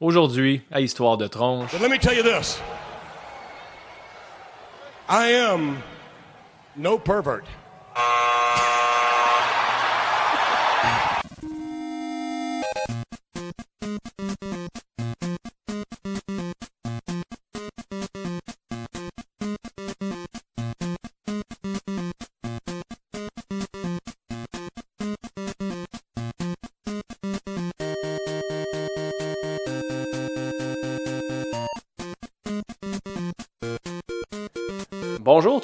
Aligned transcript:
Aujourd'hui, 0.00 0.62
à 0.70 0.80
Histoire 0.80 1.16
de 1.16 1.26
tronche. 1.26 1.72
But 1.72 1.80
let 1.80 1.90
me 1.90 1.98
tell 1.98 2.14
you 2.14 2.22
this 2.22 2.60
I 5.08 5.28
am 5.32 5.82
no 6.76 6.98
pervert. 6.98 7.44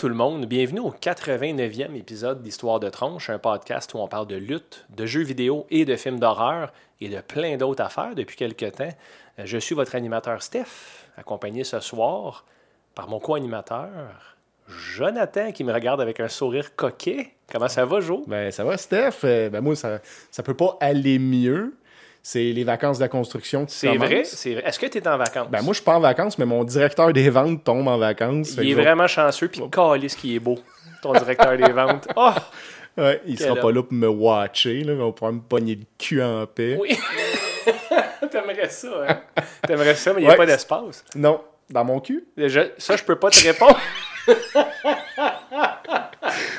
Bienvenue 0.05 0.81
au 0.81 0.91
89e 0.91 1.95
épisode 1.95 2.43
d'Histoire 2.43 2.81
de 2.81 2.89
tronche, 2.89 3.31
un 3.31 3.39
podcast 3.39 3.95
où 3.95 3.99
on 3.99 4.09
parle 4.09 4.27
de 4.27 4.35
lutte, 4.35 4.85
de 4.91 5.07
jeux 5.07 5.23
vidéo 5.23 5.65
et 5.71 5.85
de 5.85 5.95
films 5.95 6.19
d'horreur 6.19 6.73
et 7.01 7.09
de 7.09 7.21
plein 7.21 7.57
d'autres 7.57 7.85
affaires 7.85 8.17
depuis 8.17 8.35
quelques 8.35 8.73
temps. 8.73 8.93
Euh, 9.39 9.43
Je 9.45 9.59
suis 9.59 9.77
votre 9.77 9.95
animateur 9.95 10.43
Steph, 10.43 11.07
accompagné 11.17 11.63
ce 11.63 11.79
soir 11.79 12.45
par 12.97 13.09
mon 13.09 13.21
co-animateur 13.21 14.37
Jonathan 14.67 15.53
qui 15.53 15.63
me 15.63 15.73
regarde 15.73 16.01
avec 16.01 16.19
un 16.19 16.29
sourire 16.29 16.75
coquet. 16.75 17.35
Comment 17.53 17.69
ça 17.69 17.85
va, 17.85 18.01
Jo? 18.01 18.25
Ben, 18.27 18.51
ça 18.51 18.65
va, 18.65 18.77
Steph? 18.77 19.21
Euh, 19.23 19.51
ben, 19.51 19.61
moi, 19.61 19.77
ça, 19.77 20.01
ça 20.33 20.43
peut 20.43 20.57
pas 20.57 20.77
aller 20.81 21.21
mieux. 21.21 21.77
C'est 22.25 22.53
les 22.53 22.63
vacances 22.63 22.99
de 22.99 23.03
la 23.03 23.09
construction 23.09 23.67
qui 23.67 23.75
C'est 23.75 23.97
vrai? 23.97 24.23
C'est 24.25 24.55
vrai. 24.55 24.63
Est-ce 24.65 24.79
que 24.79 24.87
tu 24.87 24.99
es 24.99 25.09
en 25.09 25.19
vacances? 25.19 25.49
Ben, 25.51 25.61
moi, 25.63 25.73
je 25.73 25.79
suis 25.79 25.85
pas 25.85 25.97
en 25.97 26.01
vacances, 26.01 26.39
mais 26.39 26.45
mon 26.47 26.63
directeur 26.63 27.13
des 27.13 27.29
ventes 27.31 27.65
tombe 27.65 27.89
en 27.89 27.99
vacances. 27.99 28.55
Il 28.59 28.69
est 28.69 28.71
je 28.71 28.77
vraiment 28.77 29.09
chanceux, 29.09 29.49
puis 29.49 29.61
calisse 29.71 30.15
qui 30.15 30.37
est 30.37 30.39
beau, 30.39 30.57
ton 31.03 31.13
directeur 31.13 31.57
des 31.57 31.73
ventes. 31.73 32.09
Oh! 32.17 32.31
Ouais, 32.99 33.23
il 33.27 33.39
Quel 33.39 33.47
sera 33.49 33.59
pas 33.59 33.73
là 33.73 33.83
pour 33.83 33.95
me 33.95 34.07
watcher. 34.07 34.85
Là. 34.85 34.93
Il 34.93 34.99
va 34.99 35.11
pouvoir 35.13 35.33
me 35.33 35.41
pogner 35.41 35.77
le 35.77 35.85
cul 35.97 36.23
en 36.23 36.47
paix. 36.47 36.77
Oui! 36.79 36.95
T'aimerais 38.31 38.69
ça, 38.69 38.89
hein? 39.09 39.21
T'aimerais 39.67 39.95
ça, 39.95 40.13
mais 40.13 40.21
il 40.21 40.25
n'y 40.25 40.29
a 40.29 40.33
Ouais. 40.33 40.37
pas 40.37 40.45
d'espace. 40.45 41.03
Non, 41.15 41.41
dans 41.71 41.87
mon 41.87 42.01
cul? 42.01 42.27
Déjà, 42.37 42.65
ça, 42.77 42.95
je 42.97 43.03
peux 43.03 43.17
pas 43.17 43.31
te 43.31 43.43
répondre. 43.47 43.81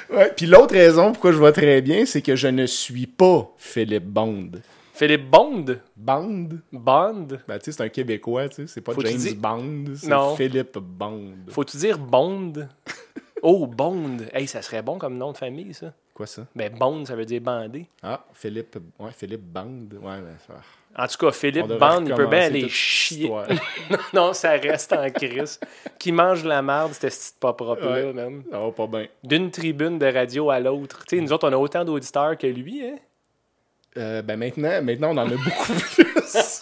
Ouais. 0.10 0.32
Puis 0.36 0.46
l'autre 0.46 0.74
raison 0.74 1.12
pourquoi 1.12 1.32
je 1.32 1.38
vais 1.38 1.52
très 1.52 1.82
bien, 1.82 2.06
c'est 2.06 2.22
que 2.22 2.36
je 2.36 2.48
ne 2.48 2.66
suis 2.66 3.08
pas 3.08 3.50
Philippe 3.58 4.06
Bond. 4.06 4.50
Philippe 4.94 5.30
Bond? 5.30 5.66
Bond? 5.96 6.50
Bond? 6.72 7.28
Ben, 7.48 7.58
tu 7.58 7.66
sais, 7.66 7.72
c'est 7.72 7.82
un 7.84 7.90
Québécois, 7.90 8.48
tu 8.50 8.56
sais. 8.56 8.68
C'est 8.68 8.82
pas 8.82 8.94
Faut-tu 8.94 9.10
James 9.20 9.34
Bond, 9.38 9.86
c'est 9.96 10.08
Non. 10.08 10.36
Philippe 10.36 10.78
Bond. 10.78 11.34
Faut-tu 11.50 11.78
dire 11.78 11.98
Bond? 11.98 12.54
Oh, 13.46 13.68
Bond! 13.68 14.20
Hey, 14.34 14.48
ça 14.48 14.62
serait 14.62 14.82
bon 14.82 14.98
comme 14.98 15.18
nom 15.18 15.34
de 15.34 15.38
famille, 15.38 15.74
ça. 15.74 15.92
Quoi 16.14 16.26
ça? 16.26 16.48
Mais 16.56 16.70
Bond, 16.70 17.04
ça 17.04 17.14
veut 17.14 17.26
dire 17.26 17.42
bandé. 17.42 17.88
Ah, 18.02 18.24
Philippe... 18.34 18.78
Ouais, 18.98 19.12
Philippe 19.12 19.42
Bond. 19.44 19.90
Ouais, 20.02 20.22
ben, 20.22 20.38
ça... 20.48 20.54
En 20.96 21.06
tout 21.08 21.18
cas, 21.18 21.32
Philippe 21.34 21.68
Bond, 21.68 22.06
il 22.06 22.14
peut 22.16 22.28
bien 22.28 22.44
aller 22.44 22.70
chier. 22.70 23.30
non, 24.14 24.32
ça 24.32 24.52
reste 24.52 24.94
en 24.94 25.10
crise. 25.10 25.60
Qui 26.00 26.14
mange 26.14 26.44
de 26.44 26.48
la 26.48 26.62
merde, 26.62 26.94
cette 26.94 27.12
petite 27.14 27.36
pas 27.38 27.52
propre-là, 27.52 28.06
Ouais. 28.06 28.14
même. 28.14 28.44
Ça 28.50 28.60
va 28.60 28.72
pas 28.72 28.88
bien. 28.88 29.08
D'une 29.26 29.52
tribune 29.52 30.00
de 30.00 30.06
radio 30.06 30.50
à 30.50 30.62
l'autre. 30.62 31.04
Tu 31.06 31.18
sais, 31.18 31.22
nous 31.22 31.34
autres, 31.34 31.50
on 31.50 31.52
a 31.52 31.58
autant 31.58 31.84
d'auditeurs 31.84 32.38
que 32.38 32.48
lui, 32.48 32.82
hein? 32.86 32.96
Euh, 33.96 34.24
ben 34.24 34.38
maintenant, 34.38 34.82
maintenant, 34.82 35.10
on 35.12 35.18
en 35.18 35.28
a 35.28 35.36
beaucoup 35.36 35.74
plus. 35.94 36.62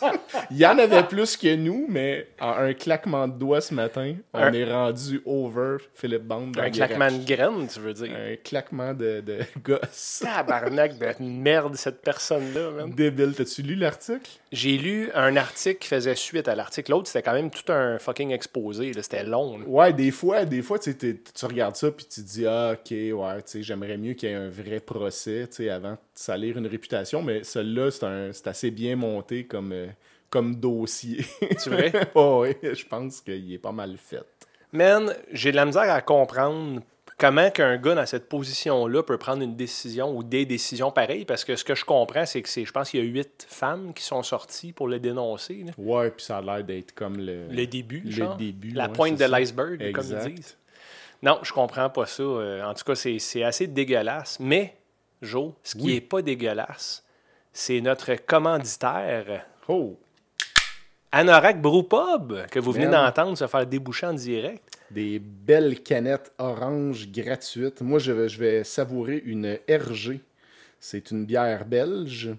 Il 0.49 0.57
y 0.57 0.65
en 0.65 0.77
avait 0.77 1.03
plus 1.03 1.37
que 1.37 1.55
nous, 1.55 1.85
mais 1.87 2.27
en 2.41 2.51
un 2.51 2.73
claquement 2.73 3.25
de 3.27 3.37
doigts 3.37 3.61
ce 3.61 3.73
matin, 3.73 4.15
on 4.33 4.39
Un- 4.39 4.51
est 4.53 4.65
rendu 4.69 5.21
over 5.25 5.77
Philippe 5.93 6.23
Bond. 6.23 6.51
Un 6.57 6.61
la 6.63 6.69
claquement 6.69 7.09
de 7.09 7.23
graines, 7.25 7.67
tu 7.73 7.79
veux 7.79 7.93
dire. 7.93 8.11
Un 8.13 8.35
claquement 8.43 8.93
de, 8.93 9.21
de 9.21 9.39
gosse. 9.63 10.23
Tabarnak 10.23 10.97
de 10.97 11.23
merde, 11.23 11.75
cette 11.75 12.01
personne-là, 12.01 12.71
man. 12.71 12.91
Débile. 12.91 13.33
T'as-tu 13.33 13.61
lu 13.61 13.75
l'article? 13.75 14.29
J'ai 14.51 14.77
lu 14.77 15.09
un 15.13 15.37
article 15.37 15.79
qui 15.79 15.87
faisait 15.87 16.15
suite 16.15 16.49
à 16.49 16.55
l'article. 16.55 16.91
L'autre, 16.91 17.07
c'était 17.07 17.21
quand 17.21 17.33
même 17.33 17.49
tout 17.49 17.71
un 17.71 17.97
fucking 17.99 18.31
exposé. 18.31 18.91
C'était 19.01 19.23
long. 19.23 19.57
là. 19.57 19.65
Ouais, 19.65 19.93
des 19.93 20.11
fois, 20.11 20.43
des 20.43 20.61
fois 20.61 20.77
tu 20.77 20.93
tu 20.95 21.45
regardes 21.45 21.77
ça 21.77 21.89
puis 21.89 22.05
tu 22.05 22.21
te 22.21 22.27
dis 22.27 22.45
ah 22.45 22.73
ok 22.73 22.91
ouais, 22.91 23.41
tu 23.43 23.63
j'aimerais 23.63 23.97
mieux 23.97 24.13
qu'il 24.13 24.29
y 24.29 24.31
ait 24.33 24.35
un 24.35 24.49
vrai 24.49 24.81
procès, 24.81 25.47
tu 25.47 25.69
avant 25.69 25.93
de 25.93 25.97
salir 26.13 26.57
une 26.57 26.67
réputation, 26.67 27.21
mais 27.21 27.43
celui-là 27.43 27.91
c'est 28.33 28.47
assez 28.47 28.71
bien 28.71 28.95
monté 28.97 29.45
comme 29.45 29.71
euh, 29.71 29.87
comme 30.29 30.55
dossier. 30.55 31.25
C'est 31.57 31.69
vrai? 31.69 31.91
oh, 32.15 32.43
oui, 32.43 32.55
je 32.61 32.85
pense 32.85 33.21
qu'il 33.21 33.53
est 33.53 33.57
pas 33.57 33.71
mal 33.71 33.95
fait. 33.97 34.25
Man, 34.73 35.13
j'ai 35.31 35.51
de 35.51 35.57
la 35.57 35.65
misère 35.65 35.91
à 35.91 36.01
comprendre 36.01 36.81
comment 37.21 37.51
qu'un 37.51 37.77
gars 37.77 37.93
dans 37.93 38.05
cette 38.07 38.27
position-là 38.27 39.03
peut 39.03 39.17
prendre 39.19 39.43
une 39.43 39.55
décision 39.55 40.17
ou 40.17 40.23
des 40.23 40.45
décisions 40.45 40.89
pareilles? 40.91 41.23
Parce 41.25 41.45
que 41.45 41.55
ce 41.55 41.63
que 41.63 41.75
je 41.75 41.85
comprends, 41.85 42.25
c'est 42.25 42.41
que 42.41 42.49
c'est, 42.49 42.65
je 42.65 42.71
pense 42.71 42.89
qu'il 42.89 42.99
y 42.99 43.03
a 43.03 43.05
huit 43.05 43.45
femmes 43.47 43.93
qui 43.93 44.03
sont 44.03 44.23
sorties 44.23 44.73
pour 44.73 44.87
le 44.87 44.99
dénoncer. 44.99 45.63
là. 45.67 45.71
Ouais, 45.77 46.09
puis 46.09 46.25
ça 46.25 46.37
a 46.37 46.41
l'air 46.41 46.63
d'être 46.63 46.93
comme 46.95 47.17
le 47.17 47.47
Le 47.49 47.67
début, 47.67 48.01
le 48.03 48.09
genre. 48.11 48.35
début, 48.35 48.71
La 48.71 48.87
ouais, 48.87 48.93
pointe 48.93 49.17
de 49.19 49.25
l'iceberg, 49.25 49.91
comme 49.91 50.05
ils 50.25 50.33
disent. 50.35 50.57
Non, 51.21 51.37
je 51.43 51.53
comprends 51.53 51.89
pas 51.91 52.07
ça. 52.07 52.23
Euh, 52.23 52.63
en 52.63 52.73
tout 52.73 52.83
cas, 52.83 52.95
c'est, 52.95 53.19
c'est 53.19 53.43
assez 53.43 53.67
dégueulasse. 53.67 54.37
Mais, 54.39 54.75
Joe, 55.21 55.51
ce 55.61 55.75
qui 55.75 55.83
Oui. 55.85 55.93
est 55.97 56.01
pas 56.01 56.23
dégueulasse, 56.23 57.03
c'est 57.53 57.79
notre 57.81 58.15
commanditaire, 58.15 59.45
Oh, 59.67 59.99
Anorak 61.11 61.61
Brewpub, 61.61 62.47
que 62.49 62.59
vous 62.59 62.71
venez 62.71 62.87
d'entendre 62.87 63.37
se 63.37 63.45
faire 63.45 63.65
déboucher 63.67 64.07
en 64.07 64.13
direct. 64.13 64.70
Des 64.93 65.19
belles 65.19 65.81
canettes 65.81 66.31
orange 66.37 67.09
gratuites. 67.11 67.81
Moi, 67.81 67.99
je 67.99 68.11
vais, 68.11 68.29
je 68.29 68.39
vais 68.39 68.63
savourer 68.63 69.21
une 69.25 69.57
RG. 69.69 70.19
C'est 70.79 71.11
une 71.11 71.25
bière 71.25 71.65
belge 71.65 72.31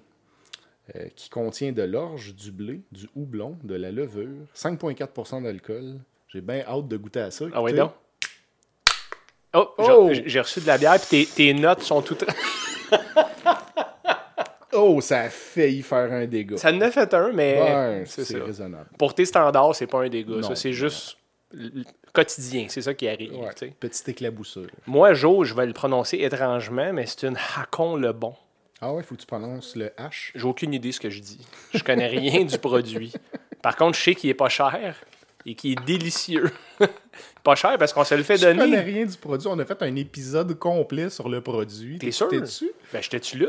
euh, 0.97 1.07
qui 1.15 1.29
contient 1.31 1.73
de 1.73 1.83
l'orge, 1.83 2.35
du 2.35 2.51
blé, 2.51 2.81
du 2.91 3.09
houblon, 3.15 3.57
de 3.63 3.75
la 3.77 3.91
levure, 3.93 4.47
5,4 4.57 5.43
d'alcool. 5.43 6.01
J'ai 6.29 6.41
bien 6.41 6.65
hâte 6.67 6.89
de 6.89 6.97
goûter 6.97 7.21
à 7.21 7.31
ça. 7.31 7.45
Ah 7.53 7.63
oui, 7.63 7.73
donc? 7.73 7.93
Oh, 9.55 9.69
Oh! 9.79 10.11
j'ai- 10.25 10.41
reçu 10.41 10.61
de 10.61 10.67
la 10.67 10.79
bière, 10.79 10.99
puis 10.99 11.27
tes, 11.27 11.27
tes 11.27 11.55
notes 11.55 11.83
sont 11.83 12.03
toutes. 12.03 12.25
Oh, 14.75 15.03
ça 15.03 15.21
a 15.21 15.29
failli 15.29 15.83
faire 15.83 16.11
un 16.11 16.25
dégât. 16.27 16.57
Ça 16.57 16.69
a 16.69 16.91
fait 16.91 17.13
un, 17.13 17.31
mais 17.33 17.61
Ouais, 17.61 18.05
c'est 18.07 18.39
raisonnable. 18.41 18.89
Pour 18.99 19.15
tes 19.15 19.27
standards, 19.27 19.75
c'est 19.75 19.87
pas 19.87 20.03
un 20.03 20.09
dégât. 20.09 20.37
Non, 20.37 20.43
ça, 20.49 20.57
c'est 20.57 20.73
juste 20.73 21.19
quotidien. 22.13 22.67
C'est 22.69 22.83
ça 22.83 22.95
qui 22.95 23.09
arrive. 23.09 23.35
Ouais, 23.35 23.51
petite 23.79 24.09
éclaboussure. 24.09 24.69
Moi, 24.87 25.15
Joe, 25.15 25.47
je 25.47 25.55
vais 25.55 25.67
le 25.67 25.73
prononcer 25.73 26.19
étrangement, 26.19 26.93
mais 26.93 27.07
c'est 27.07 27.27
une 27.27 27.39
Hakon 27.57 27.97
le 27.97 28.13
bon. 28.13 28.35
Ah 28.81 28.93
ouais, 28.93 29.03
faut 29.03 29.15
que 29.15 29.21
tu 29.21 29.27
prononces 29.27 29.77
le 29.77 29.87
H. 29.99 30.33
J'ai 30.35 30.45
aucune 30.45 30.75
idée 30.75 30.89
de 30.89 30.95
ce 30.95 31.01
que 31.01 31.11
je 31.11 31.21
dis. 31.21 31.47
Je 31.73 31.85
connais 31.85 32.09
rien 32.09 32.45
du 32.45 32.59
produit. 32.59 33.13
Par 33.63 33.77
contre, 33.77 33.97
je 33.97 34.03
sais 34.03 34.15
qu'il 34.15 34.29
est 34.29 34.35
pas 34.35 34.49
cher 34.49 34.97
et 35.47 35.55
qu'il 35.55 35.73
est 35.73 35.85
délicieux. 35.85 36.51
pas 37.45 37.55
cher 37.55 37.77
parce 37.79 37.93
qu'on 37.93 38.05
se 38.05 38.15
le 38.15 38.23
fait 38.23 38.37
Je 38.37 38.47
connais 38.47 38.59
donner. 38.59 38.81
rien 38.81 39.05
du 39.05 39.17
produit. 39.17 39.49
On 39.49 39.59
a 39.59 39.65
fait 39.65 39.83
un 39.83 39.95
épisode 39.97 40.59
complet 40.59 41.11
sur 41.11 41.29
le 41.29 41.41
produit. 41.41 41.99
T'es 41.99 42.11
sûr? 42.11 42.29
dessus? 42.29 42.71
Ben, 42.93 43.03
j'étais-tu 43.03 43.39
là? 43.39 43.49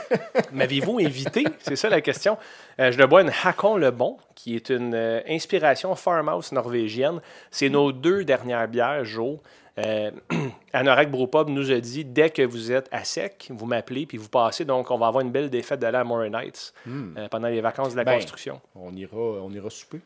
M'avez-vous 0.52 0.98
invité? 1.00 1.44
C'est 1.60 1.76
ça 1.76 1.88
la 1.88 2.00
question. 2.00 2.36
Euh, 2.78 2.92
je 2.92 2.98
le 2.98 3.06
bois 3.06 3.22
une 3.22 3.32
Hakon 3.44 3.76
le 3.76 3.90
Bon, 3.90 4.18
qui 4.34 4.56
est 4.56 4.70
une 4.70 4.94
euh, 4.94 5.20
inspiration 5.28 5.94
farmhouse 5.94 6.52
norvégienne. 6.52 7.20
C'est 7.50 7.68
nos 7.68 7.92
deux 7.92 8.24
dernières 8.24 8.68
bières, 8.68 9.04
Joe. 9.04 9.38
Euh, 9.78 10.10
Anorak 10.72 11.10
Brewpub 11.10 11.48
nous 11.48 11.70
a 11.70 11.80
dit 11.80 12.04
dès 12.04 12.30
que 12.30 12.42
vous 12.42 12.70
êtes 12.72 12.88
à 12.92 13.04
sec, 13.04 13.48
vous 13.50 13.66
m'appelez 13.66 14.04
puis 14.04 14.18
vous 14.18 14.28
passez. 14.28 14.64
Donc, 14.64 14.90
on 14.90 14.98
va 14.98 15.06
avoir 15.06 15.24
une 15.24 15.30
belle 15.30 15.48
défaite 15.48 15.80
d'aller 15.80 15.98
à 15.98 16.04
Moray 16.04 16.28
Nights 16.28 16.74
euh, 16.88 17.28
pendant 17.28 17.48
les 17.48 17.60
vacances 17.60 17.92
de 17.92 17.96
la 17.96 18.04
Ben, 18.04 18.14
construction. 18.16 18.60
On 18.74 18.92
ira, 18.94 19.16
on 19.16 19.50
ira 19.52 19.70
souper. 19.70 20.00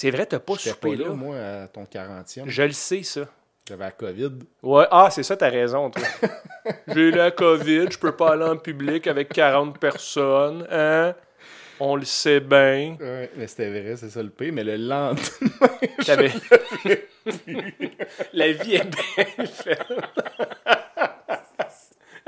C'est 0.00 0.10
vrai, 0.10 0.24
t'as 0.24 0.38
pas 0.38 0.54
soupé 0.56 0.96
pas 0.96 1.02
là, 1.02 1.08
là. 1.10 1.14
moi, 1.14 1.36
à 1.36 1.68
ton 1.68 1.84
40e. 1.84 2.44
Je 2.46 2.62
le 2.62 2.72
sais, 2.72 3.02
ça. 3.02 3.26
J'avais 3.68 3.84
la 3.84 3.90
COVID. 3.90 4.30
Ouais, 4.62 4.86
ah, 4.90 5.10
c'est 5.10 5.22
ça, 5.22 5.36
t'as 5.36 5.50
raison, 5.50 5.90
toi. 5.90 6.02
J'ai 6.88 7.10
la 7.10 7.30
COVID, 7.30 7.88
je 7.90 7.98
peux 7.98 8.12
pas 8.12 8.32
aller 8.32 8.44
en 8.44 8.56
public 8.56 9.06
avec 9.06 9.28
40 9.28 9.78
personnes, 9.78 10.66
hein? 10.70 11.14
On 11.78 11.96
le 11.96 12.06
sait 12.06 12.40
bien. 12.40 12.96
Ouais, 12.98 13.30
mais 13.36 13.46
c'était 13.46 13.68
vrai, 13.68 13.94
c'est 13.96 14.08
ça 14.08 14.22
le 14.22 14.30
pire. 14.30 14.54
Mais 14.54 14.64
le 14.64 14.76
lendemain, 14.76 15.20
La 18.32 18.52
vie 18.52 18.76
est 18.76 18.88
que 18.88 18.96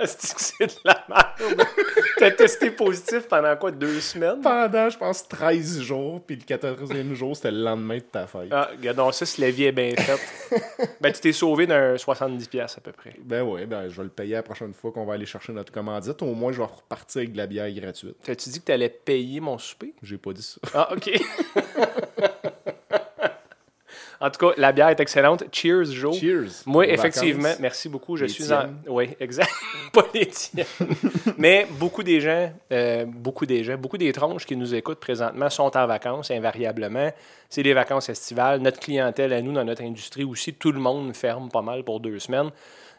c'est 0.06 0.66
de 0.66 0.72
la 0.84 1.04
merde? 1.08 1.62
T'as 2.18 2.30
testé 2.30 2.70
positif 2.70 3.26
pendant 3.28 3.56
quoi, 3.56 3.70
deux 3.70 4.00
semaines? 4.00 4.40
Pendant, 4.40 4.88
je 4.88 4.98
pense, 4.98 5.26
13 5.26 5.80
jours, 5.80 6.20
puis 6.24 6.36
le 6.36 6.42
14e 6.42 7.14
jour, 7.14 7.36
c'était 7.36 7.50
le 7.50 7.62
lendemain 7.62 7.96
de 7.96 8.02
ta 8.02 8.26
fête. 8.26 8.48
Ah, 8.50 8.70
regarde, 8.76 9.12
ça, 9.12 9.26
si 9.26 9.40
la 9.40 9.50
vie 9.50 9.64
est 9.64 9.72
bien 9.72 9.94
faite. 9.96 10.20
ben, 11.00 11.12
tu 11.12 11.20
t'es 11.20 11.32
sauvé 11.32 11.66
d'un 11.66 11.96
70$ 11.96 12.60
à 12.60 12.80
peu 12.80 12.92
près. 12.92 13.14
Ben 13.20 13.42
ouais, 13.42 13.66
ben 13.66 13.88
je 13.88 13.96
vais 13.96 14.04
le 14.04 14.10
payer 14.10 14.34
la 14.34 14.42
prochaine 14.42 14.74
fois 14.74 14.92
qu'on 14.92 15.04
va 15.04 15.14
aller 15.14 15.26
chercher 15.26 15.52
notre 15.52 15.72
commandite. 15.72 16.22
Au 16.22 16.34
moins, 16.34 16.52
je 16.52 16.58
vais 16.58 16.64
repartir 16.64 17.20
avec 17.20 17.32
de 17.32 17.38
la 17.38 17.46
bière 17.46 17.70
gratuite. 17.72 18.16
T'as-tu 18.22 18.50
dit 18.50 18.60
que 18.60 18.66
t'allais 18.66 18.88
payer 18.88 19.40
mon 19.40 19.58
souper? 19.58 19.94
J'ai 20.02 20.18
pas 20.18 20.32
dit 20.32 20.42
ça. 20.42 20.60
Ah, 20.74 20.92
OK. 20.92 21.10
En 24.22 24.30
tout 24.30 24.46
cas, 24.46 24.54
la 24.56 24.70
bière 24.70 24.88
est 24.88 25.00
excellente. 25.00 25.42
Cheers, 25.50 25.86
Joe. 25.86 26.16
Cheers. 26.16 26.62
Moi, 26.64 26.86
effectivement, 26.86 27.42
vacances. 27.42 27.58
merci 27.58 27.88
beaucoup. 27.88 28.16
Je 28.16 28.26
Les 28.26 28.30
suis 28.30 28.44
en. 28.52 28.60
tiennes. 28.60 28.76
Oui, 28.86 29.16
exact. 29.18 29.50
Pas 29.92 30.06
les 30.14 30.26
tiennes. 30.26 30.64
Mais 31.38 31.66
beaucoup 31.72 32.04
des 32.04 32.20
gens, 32.20 32.52
euh, 32.70 33.04
beaucoup 33.04 33.46
des 33.46 33.64
gens, 33.64 33.76
beaucoup 33.76 33.98
des 33.98 34.12
tronches 34.12 34.46
qui 34.46 34.54
nous 34.56 34.76
écoutent 34.76 35.00
présentement 35.00 35.50
sont 35.50 35.76
en 35.76 35.86
vacances, 35.88 36.30
invariablement. 36.30 37.10
C'est 37.48 37.64
des 37.64 37.74
vacances 37.74 38.08
estivales. 38.08 38.60
Notre 38.60 38.78
clientèle, 38.78 39.32
à 39.32 39.42
nous, 39.42 39.52
dans 39.52 39.64
notre 39.64 39.82
industrie 39.82 40.22
aussi, 40.22 40.54
tout 40.54 40.70
le 40.70 40.78
monde 40.78 41.16
ferme 41.16 41.48
pas 41.48 41.62
mal 41.62 41.82
pour 41.82 41.98
deux 41.98 42.20
semaines. 42.20 42.50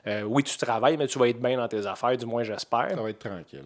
Euh, 0.06 0.24
oui, 0.24 0.44
tu 0.44 0.58
travailles, 0.58 0.98
mais 0.98 1.08
tu 1.08 1.18
vas 1.20 1.30
être 1.30 1.42
bien 1.42 1.56
dans 1.56 1.70
tes 1.70 1.86
affaires, 1.86 2.18
du 2.18 2.26
moins 2.26 2.44
j'espère. 2.44 2.90
Ça 2.90 3.02
va 3.02 3.10
être 3.10 3.20
tranquille. 3.20 3.64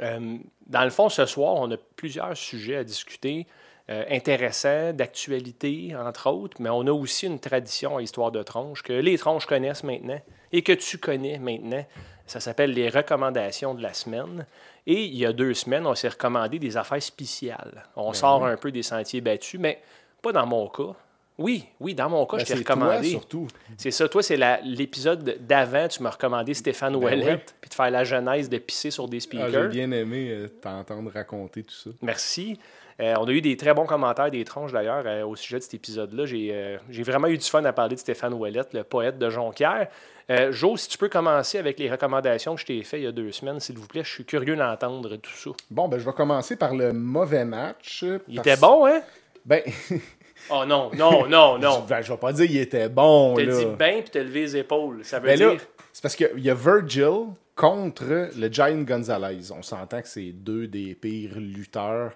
Euh, 0.00 0.36
dans 0.66 0.84
le 0.84 0.90
fond, 0.90 1.08
ce 1.08 1.24
soir, 1.24 1.54
on 1.54 1.70
a 1.72 1.76
plusieurs 1.96 2.36
sujets 2.36 2.76
à 2.76 2.84
discuter, 2.84 3.46
euh, 3.90 4.04
intéressants, 4.10 4.92
d'actualité, 4.92 5.94
entre 5.96 6.30
autres, 6.30 6.56
mais 6.60 6.68
on 6.70 6.86
a 6.86 6.92
aussi 6.92 7.26
une 7.26 7.40
tradition 7.40 7.96
à 7.96 8.02
Histoire 8.02 8.30
de 8.30 8.42
tronche 8.42 8.82
que 8.82 8.92
les 8.92 9.18
tronches 9.18 9.46
connaissent 9.46 9.84
maintenant 9.84 10.20
et 10.52 10.62
que 10.62 10.72
tu 10.72 10.98
connais 10.98 11.38
maintenant. 11.38 11.84
Ça 12.26 12.38
s'appelle 12.40 12.72
les 12.72 12.88
recommandations 12.88 13.74
de 13.74 13.82
la 13.82 13.92
semaine. 13.92 14.46
Et 14.86 15.04
il 15.04 15.16
y 15.16 15.26
a 15.26 15.32
deux 15.32 15.54
semaines, 15.54 15.86
on 15.86 15.94
s'est 15.94 16.08
recommandé 16.08 16.58
des 16.58 16.76
affaires 16.76 17.02
spéciales. 17.02 17.84
On 17.96 18.12
sort 18.12 18.46
un 18.46 18.56
peu 18.56 18.70
des 18.70 18.82
sentiers 18.84 19.20
battus, 19.20 19.58
mais 19.60 19.80
pas 20.22 20.32
dans 20.32 20.46
mon 20.46 20.68
cas. 20.68 20.94
Oui, 21.38 21.64
oui, 21.80 21.94
dans 21.94 22.08
mon 22.10 22.26
cas, 22.26 22.36
Ben, 22.36 22.44
je 22.46 22.52
t'ai 22.54 22.62
toi, 22.64 22.74
recommandé. 22.74 23.08
surtout. 23.10 23.46
C'est 23.78 23.90
ça. 23.90 24.08
Toi, 24.08 24.22
c'est 24.22 24.38
l'épisode 24.62 25.38
d'avant. 25.40 25.88
Tu 25.88 26.02
m'as 26.02 26.10
recommandé 26.10 26.52
Stéphane 26.54 26.92
Ben 26.92 27.02
Ouellet, 27.02 27.24
ouais. 27.26 27.44
puis 27.60 27.68
de 27.70 27.74
faire 27.74 27.90
la 27.90 28.04
genèse 28.04 28.48
de 28.48 28.58
pisser 28.58 28.90
sur 28.90 29.08
des 29.08 29.16
Ah, 29.16 29.20
speakers. 29.20 29.50
J'ai 29.50 29.68
bien 29.68 29.90
aimé 29.90 30.28
euh, 30.30 30.48
t'entendre 30.48 31.10
raconter 31.12 31.62
tout 31.62 31.74
ça. 31.74 31.90
Merci. 32.02 32.58
Euh, 33.00 33.14
on 33.18 33.26
a 33.26 33.30
eu 33.30 33.40
des 33.40 33.56
très 33.56 33.72
bons 33.72 33.86
commentaires 33.86 34.30
des 34.30 34.44
tronches 34.44 34.72
d'ailleurs 34.72 35.02
euh, 35.06 35.24
au 35.24 35.34
sujet 35.34 35.58
de 35.58 35.62
cet 35.62 35.74
épisode-là. 35.74 36.26
J'ai 36.26 36.50
euh, 36.52 36.76
j'ai 36.90 37.02
vraiment 37.02 37.28
eu 37.28 37.38
du 37.38 37.44
fun 37.46 37.64
à 37.64 37.72
parler 37.72 37.94
de 37.94 38.00
Stéphane 38.00 38.34
Ouellette, 38.34 38.74
le 38.74 38.84
poète 38.84 39.18
de 39.18 39.30
Jonquière. 39.30 39.88
Jo, 40.50 40.76
si 40.76 40.88
tu 40.88 40.96
peux 40.96 41.08
commencer 41.08 41.58
avec 41.58 41.80
les 41.80 41.90
recommandations 41.90 42.54
que 42.54 42.60
je 42.60 42.66
t'ai 42.66 42.82
faites 42.84 43.00
il 43.00 43.04
y 43.04 43.06
a 43.08 43.12
deux 43.12 43.32
semaines, 43.32 43.58
s'il 43.58 43.76
vous 43.76 43.88
plaît, 43.88 44.04
je 44.04 44.10
suis 44.12 44.24
curieux 44.24 44.54
d'entendre 44.54 45.16
tout 45.16 45.32
ça. 45.32 45.50
Bon, 45.72 45.88
ben 45.88 45.98
je 45.98 46.04
vais 46.04 46.12
commencer 46.12 46.54
par 46.54 46.72
le 46.72 46.92
mauvais 46.92 47.44
match. 47.44 48.04
Il 48.28 48.38
était 48.38 48.56
bon, 48.56 48.86
hein? 48.86 49.00
Ben, 49.44 49.62
Oh 50.50 50.64
non, 50.64 50.90
non, 50.96 51.26
non, 51.26 51.58
non. 51.58 51.80
ben, 51.88 52.00
je 52.00 52.12
vais 52.12 52.18
pas 52.18 52.32
dire 52.32 52.46
qu'il 52.46 52.58
était 52.58 52.88
bon, 52.88 53.34
T'as 53.34 53.44
dit 53.44 53.66
ben 53.78 54.02
puis 54.02 54.10
t'as 54.10 54.22
levé 54.22 54.42
les 54.42 54.56
épaules. 54.58 55.04
Ça 55.04 55.18
veut 55.18 55.26
Ben 55.26 55.38
là, 55.38 55.50
dire? 55.50 55.60
c'est 55.92 56.02
parce 56.02 56.14
qu'il 56.16 56.38
y 56.38 56.50
a 56.50 56.54
Virgil 56.54 57.26
contre 57.56 58.30
le 58.38 58.48
Giant 58.48 58.82
Gonzalez. 58.82 59.50
On 59.52 59.62
s'entend 59.62 60.00
que 60.00 60.08
c'est 60.08 60.32
deux 60.32 60.66
des 60.66 60.94
pires 60.94 61.38
lutteurs 61.38 62.12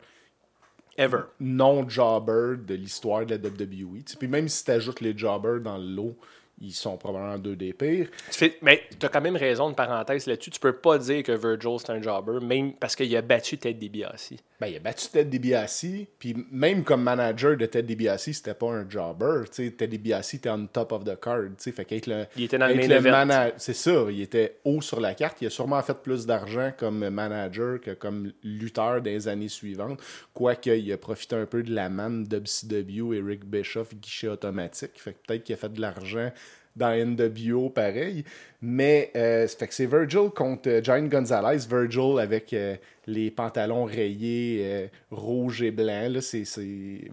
Ever. 0.96 1.22
non-jobbers 1.40 2.58
de 2.58 2.74
l'histoire 2.74 3.26
de 3.26 3.34
la 3.34 3.48
WWE. 3.48 4.02
Puis 4.18 4.28
même 4.28 4.48
si 4.48 4.64
tu 4.64 4.70
ajoutes 4.70 5.00
les 5.00 5.16
jobbers 5.16 5.60
dans 5.60 5.78
le 5.78 5.86
lot, 5.86 6.16
ils 6.60 6.72
sont 6.72 6.96
probablement 6.96 7.38
deux 7.38 7.56
des 7.56 7.72
pires. 7.72 8.08
Tu 8.30 8.38
fais- 8.38 8.58
mais 8.62 8.82
tu 8.98 9.04
as 9.04 9.08
quand 9.08 9.20
même 9.20 9.36
raison 9.36 9.70
de 9.70 9.74
parenthèse 9.74 10.26
là-dessus. 10.26 10.50
Tu 10.50 10.60
peux 10.60 10.72
pas 10.76 10.98
dire 10.98 11.22
que 11.22 11.32
Virgil 11.32 11.76
c'est 11.78 11.90
un 11.90 12.00
jobber, 12.00 12.44
même 12.44 12.74
parce 12.74 12.94
qu'il 12.96 13.14
a 13.16 13.22
battu 13.22 13.58
Ted 13.58 13.74
DiBiase. 13.78 14.34
Ben, 14.60 14.68
il 14.68 14.76
a 14.76 14.78
battu 14.78 15.08
Ted 15.08 15.28
DiBiase, 15.28 15.84
puis 16.18 16.34
même 16.50 16.84
comme 16.84 17.02
manager 17.02 17.56
de 17.56 17.66
Ted 17.66 17.86
DiBiase, 17.86 18.22
c'était 18.32 18.54
pas 18.54 18.70
un 18.70 18.88
jobber. 18.88 19.42
Tu 19.52 19.64
sais, 19.66 19.70
Ted 19.72 19.88
DiBiase 19.88 20.34
était 20.34 20.48
on 20.48 20.66
top 20.66 20.92
of 20.92 21.04
the 21.04 21.18
card. 21.20 21.48
Fait 21.58 22.06
le, 22.06 22.24
Il 22.36 22.44
était 22.44 22.56
dans 22.58 22.68
le 22.68 22.74
main 23.00 23.10
mana- 23.10 23.50
C'est 23.56 23.74
ça, 23.74 24.06
il 24.10 24.20
était 24.22 24.58
haut 24.64 24.80
sur 24.80 25.00
la 25.00 25.14
carte. 25.14 25.38
Il 25.42 25.46
a 25.48 25.50
sûrement 25.50 25.82
fait 25.82 26.00
plus 26.00 26.24
d'argent 26.24 26.72
comme 26.78 27.08
manager 27.10 27.80
que 27.80 27.90
comme 27.92 28.32
lutteur 28.42 29.00
les 29.00 29.26
années 29.28 29.48
suivantes. 29.48 30.00
Quoique, 30.32 30.70
il 30.70 30.90
a 30.92 30.96
profité 30.98 31.36
un 31.36 31.46
peu 31.46 31.62
de 31.62 31.74
la 31.74 31.88
manne 31.88 32.24
WCW 32.24 33.14
et 33.14 33.20
Rick 33.20 33.44
Bischoff, 33.44 33.94
guichet 33.94 34.28
automatique. 34.28 34.92
Fait 34.96 35.12
que 35.12 35.18
peut-être 35.26 35.44
qu'il 35.44 35.54
a 35.54 35.58
fait 35.58 35.72
de 35.72 35.80
l'argent 35.80 36.30
dans 36.76 36.92
NWO 36.94 37.70
pareil. 37.70 38.24
Mais 38.60 39.10
euh, 39.16 39.46
ça 39.46 39.58
fait 39.58 39.68
que 39.68 39.74
c'est 39.74 39.86
Virgil 39.86 40.30
contre 40.34 40.68
euh, 40.68 40.82
Giant 40.82 41.02
Gonzalez. 41.06 41.66
Virgil 41.68 42.18
avec 42.18 42.52
euh, 42.52 42.76
les 43.06 43.30
pantalons 43.30 43.84
rayés 43.84 44.60
euh, 44.64 44.86
rouge 45.10 45.62
et 45.62 45.70
blanc. 45.70 46.08
Là, 46.10 46.20
c'est, 46.20 46.44
c'est 46.44 46.62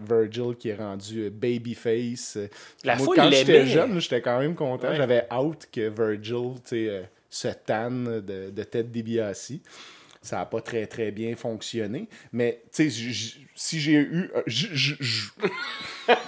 Virgil 0.00 0.56
qui 0.58 0.70
est 0.70 0.74
rendu 0.74 1.24
euh, 1.26 1.30
babyface. 1.30 2.36
Euh, 2.38 2.48
La 2.84 2.96
Moi, 2.96 3.04
foule 3.04 3.16
quand 3.16 3.30
j'étais 3.30 3.66
jeune, 3.66 4.00
j'étais 4.00 4.22
quand 4.22 4.38
même 4.38 4.54
content. 4.54 4.88
Ouais. 4.88 4.96
J'avais 4.96 5.26
hâte 5.30 5.68
que 5.70 5.88
Virgil 5.90 6.54
euh, 6.72 7.02
se 7.28 7.48
tanne 7.48 8.20
de, 8.20 8.50
de 8.50 8.62
Ted 8.64 8.88
DiBiase. 8.90 9.52
Ça 10.24 10.36
n'a 10.36 10.46
pas 10.46 10.60
très 10.60 10.86
très 10.86 11.10
bien 11.10 11.34
fonctionné. 11.34 12.08
Mais 12.32 12.62
tu 12.72 12.88
sais, 12.90 13.40
si 13.56 13.80
j'ai 13.80 13.94
eu. 13.94 14.30
euh, 14.36 14.42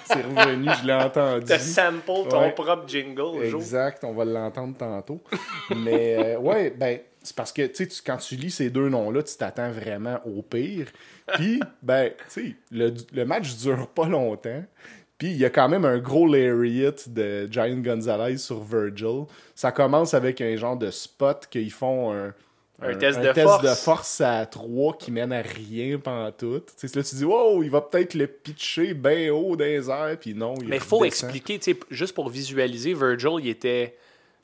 c'est 0.05 0.23
revenu, 0.23 0.69
je 0.81 0.87
l'ai 0.87 0.93
entendu. 0.93 1.45
T'as 1.47 1.59
sample 1.59 2.29
ton 2.29 2.41
Ouais. 2.41 2.53
propre 2.53 2.85
jingle. 2.89 3.45
Exact, 3.45 4.05
on 4.05 4.13
va 4.13 4.25
l'entendre 4.25 4.77
tantôt. 4.77 5.23
Mais 5.77 6.35
euh, 6.35 6.39
ouais, 6.39 6.71
ben, 6.71 6.99
c'est 7.23 7.37
parce 7.37 7.53
que 7.53 7.67
tu 7.67 7.75
sais, 7.77 7.87
tu- 7.89 8.03
quand 8.05 8.17
tu 8.19 8.37
lis 8.37 8.51
ces 8.51 8.71
deux 8.71 8.89
noms-là, 8.89 9.23
tu 9.23 9.37
t'attends 9.37 9.71
vraiment 9.71 10.21
au 10.27 10.43
pire. 10.43 10.89
Puis, 11.35 11.61
ben, 11.83 12.11
tu 12.11 12.15
sais, 12.49 12.57
le, 12.71 12.93
le 13.13 13.25
match 13.25 13.57
dure 13.57 13.89
pas 13.89 14.07
longtemps. 14.09 14.65
Puis, 15.17 15.29
il 15.29 15.37
y 15.37 15.45
a 15.45 15.51
quand 15.51 15.69
même 15.69 15.85
un 15.85 15.99
gros 15.99 16.27
lariat 16.27 16.91
de 17.07 17.49
Giant 17.51 17.77
Gonzalez 17.79 18.39
sur 18.39 18.63
Virgil. 18.65 19.25
Ça 19.55 19.71
commence 19.71 20.13
avec 20.15 20.41
un 20.41 20.57
genre 20.57 20.77
de 20.77 20.91
spot 20.91 21.47
qu'ils 21.49 21.71
font 21.71 22.13
un. 22.13 22.35
Un 22.85 22.95
test 22.97 23.21
de 23.21 23.33
force. 23.33 23.63
de 23.63 23.69
force 23.75 24.21
à 24.21 24.47
3 24.47 24.97
qui 24.99 25.11
mène 25.11 25.33
à 25.33 25.43
rien. 25.43 25.99
Tu 26.39 26.61
sais, 26.77 26.97
là, 26.97 27.03
tu 27.03 27.15
dis, 27.17 27.25
wow, 27.25 27.63
il 27.63 27.71
va 27.71 27.81
peut-être 27.81 28.15
le 28.15 28.27
pitcher 28.27 28.95
bien 28.95 29.33
haut 29.33 29.57
dans 29.57 29.65
les 29.65 29.89
airs, 29.91 30.17
puis 30.21 30.35
non, 30.35 30.55
il 30.61 30.69
Mais 30.69 30.77
il 30.77 30.83
faut 30.83 31.05
expliquer, 31.05 31.59
tu 31.59 31.73
sais, 31.73 31.79
juste 31.91 32.15
pour 32.15 32.29
visualiser, 32.29 32.95
Virgil, 32.95 33.37
il 33.41 33.49
était, 33.49 33.97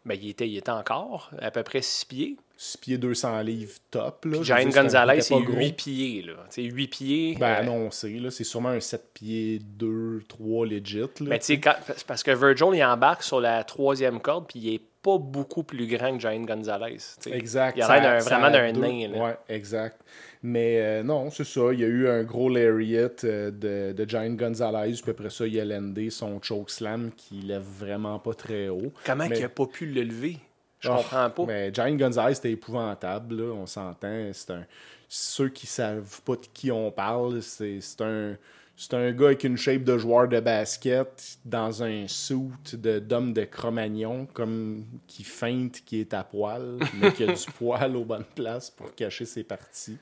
ben, 0.04 0.18
il 0.20 0.30
était, 0.30 0.48
il 0.48 0.56
était 0.56 0.70
encore 0.70 1.30
à 1.40 1.50
peu 1.50 1.62
près 1.62 1.82
6 1.82 2.04
pieds. 2.04 2.36
6 2.56 2.76
pieds 2.76 2.98
200 2.98 3.40
livres 3.40 3.72
top. 3.90 4.26
Là. 4.26 4.38
Un- 4.54 4.68
Gonzalez, 4.68 5.22
c'est 5.22 5.32
pas 5.34 5.40
gros. 5.40 5.56
8 5.56 5.72
pieds. 5.72 6.22
Là. 6.22 6.34
C'est 6.50 6.62
8 6.62 6.88
pieds. 6.88 7.36
Ben 7.40 7.66
euh, 7.66 7.88
là. 8.20 8.30
C'est 8.30 8.44
sûrement 8.44 8.68
un 8.68 8.80
7 8.80 9.02
pieds 9.14 9.60
2, 9.64 10.22
3 10.28 10.66
legit. 10.66 10.98
Là, 10.98 11.06
mais 11.20 11.38
tu 11.38 11.46
sais, 11.46 11.60
quand- 11.60 11.76
parce 12.06 12.22
que 12.22 12.32
Virgil, 12.32 12.76
il 12.78 12.84
embarque 12.84 13.22
sur 13.22 13.40
la 13.40 13.64
troisième 13.64 14.20
corde, 14.20 14.46
puis 14.46 14.58
il 14.60 14.74
est 14.74 14.80
pas 15.02 15.18
beaucoup 15.18 15.62
plus 15.62 15.86
grand 15.86 16.14
que 16.14 16.20
Giant 16.20 16.40
Gonzalez. 16.42 16.98
Exact. 17.26 17.76
Il 17.76 17.82
a 17.82 18.00
l'air 18.00 18.22
vraiment 18.22 18.50
d'un 18.50 18.72
nain. 18.72 19.12
Ouais, 19.20 19.36
exact. 19.48 20.00
Mais 20.42 20.80
euh, 20.80 21.02
non, 21.02 21.30
c'est 21.30 21.44
ça. 21.44 21.72
Il 21.72 21.80
y 21.80 21.84
a 21.84 21.88
eu 21.88 22.08
un 22.08 22.22
gros 22.22 22.48
lariat 22.48 23.08
euh, 23.24 23.50
de, 23.50 23.92
de 23.92 24.08
Giant 24.08 24.30
Gonzalez, 24.30 24.94
puis 25.02 25.10
après 25.10 25.30
ça, 25.30 25.46
il 25.46 25.58
a 25.60 25.64
landé 25.64 26.10
son 26.10 26.40
chokeslam 26.42 27.10
qui 27.16 27.36
lève 27.42 27.62
vraiment 27.78 28.18
pas 28.18 28.34
très 28.34 28.68
haut. 28.68 28.92
Comment 29.04 29.28
Mais- 29.28 29.38
il 29.38 29.44
a 29.44 29.48
pas 29.48 29.66
pu 29.66 29.86
le 29.86 30.02
lever? 30.02 30.36
Je 30.80 30.88
Oh, 30.88 30.94
comprends 30.96 31.28
pas. 31.30 31.44
Mais 31.46 31.70
Giant 31.74 31.94
Gonzalez, 31.94 32.34
c'était 32.34 32.52
épouvantable, 32.52 33.36
là, 33.36 33.52
on 33.54 33.66
s'entend. 33.66 34.30
C'est 34.32 34.50
un. 34.50 34.64
Ceux 35.08 35.48
qui 35.48 35.66
savent 35.66 36.22
pas 36.22 36.36
de 36.36 36.46
qui 36.54 36.70
on 36.70 36.90
parle, 36.90 37.42
c'est 37.42 37.80
c'est 37.80 38.00
un. 38.02 38.36
C'est 38.82 38.94
un 38.94 39.12
gars 39.12 39.26
avec 39.26 39.44
une 39.44 39.58
shape 39.58 39.84
de 39.84 39.98
joueur 39.98 40.26
de 40.26 40.40
basket 40.40 41.36
dans 41.44 41.82
un 41.82 42.08
suit 42.08 42.48
de 42.72 42.98
d'homme 42.98 43.34
de 43.34 43.44
Cro-Magnon, 43.44 44.24
comme 44.32 44.86
qui 45.06 45.22
feinte 45.22 45.82
qui 45.84 46.00
est 46.00 46.14
à 46.14 46.24
poil, 46.24 46.78
mais 46.98 47.12
qui 47.12 47.24
a 47.24 47.26
du 47.26 47.44
poil 47.58 47.94
aux 47.94 48.06
bonnes 48.06 48.24
places 48.34 48.70
pour 48.70 48.94
cacher 48.94 49.26
ses 49.26 49.44
parties. 49.44 49.98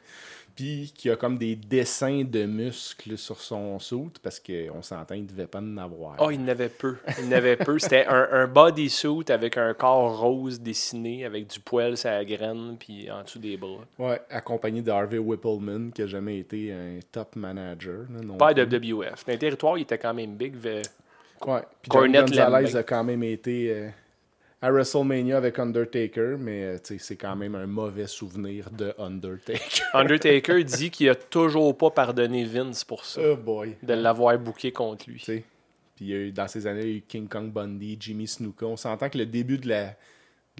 Puis 0.58 0.92
qui 0.92 1.08
a 1.08 1.14
comme 1.14 1.38
des 1.38 1.54
dessins 1.54 2.24
de 2.24 2.44
muscles 2.44 3.16
sur 3.16 3.40
son 3.40 3.78
suit, 3.78 4.10
parce 4.20 4.40
qu'on 4.40 4.82
s'entend, 4.82 5.14
il 5.14 5.24
devait 5.24 5.46
pas 5.46 5.60
en 5.60 5.76
avoir. 5.76 6.16
Oh, 6.18 6.32
il 6.32 6.42
n'avait 6.42 6.68
peu. 6.68 6.96
Il 7.20 7.28
n'avait 7.28 7.54
peu. 7.54 7.78
C'était 7.78 8.06
un, 8.06 8.26
un 8.32 8.48
bodysuit 8.48 9.30
avec 9.30 9.56
un 9.56 9.72
corps 9.72 10.18
rose 10.18 10.60
dessiné, 10.60 11.24
avec 11.24 11.46
du 11.46 11.60
poil 11.60 11.96
sur 11.96 12.10
la 12.10 12.24
graine, 12.24 12.74
puis 12.76 13.08
en 13.08 13.22
dessous 13.22 13.38
des 13.38 13.56
bras. 13.56 13.84
Ouais, 14.00 14.20
accompagné 14.30 14.82
de 14.82 14.90
Harvey 14.90 15.18
Whippleman, 15.18 15.92
qui 15.92 16.02
a 16.02 16.08
jamais 16.08 16.40
été 16.40 16.72
un 16.72 16.98
top 17.12 17.36
manager. 17.36 18.06
non 18.10 18.36
Pas 18.36 18.52
plus. 18.52 18.64
WWF. 18.64 19.26
Dans 19.26 19.32
le 19.34 19.38
territoire, 19.38 19.78
il 19.78 19.82
était 19.82 19.98
quand 19.98 20.14
même 20.14 20.34
big. 20.34 20.56
Ouais. 20.64 20.82
Puis 21.82 21.88
Cornette 21.88 22.30
Gonzalez 22.30 22.74
a 22.74 22.82
quand 22.82 23.04
même 23.04 23.22
été 23.22 23.70
euh, 23.70 23.88
à 24.60 24.70
WrestleMania 24.70 25.36
avec 25.36 25.58
Undertaker, 25.58 26.36
mais 26.38 26.64
euh, 26.64 26.78
c'est 26.98 27.16
quand 27.16 27.36
même 27.36 27.54
un 27.54 27.66
mauvais 27.66 28.06
souvenir 28.06 28.70
de 28.70 28.92
Undertaker. 28.98 29.84
Undertaker 29.94 30.64
dit 30.64 30.90
qu'il 30.90 31.08
a 31.08 31.14
toujours 31.14 31.76
pas 31.76 31.90
pardonné 31.90 32.44
Vince 32.44 32.84
pour 32.84 33.04
ça, 33.04 33.20
oh 33.24 33.36
boy. 33.36 33.76
de 33.82 33.94
l'avoir 33.94 34.38
booké 34.38 34.72
contre 34.72 35.08
lui. 35.08 35.24
Puis 35.94 36.32
dans 36.32 36.48
ces 36.48 36.66
années, 36.66 36.82
il 36.82 36.88
y 36.88 36.94
a 36.94 36.96
eu 36.96 37.02
King 37.02 37.28
Kong 37.28 37.52
Bundy, 37.52 37.96
Jimmy 37.98 38.26
Snuka. 38.26 38.66
On 38.66 38.76
s'entend 38.76 39.08
que 39.08 39.18
le 39.18 39.26
début 39.26 39.58
de 39.58 39.68
la 39.68 39.94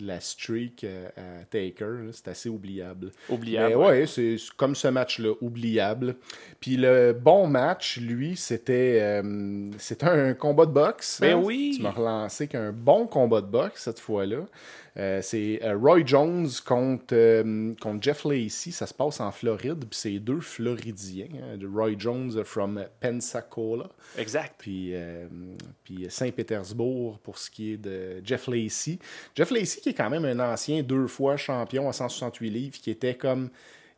de 0.01 0.07
la 0.07 0.21
streak 0.21 0.85
euh, 0.85 1.09
à 1.17 1.45
Taker. 1.45 2.11
C'est 2.13 2.29
assez 2.29 2.49
oubliable. 2.49 3.11
Oubliable. 3.29 3.69
Mais 3.69 3.75
ouais, 3.75 4.07
c'est 4.07 4.29
c'est 4.39 4.57
comme 4.57 4.75
ce 4.75 4.89
match-là, 4.89 5.35
oubliable. 5.41 6.17
Puis 6.61 6.77
le 6.77 7.13
bon 7.13 7.47
match, 7.47 7.99
lui, 7.99 8.37
c'était 8.37 8.99
euh, 9.01 9.71
c'était 9.79 10.07
un 10.07 10.35
combat 10.35 10.67
de 10.67 10.73
boxe. 10.73 11.19
Ben 11.21 11.37
hein. 11.37 11.43
oui. 11.43 11.75
Tu 11.77 11.83
m'as 11.83 11.91
relancé 11.91 12.49
qu'un 12.49 12.73
bon 12.73 13.07
combat 13.07 13.41
de 13.41 13.47
boxe 13.47 13.85
cette 13.85 14.01
fois-là. 14.01 14.47
Euh, 14.99 15.21
c'est 15.23 15.61
euh, 15.63 15.77
Roy 15.77 16.05
Jones 16.05 16.49
contre, 16.65 17.15
euh, 17.15 17.73
contre 17.81 18.03
Jeff 18.03 18.25
Lacey. 18.25 18.73
Ça 18.73 18.87
se 18.87 18.95
passe 18.95 19.21
en 19.21 19.31
Floride. 19.31 19.81
Puis 19.81 19.99
c'est 19.99 20.19
deux 20.19 20.41
Floridiens. 20.41 21.29
hein, 21.35 21.57
de 21.57 21.67
Roy 21.67 21.93
Jones 21.97 22.45
from 22.45 22.85
Pensacola. 23.01 23.89
Exact. 24.17 24.55
Puis, 24.59 24.95
puis 25.85 26.07
Saint-Pétersbourg 26.09 27.19
pour 27.21 27.39
ce 27.39 27.51
qui 27.51 27.73
est 27.73 27.77
de 27.77 28.21
Jeff 28.25 28.49
Lacey. 28.49 28.99
Jeff 29.35 29.51
Lacey 29.51 29.81
qui 29.81 29.91
est 29.91 29.95
quand 29.95 30.11
même 30.11 30.25
un 30.25 30.41
ancien 30.41 30.83
deux 30.83 31.07
fois 31.07 31.37
champion 31.37 31.89
à 31.89 31.93
168 31.93 32.51
livres, 32.51 32.79
qui 32.81 32.91
était 32.91 33.15
comme... 33.15 33.51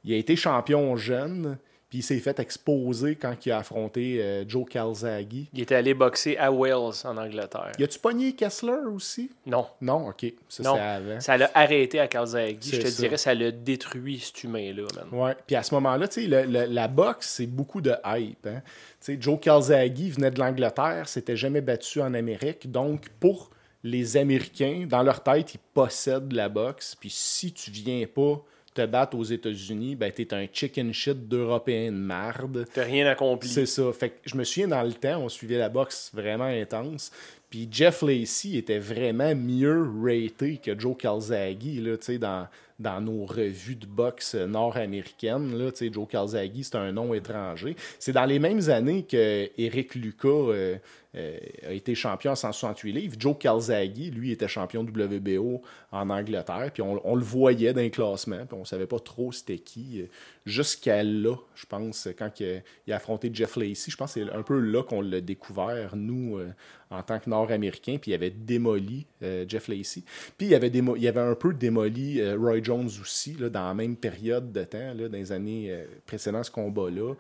Il 0.02 0.14
a 0.14 0.16
été 0.16 0.35
champion 0.35 0.97
jeune, 0.97 1.59
puis 1.91 1.99
il 1.99 2.03
s'est 2.03 2.21
fait 2.21 2.39
exposer 2.39 3.17
quand 3.17 3.35
il 3.45 3.51
a 3.53 3.59
affronté 3.59 4.23
euh, 4.23 4.45
Joe 4.49 4.65
Calzaghe. 4.71 5.47
Il 5.53 5.61
était 5.61 5.75
allé 5.75 5.93
boxer 5.93 6.37
à 6.39 6.53
Wales, 6.53 6.95
en 7.05 7.17
Angleterre. 7.17 7.73
Y 7.79 7.83
a-tu 7.85 7.99
pogné 7.99 8.33
Kessler 8.35 8.87
aussi? 8.95 9.29
Non. 9.45 9.67
Non, 9.81 10.09
ok. 10.09 10.33
Ça, 10.49 10.63
Non. 10.63 10.75
avant. 10.77 11.21
Ça 11.21 11.37
l'a 11.37 11.51
arrêté 11.53 11.99
à 11.99 12.07
Calzaghe. 12.07 12.59
Je 12.63 12.77
te 12.81 12.87
ça. 12.87 13.03
dirais, 13.03 13.17
ça 13.17 13.35
l'a 13.35 13.51
détruit, 13.51 14.21
cet 14.21 14.45
humain-là. 14.45 14.85
Ouais. 15.11 15.35
Puis 15.47 15.57
à 15.57 15.63
ce 15.65 15.75
moment-là, 15.75 16.07
tu 16.07 16.31
sais, 16.31 16.47
la 16.47 16.89
boxe, 16.89 17.29
c'est 17.37 17.47
beaucoup 17.47 17.81
de 17.81 17.93
hype. 18.07 18.47
hein. 18.47 18.63
Tu 18.65 19.15
sais, 19.15 19.19
Joe 19.21 19.41
Calzaghe 19.41 20.11
venait 20.13 20.31
de 20.31 20.39
l'Angleterre, 20.39 21.09
s'était 21.09 21.37
jamais 21.37 21.61
battu 21.61 22.01
en 22.01 22.15
Amérique. 22.15 22.71
Donc, 22.71 23.09
pour 23.19 23.51
les 23.83 24.17
Américains, 24.17 24.87
dans 24.89 25.03
leur 25.03 25.23
tête, 25.23 25.55
ils 25.55 25.61
possèdent 25.75 26.33
la 26.33 26.49
boxe. 26.49 26.95
Puis 27.01 27.11
si 27.11 27.53
tu 27.53 27.71
viens 27.71 28.05
pas 28.07 28.41
te 28.75 28.87
battre 28.87 29.17
aux 29.17 29.25
États-Unis, 29.25 29.97
ben 29.97 30.12
t'es 30.12 30.33
un 30.33 30.47
chicken 30.53 30.93
shit 30.93 31.29
d'Européen 31.29 31.91
de 31.93 31.97
marde. 31.97 32.67
T'as 32.73 32.85
rien 32.85 33.07
accompli. 33.07 33.49
C'est 33.49 33.67
ça. 33.67 33.93
Fait 33.93 34.11
que 34.11 34.17
je 34.25 34.37
me 34.37 34.45
souviens 34.45 34.69
dans 34.69 34.83
le 34.83 34.93
temps, 34.93 35.21
on 35.21 35.29
suivait 35.29 35.59
la 35.59 35.69
boxe 35.69 36.11
vraiment 36.15 36.45
intense. 36.45 37.11
Puis 37.50 37.69
Jeff 37.71 38.03
Lacey 38.03 38.57
était 38.57 38.79
vraiment 38.79 39.35
mieux 39.35 39.85
raté 40.05 40.59
que 40.59 40.79
Joe 40.79 40.97
Calzaghe 40.97 41.81
là, 41.83 41.97
dans, 42.19 42.47
dans 42.79 43.00
nos 43.00 43.25
revues 43.25 43.75
de 43.75 43.87
boxe 43.87 44.37
nord-américaines. 44.37 45.59
là, 45.59 45.73
Joe 45.93 46.07
Calzaghe, 46.09 46.62
c'est 46.62 46.77
un 46.77 46.93
nom 46.93 47.12
étranger. 47.12 47.75
C'est 47.99 48.12
dans 48.12 48.25
les 48.25 48.39
mêmes 48.39 48.71
années 48.71 49.03
que 49.03 49.50
Eric 49.59 49.97
Lucas 49.97 50.29
euh, 50.29 50.77
euh, 51.17 51.38
a 51.67 51.73
été 51.73 51.97
champion 51.97 52.31
à 52.31 52.37
168 52.37 52.93
livres. 52.93 53.17
Joe 53.19 53.37
Calzaghe, 53.37 54.12
lui, 54.14 54.31
était 54.31 54.47
champion 54.47 54.83
WBO 54.83 55.61
en 55.90 56.09
Angleterre. 56.09 56.71
Puis 56.73 56.83
on, 56.83 57.17
le 57.17 57.23
voyait 57.23 57.73
dans 57.73 57.81
les 57.81 57.90
classements. 57.90 58.47
Puis 58.47 58.57
on 58.59 58.64
savait 58.64 58.87
pas 58.87 59.00
trop 59.00 59.33
c'était 59.33 59.59
qui. 59.59 60.02
euh, 60.02 60.07
Jusqu'à 60.47 61.02
là, 61.02 61.35
je 61.55 61.67
pense, 61.67 62.09
quand 62.19 62.40
il 62.40 62.62
a 62.93 62.97
affronté 62.97 63.31
Jeff 63.33 63.57
Lacey, 63.57 63.90
je 63.90 63.97
pense 63.97 64.14
que 64.14 64.25
c'est 64.25 64.33
un 64.33 64.43
peu 64.43 64.59
là 64.59 64.83
qu'on 64.83 65.00
l'a 65.00 65.21
découvert, 65.21 65.97
nous, 65.97 66.38
euh, 66.38 66.49
en 66.90 67.02
tant 67.02 67.19
que 67.19 67.29
Nord-Américains. 67.29 67.99
Puis 68.00 68.12
il 68.12 68.14
avait 68.14 68.31
démoli 68.31 69.07
Jeff 69.21 69.69
Lacey. 69.69 70.02
Puis 70.38 70.49
il 70.49 70.55
avait, 70.55 71.21
un 71.21 71.35
peu 71.35 71.52
démoli 71.52 72.21
Roy 72.35 72.62
Jones 72.62 72.88
aussi, 73.00 73.35
là, 73.35 73.49
dans 73.49 73.67
la 73.67 73.75
même 73.75 73.97
période 73.97 74.50
de 74.50 74.64
temps, 74.64 74.95
là, 74.95 75.09
dans 75.09 75.19
les 75.19 75.31
années 75.31 75.73
précédant 76.07 76.43
ce 76.43 76.50
combat-là. 76.50 77.14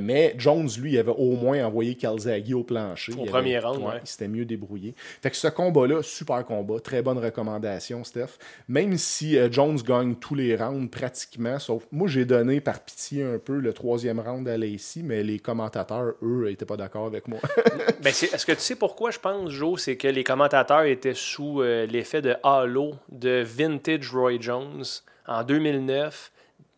Mais 0.00 0.34
Jones, 0.38 0.68
lui, 0.80 0.94
il 0.94 0.98
avait 0.98 1.12
au 1.16 1.36
moins 1.36 1.64
envoyé 1.64 1.94
Calzaghe 1.94 2.52
au 2.54 2.64
plancher. 2.64 3.12
Premier 3.32 3.58
round, 3.58 3.82
ouais. 3.82 4.00
Il 4.02 4.06
s'était 4.08 4.28
mieux 4.28 4.44
débrouillé. 4.44 4.94
Fait 5.22 5.30
que 5.30 5.36
ce 5.36 5.48
combat-là, 5.48 6.02
super 6.02 6.44
combat, 6.44 6.80
très 6.80 7.02
bonne 7.02 7.18
recommandation, 7.18 8.04
Steph. 8.04 8.38
Même 8.68 8.96
si 8.96 9.36
euh, 9.38 9.50
Jones 9.50 9.76
gagne 9.82 10.14
tous 10.16 10.34
les 10.34 10.56
rounds 10.56 10.90
pratiquement, 10.90 11.58
sauf 11.58 11.86
moi 11.92 12.08
j'ai 12.08 12.24
donné 12.24 12.60
par 12.60 12.80
pitié 12.80 13.22
un 13.24 13.38
peu 13.38 13.58
le 13.58 13.72
troisième 13.72 14.20
round 14.20 14.48
à 14.48 14.56
Lacey, 14.56 15.00
mais 15.02 15.22
les 15.22 15.38
commentateurs, 15.38 16.14
eux, 16.22 16.50
étaient 16.50 16.64
pas 16.66 16.76
d'accord 16.76 17.06
avec 17.06 17.28
moi. 17.28 17.40
Ben, 18.02 18.12
c'est- 18.12 18.34
Est-ce 18.34 18.44
que 18.46 18.52
tu 18.52 18.60
sais 18.60 18.76
pourquoi 18.76 19.10
je 19.10 19.18
pense, 19.18 19.50
Joe? 19.50 19.80
C'est 19.80 19.96
que 19.96 20.08
les 20.08 20.24
commentateurs 20.24 20.82
étaient 20.84 21.14
sous 21.14 21.60
euh, 21.62 21.86
l'effet 21.86 22.20
de 22.22 22.34
halo 22.42 22.94
de 23.10 23.42
Vintage 23.46 24.10
Roy 24.12 24.40
Jones 24.40 24.82
en 25.26 25.44
2009, 25.44 26.32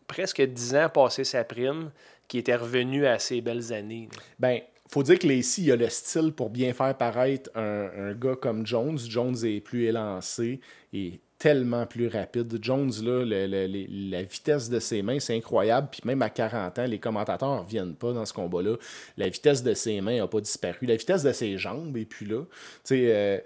presque 0.07 0.41
10 0.41 0.75
ans 0.75 0.89
passé 0.89 1.23
sa 1.23 1.43
prime, 1.43 1.89
qui 2.27 2.37
était 2.37 2.55
revenu 2.55 3.05
à 3.07 3.17
ses 3.19 3.41
belles 3.41 3.73
années. 3.73 4.07
Ben, 4.39 4.59
faut 4.87 5.03
dire 5.03 5.19
que 5.19 5.27
Lacey 5.27 5.63
il 5.63 5.71
a 5.71 5.75
le 5.75 5.89
style 5.89 6.31
pour 6.31 6.49
bien 6.49 6.73
faire 6.73 6.95
paraître 6.95 7.49
un, 7.55 8.13
gars 8.13 8.35
comme 8.35 8.65
Jones. 8.65 8.97
Jones 8.97 9.35
est 9.43 9.61
plus 9.61 9.85
élancé 9.85 10.59
et 10.93 11.19
tellement 11.37 11.85
plus 11.85 12.07
rapide. 12.07 12.57
Jones, 12.61 12.91
là, 13.03 13.25
la 13.25 14.23
vitesse 14.23 14.69
de 14.69 14.79
ses 14.79 15.01
mains, 15.01 15.19
c'est 15.19 15.35
incroyable. 15.35 15.89
Puis 15.91 16.01
même 16.05 16.21
à 16.21 16.29
40 16.29 16.79
ans, 16.79 16.85
les 16.85 16.99
commentateurs 16.99 17.55
ne 17.55 17.59
reviennent 17.59 17.95
pas 17.95 18.13
dans 18.13 18.25
ce 18.25 18.33
combat-là. 18.33 18.77
La 19.17 19.27
vitesse 19.27 19.61
de 19.61 19.73
ses 19.73 19.99
mains 20.01 20.17
n'a 20.17 20.27
pas 20.27 20.39
disparu. 20.39 20.85
La 20.85 20.95
vitesse 20.95 21.23
de 21.23 21.31
ses 21.33 21.57
jambes 21.57 21.95
est 21.97 22.05
plus 22.05 22.25
là. 22.25 22.43
Tu 22.43 22.49
sais, 22.83 23.05
euh, 23.09 23.39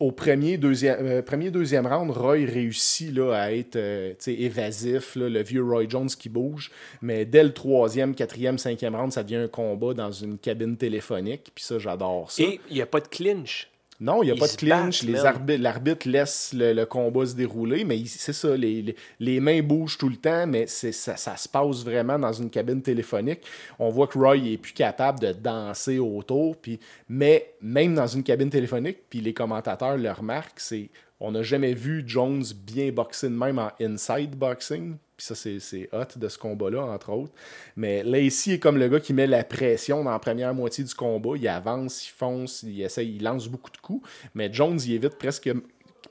au 0.00 0.10
premier 0.10 0.58
deuxième, 0.58 0.98
euh, 1.06 1.50
deuxième 1.50 1.86
round, 1.86 2.10
Roy 2.10 2.46
réussit 2.46 3.14
là, 3.14 3.32
à 3.32 3.52
être 3.52 3.76
euh, 3.76 4.14
évasif, 4.26 5.14
le 5.14 5.42
vieux 5.42 5.62
Roy 5.62 5.84
Jones 5.88 6.08
qui 6.08 6.28
bouge. 6.28 6.70
Mais 7.00 7.24
dès 7.24 7.44
le 7.44 7.52
troisième, 7.52 8.14
quatrième, 8.14 8.58
cinquième 8.58 8.96
round, 8.96 9.12
ça 9.12 9.22
devient 9.22 9.36
un 9.36 9.48
combat 9.48 9.94
dans 9.94 10.10
une 10.10 10.38
cabine 10.38 10.76
téléphonique. 10.76 11.52
Puis 11.54 11.64
ça, 11.64 11.78
j'adore 11.78 12.30
ça. 12.30 12.42
Et 12.42 12.60
il 12.70 12.76
n'y 12.76 12.82
a 12.82 12.86
pas 12.86 13.00
de 13.00 13.08
clinch. 13.08 13.70
Non, 14.00 14.22
il 14.22 14.26
n'y 14.26 14.32
a 14.32 14.34
Ils 14.34 14.40
pas 14.40 14.48
de 14.48 14.52
clinch. 14.56 15.00
battent, 15.00 15.06
les 15.10 15.12
man. 15.18 15.26
arbitres- 15.26 15.62
L'arbitre 15.62 16.08
laisse 16.08 16.52
le, 16.52 16.72
le 16.72 16.84
combat 16.84 17.24
se 17.26 17.34
dérouler, 17.34 17.84
mais 17.84 18.02
c'est 18.06 18.32
ça, 18.32 18.56
les, 18.56 18.82
les- 18.82 18.96
les 19.20 19.40
mains 19.40 19.62
bougent 19.62 19.96
tout 19.98 20.08
le 20.08 20.16
temps, 20.16 20.46
mais 20.46 20.66
c'est, 20.66 20.92
ça, 20.92 21.16
ça 21.16 21.36
se 21.36 21.48
passe 21.48 21.84
vraiment 21.84 22.18
dans 22.18 22.32
une 22.32 22.50
cabine 22.50 22.82
téléphonique. 22.82 23.40
On 23.78 23.90
voit 23.90 24.06
que 24.08 24.18
Roy 24.18 24.36
est 24.38 24.58
plus 24.58 24.72
capable 24.72 25.20
de 25.20 25.32
danser 25.32 25.98
autour, 25.98 26.56
puis, 26.56 26.80
mais 27.08 27.54
même 27.62 27.94
dans 27.94 28.06
une 28.08 28.22
cabine 28.24 28.50
téléphonique, 28.50 28.98
puis 29.08 29.20
les 29.20 29.32
commentateurs 29.32 29.96
le 29.96 30.10
remarquent, 30.10 30.58
c'est 30.60 30.90
on 31.24 31.32
n'a 31.32 31.42
jamais 31.42 31.72
vu 31.72 32.04
Jones 32.06 32.44
bien 32.66 32.92
boxer 32.92 33.30
de 33.30 33.34
même 33.34 33.58
en 33.58 33.70
inside 33.80 34.36
boxing. 34.36 34.96
Puis 35.16 35.26
ça, 35.26 35.34
c'est, 35.34 35.88
hot 35.92 36.18
de 36.18 36.28
ce 36.28 36.36
combat-là, 36.36 36.82
entre 36.84 37.10
autres. 37.10 37.32
Mais 37.76 38.02
Lacey 38.02 38.52
est 38.52 38.58
comme 38.58 38.76
le 38.76 38.88
gars 38.88 39.00
qui 39.00 39.14
met 39.14 39.26
la 39.26 39.42
pression 39.42 40.04
dans 40.04 40.10
la 40.10 40.18
première 40.18 40.52
moitié 40.52 40.84
du 40.84 40.94
combat. 40.94 41.36
Il 41.36 41.48
avance, 41.48 42.06
il 42.06 42.10
fonce, 42.10 42.62
il 42.64 42.82
essaie, 42.82 43.06
il 43.06 43.22
lance 43.22 43.48
beaucoup 43.48 43.70
de 43.70 43.78
coups. 43.78 44.06
Mais 44.34 44.52
Jones, 44.52 44.78
il 44.84 44.92
évite 44.92 45.16
presque, 45.16 45.50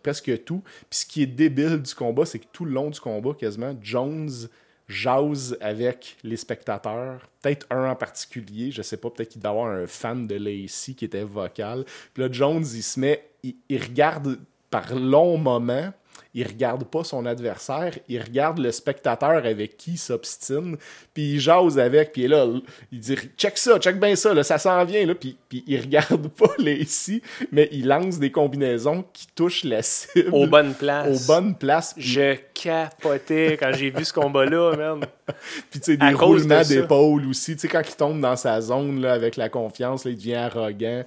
presque 0.02 0.44
tout. 0.46 0.64
Puis 0.90 1.02
ce 1.02 1.06
qui 1.06 1.22
est 1.22 1.28
débile 1.28 1.82
du 1.82 1.94
combat, 1.94 2.26
c'est 2.26 2.40
que 2.40 2.48
tout 2.52 2.66
le 2.66 2.72
long 2.72 2.90
du 2.90 3.00
combat, 3.00 3.34
quasiment, 3.34 3.76
Jones 3.82 4.48
jase 4.88 5.58
avec 5.62 6.18
les 6.24 6.38
spectateurs. 6.38 7.30
Peut-être 7.42 7.68
un 7.70 7.92
en 7.92 7.96
particulier, 7.96 8.72
je 8.72 8.82
sais 8.82 8.98
pas, 8.98 9.10
peut-être 9.12 9.30
qu'il 9.30 9.42
doit 9.42 9.52
avoir 9.52 9.68
un 9.68 9.86
fan 9.86 10.26
de 10.26 10.36
Lacey 10.36 10.94
qui 10.94 11.06
était 11.06 11.24
vocal. 11.24 11.86
Puis 12.14 12.24
là, 12.24 12.30
Jones, 12.32 12.66
il 12.74 12.84
se 12.84 13.00
met, 13.00 13.24
il 13.44 13.82
regarde 13.82 14.40
par 14.74 14.96
longs 14.96 15.38
moments 15.38 15.92
il 16.34 16.48
regarde 16.48 16.84
pas 16.86 17.04
son 17.04 17.26
adversaire, 17.26 17.94
il 18.10 18.22
regarde 18.22 18.58
le 18.58 18.72
spectateur 18.72 19.46
avec 19.46 19.78
qui 19.78 19.92
il 19.92 19.98
s'obstine, 19.98 20.78
puis 21.14 21.34
il 21.34 21.40
jase 21.40 21.78
avec, 21.78 22.12
puis 22.12 22.28
là, 22.28 22.48
il 22.92 23.00
dit 23.00 23.16
check 23.38 23.58
ça, 23.58 23.78
check 23.78 24.00
bien 24.00 24.16
ça, 24.16 24.34
là, 24.34 24.44
ça 24.44 24.58
s'en 24.58 24.84
vient, 24.84 25.06
là, 25.06 25.14
puis, 25.14 25.38
puis 25.48 25.64
il 25.68 25.80
regarde 25.80 26.28
pas 26.38 26.54
les 26.58 26.76
ici, 26.78 27.22
mais 27.52 27.70
il 27.72 27.88
lance 27.88 28.18
des 28.18 28.32
combinaisons 28.32 29.06
qui 29.14 29.28
touchent 29.36 29.64
la 29.64 29.84
cible 29.84 30.30
Aux 30.32 30.48
bonnes 30.48 30.74
places. 30.74 31.24
aux 31.24 31.28
bonnes 31.28 31.56
places, 31.56 31.94
Je 31.98 32.36
capotais 32.54 33.58
quand 33.60 33.72
j'ai 33.74 33.92
vu 33.92 34.04
ce 34.04 34.14
combat-là, 34.14 34.76
man. 34.76 35.06
Puis, 35.72 35.80
tu 35.80 35.92
sais, 35.92 35.98
des 35.98 36.14
roulements 36.14 36.64
d'épaule 36.64 37.26
aussi. 37.28 37.56
Tu 37.56 37.62
sais, 37.62 37.68
quand 37.70 37.82
il 37.88 37.96
tombe 37.96 38.20
dans 38.20 38.36
sa 38.36 38.60
zone, 38.60 39.00
là, 39.02 39.14
avec 39.14 39.38
la 39.38 39.48
confiance, 39.48 40.04
là, 40.04 40.12
il 40.12 40.18
devient 40.18 40.36
arrogant. 40.36 41.04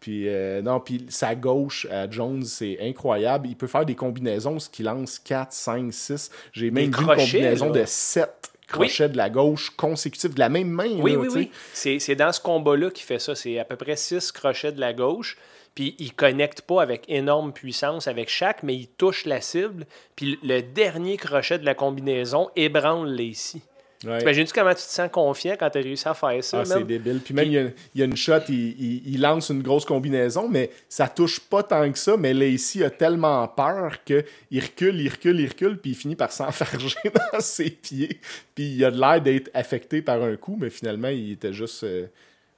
Puis, 0.00 0.28
euh, 0.28 0.62
non, 0.62 0.80
puis 0.80 1.06
sa 1.10 1.34
gauche 1.34 1.86
à 1.90 2.10
Jones, 2.10 2.42
c'est 2.42 2.78
incroyable. 2.80 3.48
Il 3.48 3.56
peut 3.56 3.66
faire 3.66 3.84
des 3.84 3.94
combinaisons, 3.94 4.58
ce 4.58 4.70
qui 4.70 4.82
lance 4.82 5.18
4, 5.18 5.52
5, 5.52 5.92
6. 5.92 6.30
J'ai 6.52 6.70
même 6.70 6.90
vu 6.90 7.02
une 7.02 7.06
combinaison 7.06 7.66
là. 7.66 7.80
de 7.80 7.84
7 7.84 8.50
crochets 8.66 9.08
de 9.08 9.16
la 9.16 9.28
gauche 9.28 9.70
consécutifs, 9.70 10.34
de 10.34 10.38
la 10.38 10.48
même 10.48 10.70
main. 10.70 10.90
Oui, 11.00 11.12
là, 11.12 11.18
oui, 11.18 11.28
oui. 11.34 11.50
C'est 11.72 11.98
c'est 11.98 12.14
dans 12.14 12.32
ce 12.32 12.40
combat-là 12.40 12.90
qu'il 12.90 13.04
fait 13.04 13.18
ça. 13.18 13.34
C'est 13.34 13.58
à 13.58 13.64
peu 13.64 13.76
près 13.76 13.96
six 13.96 14.32
crochets 14.32 14.72
de 14.72 14.80
la 14.80 14.92
gauche. 14.92 15.36
Puis 15.74 15.94
il 15.98 16.12
connecte 16.14 16.62
pas 16.62 16.82
avec 16.82 17.04
énorme 17.08 17.52
puissance 17.52 18.08
avec 18.08 18.28
chaque, 18.28 18.62
mais 18.62 18.74
il 18.74 18.88
touche 18.88 19.24
la 19.24 19.40
cible. 19.40 19.86
Puis 20.16 20.38
le 20.42 20.62
dernier 20.62 21.16
crochet 21.16 21.58
de 21.58 21.64
la 21.64 21.74
combinaison 21.74 22.50
ébranle 22.56 23.08
Lacey. 23.08 23.60
Ouais. 24.02 24.18
T'imagines-tu 24.18 24.52
comment 24.54 24.70
tu 24.70 24.76
te 24.76 24.80
sens 24.90 25.10
confiant 25.12 25.56
quand 25.60 25.68
tu 25.68 25.76
as 25.78 25.82
réussi 25.82 26.08
à 26.08 26.14
faire 26.14 26.42
ça? 26.42 26.60
Ah, 26.60 26.64
c'est 26.64 26.84
débile. 26.84 27.20
Puis 27.22 27.34
même, 27.34 27.46
il 27.48 27.52
y, 27.52 27.58
a, 27.58 27.62
il 27.94 27.98
y 27.98 28.02
a 28.02 28.06
une 28.06 28.16
shot, 28.16 28.38
il, 28.48 28.54
il- 28.54 29.02
il 29.14 29.20
lance 29.20 29.50
une 29.50 29.62
grosse 29.62 29.84
combinaison, 29.84 30.48
mais 30.48 30.70
ça 30.88 31.06
touche 31.06 31.38
pas 31.38 31.62
tant 31.62 31.92
que 31.92 31.98
ça. 31.98 32.16
Mais 32.16 32.32
Lacey 32.32 32.82
a 32.82 32.88
tellement 32.88 33.46
peur 33.48 34.02
qu'il 34.04 34.24
recule, 34.54 34.98
il 35.00 35.08
recule, 35.10 35.38
il 35.40 35.48
recule, 35.48 35.76
puis 35.78 35.90
il 35.90 35.94
finit 35.94 36.16
par 36.16 36.32
s'enfarger 36.32 36.96
dans 37.32 37.40
ses 37.40 37.68
pieds. 37.70 38.20
Puis 38.54 38.72
il 38.76 38.84
a 38.86 38.90
l'air 38.90 39.20
d'être 39.20 39.50
affecté 39.52 40.00
par 40.00 40.22
un 40.22 40.36
coup, 40.36 40.56
mais 40.58 40.70
finalement, 40.70 41.08
il 41.08 41.32
était 41.32 41.52
juste, 41.52 41.84
euh, 41.84 42.06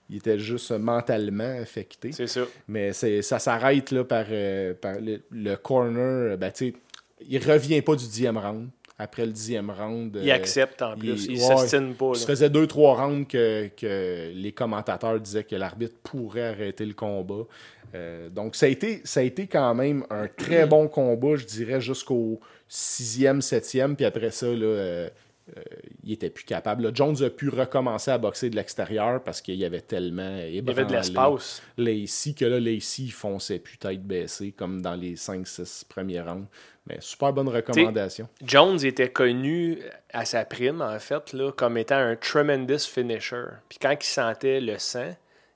il 0.08 0.18
était 0.18 0.38
juste 0.38 0.70
mentalement 0.70 1.58
affecté. 1.60 2.12
C'est 2.12 2.28
ça. 2.28 2.42
Mais 2.68 2.92
ça 2.92 3.40
s'arrête 3.40 3.90
là, 3.90 4.04
par, 4.04 4.26
euh, 4.30 4.74
par 4.80 4.94
le, 5.00 5.20
le 5.32 5.56
corner. 5.56 6.36
Ben, 6.38 6.52
il 7.28 7.38
revient 7.50 7.82
pas 7.82 7.96
du 7.96 8.04
dixième 8.04 8.38
round. 8.38 8.68
Après 9.02 9.26
le 9.26 9.32
dixième 9.32 9.70
round. 9.70 10.16
Il 10.22 10.30
euh, 10.30 10.34
accepte 10.34 10.80
en 10.80 10.96
plus. 10.96 11.26
Il, 11.26 11.32
ouais, 11.32 11.38
s'ostine 11.38 11.94
pas. 11.94 12.14
Ça 12.14 12.26
faisait 12.26 12.50
deux, 12.50 12.66
trois 12.66 12.94
rounds 12.94 13.26
que, 13.26 13.68
que 13.76 14.30
les 14.32 14.52
commentateurs 14.52 15.18
disaient 15.18 15.44
que 15.44 15.56
l'arbitre 15.56 15.96
pourrait 16.02 16.48
arrêter 16.48 16.86
le 16.86 16.94
combat. 16.94 17.44
Euh, 17.94 18.28
donc, 18.30 18.56
ça 18.56 18.66
a, 18.66 18.68
été, 18.68 19.00
ça 19.04 19.20
a 19.20 19.22
été 19.22 19.46
quand 19.46 19.74
même 19.74 20.04
un 20.10 20.28
très 20.28 20.66
bon 20.66 20.88
combat, 20.88 21.36
je 21.36 21.44
dirais, 21.44 21.80
jusqu'au 21.80 22.40
sixième, 22.68 23.42
septième. 23.42 23.96
Puis 23.96 24.04
après 24.04 24.30
ça, 24.30 24.46
là, 24.46 24.64
euh, 24.64 25.08
euh, 25.56 25.62
il 26.04 26.12
était 26.12 26.30
plus 26.30 26.44
capable. 26.44 26.84
Là, 26.84 26.90
Jones 26.94 27.22
a 27.22 27.28
pu 27.28 27.48
recommencer 27.48 28.10
à 28.10 28.18
boxer 28.18 28.48
de 28.48 28.56
l'extérieur 28.56 29.22
parce 29.22 29.40
qu'il 29.40 29.56
y 29.56 29.64
avait 29.64 29.80
tellement 29.80 30.38
Il 30.46 30.54
y 30.54 30.58
avait 30.58 30.84
de 30.84 30.92
l'espace. 30.92 31.62
Lacey 31.76 32.32
que 32.32 32.44
là, 32.44 32.60
Lacey, 32.60 33.02
il 33.02 33.12
fonçait 33.12 33.58
plus 33.58 33.76
tête 33.76 34.02
baissée 34.02 34.52
comme 34.52 34.80
dans 34.80 34.94
les 34.94 35.16
5-6 35.16 35.84
premiers 35.86 36.20
rounds. 36.20 36.46
Mais 36.86 36.96
super 37.00 37.32
bonne 37.32 37.48
recommandation. 37.48 38.28
Jones 38.44 38.84
était 38.84 39.10
connu 39.10 39.78
à 40.12 40.24
sa 40.24 40.44
prime, 40.44 40.82
en 40.82 40.98
fait, 40.98 41.32
là, 41.32 41.52
comme 41.52 41.78
étant 41.78 41.96
un 41.96 42.16
tremendous 42.16 42.80
finisher. 42.90 43.44
Puis 43.68 43.78
quand 43.80 43.92
il 43.92 44.04
sentait 44.04 44.60
le 44.60 44.78
sang, 44.78 45.14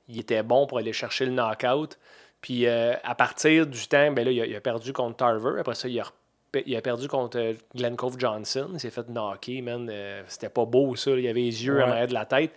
il 0.08 0.20
était 0.20 0.44
bon 0.44 0.66
pour 0.68 0.78
aller 0.78 0.92
chercher 0.92 1.26
le 1.26 1.32
knockout. 1.32 1.98
Puis 2.40 2.66
euh, 2.66 2.94
à 3.02 3.14
partir 3.16 3.66
du 3.66 3.88
temps, 3.88 4.12
ben 4.12 4.24
là, 4.24 4.30
il, 4.30 4.40
a, 4.40 4.46
il 4.46 4.54
a 4.54 4.60
perdu 4.60 4.92
contre 4.92 5.16
Tarver. 5.16 5.58
Après 5.58 5.74
ça, 5.74 5.88
il 5.88 5.98
a, 5.98 6.04
repé- 6.04 6.62
il 6.64 6.76
a 6.76 6.80
perdu 6.80 7.08
contre 7.08 7.38
euh, 7.40 7.54
Glenn 7.74 7.96
Cove 7.96 8.16
Johnson. 8.18 8.68
Il 8.74 8.78
s'est 8.78 8.90
fait 8.90 9.08
knocker, 9.08 9.62
man. 9.62 9.88
Euh, 9.90 10.22
c'était 10.28 10.48
pas 10.48 10.64
beau, 10.64 10.94
ça. 10.94 11.10
Il 11.10 11.26
avait 11.26 11.40
les 11.40 11.64
yeux 11.66 11.76
Ouais. 11.78 11.82
en 11.82 11.90
arrière 11.90 12.06
de 12.06 12.14
la 12.14 12.24
tête. 12.26 12.52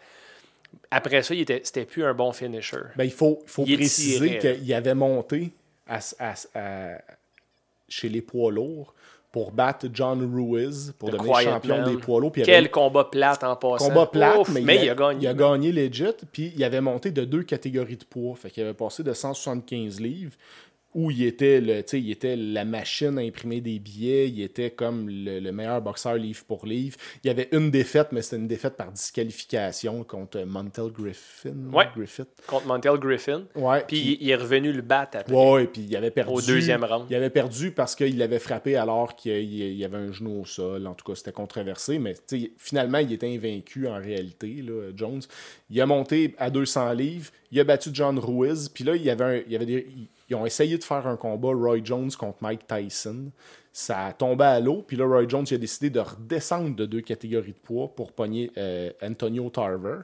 Après 0.91 1.23
ça, 1.23 1.33
il 1.33 1.41
était, 1.41 1.61
c'était 1.63 1.85
plus 1.85 2.03
un 2.03 2.13
bon 2.13 2.31
finisher. 2.33 2.77
Ben, 2.95 3.05
il 3.05 3.11
faut, 3.11 3.41
faut 3.47 3.63
Il 3.65 3.77
préciser 3.77 4.37
qu'il 4.37 4.71
avait 4.75 4.93
monté 4.93 5.51
à- 5.87 5.97
à- 6.19 6.33
à- 6.53 6.97
chez 7.89 8.09
les 8.09 8.21
poids 8.21 8.51
lourds 8.51 8.93
pour 9.31 9.51
battre 9.51 9.87
John 9.93 10.21
Ruiz 10.33 10.93
pour 10.97 11.11
Le 11.11 11.17
devenir 11.17 11.39
champion 11.39 11.77
Man. 11.77 11.91
des 11.95 11.97
poids 12.01 12.19
lourds. 12.19 12.31
Puis 12.31 12.41
avait 12.41 12.51
Quel 12.51 12.71
combat 12.71 13.03
plate 13.03 13.43
en 13.43 13.55
passant. 13.55 13.87
combat 13.89 14.07
plate, 14.07 14.37
Ouf, 14.39 14.49
mais, 14.49 14.83
il, 14.83 14.89
a, 14.89 14.95
gagné. 14.95 15.19
Il 15.21 15.27
a 15.27 15.33
gagné 15.35 15.71
legit, 15.71 16.05
puis 16.31 16.51
il 16.55 16.63
avait 16.63 16.81
monté 16.81 17.11
de 17.11 17.25
deux 17.25 17.43
catégories 17.43 17.97
de 17.97 18.05
poids. 18.05 18.35
Fait 18.35 18.49
qu'il 18.49 18.63
avait 18.63 18.73
passé 18.73 19.03
de 19.03 19.13
175 19.13 19.99
livres, 19.99 20.35
où 20.95 21.11
il 21.11 21.23
était, 21.23 21.61
le, 21.61 21.83
il 21.93 22.09
était 22.11 22.35
la 22.35 22.65
machine 22.65 23.17
à 23.19 23.21
imprimer 23.21 23.61
des 23.61 23.77
billets, 23.77 24.27
il 24.29 24.41
était 24.41 24.71
comme 24.71 25.07
le, 25.07 25.39
le 25.39 25.51
meilleur 25.51 25.81
boxeur 25.81 26.15
livre 26.15 26.43
pour 26.45 26.65
livre. 26.65 26.97
Il 27.23 27.27
y 27.27 27.29
avait 27.29 27.47
une 27.51 27.69
défaite, 27.69 28.07
mais 28.11 28.21
c'était 28.23 28.37
une 28.37 28.47
défaite 28.47 28.75
par 28.75 28.91
disqualification 28.91 30.03
contre 30.03 30.39
Montel 30.45 30.91
Griffin. 30.91 31.53
Ouais. 31.71 31.85
Griffith. 31.95 32.27
Contre 32.47 32.65
Montel 32.65 32.97
Griffin. 32.97 33.43
Ouais, 33.55 33.83
Puis 33.87 34.17
il, 34.19 34.29
est 34.29 34.35
revenu 34.35 34.71
le 34.73 34.81
battre 34.81 35.17
après. 35.19 35.33
Ouais, 35.33 35.67
puis 35.67 35.83
il 35.87 35.95
avait 35.95 36.09
perdu. 36.11 36.33
Au 36.33 36.41
deuxième 36.41 36.83
round. 36.83 37.05
Il 37.09 37.15
avait 37.15 37.29
perdu 37.29 37.71
parce 37.71 37.95
qu'il 37.95 38.17
l'avait 38.17 38.39
frappé 38.39 38.75
alors 38.75 39.15
qu'il 39.15 39.31
il 39.39 39.73
y 39.75 39.85
avait 39.85 39.97
un 39.97 40.11
genou 40.11 40.41
au 40.41 40.45
sol. 40.45 40.87
En 40.87 40.93
tout 40.95 41.05
cas, 41.05 41.15
c'était 41.15 41.31
controversé, 41.31 41.99
mais 41.99 42.15
finalement, 42.57 42.97
il 42.97 43.13
était 43.13 43.27
invaincu 43.33 43.87
en 43.87 43.97
réalité, 43.99 44.61
là, 44.63 44.89
Jones. 44.95 45.21
Il 45.69 45.79
a 45.81 45.85
monté 45.85 46.33
à 46.39 46.49
200 46.49 46.93
livres, 46.93 47.29
il 47.51 47.59
a 47.59 47.63
battu 47.63 47.89
John 47.93 48.17
Ruiz, 48.17 48.69
puis 48.69 48.83
là, 48.83 48.95
il 48.95 49.03
y 49.03 49.09
avait, 49.09 49.23
un- 49.23 49.41
il 49.45 49.51
y 49.51 49.55
avait 49.55 49.65
des- 49.65 49.87
ils 50.29 50.35
ont 50.35 50.45
essayé 50.45 50.77
de 50.77 50.83
faire 50.83 51.07
un 51.07 51.15
combat 51.15 51.49
Roy 51.49 51.79
Jones 51.83 52.11
contre 52.11 52.37
Mike 52.41 52.67
Tyson. 52.67 53.31
Ça 53.71 54.07
a 54.07 54.13
tombé 54.13 54.43
à 54.45 54.59
l'eau, 54.59 54.83
puis 54.85 54.97
là, 54.97 55.05
Roy 55.05 55.25
Jones 55.27 55.45
il 55.49 55.53
a 55.53 55.57
décidé 55.57 55.89
de 55.91 55.99
redescendre 55.99 56.75
de 56.75 56.85
deux 56.85 57.01
catégories 57.01 57.53
de 57.53 57.57
poids 57.59 57.87
pour 57.95 58.11
pogner 58.11 58.51
euh, 58.57 58.91
Antonio 59.01 59.47
Tarver. 59.49 59.99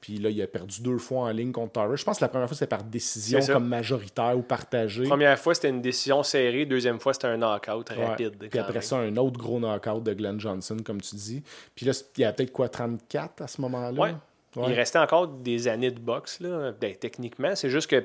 Puis 0.00 0.16
là, 0.16 0.30
il 0.30 0.40
a 0.42 0.46
perdu 0.46 0.80
deux 0.82 0.96
fois 0.96 1.24
en 1.24 1.30
ligne 1.30 1.52
contre 1.52 1.72
Tarver. 1.72 1.96
Je 1.98 2.04
pense 2.04 2.18
que 2.18 2.24
la 2.24 2.28
première 2.28 2.48
fois, 2.48 2.56
c'était 2.56 2.66
par 2.74 2.82
décision 2.82 3.38
comme 3.46 3.68
majoritaire 3.68 4.36
ou 4.36 4.42
partagée. 4.42 5.04
Première 5.04 5.38
fois, 5.38 5.54
c'était 5.54 5.68
une 5.68 5.82
décision 5.82 6.22
serrée. 6.22 6.64
Deuxième 6.64 6.98
fois, 6.98 7.12
c'était 7.12 7.26
un 7.28 7.36
knockout 7.36 7.90
Ouais. 7.90 8.04
rapide. 8.06 8.48
Puis 8.48 8.58
après 8.58 8.72
même. 8.74 8.82
ça, 8.82 8.96
un 8.96 9.16
autre 9.18 9.38
gros 9.38 9.60
knockout 9.60 10.02
de 10.02 10.14
Glenn 10.14 10.40
Johnson, 10.40 10.78
comme 10.84 11.00
tu 11.02 11.14
dis. 11.16 11.42
Puis 11.74 11.84
là, 11.86 11.92
il 12.16 12.22
y 12.22 12.24
a 12.24 12.32
peut-être 12.32 12.52
quoi, 12.52 12.68
34 12.70 13.42
à 13.42 13.46
ce 13.46 13.60
moment-là? 13.60 14.00
Ouais. 14.00 14.14
Ouais. 14.56 14.64
Il 14.70 14.74
restait 14.74 14.98
encore 14.98 15.28
des 15.28 15.68
années 15.68 15.92
de 15.92 16.00
boxe, 16.00 16.40
là. 16.40 16.72
Ben, 16.80 16.96
techniquement. 16.96 17.54
C'est 17.54 17.70
juste 17.70 17.88
que 17.88 18.02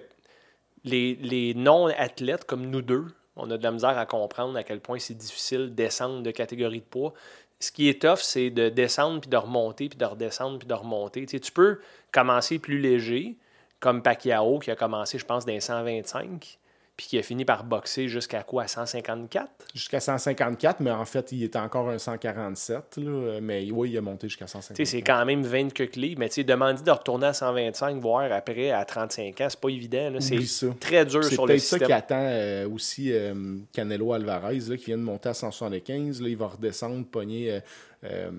les, 0.86 1.54
non-athlètes 1.56 2.46
comme 2.46 2.68
nous 2.68 2.82
deux, 2.82 3.06
on 3.36 3.50
a 3.51 3.58
de 3.58 3.63
la 3.63 3.72
misère 3.72 3.98
à 3.98 4.06
comprendre 4.06 4.58
à 4.58 4.63
quel 4.63 4.80
point 4.80 5.00
c'est 5.00 5.13
difficile 5.13 5.70
de 5.70 5.74
descendre 5.74 6.22
de 6.24 6.32
catégorie 6.32 6.80
de 6.80 6.86
poids. 6.86 7.13
Ce 7.60 7.72
qui 7.72 7.89
est 7.89 8.01
tough, 8.01 8.20
c'est 8.20 8.50
de 8.50 8.70
descendre, 8.70 9.22
puis 9.22 9.30
de 9.30 9.38
remonter, 9.38 9.89
puis 9.89 9.98
de 9.98 10.06
redescendre, 10.06 10.60
puis 10.60 10.68
de 10.68 10.74
remonter. 10.74 11.25
Tu, 11.25 11.39
tu 11.39 11.51
peux 11.51 11.80
commencer 12.12 12.60
plus 12.60 12.80
léger, 12.80 13.38
comme 13.80 14.01
Pacquiao, 14.01 14.60
qui 14.60 14.72
a 14.72 14.75
commencé, 14.75 15.18
je 15.18 15.25
pense, 15.25 15.46
les 15.46 15.60
125, 15.60 16.60
puis 16.98 17.08
qui 17.08 17.18
a 17.18 17.24
fini 17.24 17.44
par 17.44 17.66
boxer 17.66 18.08
jusqu'à 18.08 18.44
quoi, 18.44 18.68
154? 18.68 19.50
Jusqu'à 19.74 20.00
154, 20.00 20.79
mais 20.79 20.92
en 20.92 21.03
fait, 21.05 21.34
il 21.34 21.44
était 21.44 21.60
encore 21.60 21.90
un 21.90 21.98
147. 21.98 22.98
Là, 22.98 23.40
mais 23.42 23.70
oui, 23.72 23.92
il 23.92 23.98
a 23.98 24.01
monté 24.01 24.29
jusqu'à 24.29 24.48
150. 24.48 24.77
Tu 24.77 24.86
sais, 24.86 24.92
c'est 24.92 25.01
quand 25.01 25.25
même 25.25 25.44
20 25.44 25.74
quelques 25.74 25.98
livres, 25.98 26.20
mais 26.20 26.29
demander 26.46 26.81
de 26.81 26.92
retourner 26.92 27.27
à 27.27 27.34
125, 27.34 27.98
voire 27.98 28.31
après 28.31 28.72
à 28.72 28.86
35 28.86 29.42
ans, 29.42 29.48
c'est 29.50 29.60
pas 29.60 29.70
évident. 29.70 30.16
C'est 30.20 30.42
ça. 30.44 30.68
très 30.79 31.05
dur 31.05 31.24
C'est 31.24 31.34
sur 31.34 31.46
le 31.46 31.53
peut-être 31.53 31.62
ça 31.62 31.77
système. 31.77 31.88
qui 31.88 31.94
attend 31.94 32.22
euh, 32.22 32.70
aussi 32.70 33.12
euh, 33.12 33.58
Canelo 33.74 34.14
Alvarez, 34.14 34.60
là, 34.60 34.77
qui 34.77 34.86
vient 34.86 34.98
de 34.98 35.03
monter 35.03 35.29
à 35.29 35.34
175. 35.34 36.22
Là, 36.22 36.29
il 36.29 36.38
va 36.38 36.48
redescendre, 36.48 37.05
pogner, 37.05 37.60
euh, 38.03 38.29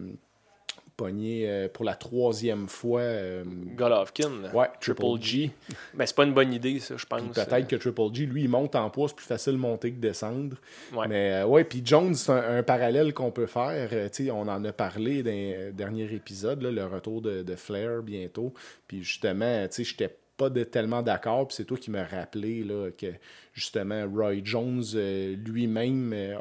euh, 0.97 1.05
pogner 1.05 1.49
euh, 1.49 1.69
pour 1.69 1.85
la 1.85 1.95
troisième 1.95 2.69
fois. 2.69 3.01
euh, 3.01 3.45
Golovkin, 3.77 4.51
Ouais, 4.55 4.69
Triple 4.81 5.21
G. 5.21 5.51
Ben, 5.95 6.07
c'est 6.07 6.17
pas 6.17 6.25
une 6.25 6.35
bonne 6.35 6.53
idée, 6.53 6.81
ça, 6.81 6.97
je 6.97 7.07
pense. 7.07 7.23
Peut-être 7.35 7.69
que 7.69 7.77
Triple 7.77 8.13
G, 8.15 8.27
lui, 8.27 8.45
il 8.45 8.49
monte 8.49 8.75
en 8.77 8.89
poids, 8.91 9.09
c'est 9.09 9.17
plus 9.17 9.27
facile 9.27 9.53
de 9.55 9.59
monter 9.59 9.91
que 9.91 9.97
de 9.97 10.01
descendre. 10.09 10.57
Ouais. 10.95 11.07
Mais 11.09 11.33
euh, 11.33 11.47
ouais, 11.47 11.65
puis 11.65 11.83
Jones, 11.85 12.15
c'est 12.15 12.33
un, 12.33 12.59
un 12.59 12.63
parallèle 12.63 13.13
qu'on 13.15 13.31
peut 13.31 13.47
faire. 13.47 13.89
Euh, 13.93 14.09
on 14.33 14.49
en 14.49 14.65
a 14.65 14.73
parlé 14.73 15.23
dans 15.23 15.31
le 15.31 15.73
dernier 15.73 16.05
épisode, 16.13 16.63
là, 16.63 16.71
le 16.71 16.87
retour 16.87 17.21
de, 17.21 17.43
de 17.43 17.57
Flair 17.57 18.03
bientôt. 18.03 18.53
Puis 18.89 19.03
justement, 19.03 19.67
tu 19.69 19.75
sais, 19.75 19.85
j'étais 19.85 20.17
pas 20.37 20.51
de- 20.51 20.65
tellement 20.65 21.03
d'accord. 21.03 21.49
Puis 21.49 21.57
c'est 21.57 21.65
toi 21.65 21.79
qui 21.79 21.91
m'as 21.91 22.05
rappelé 22.05 22.67
que 22.97 23.13
justement, 23.53 24.07
Roy 24.09 24.37
Jones 24.45 24.85
euh, 24.95 25.37
lui-même, 25.37 26.13
euh, 26.13 26.37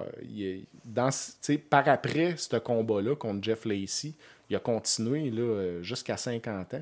par 1.69 1.88
après 1.88 2.36
ce 2.38 2.58
combat-là 2.58 3.15
contre 3.15 3.43
Jeff 3.43 3.65
Lacey, 3.65 4.13
il 4.49 4.55
a 4.55 4.60
continué 4.60 5.31
euh, 5.36 5.81
jusqu'à 5.81 6.17
50 6.17 6.73
ans. 6.75 6.81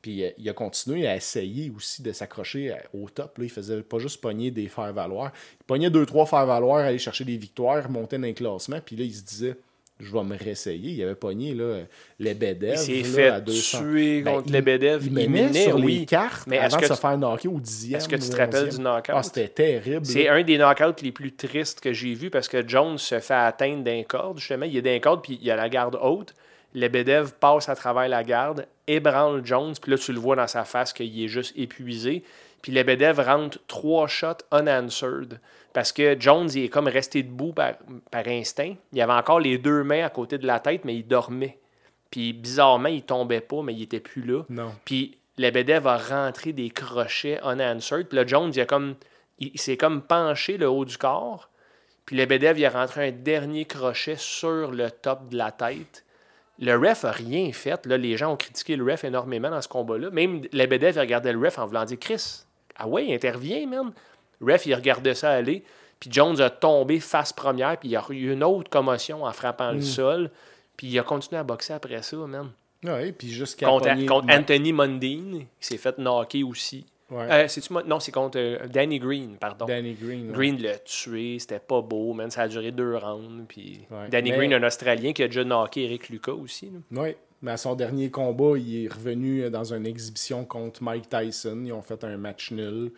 Puis 0.00 0.22
il 0.38 0.48
a 0.48 0.52
continué 0.52 1.06
à 1.06 1.16
essayer 1.16 1.72
aussi 1.74 2.02
de 2.02 2.12
s'accrocher 2.12 2.74
au 2.92 3.08
top. 3.08 3.38
Là. 3.38 3.44
Il 3.44 3.50
faisait 3.50 3.82
pas 3.82 3.98
juste 3.98 4.20
pogner 4.20 4.50
des 4.50 4.68
faire-valoir. 4.68 5.32
Il 5.60 5.64
pognait 5.64 5.90
deux, 5.90 6.06
trois 6.06 6.26
faire-valoir, 6.26 6.84
aller 6.84 6.98
chercher 6.98 7.24
des 7.24 7.36
victoires, 7.36 7.90
monter 7.90 8.16
dans 8.16 8.22
les 8.24 8.34
classements. 8.34 8.80
Puis 8.80 8.94
là, 8.96 9.04
il 9.04 9.14
se 9.14 9.22
disait, 9.22 9.56
je 10.00 10.12
vais 10.12 10.22
me 10.24 10.36
réessayer. 10.36 10.90
Il 10.92 11.02
avait 11.02 11.14
pogné 11.14 11.54
là, 11.54 11.80
les 12.18 12.34
Bedev. 12.34 12.72
Il 12.72 12.78
s'est 12.78 12.92
là, 13.02 13.04
fait 13.04 13.28
à 13.28 13.40
200. 13.40 13.78
tuer 13.78 14.22
Ben, 14.22 14.34
contre 14.34 14.48
il- 14.48 14.52
les 14.52 14.62
Bedev. 14.62 15.06
Il 15.06 15.12
menait 15.30 15.64
sur 15.64 15.76
oui. 15.76 16.00
les 16.00 16.06
cartes 16.06 16.46
Mais 16.46 16.58
avant 16.58 16.76
de 16.78 16.84
se 16.84 16.92
tu- 16.92 16.98
faire 17.00 17.16
knocker 17.18 17.48
au 17.48 17.60
dixième. 17.60 17.98
Est-ce 17.98 18.08
que 18.08 18.16
tu 18.16 18.28
te 18.28 18.36
rappelles 18.36 18.68
du 18.70 18.78
knockout? 18.80 19.14
Ah, 19.16 19.22
c'était 19.22 19.48
terrible. 19.48 20.04
C'est 20.04 20.28
un 20.28 20.42
des 20.42 20.58
knockouts 20.58 21.02
les 21.02 21.12
plus 21.12 21.32
tristes 21.34 21.80
que 21.80 21.92
j'ai 21.92 22.14
vu 22.14 22.28
parce 22.30 22.48
que 22.48 22.66
Jones 22.66 22.98
se 22.98 23.20
fait 23.20 23.34
atteindre 23.34 23.84
d'un 23.84 24.02
corde. 24.02 24.38
Justement, 24.38 24.66
il 24.66 24.76
est 24.76 24.82
d'un 24.82 24.98
corde 24.98 25.22
puis 25.22 25.38
il 25.40 25.46
y 25.46 25.50
a 25.50 25.56
la 25.56 25.68
garde 25.68 25.96
haute. 26.02 26.34
Lebedev 26.74 27.30
passe 27.38 27.68
à 27.68 27.76
travers 27.76 28.08
la 28.08 28.24
garde, 28.24 28.66
ébranle 28.88 29.42
Jones, 29.46 29.74
puis 29.80 29.92
là, 29.92 29.96
tu 29.98 30.12
le 30.12 30.18
vois 30.18 30.34
dans 30.34 30.48
sa 30.48 30.64
face 30.64 30.92
qu'il 30.92 31.22
est 31.22 31.28
juste 31.28 31.52
épuisé. 31.56 32.24
Puis 32.62 32.72
Lebedev 32.72 33.20
rentre 33.20 33.58
trois 33.68 34.08
shots 34.08 34.42
unanswered 34.52 35.38
parce 35.74 35.90
que 35.90 36.16
Jones, 36.18 36.48
il 36.54 36.64
est 36.64 36.68
comme 36.68 36.86
resté 36.86 37.24
debout 37.24 37.52
par, 37.52 37.72
par 38.10 38.26
instinct. 38.28 38.74
Il 38.92 39.02
avait 39.02 39.12
encore 39.12 39.40
les 39.40 39.58
deux 39.58 39.82
mains 39.82 40.06
à 40.06 40.08
côté 40.08 40.38
de 40.38 40.46
la 40.46 40.60
tête, 40.60 40.84
mais 40.84 40.94
il 40.94 41.06
dormait. 41.06 41.58
Puis 42.10 42.32
bizarrement, 42.32 42.88
il 42.88 43.02
tombait 43.02 43.40
pas, 43.40 43.60
mais 43.60 43.74
il 43.74 43.82
était 43.82 43.98
plus 43.98 44.22
là. 44.22 44.44
Non. 44.48 44.72
Puis 44.84 45.18
Lebedev 45.36 45.88
a 45.88 45.98
rentré 45.98 46.52
des 46.52 46.70
crochets 46.70 47.40
unanswered. 47.44 48.06
Puis 48.06 48.16
là, 48.16 48.24
Jones, 48.24 48.52
il, 48.54 48.60
a 48.60 48.66
comme, 48.66 48.94
il, 49.40 49.50
il 49.52 49.60
s'est 49.60 49.76
comme 49.76 50.00
penché 50.00 50.56
le 50.58 50.68
haut 50.68 50.84
du 50.84 50.96
corps. 50.96 51.50
Puis 52.06 52.16
Lebedev, 52.16 52.56
il 52.56 52.64
a 52.66 52.70
rentré 52.70 53.08
un 53.08 53.10
dernier 53.10 53.64
crochet 53.64 54.14
sur 54.16 54.70
le 54.70 54.92
top 54.92 55.28
de 55.28 55.36
la 55.36 55.50
tête. 55.50 56.04
Le 56.60 56.76
ref 56.76 57.04
a 57.04 57.10
rien 57.10 57.50
fait. 57.52 57.84
Là, 57.86 57.96
les 57.96 58.16
gens 58.16 58.32
ont 58.32 58.36
critiqué 58.36 58.76
le 58.76 58.84
ref 58.84 59.02
énormément 59.02 59.50
dans 59.50 59.60
ce 59.60 59.66
combat-là. 59.66 60.10
Même 60.10 60.42
Lebedev, 60.52 60.94
il 60.94 61.00
regardait 61.00 61.32
le 61.32 61.44
ref 61.44 61.58
en 61.58 61.66
voulant 61.66 61.84
dire 61.84 61.98
Chris, 61.98 62.44
ah 62.76 62.86
ouais, 62.86 63.06
il 63.06 63.12
intervient, 63.12 63.66
man. 63.66 63.92
Ref, 64.40 64.66
il 64.66 64.74
regardait 64.74 65.14
ça 65.14 65.30
aller. 65.32 65.62
Puis 66.00 66.10
Jones 66.12 66.40
a 66.40 66.50
tombé 66.50 67.00
face 67.00 67.32
première. 67.32 67.76
Puis 67.78 67.88
il 67.88 67.92
y 67.92 67.96
a 67.96 68.04
eu 68.10 68.32
une 68.32 68.44
autre 68.44 68.68
commotion 68.70 69.24
en 69.24 69.32
frappant 69.32 69.72
le 69.72 69.80
sol. 69.80 70.30
Puis 70.76 70.88
il 70.88 70.98
a 70.98 71.02
continué 71.02 71.38
à 71.38 71.44
boxer 71.44 71.72
après 71.74 72.02
ça, 72.02 72.16
man. 72.16 72.50
Ouais, 72.84 73.12
puis 73.12 73.30
jusqu'à. 73.30 73.66
Contre, 73.66 73.88
pogner- 73.88 74.06
contre 74.06 74.26
Ouais. 74.26 74.36
Anthony 74.36 74.72
Mundine, 74.72 75.34
il 75.40 75.46
s'est 75.60 75.78
fait 75.78 75.96
knocker 75.98 76.42
aussi. 76.44 76.84
Ouais. 77.10 77.26
Euh, 77.30 77.82
non, 77.86 78.00
c'est 78.00 78.12
contre 78.12 78.38
euh, 78.38 78.66
Danny 78.66 78.98
Green, 78.98 79.36
pardon. 79.38 79.66
Danny 79.66 79.94
Green. 79.94 80.26
ouais. 80.28 80.32
Green 80.32 80.60
l'a 80.60 80.78
tué, 80.78 81.38
c'était 81.38 81.60
pas 81.60 81.80
beau, 81.80 82.12
man. 82.12 82.30
Ça 82.30 82.42
a 82.42 82.48
duré 82.48 82.72
deux 82.72 82.96
rounds. 82.96 83.44
Puis 83.48 83.82
Ouais. 83.90 84.08
Danny 84.10 84.30
Mais- 84.30 84.36
Green, 84.36 84.54
un 84.54 84.62
Australien 84.66 85.12
qui 85.12 85.22
a 85.22 85.26
déjà 85.28 85.44
knocké 85.44 85.84
Eric 85.84 86.08
Lucas 86.08 86.32
aussi. 86.32 86.70
Oui, 86.90 87.14
mais 87.40 87.52
à 87.52 87.56
son 87.56 87.74
dernier 87.74 88.10
combat, 88.10 88.58
il 88.58 88.84
est 88.84 88.92
revenu 88.92 89.48
dans 89.50 89.72
une 89.72 89.86
exhibition 89.86 90.44
contre 90.44 90.82
Mike 90.82 91.08
Tyson. 91.08 91.62
Ils 91.64 91.72
ont 91.72 91.82
fait 91.82 92.02
un 92.04 92.16
match 92.16 92.50
nul. 92.50 92.90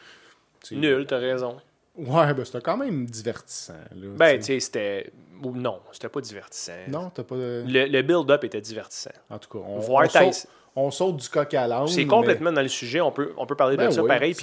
Nul, 0.74 1.06
t'as 1.06 1.18
raison. 1.18 1.56
Ouais, 1.96 2.34
ben 2.34 2.44
c'était 2.44 2.60
quand 2.60 2.76
même 2.76 3.06
divertissant. 3.06 3.72
Là, 3.94 4.08
Ben, 4.16 4.38
tu 4.38 4.44
sais, 4.44 4.60
c'était. 4.60 5.10
Non, 5.42 5.80
c'était 5.92 6.08
pas 6.08 6.20
divertissant. 6.20 6.72
Non, 6.88 7.10
t'as 7.10 7.22
pas 7.22 7.36
de... 7.36 7.64
Le, 7.66 7.86
le 7.86 8.02
build-up 8.02 8.44
était 8.44 8.60
divertissant. 8.60 9.12
En 9.30 9.38
tout 9.38 9.48
cas, 9.50 9.64
on, 9.66 9.78
Voir 9.78 10.04
on, 10.04 10.08
saute, 10.32 10.46
on 10.74 10.90
saute 10.90 11.16
du 11.18 11.28
coq 11.28 11.52
à 11.54 11.66
l'âne. 11.66 11.86
C'est 11.88 12.02
mais- 12.02 12.06
complètement 12.06 12.52
dans 12.52 12.62
le 12.62 12.68
sujet. 12.68 13.00
On 13.00 13.12
peut, 13.12 13.32
on 13.36 13.46
peut 13.46 13.54
parler 13.54 13.76
Ben 13.76 13.88
de 13.88 13.92
ça 13.92 14.02
oui, 14.02 14.08
pareil. 14.08 14.34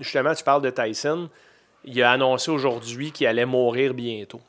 Justement, 0.00 0.34
tu 0.34 0.44
parles 0.44 0.62
de 0.62 0.70
Tyson. 0.70 1.28
Il 1.84 2.02
a 2.02 2.12
annoncé 2.12 2.50
aujourd'hui 2.50 3.10
qu'il 3.12 3.26
allait 3.26 3.44
mourir 3.46 3.92
bientôt. 3.94 4.40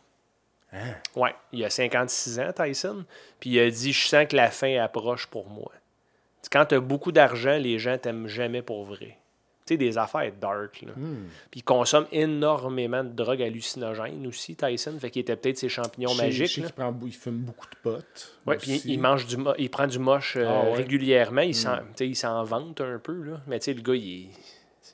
Hein? 0.71 0.95
Ouais, 1.15 1.33
il 1.53 1.63
a 1.65 1.69
56 1.69 2.39
ans, 2.39 2.51
Tyson. 2.53 3.05
Puis 3.39 3.51
il 3.51 3.59
a 3.59 3.69
dit 3.69 3.91
Je 3.93 4.07
sens 4.07 4.27
que 4.27 4.35
la 4.35 4.49
fin 4.49 4.77
approche 4.81 5.27
pour 5.27 5.49
moi. 5.49 5.71
Quand 6.51 6.65
tu 6.65 6.75
as 6.75 6.79
beaucoup 6.79 7.11
d'argent, 7.11 7.57
les 7.57 7.79
gens 7.79 7.97
t'aiment 7.97 8.27
jamais 8.27 8.61
pour 8.61 8.85
vrai. 8.85 9.17
Sais, 9.67 9.77
des 9.77 9.97
affaires 9.97 10.31
dark. 10.39 10.83
Là. 10.83 10.93
Hmm. 10.95 11.25
Puis 11.49 11.61
il 11.61 11.63
consomme 11.63 12.05
énormément 12.11 13.03
de 13.03 13.09
drogues 13.09 13.41
hallucinogènes 13.41 14.27
aussi, 14.27 14.55
Tyson. 14.55 14.95
Fait 14.99 15.09
qu'il 15.09 15.21
était 15.21 15.35
peut-être 15.35 15.57
ses 15.57 15.69
champignons 15.69 16.13
magiques. 16.13 16.49
qu'il 16.51 16.71
prend 16.71 16.95
il 17.03 17.11
fume 17.11 17.39
beaucoup 17.39 17.65
de 17.65 17.75
potes. 17.81 18.35
Ouais, 18.45 18.57
puis 18.57 18.79
il, 18.85 18.99
mange 18.99 19.25
du 19.25 19.37
il 19.57 19.71
prend 19.71 19.87
du 19.87 19.97
moche 19.97 20.35
euh, 20.37 20.45
Ah 20.47 20.65
ouais. 20.65 20.71
Hmm. 20.71 20.75
régulièrement. 20.75 21.41
Il 21.41 21.55
s'en 21.55 21.79
il 21.99 22.15
vante 22.45 22.81
un 22.81 22.99
peu. 22.99 23.23
Là. 23.23 23.41
Mais 23.47 23.57
tu 23.57 23.65
sais, 23.65 23.73
le 23.73 23.81
gars, 23.81 23.95
il 23.95 24.25
est, 24.25 24.29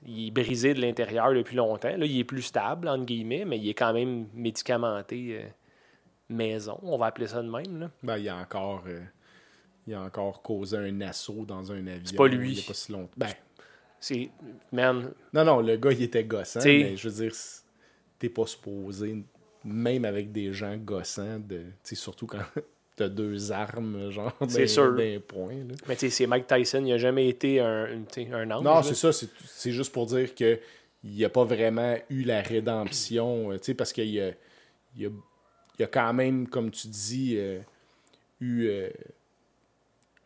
il 0.06 0.28
est 0.28 0.32
brisé 0.32 0.74
de 0.74 0.80
l'intérieur 0.80 1.34
depuis 1.34 1.58
longtemps. 1.58 1.96
Là, 1.98 2.06
il 2.06 2.20
est 2.20 2.24
plus 2.24 2.42
stable, 2.44 2.88
entre 2.88 3.04
guillemets, 3.04 3.44
mais 3.44 3.58
il 3.58 3.68
est 3.68 3.74
quand 3.74 3.92
même 3.92 4.28
médicamenté 4.34 5.38
euh, 5.38 5.48
maison. 6.30 6.80
On 6.84 6.98
va 6.98 7.08
appeler 7.08 7.28
ça 7.28 7.42
de 7.42 7.50
même. 7.50 7.78
Là. 7.78 7.92
Ben, 8.04 8.18
il 8.18 8.30
a 8.30 8.38
encore. 8.38 8.84
euh, 8.88 9.02
il 9.88 9.94
a 9.96 10.02
encore 10.02 10.42
causé 10.42 10.78
un 10.78 11.02
assaut 11.02 11.44
dans 11.46 11.72
un 11.72 11.88
avion. 11.88 12.16
pas 12.16 12.28
lui. 12.28 12.52
Il 12.52 12.60
y 12.60 12.62
a 12.62 12.68
pas 12.68 12.74
si 12.74 12.92
longtemps. 12.92 13.10
Ben, 13.18 13.34
C'est. 14.04 14.30
Man, 14.74 15.14
non, 15.32 15.46
non, 15.46 15.62
le 15.62 15.78
gars, 15.78 15.92
il 15.94 16.02
était 16.04 16.24
gossant, 16.26 16.60
T'sais- 16.60 16.80
mais 16.84 16.98
je 16.98 17.08
veux 17.08 17.24
dire, 17.24 17.34
t'es 18.20 18.30
pas 18.30 18.46
supposé, 18.48 19.24
même 19.64 20.04
avec 20.06 20.32
des 20.32 20.52
gens 20.52 20.76
gossants, 20.76 21.40
de, 21.40 21.62
surtout 21.94 22.26
quand 22.28 22.40
t'as 22.96 23.08
deux 23.10 23.52
armes, 23.52 24.10
genre, 24.12 24.36
C'est 24.50 24.62
d'un- 24.62 24.68
sûr. 24.68 24.96
d'un 24.96 25.20
point. 25.26 25.54
là. 25.54 25.76
mais 25.88 25.96
tu 25.96 26.02
sais, 26.02 26.10
c'est 26.10 26.28
Mike 26.28 26.48
Tyson. 26.48 26.84
Il 26.84 26.92
a 26.94 26.98
jamais 26.98 27.30
été 27.30 27.60
un, 27.60 27.86
un, 28.34 28.52
ange. 28.52 28.64
Non, 28.64 28.82
c'est 28.84 28.96
ça, 28.96 29.14
c'est 29.14 29.30
c'est 29.46 29.72
juste 29.72 29.94
pour 29.94 30.08
dire 30.08 30.34
que 30.36 30.60
il 31.04 31.24
a 31.26 31.30
pas 31.30 31.44
vraiment 31.46 31.96
eu 32.10 32.24
la 32.24 32.42
rédemption, 32.42 33.52
euh, 33.52 33.58
tu 33.60 33.66
sais, 33.66 33.74
parce 33.76 33.94
qu'il 33.94 34.10
y 34.10 34.20
a, 34.22 34.32
il 34.98 35.06
a 35.84 35.88
quand 35.88 36.14
même, 36.14 36.48
comme 36.48 36.70
tu 36.72 36.88
dis, 36.88 37.36
euh, 37.38 37.60
eu 38.40 38.66
euh, 38.68 38.90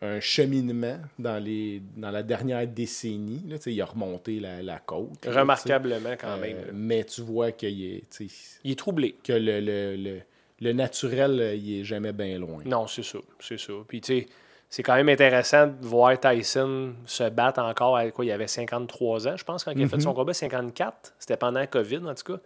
un 0.06 0.20
cheminement 0.20 0.98
dans, 1.20 1.44
les, 1.44 1.82
dans 1.98 2.12
la 2.12 2.24
dernière 2.24 2.66
décennie. 2.68 3.44
Là, 3.48 3.58
il 3.66 3.82
a 3.82 3.86
remonté 3.86 4.40
la, 4.40 4.62
la 4.62 4.80
côte. 4.80 5.26
là, 5.26 5.42
Remarquablement, 5.42 6.16
quand 6.20 6.38
même. 6.38 6.58
Euh, 6.58 6.72
mais 6.74 7.04
tu 7.04 7.22
vois 7.22 7.52
qu'il 7.52 7.84
est, 7.84 8.20
Il 8.64 8.72
est 8.72 8.80
troublé. 8.80 9.16
que 9.24 9.34
le, 9.34 9.60
le, 9.60 9.96
le, 9.96 10.20
le 10.62 10.74
naturel, 10.74 11.40
euh, 11.40 11.56
il 11.56 11.82
est 11.82 11.84
jamais 11.84 12.14
bien 12.14 12.38
loin. 12.40 12.62
Non, 12.66 12.88
c'est 12.88 13.04
ça. 13.04 13.20
C'est 13.40 13.60
ça. 13.60 13.74
Puis, 13.88 14.02
tu 14.02 14.20
sais, 14.22 14.28
c'est 14.70 14.84
quand 14.84 14.96
même 14.96 15.10
intéressant 15.10 15.68
de 15.68 15.86
voir 15.86 16.20
Tyson 16.20 16.94
se 17.06 17.30
battre 17.30 17.60
encore 17.62 17.96
à 17.98 18.10
quoi 18.12 18.26
Il 18.26 18.32
avait 18.32 18.48
53 18.48 19.28
ans, 19.28 19.38
je 19.38 19.44
pense, 19.44 19.64
quand 19.64 19.72
il 19.72 19.84
a 19.84 19.88
fait 19.88 20.00
son 20.02 20.14
combat. 20.14 20.34
54. 20.34 21.14
C'était 21.20 21.38
pendant 21.38 21.60
la 21.60 21.68
COVID, 21.68 21.98
en 22.08 22.16
tout 22.16 22.34
cas. 22.34 22.40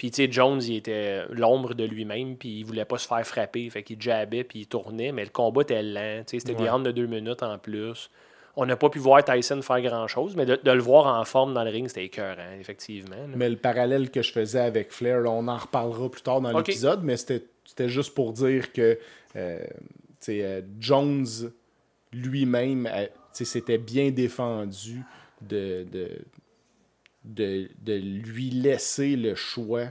Puis, 0.00 0.10
tu 0.10 0.24
sais, 0.24 0.32
Jones, 0.32 0.62
il 0.62 0.76
était 0.76 1.26
l'ombre 1.28 1.74
de 1.74 1.84
lui-même, 1.84 2.36
puis 2.38 2.60
il 2.60 2.64
voulait 2.64 2.86
pas 2.86 2.96
se 2.96 3.06
faire 3.06 3.22
frapper. 3.26 3.68
Fait 3.68 3.82
qu'il 3.82 4.00
jabait, 4.00 4.44
puis 4.44 4.60
il 4.60 4.66
tournait, 4.66 5.12
mais 5.12 5.24
le 5.24 5.28
combat 5.30 5.60
était 5.60 5.82
lent. 5.82 6.22
Tu 6.26 6.30
sais, 6.30 6.38
c'était 6.40 6.54
des 6.54 6.62
Ouais. 6.62 6.70
rounds 6.70 6.86
de 6.86 6.90
deux 6.90 7.04
minutes 7.06 7.42
en 7.42 7.58
plus. 7.58 8.08
On 8.56 8.64
n'a 8.64 8.76
pas 8.76 8.88
pu 8.88 8.98
voir 8.98 9.22
Tyson 9.22 9.60
faire 9.60 9.82
grand-chose, 9.82 10.36
mais 10.36 10.46
de, 10.46 10.58
de 10.62 10.70
le 10.70 10.80
voir 10.80 11.06
en 11.20 11.22
forme 11.26 11.52
dans 11.52 11.64
le 11.64 11.70
ring, 11.70 11.86
c'était 11.86 12.06
écœurant, 12.06 12.50
effectivement. 12.58 13.14
là. 13.14 13.34
Mais 13.36 13.50
le 13.50 13.56
parallèle 13.56 14.10
que 14.10 14.22
je 14.22 14.32
faisais 14.32 14.60
avec 14.60 14.90
Flair, 14.90 15.20
là, 15.20 15.30
on 15.32 15.46
en 15.48 15.58
reparlera 15.58 16.10
plus 16.10 16.22
tard 16.22 16.40
dans 16.40 16.56
l'épisode, 16.56 17.00
mais 17.04 17.18
c'était 17.18 17.88
juste 17.90 18.14
pour 18.14 18.32
dire 18.32 18.72
que 18.72 18.98
euh, 19.36 19.58
tu 19.60 19.66
sais, 20.20 20.40
euh, 20.42 20.62
Jones 20.80 21.26
lui-même 22.14 22.88
euh, 22.90 23.06
s'était 23.32 23.78
bien 23.78 24.10
défendu 24.10 25.02
de, 25.42 25.84
de, 25.92 26.08
de, 27.24 27.68
lui 27.86 28.50
laisser 28.50 29.16
le 29.16 29.34
choix 29.34 29.86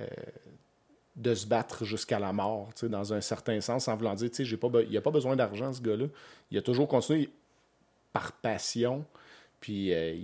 euh, 0.00 0.06
de 1.16 1.34
se 1.34 1.46
battre 1.46 1.84
jusqu'à 1.84 2.18
la 2.18 2.32
mort, 2.32 2.70
dans 2.82 3.12
un 3.12 3.20
certain 3.20 3.60
sens, 3.60 3.88
en 3.88 3.96
voulant 3.96 4.14
dire, 4.14 4.30
j'ai 4.38 4.56
pas 4.56 4.68
il 4.88 4.92
n'a 4.92 5.00
pas 5.00 5.10
besoin 5.10 5.36
d'argent, 5.36 5.72
ce 5.72 5.82
gars-là. 5.82 6.06
Il 6.50 6.58
a 6.58 6.62
toujours 6.62 6.88
continué 6.88 7.30
par 8.12 8.32
passion. 8.32 9.04
Puis 9.60 9.92
euh, 9.92 10.16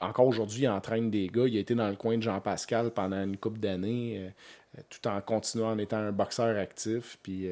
encore 0.00 0.26
aujourd'hui, 0.26 0.62
il 0.62 0.68
entraîne 0.68 1.10
des 1.10 1.28
gars. 1.28 1.46
Il 1.46 1.56
a 1.56 1.60
été 1.60 1.74
dans 1.76 1.88
le 1.88 1.94
coin 1.94 2.16
de 2.16 2.22
Jean-Pascal 2.22 2.90
pendant 2.90 3.22
une 3.22 3.36
couple 3.36 3.60
d'années, 3.60 4.32
euh, 4.76 4.80
tout 4.90 5.06
en 5.08 5.20
continuant 5.20 5.70
en 5.70 5.78
étant 5.78 5.98
un 5.98 6.12
boxeur 6.12 6.58
actif. 6.58 7.18
Puis, 7.22 7.48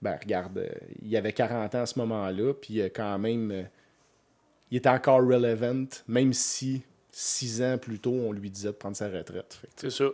ben, 0.00 0.16
regarde, 0.20 0.66
il 1.02 1.14
avait 1.16 1.32
40 1.32 1.74
ans 1.74 1.82
à 1.82 1.86
ce 1.86 1.98
moment-là, 1.98 2.54
puis 2.54 2.80
quand 2.94 3.18
même, 3.18 3.66
il 4.70 4.78
était 4.78 4.88
encore 4.88 5.18
relevant, 5.18 5.84
même 6.08 6.32
si 6.32 6.82
six 7.12 7.62
ans 7.62 7.78
plus 7.78 7.98
tôt, 7.98 8.12
on 8.12 8.32
lui 8.32 8.50
disait 8.50 8.68
de 8.68 8.74
prendre 8.74 8.96
sa 8.96 9.08
retraite. 9.08 9.60
C'est 9.76 9.90
ça. 9.90 10.06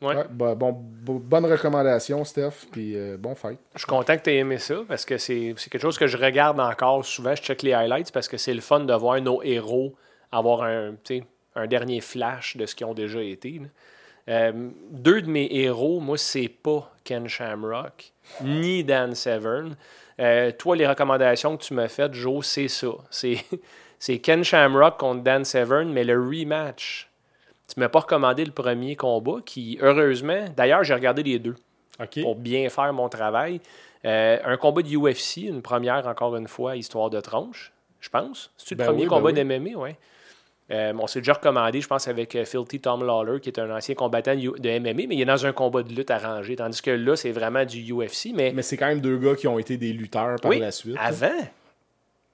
Ouais. 0.00 0.16
ouais, 0.16 0.24
bah, 0.30 0.54
bon, 0.54 0.72
bo- 0.72 1.18
bonne 1.18 1.46
recommandation, 1.46 2.24
Steph, 2.24 2.66
puis 2.70 2.96
euh, 2.96 3.16
bon 3.16 3.34
fight. 3.34 3.58
Je 3.74 3.80
suis 3.80 3.86
content 3.86 4.16
que 4.16 4.22
tu 4.22 4.30
aies 4.30 4.38
aimé 4.38 4.58
ça 4.58 4.76
parce 4.86 5.04
que 5.04 5.18
c'est 5.18 5.54
c'est 5.56 5.70
quelque 5.70 5.82
chose 5.82 5.98
que 5.98 6.06
je 6.06 6.16
regarde 6.16 6.60
encore 6.60 7.04
souvent. 7.04 7.34
Je 7.34 7.42
check 7.42 7.62
les 7.62 7.72
highlights 7.72 8.12
parce 8.12 8.28
que 8.28 8.36
c'est 8.36 8.54
le 8.54 8.60
fun 8.60 8.80
de 8.80 8.92
voir 8.94 9.20
nos 9.20 9.42
héros 9.42 9.94
avoir 10.34 10.62
un, 10.62 10.96
dernier 11.66 12.00
flash 12.00 12.56
de 12.56 12.66
ce 12.66 12.74
qu'ils 12.74 12.86
ont 12.86 12.94
déjà 12.94 13.22
été. 13.22 13.60
Euh, 14.28 14.70
deux 14.90 15.22
de 15.22 15.30
mes 15.30 15.48
héros, 15.50 16.00
moi, 16.00 16.18
c'est 16.18 16.48
pas 16.48 16.92
Ken 17.04 17.28
Shamrock 17.28 18.12
ni 18.42 18.82
Dan 18.82 19.14
Severn. 19.14 19.76
Euh, 20.18 20.50
toi, 20.52 20.76
les 20.76 20.86
recommandations 20.86 21.56
que 21.56 21.62
tu 21.62 21.74
m'as 21.74 21.88
faites, 21.88 22.14
Joe, 22.14 22.44
c'est 22.44 22.68
ça. 22.68 22.88
C'est 23.10 23.36
c'est 24.04 24.18
Ken 24.18 24.44
Shamrock 24.44 24.98
contre 24.98 25.22
Dan 25.22 25.46
Severn, 25.46 25.90
mais 25.90 26.04
le 26.04 26.20
rematch. 26.20 27.08
Tu 27.66 27.80
m'as 27.80 27.88
pas 27.88 28.00
recommandé 28.00 28.44
le 28.44 28.52
premier 28.52 28.96
combat 28.96 29.38
qui, 29.46 29.78
heureusement, 29.80 30.44
d'ailleurs, 30.54 30.84
j'ai 30.84 30.92
regardé 30.92 31.22
les 31.22 31.38
deux 31.38 31.54
pour 32.20 32.36
bien 32.36 32.68
faire 32.68 32.92
mon 32.92 33.08
travail. 33.08 33.62
Euh, 34.04 34.36
un 34.44 34.58
combat 34.58 34.82
de 34.82 34.94
UFC, 34.94 35.44
une 35.48 35.62
première 35.62 36.06
encore 36.06 36.36
une 36.36 36.48
fois, 36.48 36.76
histoire 36.76 37.08
de 37.08 37.18
tronche, 37.18 37.72
je 38.00 38.10
pense. 38.10 38.52
C'est-tu 38.58 38.74
le 38.74 38.78
Ben 38.80 38.84
premier 38.88 39.04
oui, 39.04 39.08
ben 39.08 39.16
combat 39.16 39.30
oui. 39.30 39.42
d'MMA, 39.42 39.78
ouais. 39.80 39.96
Euh, 40.70 40.92
on 40.98 41.06
s'est 41.06 41.20
déjà 41.20 41.32
recommandé, 41.32 41.80
je 41.80 41.88
pense, 41.88 42.06
avec 42.06 42.36
euh, 42.36 42.44
Filthy 42.44 42.80
Tom 42.80 43.06
Lawler, 43.06 43.40
qui 43.40 43.48
est 43.48 43.58
un 43.58 43.74
ancien 43.74 43.94
combattant 43.94 44.34
de 44.34 44.58
de 44.58 44.78
MMA, 44.80 45.06
mais 45.08 45.14
il 45.14 45.20
est 45.22 45.24
dans 45.24 45.46
un 45.46 45.52
combat 45.52 45.82
de 45.82 45.94
lutte 45.94 46.10
arrangé, 46.10 46.56
tandis 46.56 46.82
que 46.82 46.90
là, 46.90 47.16
c'est 47.16 47.32
vraiment 47.32 47.64
du 47.64 47.90
UFC. 47.90 48.32
Mais, 48.34 48.52
Mais 48.54 48.60
c'est 48.60 48.76
quand 48.76 48.88
même 48.88 49.00
deux 49.00 49.16
gars 49.16 49.34
qui 49.34 49.48
ont 49.48 49.58
été 49.58 49.78
des 49.78 49.94
lutteurs 49.94 50.38
par 50.42 50.50
oui, 50.50 50.58
la 50.58 50.72
suite. 50.72 50.96
avant, 51.00 51.40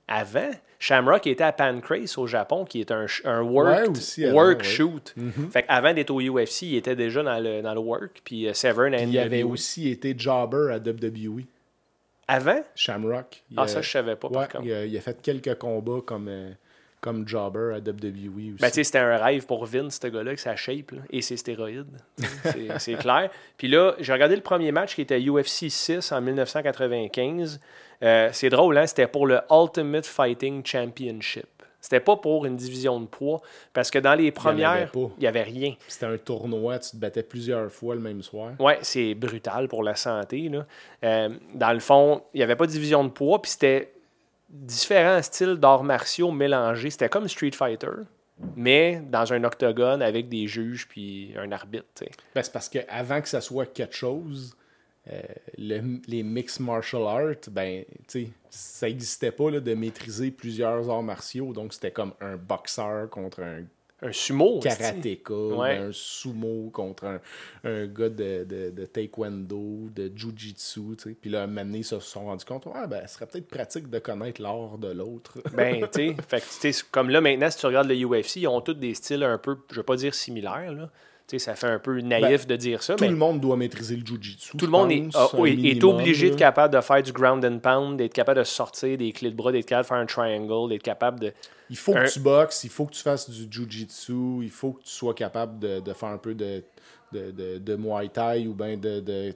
avant, 0.08 0.50
Shamrock 0.82 1.26
était 1.28 1.44
à 1.44 1.52
Pancrase 1.52 2.16
au 2.18 2.26
Japon, 2.26 2.64
qui 2.64 2.80
est 2.80 2.90
un, 2.90 3.06
un 3.24 3.42
work, 3.42 3.82
Ouais, 3.82 3.88
aussi, 3.90 4.24
avant, 4.24 4.34
work 4.38 4.58
ouais. 4.60 4.64
shoot. 4.64 5.14
Fait 5.52 5.64
avant 5.68 5.92
d'être 5.94 6.10
au 6.10 6.20
UFC, 6.20 6.62
il 6.62 6.76
était 6.76 6.96
déjà 6.96 7.22
dans 7.22 7.38
le, 7.38 7.60
dans 7.62 7.74
le 7.74 7.80
work, 7.80 8.22
puis 8.24 8.48
euh, 8.48 8.54
Severn 8.54 8.94
Il 8.94 9.18
avait 9.18 9.42
aussi 9.42 9.90
été 9.90 10.14
jobber 10.18 10.72
à 10.72 10.78
WWE. 10.78 11.42
Avant? 12.26 12.60
Shamrock. 12.74 13.42
Il 13.50 13.58
Ah, 13.58 13.62
a- 13.64 13.68
ça, 13.68 13.82
je 13.82 13.90
savais 13.90 14.16
pas, 14.16 14.28
par 14.30 14.42
ouais, 14.42 14.48
contre. 14.48 14.64
il, 14.64 14.72
a, 14.72 14.84
il 14.86 14.96
a 14.96 15.00
fait 15.00 15.20
quelques 15.20 15.56
combats 15.58 16.00
comme, 16.06 16.28
euh, 16.28 16.50
comme 17.00 17.26
jobber 17.28 17.74
à 17.74 17.78
WWE 17.78 18.54
aussi. 18.54 18.60
Ben, 18.60 18.70
c'était 18.70 18.98
un 18.98 19.16
rêve 19.18 19.44
pour 19.46 19.66
Vince, 19.66 19.98
ce 20.00 20.06
gars-là, 20.06 20.28
avec 20.28 20.38
sa 20.38 20.54
shape 20.56 20.92
là, 20.92 20.98
et 21.10 21.20
ses 21.22 21.36
stéroïdes. 21.36 21.98
C'est- 22.44 22.78
C'est 22.78 22.94
clair. 22.94 23.30
Puis 23.58 23.68
là, 23.68 23.96
j'ai 23.98 24.12
regardé 24.12 24.36
le 24.36 24.42
premier 24.42 24.70
match 24.72 24.94
qui 24.94 25.02
était 25.02 25.20
UFC 25.20 25.68
6 25.68 26.12
en 26.12 26.20
1995. 26.22 27.60
Euh, 28.02 28.30
c'est 28.32 28.48
drôle, 28.48 28.78
hein? 28.78 28.86
C'était 28.86 29.06
pour 29.06 29.26
le 29.26 29.40
Ultimate 29.50 30.06
Fighting 30.06 30.64
Championship. 30.64 31.46
C'était 31.80 32.00
pas 32.00 32.16
pour 32.16 32.44
une 32.44 32.56
division 32.56 33.00
de 33.00 33.06
poids, 33.06 33.40
parce 33.72 33.90
que 33.90 33.98
dans 33.98 34.14
les 34.14 34.30
premières, 34.32 34.90
il 34.94 35.08
n'y 35.18 35.26
avait 35.26 35.42
rien. 35.42 35.74
C'était 35.88 36.06
un 36.06 36.18
tournoi, 36.18 36.78
tu 36.78 36.90
te 36.90 36.96
battais 36.96 37.22
plusieurs 37.22 37.72
fois 37.72 37.94
le 37.94 38.02
même 38.02 38.22
soir. 38.22 38.52
Ouais, 38.58 38.78
c'est 38.82 39.14
brutal 39.14 39.66
pour 39.66 39.82
la 39.82 39.96
santé. 39.96 40.50
Là. 40.50 40.66
Euh, 41.04 41.30
dans 41.54 41.72
le 41.72 41.80
fond, 41.80 42.22
il 42.34 42.38
n'y 42.38 42.42
avait 42.42 42.56
pas 42.56 42.66
de 42.66 42.72
division 42.72 43.02
de 43.02 43.08
poids, 43.08 43.40
puis 43.40 43.52
c'était 43.52 43.92
différents 44.50 45.22
styles 45.22 45.54
d'arts 45.54 45.84
martiaux 45.84 46.30
mélangés. 46.30 46.90
C'était 46.90 47.08
comme 47.08 47.26
Street 47.28 47.52
Fighter, 47.52 48.04
mais 48.56 49.00
dans 49.08 49.32
un 49.32 49.42
octogone 49.44 50.02
avec 50.02 50.28
des 50.28 50.46
juges 50.46 50.86
puis 50.86 51.32
un 51.38 51.50
arbitre. 51.50 51.86
Ben, 52.34 52.42
c'est 52.42 52.52
parce 52.52 52.68
qu'avant 52.68 53.22
que 53.22 53.28
ça 53.28 53.40
soit 53.40 53.66
quelque 53.66 53.94
chose, 53.94 54.54
euh, 55.10 55.20
le- 55.56 56.00
les 56.08 56.22
mixed 56.22 56.60
martial 56.60 57.02
arts, 57.02 57.50
ben, 57.50 57.84
tu 58.06 58.28
ça 58.50 58.86
n'existait 58.88 59.32
pas 59.32 59.50
là, 59.50 59.60
de 59.60 59.74
maîtriser 59.74 60.30
plusieurs 60.30 60.90
arts 60.90 61.02
martiaux. 61.02 61.52
Donc, 61.52 61.72
c'était 61.72 61.90
comme 61.92 62.12
un 62.20 62.36
boxeur 62.36 63.08
contre 63.08 63.40
un 63.42 63.62
Un 64.02 64.12
sumo. 64.12 64.60
karatéka, 64.60 65.32
Ouais. 65.34 65.78
ben, 65.78 65.88
un 65.88 65.92
sumo 65.92 66.70
contre 66.72 67.04
un, 67.04 67.20
un 67.64 67.86
gars 67.86 68.08
de, 68.08 68.44
de, 68.44 68.70
de 68.70 68.84
taekwondo, 68.86 69.88
de 69.94 70.10
jujitsu, 70.14 70.80
tu 70.96 71.10
sais. 71.10 71.16
Puis 71.20 71.30
là, 71.30 71.42
un 71.42 71.46
moment 71.46 71.64
donné, 71.64 71.78
ils 71.78 71.84
se 71.84 72.00
sont 72.00 72.24
rendus 72.24 72.44
compte, 72.44 72.66
ouais, 72.66 72.86
ben, 72.88 73.06
ce 73.06 73.14
serait 73.14 73.26
peut-être 73.26 73.48
pratique 73.48 73.88
de 73.90 73.98
connaître 73.98 74.40
l'art 74.42 74.78
de 74.78 74.88
l'autre. 74.90 75.38
Ben, 75.54 75.86
tu 75.92 76.14
sais, 76.72 76.72
comme 76.90 77.10
là, 77.10 77.20
maintenant, 77.20 77.50
si 77.50 77.58
tu 77.58 77.66
regardes 77.66 77.88
le 77.88 77.96
UFC, 78.04 78.36
ils 78.36 78.48
ont 78.48 78.60
tous 78.60 78.74
des 78.74 78.94
styles 78.94 79.22
un 79.22 79.38
peu, 79.38 79.56
je 79.70 79.76
vais 79.76 79.82
pas 79.84 79.96
dire 79.96 80.14
similaires, 80.14 80.72
là. 80.72 80.90
Ça 81.38 81.54
fait 81.54 81.66
un 81.68 81.78
peu 81.78 82.00
naïf 82.00 82.46
de 82.46 82.56
dire 82.56 82.82
ça, 82.82 82.94
Tout 82.96 83.04
mais 83.04 83.10
le 83.10 83.16
monde 83.16 83.40
doit 83.40 83.56
maîtriser 83.56 83.96
le 83.96 84.04
jujitsu. 84.04 84.56
tout 84.56 84.66
le 84.66 84.72
monde 84.72 84.90
est, 84.90 85.04
ah, 85.14 85.28
oui, 85.34 85.68
est 85.68 85.84
obligé 85.84 86.30
d'être 86.30 86.38
capable 86.38 86.74
de 86.74 86.80
faire 86.80 87.02
du 87.02 87.12
ground 87.12 87.44
and 87.44 87.58
pound, 87.60 87.96
d'être 87.98 88.12
capable 88.12 88.38
de 88.40 88.44
sortir 88.44 88.98
des 88.98 89.12
clés 89.12 89.30
de 89.30 89.36
bras, 89.36 89.52
d'être 89.52 89.66
capable 89.66 89.84
de 89.84 89.88
faire 89.88 89.96
un 89.98 90.06
triangle, 90.06 90.68
d'être 90.70 90.82
capable 90.82 91.20
de. 91.20 91.32
Il 91.70 91.76
faut 91.76 91.94
un- 91.96 92.04
que 92.04 92.10
tu 92.10 92.20
boxes, 92.20 92.64
il 92.64 92.70
faut 92.70 92.86
que 92.86 92.92
tu 92.94 93.02
fasses 93.02 93.30
du 93.30 93.46
jujitsu, 93.50 94.12
il 94.42 94.50
faut 94.50 94.72
que 94.72 94.82
tu 94.82 94.90
sois 94.90 95.14
capable 95.14 95.58
de, 95.60 95.80
de 95.80 95.92
faire 95.92 96.08
un 96.08 96.18
peu 96.18 96.34
de, 96.34 96.64
de, 97.12 97.30
de, 97.30 97.58
de 97.58 97.76
muay 97.76 98.08
thai 98.08 98.46
ou 98.48 98.54
bien 98.54 98.76
de, 98.76 99.32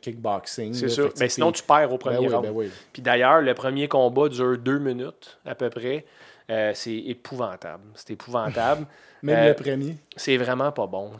kickboxing. 0.00 0.72
C'est 0.74 0.88
sûr. 0.88 1.12
Mais 1.20 1.28
sinon, 1.28 1.52
tu 1.52 1.62
perds 1.62 1.88
au 1.92 1.98
Ben 1.98 1.98
premier 1.98 2.18
oui, 2.18 2.28
round. 2.28 2.46
ben 2.46 2.52
oui. 2.54 2.70
Puis 2.92 3.02
d'ailleurs, 3.02 3.42
le 3.42 3.54
premier 3.54 3.88
combat 3.88 4.28
dure 4.28 4.56
deux 4.58 4.78
minutes 4.78 5.38
à 5.44 5.54
peu 5.54 5.68
près. 5.70 6.04
Euh, 6.50 6.72
c'est 6.74 6.96
épouvantable. 6.96 7.84
C'est 7.94 8.10
épouvantable. 8.10 8.86
Même 9.22 9.38
Euh, 9.38 9.48
le 9.48 9.54
premier. 9.54 9.96
c'est 10.16 10.36
vraiment 10.36 10.70
pas 10.72 10.86
bon. 10.86 11.12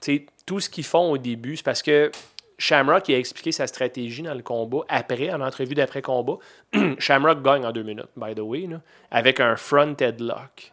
Tout 0.45 0.61
ce 0.61 0.71
qu'ils 0.71 0.85
font 0.85 1.11
au 1.11 1.19
début, 1.19 1.57
c'est 1.57 1.65
parce 1.65 1.83
que 1.83 2.11
Shamrock 2.59 3.09
il 3.09 3.15
a 3.17 3.19
expliqué 3.19 3.53
sa 3.53 3.67
stratégie 3.67 4.23
dans 4.23 4.35
le 4.35 4.43
combat 4.43 4.85
après, 4.89 5.33
en 5.33 5.41
entrevue 5.41 5.75
d'après-combat. 5.75 6.37
Shamrock 6.99 7.43
gagne 7.43 7.67
en 7.67 7.73
deux 7.73 7.83
minutes, 7.83 8.09
by 8.17 8.35
the 8.35 8.41
way, 8.41 8.67
là, 8.67 8.81
avec 9.11 9.41
un 9.41 9.57
front 9.57 9.95
headlock. 9.99 10.73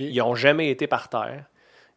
Ils 0.00 0.16
n'ont 0.18 0.34
jamais 0.34 0.70
été 0.70 0.86
par 0.88 1.08
terre. 1.08 1.44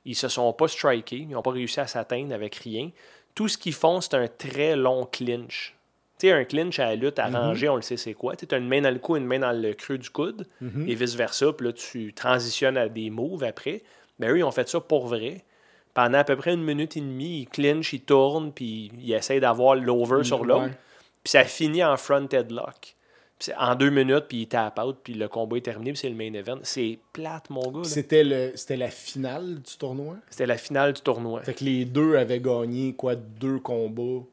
Ils 0.05 0.15
se 0.15 0.27
sont 0.27 0.53
pas 0.53 0.67
strikés. 0.67 1.17
Ils 1.17 1.29
n'ont 1.29 1.41
pas 1.41 1.51
réussi 1.51 1.79
à 1.79 1.87
s'atteindre 1.87 2.33
avec 2.33 2.55
rien. 2.55 2.91
Tout 3.33 3.47
ce 3.47 3.57
qu'ils 3.57 3.73
font, 3.73 4.01
c'est 4.01 4.13
un 4.15 4.27
très 4.27 4.75
long 4.75 5.05
clinch. 5.05 5.75
Sais, 6.21 6.31
un 6.31 6.43
clinch 6.43 6.77
à 6.77 6.85
la 6.85 6.95
lutte 6.95 7.17
arrangé, 7.17 7.67
on 7.67 7.75
le 7.75 7.81
sait 7.81 7.97
c'est 7.97 8.13
quoi. 8.13 8.35
Tu 8.35 8.45
as 8.53 8.57
une 8.59 8.67
main 8.67 8.81
dans 8.81 8.91
le 8.91 8.99
cou, 8.99 9.15
une 9.15 9.25
main 9.25 9.39
dans 9.39 9.51
le 9.51 9.73
creux 9.73 9.97
du 9.97 10.11
coude, 10.11 10.45
et 10.87 10.93
vice-versa. 10.93 11.51
Puis 11.53 11.65
là, 11.65 11.73
tu 11.73 12.13
transitionnes 12.13 12.77
à 12.77 12.87
des 12.89 13.09
moves 13.09 13.43
après. 13.43 13.81
Mais 14.19 14.29
eux, 14.29 14.37
ils 14.37 14.43
ont 14.43 14.51
fait 14.51 14.69
ça 14.69 14.79
pour 14.79 15.07
vrai. 15.07 15.43
Pendant 15.95 16.19
à 16.19 16.23
peu 16.23 16.35
près 16.35 16.53
une 16.53 16.63
minute 16.63 16.95
et 16.95 17.01
demie, 17.01 17.41
ils 17.41 17.47
clinchent, 17.47 17.93
ils 17.93 18.01
tournent, 18.01 18.51
puis 18.51 18.91
ils 18.99 19.13
essayent 19.13 19.39
d'avoir 19.39 19.73
l'over 19.75 20.23
sur 20.23 20.45
l'autre. 20.45 20.69
Puis 21.23 21.31
ça 21.31 21.43
finit 21.43 21.83
en 21.83 21.97
front 21.97 22.27
headlock. 22.31 22.95
En 23.57 23.73
deux 23.73 23.89
minutes, 23.89 24.25
puis 24.29 24.41
il 24.41 24.47
tape 24.47 24.77
out, 24.77 24.97
puis 25.03 25.15
le 25.15 25.27
combat 25.27 25.57
est 25.57 25.61
terminé, 25.61 25.93
puis 25.93 26.01
c'est 26.01 26.09
le 26.09 26.15
main 26.15 26.31
event. 26.33 26.59
C'est 26.61 26.99
plate, 27.13 27.49
mon 27.49 27.71
gars. 27.71 27.83
C'était 27.83 28.23
le 28.23 28.51
c'était 28.53 28.77
la 28.77 28.91
finale 28.91 29.55
du 29.55 29.77
tournoi? 29.79 30.17
C'était 30.29 30.45
la 30.45 30.57
finale 30.57 30.93
du 30.93 31.01
tournoi. 31.01 31.41
Fait 31.41 31.55
que 31.55 31.63
les 31.63 31.85
deux 31.85 32.15
avaient 32.15 32.39
gagné 32.39 32.93
quoi 32.93 33.15
deux 33.15 33.57
combats 33.57 34.23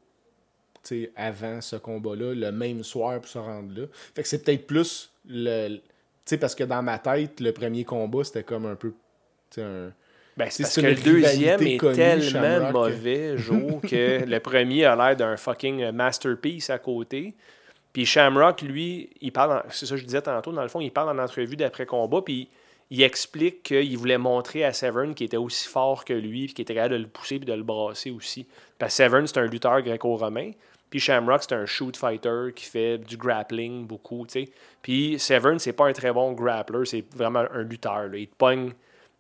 avant 1.16 1.61
ce 1.61 1.77
combat-là, 1.77 2.35
le 2.35 2.53
même 2.53 2.83
soir 2.85 3.18
pour 3.20 3.29
se 3.29 3.38
rendre 3.38 3.81
là. 3.81 3.87
Fait 4.14 4.22
que 4.22 4.29
c'est 4.29 4.42
peut-être 4.44 4.66
plus 4.66 5.11
le. 5.29 5.77
Tu 5.77 5.81
sais, 6.24 6.38
parce 6.38 6.55
que 6.55 6.64
dans 6.64 6.83
ma 6.83 6.98
tête, 6.98 7.40
le 7.40 7.53
premier 7.53 7.85
combat, 7.85 8.24
c'était 8.24 8.42
comme 8.42 8.66
un 8.66 8.74
peu. 8.77 8.92
un. 9.59 9.90
Ben, 10.37 10.48
C'est 10.51 10.62
parce 10.62 10.77
que 10.77 10.81
le 10.83 10.94
deuxième 10.94 11.61
est 11.62 11.77
connue, 11.79 11.96
tellement 11.96 12.31
Shamrock. 12.31 12.72
mauvais, 12.72 13.37
Joe, 13.38 13.81
que 13.83 14.24
le 14.24 14.38
premier 14.40 14.85
a 14.85 14.94
l'air 14.94 15.16
d'un 15.16 15.37
fucking 15.37 15.90
masterpiece 15.90 16.70
à 16.70 16.79
côté. 16.79 17.35
Puis 17.92 18.07
Shamrock, 18.07 18.62
lui, 18.62 19.11
il 19.20 19.33
parle, 19.33 19.59
en- 19.59 19.62
c'est 19.70 19.87
ça 19.87 19.94
que 19.96 20.01
je 20.01 20.05
disais 20.07 20.22
tantôt, 20.22 20.53
dans 20.53 20.62
le 20.62 20.68
fond, 20.68 20.81
il 20.81 20.92
parle 20.92 21.18
en 21.18 21.20
entrevue 21.20 21.57
d'après-combat, 21.57 22.22
puis 22.22 22.48
il 22.90 23.03
explique 23.03 23.64
qu'il 23.64 23.98
voulait 23.98 24.16
montrer 24.18 24.62
à 24.64 24.72
Severn 24.72 25.12
qu'il 25.14 25.27
était 25.27 25.37
aussi 25.37 25.66
fort 25.66 26.05
que 26.05 26.12
lui, 26.12 26.44
puis 26.44 26.55
qu'il 26.55 26.62
était 26.62 26.74
capable 26.74 26.94
de 26.94 27.01
le 27.03 27.09
pousser 27.09 27.38
puis 27.38 27.46
de 27.46 27.53
le 27.55 27.64
brasser 27.64 28.11
aussi. 28.12 28.46
Parce 28.79 28.92
que 28.96 29.03
Severn, 29.03 29.27
c'est 29.27 29.38
un 29.38 29.46
lutteur 29.46 29.83
gréco-romain, 29.83 30.53
puis 30.90 31.01
Shamrock, 31.01 31.42
c'est 31.42 31.55
un 31.55 31.66
shoot 31.66 31.96
fighter 31.96 32.53
qui 32.55 32.64
fait 32.64 32.98
du 32.98 33.16
grappling 33.16 33.87
beaucoup, 33.87 34.24
tu 34.27 34.44
sais. 34.44 34.51
Puis 34.83 35.18
Severn, 35.18 35.59
c'est 35.59 35.72
pas 35.72 35.87
un 35.87 35.92
très 35.92 36.12
bon 36.12 36.33
grappler, 36.33 36.85
c'est 36.85 37.05
vraiment 37.14 37.44
un 37.53 37.62
lutteur. 37.62 38.09
là. 38.09 38.16
Il 38.18 38.29
te 38.29 38.35
pogne, 38.37 38.72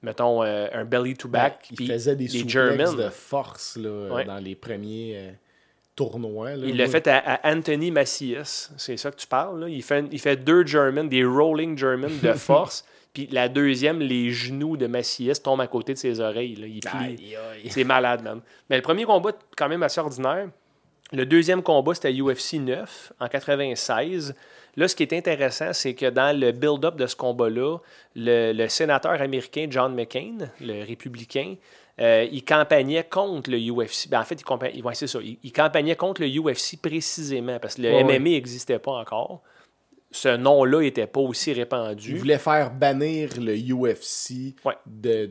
mettons, 0.02 0.42
euh, 0.42 0.66
un 0.72 0.84
belly-to-back, 0.84 1.66
il 1.70 1.76
puis 1.76 1.86
faisait 1.86 2.16
des 2.16 2.26
Germans. 2.28 2.94
de 2.96 3.08
force 3.10 3.76
là, 3.76 4.14
Ouais. 4.14 4.24
dans 4.24 4.38
les 4.38 4.54
premiers 4.54 5.12
euh, 5.16 5.30
tournois. 5.96 6.56
là. 6.56 6.66
Il 6.66 6.76
l'a 6.76 6.86
fait 6.86 7.06
à, 7.08 7.18
à 7.34 7.52
Anthony 7.52 7.90
Macias. 7.90 8.70
C'est 8.76 8.96
ça 8.96 9.10
que 9.10 9.16
tu 9.16 9.26
parles. 9.26 9.60
Là. 9.60 9.68
Il, 9.68 9.82
fait, 9.82 10.04
il 10.12 10.18
fait 10.20 10.36
deux 10.36 10.64
German, 10.64 11.08
des 11.08 11.24
rolling 11.24 11.76
German 11.76 12.10
de 12.22 12.32
force. 12.34 12.84
Puis 13.12 13.26
la 13.32 13.48
deuxième, 13.48 13.98
les 14.00 14.30
genoux 14.30 14.76
de 14.76 14.86
Macias 14.86 15.40
tombent 15.42 15.62
à 15.62 15.66
côté 15.66 15.94
de 15.94 15.98
ses 15.98 16.20
oreilles. 16.20 16.54
là. 16.54 16.66
Il 16.66 16.80
plie. 16.80 17.34
C'est 17.70 17.82
malade, 17.84 18.22
man. 18.22 18.40
Mais 18.70 18.76
le 18.76 18.82
premier 18.82 19.04
combat, 19.04 19.32
quand 19.56 19.68
même 19.68 19.82
assez 19.82 20.00
ordinaire. 20.00 20.48
Le 21.12 21.24
deuxième 21.24 21.62
combat, 21.62 21.94
c'était 21.94 22.12
UFC 22.12 22.54
9 22.54 23.12
en 23.20 23.28
96. 23.28 24.34
Là, 24.76 24.88
ce 24.88 24.94
qui 24.94 25.02
est 25.02 25.12
intéressant, 25.14 25.72
c'est 25.72 25.94
que 25.94 26.06
dans 26.10 26.38
le 26.38 26.52
build-up 26.52 26.96
de 26.96 27.06
ce 27.06 27.16
combat-là, 27.16 27.78
le, 28.14 28.52
le 28.52 28.68
sénateur 28.68 29.20
américain 29.20 29.66
John 29.70 29.94
McCain, 29.94 30.36
le 30.60 30.84
républicain, 30.84 31.54
euh, 32.00 32.28
il 32.30 32.44
campagnait 32.44 33.02
contre 33.04 33.50
le 33.50 33.58
UFC. 33.58 34.08
Ben, 34.08 34.20
en 34.20 34.24
fait, 34.24 34.40
il, 34.74 34.84
ouais, 34.84 34.94
ça. 34.94 35.18
Il, 35.22 35.38
il 35.42 35.52
campagnait 35.52 35.96
contre 35.96 36.22
le 36.22 36.28
UFC 36.28 36.80
précisément 36.80 37.58
parce 37.58 37.74
que 37.74 37.82
le 37.82 37.88
Ouais. 37.92 38.04
MMA 38.04 38.30
n'existait 38.30 38.78
pas 38.78 38.92
encore. 38.92 39.42
Ce 40.10 40.36
nom-là 40.36 40.80
n'était 40.80 41.06
pas 41.08 41.20
aussi 41.20 41.52
répandu. 41.52 42.12
Il 42.12 42.18
voulait 42.18 42.38
faire 42.38 42.70
bannir 42.70 43.30
le 43.40 43.54
UFC 43.56 44.54
de, 44.86 45.30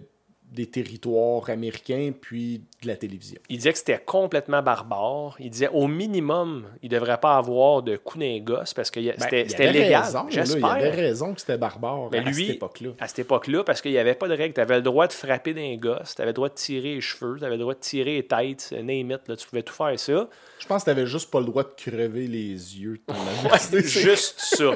des 0.51 0.65
territoires 0.67 1.49
américains 1.49 2.11
puis 2.19 2.61
de 2.83 2.87
la 2.87 2.95
télévision. 2.95 3.39
Il 3.49 3.57
disait 3.57 3.71
que 3.71 3.79
c'était 3.79 3.97
complètement 3.97 4.61
barbare. 4.61 5.35
Il 5.39 5.49
disait 5.49 5.69
au 5.73 5.87
minimum, 5.87 6.67
il 6.83 6.91
ne 6.91 6.95
devrait 6.99 7.19
pas 7.19 7.35
avoir 7.37 7.81
de 7.81 7.97
coups 7.97 8.19
d'un 8.23 8.37
gosse 8.39 8.73
parce 8.75 8.91
que 8.91 8.99
Ben, 8.99 9.15
c'était 9.49 9.71
légal. 9.71 10.03
J'espère. 10.29 10.59
il 10.59 10.65
avait 10.85 10.89
raison 10.91 11.33
que 11.33 11.39
c'était 11.41 11.57
barbare 11.57 12.09
à 12.13 12.17
lui, 12.19 12.45
cette 12.47 12.55
époque-là. 12.57 12.89
à 12.99 13.07
cette 13.07 13.19
époque-là, 13.19 13.63
parce 13.63 13.81
qu'il 13.81 13.91
n'y 13.91 13.97
avait 13.97 14.13
pas 14.13 14.27
de 14.27 14.35
règle. 14.35 14.53
Tu 14.53 14.61
avais 14.61 14.75
le 14.75 14.83
droit 14.83 15.07
de 15.07 15.13
frapper 15.13 15.55
d'un 15.55 15.75
gosse, 15.77 16.13
tu 16.15 16.21
avais 16.21 16.29
le 16.29 16.35
droit 16.35 16.49
de 16.49 16.53
tirer 16.53 16.95
les 16.95 17.01
cheveux, 17.01 17.37
tu 17.39 17.45
avais 17.45 17.55
le 17.55 17.61
droit 17.61 17.73
de 17.73 17.79
tirer 17.79 18.15
les 18.17 18.27
têtes, 18.27 18.71
name 18.73 19.09
it, 19.11 19.21
là, 19.27 19.35
tu 19.35 19.47
pouvais 19.47 19.63
tout 19.63 19.73
faire 19.73 19.99
ça. 19.99 20.29
Je 20.59 20.65
pense 20.67 20.83
que 20.83 20.85
t'avais 20.91 21.07
juste 21.07 21.31
pas 21.31 21.39
le 21.39 21.45
droit 21.45 21.63
de 21.63 21.73
crever 21.75 22.27
les 22.27 22.79
yeux 22.79 22.99
Ouais, 23.09 23.81
juste 23.83 24.35
ça. 24.37 24.71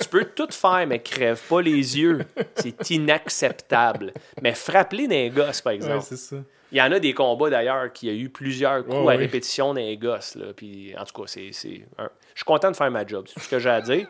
tu 0.00 0.08
peux 0.08 0.24
tout 0.26 0.48
faire, 0.50 0.84
mais 0.86 1.00
crève 1.00 1.40
pas 1.48 1.60
les 1.60 1.98
yeux. 1.98 2.20
C'est 2.54 2.90
inacceptable. 2.90 4.12
Mais 4.42 4.52
frapper 4.54 5.08
d'un 5.08 5.28
gosse, 5.28 5.60
par 5.60 5.72
exemple. 5.72 5.96
Ouais, 5.96 6.00
c'est 6.02 6.16
ça. 6.16 6.36
Il 6.72 6.78
y 6.78 6.82
en 6.82 6.90
a 6.90 6.98
des 6.98 7.12
combats 7.12 7.50
d'ailleurs 7.50 7.92
qui 7.92 8.08
a 8.08 8.12
eu 8.12 8.28
plusieurs 8.30 8.84
coups 8.84 9.08
à 9.08 9.12
répétition 9.12 9.74
d'un 9.74 9.94
gosse. 9.94 10.34
Là. 10.36 10.46
Puis, 10.56 10.94
en 10.98 11.04
tout 11.04 11.20
cas, 11.22 11.26
c'est, 11.26 11.50
un- 11.98 12.10
je 12.34 12.38
suis 12.38 12.44
content 12.46 12.70
de 12.70 12.76
faire 12.76 12.90
ma 12.90 13.06
job. 13.06 13.26
C'est 13.28 13.34
tout 13.34 13.40
ce 13.40 13.48
que 13.48 13.58
j'ai 13.58 13.68
à 13.70 13.80
dire. 13.82 14.08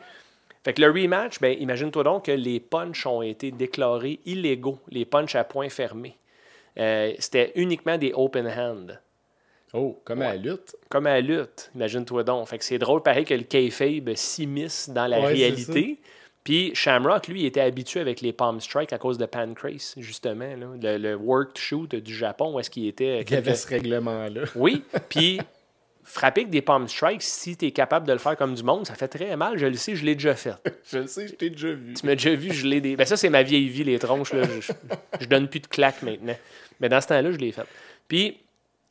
Fait 0.64 0.72
que 0.72 0.80
le 0.80 0.88
rematch, 0.90 1.40
ben, 1.40 1.56
imagine-toi 1.58 2.04
donc 2.04 2.26
que 2.26 2.30
les 2.32 2.60
punchs 2.60 3.04
ont 3.06 3.20
été 3.20 3.50
déclarés 3.50 4.20
illégaux, 4.26 4.78
les 4.90 5.04
punchs 5.04 5.34
à 5.34 5.42
poing 5.42 5.68
fermé. 5.68 6.16
Euh, 6.78 7.12
c'était 7.18 7.50
uniquement 7.56 7.98
des 7.98 8.12
open 8.14 8.46
hand, 8.46 9.00
Oh, 9.74 10.00
comme 10.04 10.22
à 10.22 10.34
la 10.34 10.36
lutte. 10.36 10.76
comme 10.88 11.06
à 11.06 11.14
la 11.14 11.20
lutte. 11.20 11.70
Imagine-toi 11.74 12.22
donc. 12.24 12.46
Fait 12.46 12.58
que 12.58 12.64
c'est 12.64 12.78
drôle, 12.78 13.02
pareil 13.02 13.24
que 13.24 13.34
le 13.34 13.42
kayfabe 13.42 14.14
s'immisce 14.14 14.88
dans 14.90 15.06
la 15.06 15.18
Ouais, 15.18 15.32
réalité. 15.32 15.98
Puis 16.44 16.72
Shamrock, 16.74 17.28
lui, 17.28 17.42
il 17.42 17.46
était 17.46 17.60
habitué 17.60 18.00
avec 18.00 18.20
les 18.20 18.32
palm 18.32 18.60
strikes 18.60 18.92
à 18.92 18.98
cause 18.98 19.16
de 19.18 19.26
Pancrase, 19.26 19.94
justement. 19.96 20.56
là. 20.56 20.66
Le, 20.80 20.98
le 20.98 21.14
work 21.14 21.54
to 21.54 21.60
shoot 21.60 21.94
du 21.94 22.14
Japon, 22.14 22.54
où 22.54 22.58
est-ce 22.60 22.68
qu'il 22.70 22.86
était... 22.88 23.22
Il 23.22 23.30
y 23.30 23.36
avait 23.36 23.54
ce 23.54 23.68
règlement-là. 23.68 24.42
oui, 24.56 24.82
puis 25.08 25.40
frapper 26.04 26.40
avec 26.40 26.50
des 26.50 26.60
palm 26.62 26.88
strikes, 26.88 27.22
si 27.22 27.56
tu 27.56 27.66
es 27.66 27.70
capable 27.70 28.08
de 28.08 28.12
le 28.12 28.18
faire 28.18 28.36
comme 28.36 28.54
du 28.54 28.64
monde, 28.64 28.84
ça 28.86 28.94
fait 28.96 29.06
très 29.06 29.36
mal. 29.36 29.56
Je 29.56 29.66
le 29.66 29.74
sais, 29.76 29.94
je 29.94 30.04
l'ai 30.04 30.14
déjà 30.16 30.34
fait. 30.34 30.54
Je 30.90 30.98
le 30.98 31.06
sais, 31.06 31.28
je 31.28 31.34
t'ai 31.34 31.48
déjà 31.50 31.72
vu. 31.72 31.94
Tu 31.94 32.04
m'as 32.04 32.16
déjà 32.16 32.34
vu, 32.34 32.52
je 32.52 32.66
l'ai 32.66 32.80
des. 32.80 32.96
Ben 32.96 33.06
ça, 33.06 33.16
c'est 33.16 33.30
ma 33.30 33.44
vieille 33.44 33.68
vie, 33.68 33.84
les 33.84 34.00
tronches. 34.00 34.32
Là. 34.32 34.42
Je, 34.60 34.72
je 35.20 35.26
donne 35.26 35.46
plus 35.48 35.60
de 35.60 35.68
claques 35.68 36.02
maintenant. 36.02 36.34
Mais 36.80 36.88
dans 36.88 37.00
ce 37.00 37.06
temps-là, 37.06 37.30
je 37.30 37.36
l'ai 37.38 37.52
fait. 37.52 37.62
Puis 38.08 38.38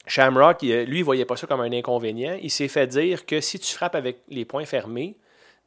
Shamrock, 0.08 0.64
il- 0.64 0.84
lui, 0.86 1.00
il 1.00 1.04
voyait 1.04 1.26
pas 1.26 1.36
ça 1.36 1.46
comme 1.48 1.60
un 1.62 1.72
inconvénient. 1.74 2.38
Il 2.42 2.50
s'est 2.50 2.70
fait 2.70 2.88
dire 2.88 3.26
que 3.26 3.42
si 3.42 3.60
tu 3.60 3.74
frappes 3.74 3.96
avec 3.96 4.20
les 4.30 4.46
poings 4.46 4.66
fermés, 4.66 5.16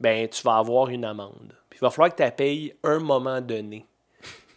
ben 0.00 0.26
tu 0.28 0.42
vas 0.42 0.56
avoir 0.56 0.88
une 0.88 1.04
amende. 1.04 1.52
Puis 1.74 1.78
il 1.82 1.84
va 1.84 1.90
falloir 1.90 2.10
que 2.12 2.16
tu 2.16 2.22
la 2.22 2.30
payes 2.30 2.72
un 2.84 3.00
moment 3.00 3.40
donné. 3.40 3.84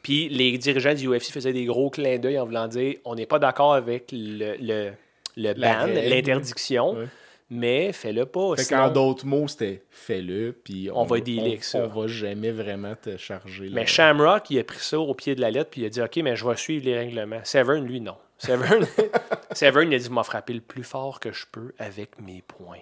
Puis 0.04 0.30
les 0.30 0.58
dirigeants 0.58 0.94
du 0.94 1.08
UFC 1.10 1.32
faisaient 1.32 1.52
des 1.52 1.66
gros 1.66 1.90
clins 1.90 2.18
d'œil 2.20 2.38
en 2.40 2.46
voulant 2.46 2.68
dire 2.68 2.96
on 3.06 3.16
n'est 3.16 3.26
pas 3.26 3.40
d'accord 3.40 3.74
avec 3.74 4.10
le, 4.14 4.56
le, 4.62 4.92
le 5.36 5.54
ban, 5.54 5.88
l'interdiction, 5.88 6.94
Ouais. 6.94 7.06
mais 7.50 7.92
fais-le 7.92 8.26
pas. 8.26 8.56
Fait 8.56 8.64
sinon- 8.64 8.80
qu'en 8.88 8.90
d'autres 8.92 9.26
mots, 9.26 9.48
c'était 9.48 9.82
fais-le, 9.90 10.54
puis 10.64 10.90
On 10.94 11.04
va 11.04 11.20
dealer 11.20 11.48
avec 11.48 11.64
ça. 11.64 11.80
On 11.80 11.88
va 11.88 12.08
jamais 12.08 12.52
vraiment 12.52 12.94
te 12.96 13.18
charger. 13.18 13.70
Mais. 13.74 13.86
Shamrock, 13.86 14.50
il 14.52 14.60
a 14.60 14.64
pris 14.64 14.80
ça 14.80 15.00
au 15.00 15.14
pied 15.14 15.36
de 15.36 15.42
la 15.42 15.50
lettre, 15.52 15.72
puis 15.72 15.82
il 15.82 15.86
a 15.86 15.90
dit 15.90 16.02
OK, 16.02 16.16
mais 16.18 16.36
je 16.36 16.48
vais 16.48 16.56
suivre 16.56 16.86
les 16.86 16.96
règlements. 16.98 17.42
Severn, 17.44 17.84
lui, 17.84 18.00
non. 18.00 18.16
Severn, 18.38 18.86
Severn 19.52 19.92
il 19.92 19.96
a 19.96 20.00
dit 20.00 20.10
m'a 20.12 20.24
frappé 20.24 20.54
le 20.54 20.62
plus 20.62 20.84
fort 20.84 21.20
que 21.20 21.32
je 21.32 21.46
peux 21.52 21.74
avec 21.80 22.22
mes 22.22 22.44
poings. 22.44 22.78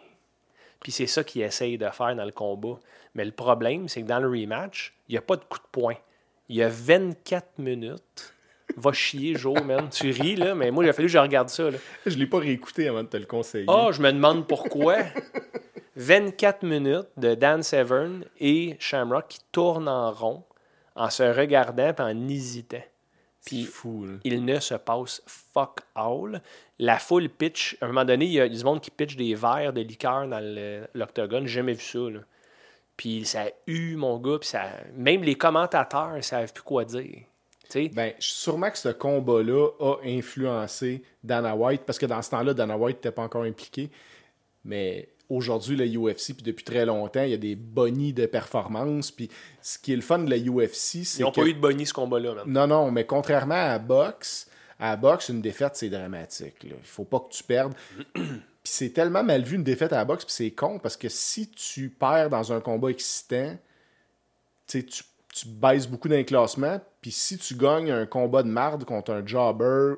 Puis 0.86 0.92
c'est 0.92 1.08
ça 1.08 1.24
qu'il 1.24 1.42
essaye 1.42 1.80
de 1.80 1.90
faire 1.90 2.16
dans 2.16 2.26
le 2.26 2.32
combat. 2.32 2.80
Mais 3.16 3.26
le 3.26 3.32
problème, 3.32 3.88
c'est 3.88 4.04
que 4.04 4.06
dans 4.06 4.20
le 4.20 4.30
rematch, 4.30 4.94
il 5.10 5.14
n'y 5.14 5.18
a 5.18 5.22
pas 5.22 5.36
de 5.36 5.44
coup 5.44 5.58
de 5.58 5.66
poing. 5.72 5.96
Il 6.48 6.58
y 6.58 6.62
a 6.62 6.70
24 6.70 7.58
minutes. 7.58 8.36
Va 8.78 8.94
chier, 8.94 9.34
Joe, 9.34 9.64
man. 9.64 9.90
Tu 9.90 10.12
ris, 10.12 10.36
là, 10.36 10.54
mais 10.54 10.70
moi, 10.70 10.84
il 10.84 10.90
a 10.92 10.94
fallu 10.94 11.08
que 11.08 11.12
je 11.12 11.18
regarde 11.18 11.50
ça. 11.50 11.72
Là. 11.72 11.80
Je 12.06 12.16
l'ai 12.20 12.28
pas 12.28 12.38
réécouté 12.38 12.88
avant 12.88 13.02
de 13.02 13.08
te 13.08 13.18
le 13.18 13.26
conseiller. 13.26 13.66
Ah, 13.68 13.90
je 13.94 14.00
me 14.00 14.12
demande 14.12 14.48
pourquoi. 14.48 14.98
24 15.96 16.62
minutes 16.62 17.10
de 17.18 17.34
Dan 17.34 17.64
Severn 17.64 18.24
et 18.40 18.76
Shamrock 18.78 19.28
qui 19.28 19.40
tournent 19.52 19.90
en 19.90 20.12
rond 20.12 20.44
en 20.96 21.10
se 21.10 21.24
regardant 21.24 21.96
et 21.98 22.00
en 22.00 22.30
hésitant. 22.30 22.78
Puis 23.46 23.64
fou, 23.64 24.08
il 24.24 24.44
ne 24.44 24.60
se 24.60 24.74
passe 24.74 25.22
fuck 25.28 25.82
all. 25.94 26.42
La 26.80 26.98
foule 26.98 27.30
pitch. 27.30 27.78
À 27.80 27.86
un 27.86 27.88
moment 27.90 28.04
donné, 28.04 28.26
il 28.26 28.32
y 28.32 28.42
a 28.42 28.50
du 28.50 28.64
monde 28.64 28.82
qui 28.82 28.90
pitch 28.90 29.16
des 29.16 29.36
verres 29.36 29.72
de 29.72 29.82
liqueur 29.82 30.28
dans 30.28 30.42
l'octogone. 30.94 31.46
J'ai 31.46 31.56
jamais 31.56 31.74
vu 31.74 31.84
ça. 31.84 32.00
Là. 32.00 32.20
Puis 32.98 33.24
ça 33.26 33.44
a 33.44 33.50
eu, 33.68 33.96
mon 33.96 34.18
gars. 34.18 34.40
Puis 34.40 34.50
ça... 34.50 34.64
Même 34.96 35.24
les 35.24 35.36
commentateurs 35.36 36.14
ne 36.14 36.22
savent 36.22 36.52
plus 36.54 36.64
quoi 36.64 36.86
dire. 36.86 37.22
Tu 37.70 37.70
sais? 37.70 37.90
Ben, 37.90 38.14
sûrement 38.20 38.72
que 38.72 38.78
ce 38.78 38.90
combat-là 38.90 39.70
a 39.80 39.98
influencé 40.04 41.04
Dana 41.24 41.56
White, 41.56 41.84
parce 41.86 41.98
que 41.98 42.06
dans 42.06 42.22
ce 42.22 42.32
temps-là, 42.32 42.54
Dana 42.54 42.78
White 42.78 42.98
n'était 42.98 43.12
pas 43.12 43.24
encore 43.24 43.44
impliqué. 43.44 43.90
Mais 44.64 45.08
aujourd'hui, 45.30 45.76
la 45.76 45.86
UFC, 45.86 46.34
puis 46.34 46.44
depuis 46.44 46.64
très 46.64 46.86
longtemps, 46.86 47.24
il 47.24 47.32
y 47.32 47.34
a 47.34 47.38
des 47.38 47.56
bonnies 47.56 48.14
de 48.14 48.26
performance. 48.26 49.12
Puis 49.12 49.30
ce 49.62 49.78
qui 49.78 49.94
est 49.94 49.96
le 49.96 50.02
fun 50.02 50.20
de 50.20 50.30
la 50.30 50.38
UFC, 50.38 51.04
c'est 51.04 51.20
Ils 51.20 51.22
n'ont 51.24 51.32
que... 51.32 51.42
pas 51.42 51.48
eu 51.48 51.54
de 51.54 51.60
bonnie 51.60 51.86
ce 51.86 51.94
combat-là. 51.94 52.36
man. 52.36 52.44
Non, 52.48 52.68
non, 52.68 52.92
mais 52.92 53.06
contrairement 53.06 53.56
à 53.56 53.80
boxe, 53.80 54.48
à 54.80 54.96
boxe, 54.96 55.30
une 55.30 55.42
défaite, 55.42 55.76
c'est 55.76 55.90
dramatique. 55.90 56.56
Il 56.64 56.74
faut 56.84 57.06
pas 57.06 57.20
que 57.20 57.30
tu 57.34 57.44
perdes. 57.44 57.74
puis 58.14 58.24
c'est 58.64 58.90
tellement 58.90 59.24
mal 59.24 59.44
vu 59.44 59.56
une 59.56 59.64
défaite 59.64 59.94
à 59.94 59.98
la 59.98 60.06
boxe, 60.06 60.26
puis 60.26 60.34
c'est 60.34 60.52
con, 60.52 60.80
parce 60.80 60.98
que 60.98 61.10
si 61.10 61.50
tu 61.50 61.90
perds 61.90 62.30
dans 62.30 62.52
un 62.52 62.60
combat 62.60 62.90
excitant, 62.90 63.58
tu 64.68 64.80
sais, 64.80 64.86
tu, 64.86 65.04
tu 65.34 65.48
baisses 65.48 65.88
beaucoup 65.88 66.08
dans 66.10 66.16
les 66.16 66.26
classements, 66.26 66.80
puis 67.02 67.12
si 67.12 67.38
tu 67.38 67.56
gagnes 67.56 67.92
un 67.92 68.06
combat 68.06 68.42
de 68.42 68.48
marde 68.48 68.84
contre 68.86 69.12
un 69.12 69.26
jobber, 69.26 69.96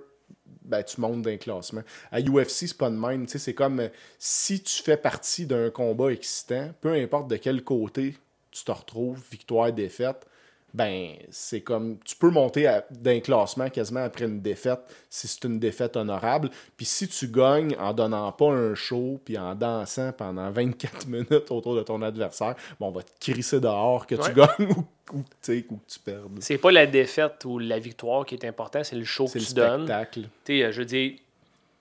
ben, 0.64 0.84
tu 0.84 1.00
montes 1.00 1.22
dans 1.22 1.30
les 1.30 1.38
classements. 1.38 1.84
À 2.12 2.20
UFC, 2.22 2.68
c'est 2.68 2.78
pas 2.78 2.90
de 2.90 2.96
même. 2.96 3.28
C'est 3.28 3.54
comme 3.54 3.80
euh, 3.80 3.90
si 4.20 4.62
tu 4.62 4.84
fais 4.84 4.98
partie 4.98 5.46
d'un 5.46 5.70
combat 5.70 6.12
excitant, 6.12 6.72
peu 6.82 6.94
importe 6.94 7.30
de 7.30 7.38
quel 7.38 7.64
côté 7.64 8.16
tu 8.52 8.64
te 8.64 8.72
retrouves, 8.72 9.22
victoire, 9.32 9.72
défaite, 9.72 10.28
ben 10.74 11.14
c'est 11.30 11.62
comme 11.62 11.98
tu 12.04 12.16
peux 12.16 12.30
monter 12.30 12.80
d'un 12.92 13.20
classement 13.20 13.70
quasiment 13.70 14.04
après 14.04 14.26
une 14.26 14.42
défaite 14.42 14.80
si 15.10 15.28
c'est 15.28 15.44
une 15.46 15.60
défaite 15.60 15.96
honorable. 15.96 16.50
Puis 16.76 16.86
si 16.86 17.08
tu 17.08 17.28
gagnes 17.30 17.76
en 17.80 17.94
donnant 17.94 18.32
pas 18.32 18.52
un 18.52 18.76
show 18.76 19.20
puis 19.24 19.38
en 19.38 19.56
dansant 19.56 20.12
pendant 20.12 20.50
24 20.52 21.08
minutes 21.08 21.52
autour 21.52 21.76
de 21.76 21.84
ton 21.84 22.02
adversaire, 22.02 22.56
bon, 22.80 22.88
on 22.88 22.92
va 22.92 23.04
te 23.04 23.12
crisser 23.20 23.60
dehors 23.60 24.06
que 24.06 24.16
tu 24.16 24.34
gagnes 24.34 24.72
ou, 25.14 25.24
que 25.42 25.52
tu 25.52 26.00
perdes. 26.04 26.38
C'est 26.42 26.58
pas 26.58 26.72
la 26.72 26.86
défaite 26.86 27.46
ou 27.46 27.60
la 27.60 27.80
victoire 27.80 28.26
qui 28.26 28.36
est 28.36 28.46
important, 28.46 28.84
c'est 28.84 28.98
le 28.98 29.06
show 29.06 29.26
que 29.26 29.32
C'est 29.32 29.40
le 29.40 29.46
tu 29.46 29.54
donnes. 29.54 29.86
spectacle. 29.86 30.22
Tu 30.44 30.58
sais, 30.60 30.64
euh, 30.64 30.72
je 30.72 30.80
veux 30.80 30.86
dire, 30.86 31.14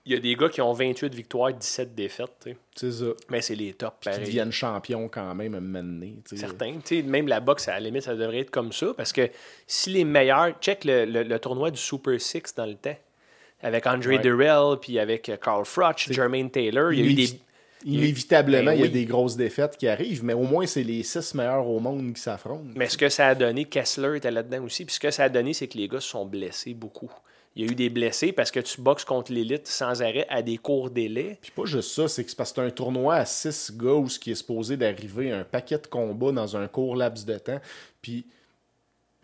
il 0.07 0.13
y 0.13 0.15
a 0.15 0.19
des 0.19 0.35
gars 0.35 0.49
qui 0.49 0.61
ont 0.61 0.73
28 0.73 1.13
victoires, 1.13 1.53
17 1.53 1.93
défaites. 1.93 2.49
C'est 2.75 2.91
ça. 2.91 3.05
Mais 3.29 3.41
c'est 3.41 3.55
les 3.55 3.73
tops, 3.73 3.93
Qui 4.01 4.09
deviennent 4.19 4.51
champions 4.51 5.07
quand 5.09 5.35
même 5.35 5.53
à 5.55 5.59
sais. 6.25 6.37
Certains. 6.37 6.79
Même 7.05 7.27
la 7.27 7.39
boxe, 7.39 7.67
à 7.67 7.73
la 7.73 7.81
limite, 7.81 8.03
ça 8.03 8.15
devrait 8.15 8.39
être 8.39 8.51
comme 8.51 8.71
ça. 8.71 8.93
Parce 8.95 9.11
que 9.13 9.29
si 9.67 9.89
les 9.91 10.03
meilleurs. 10.05 10.53
Check 10.61 10.85
le, 10.85 11.05
le- 11.05 11.23
le 11.23 11.39
tournoi 11.39 11.69
du 11.71 11.77
Super 11.79 12.19
Six 12.19 12.55
dans 12.55 12.65
le 12.65 12.75
temps. 12.75 12.95
Avec 13.61 13.85
Andre 13.87 14.07
Ouais. 14.07 14.19
Durrell, 14.19 14.77
puis 14.79 14.99
avec 14.99 15.29
euh, 15.29 15.35
Carl 15.37 15.65
Froch, 15.65 16.07
Jermaine 16.11 16.49
Taylor. 16.51 16.93
Il 16.93 16.99
y 16.99 17.03
a 17.03 17.05
eu 17.11 17.13
des. 17.13 17.39
Inévitablement, 17.85 18.71
Ben 18.71 18.73
il 18.73 18.79
y 18.79 18.83
a 18.83 18.85
oui. 18.85 18.91
des 18.91 19.05
grosses 19.05 19.35
défaites 19.37 19.77
qui 19.77 19.87
arrivent, 19.87 20.23
mais 20.23 20.33
au 20.33 20.43
moins, 20.43 20.65
c'est 20.65 20.83
les 20.83 21.03
six 21.03 21.33
meilleurs 21.35 21.67
au 21.67 21.79
monde 21.79 22.13
qui 22.13 22.21
s'affrontent. 22.21 22.65
Mais 22.75 22.89
ce 22.89 22.97
que 22.97 23.07
ça 23.09 23.27
a 23.27 23.35
donné, 23.35 23.65
Kessler 23.65 24.17
était 24.17 24.31
là-dedans 24.31 24.63
aussi. 24.63 24.83
Puis 24.85 24.95
ce 24.95 24.99
que 24.99 25.11
ça 25.11 25.25
a 25.25 25.29
donné, 25.29 25.53
c'est 25.53 25.67
que 25.67 25.77
les 25.77 25.87
gars 25.87 25.99
se 25.99 26.09
sont 26.09 26.25
blessés 26.25 26.73
beaucoup. 26.73 27.11
Il 27.55 27.65
y 27.65 27.67
a 27.67 27.71
eu 27.71 27.75
des 27.75 27.89
blessés 27.89 28.31
parce 28.31 28.51
que 28.51 28.59
tu 28.59 28.81
boxes 28.81 29.03
contre 29.03 29.31
l'élite 29.31 29.67
sans 29.67 30.01
arrêt 30.01 30.27
à 30.29 30.43
des 30.43 30.57
courts 30.57 30.91
délais. 30.91 31.39
Puis 31.41 31.51
pas 31.51 31.65
juste 31.65 31.91
ça, 31.91 32.07
c'est 32.07 32.23
que 32.23 32.35
parce 32.35 32.51
que 32.51 32.61
c'est 32.61 32.67
un 32.67 32.69
tournoi 32.69 33.15
à 33.15 33.25
six 33.25 33.71
gars 33.75 33.93
où 33.93 34.07
ce 34.09 34.19
qui 34.19 34.31
est 34.31 34.35
supposé 34.35 34.77
d'arriver 34.77 35.31
un 35.31 35.43
paquet 35.43 35.79
de 35.79 35.87
combats 35.87 36.31
dans 36.31 36.55
un 36.55 36.67
court 36.67 36.95
laps 36.95 37.25
de 37.25 37.37
temps. 37.39 37.59
Puis 38.01 38.27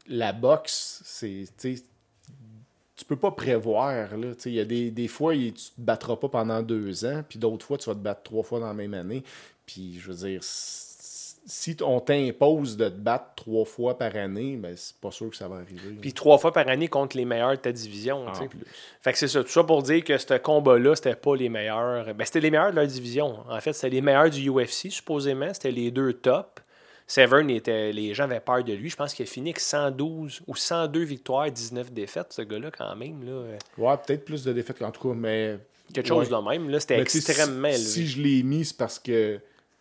la 0.08 0.34
boxe, 0.34 1.02
c'est. 1.06 1.46
tu 1.60 3.06
peux 3.08 3.16
pas 3.16 3.32
prévoir. 3.32 4.10
Il 4.46 4.54
y 4.54 4.60
a 4.60 4.66
des, 4.66 4.90
des 4.90 5.08
fois, 5.08 5.34
tu 5.36 5.54
te 5.54 5.72
battras 5.78 6.16
pas 6.16 6.30
pendant 6.30 6.62
deux 6.62 7.06
ans, 7.06 7.24
puis 7.28 7.38
d'autres 7.38 7.66
fois, 7.66 7.78
tu 7.78 7.90
vas 7.90 7.96
te 7.96 8.00
battre 8.00 8.24
trois 8.24 8.44
fois 8.44 8.60
dans 8.60 8.68
la 8.68 8.74
même 8.74 8.94
année. 8.94 9.24
Puis 9.66 10.00
je 10.00 10.12
veux 10.12 10.28
dire, 10.28 10.42
si 11.46 11.76
on 11.82 12.00
t'impose 12.00 12.78
de 12.78 12.88
te 12.90 12.96
battre 12.98 13.26
trois 13.36 13.66
fois 13.66 13.98
par 13.98 14.16
année, 14.16 14.56
ben 14.56 14.76
c'est 14.78 14.96
pas 14.98 15.12
sûr 15.12 15.30
que 15.30 15.36
ça 15.36 15.48
va 15.48 15.58
arriver. 15.58 15.98
Puis 16.00 16.14
trois 16.14 16.38
fois 16.38 16.54
par 16.54 16.68
année 16.70 16.88
contre 16.88 17.18
les 17.18 17.26
meilleurs 17.26 17.52
de 17.52 17.58
ta 17.58 17.72
division. 17.72 18.28
en 18.28 18.32
plus. 18.48 18.60
Fait 19.02 19.12
que 19.12 19.18
c'est 19.18 19.28
ça. 19.28 19.44
Tout 19.44 19.50
ça 19.50 19.64
pour 19.64 19.84
dire 19.84 20.04
que 20.04 20.18
ce 20.18 20.38
combat-là, 20.38 20.96
c'était 20.96 21.16
pas 21.16 21.36
les 21.36 21.50
meilleurs. 21.50 22.14
Ben, 22.14 22.24
c'était 22.26 22.40
les 22.40 22.52
meilleurs 22.52 22.72
de 22.72 22.78
leur 22.78 22.88
division. 22.88 23.40
En 23.50 23.60
fait, 23.60 23.74
c'était 23.74 23.90
les 23.90 24.02
meilleurs 24.02 24.30
du 24.30 24.50
UFC, 24.50 24.90
supposément. 24.90 25.54
C'était 25.54 25.72
les 25.72 25.92
deux 25.92 26.14
tops. 26.14 26.62
Severn, 27.06 27.50
était, 27.50 27.92
les 27.92 28.14
gens 28.14 28.24
avaient 28.24 28.40
peur 28.40 28.64
de 28.64 28.72
lui. 28.72 28.90
Je 28.90 28.96
pense 28.96 29.14
qu'il 29.14 29.24
a 29.24 29.28
fini 29.30 29.50
avec 29.50 29.60
112 29.60 30.42
ou 30.48 30.56
102 30.56 31.02
victoires, 31.04 31.52
19 31.52 31.92
défaites, 31.92 32.32
ce 32.32 32.42
gars-là, 32.42 32.72
quand 32.72 32.96
même. 32.96 33.24
Là. 33.26 33.58
Ouais, 33.78 33.98
peut-être 34.08 34.24
plus 34.24 34.46
de 34.46 34.54
défaites, 34.54 34.82
en 34.82 34.92
tout 34.92 35.10
cas, 35.10 35.14
mais. 35.14 35.58
Quelque 35.94 36.08
chose 36.08 36.32
Ouais. 36.32 36.38
de 36.58 36.66
même. 36.68 36.80
C'était 36.80 37.00
extrêmement 37.02 37.68
si, 37.70 37.76
élevé. 37.76 37.84
Si 37.90 38.08
je 38.08 38.22
l'ai 38.22 38.42
mis, 38.44 38.64
c'est 38.64 38.78
parce 38.78 38.98
que 38.98 39.36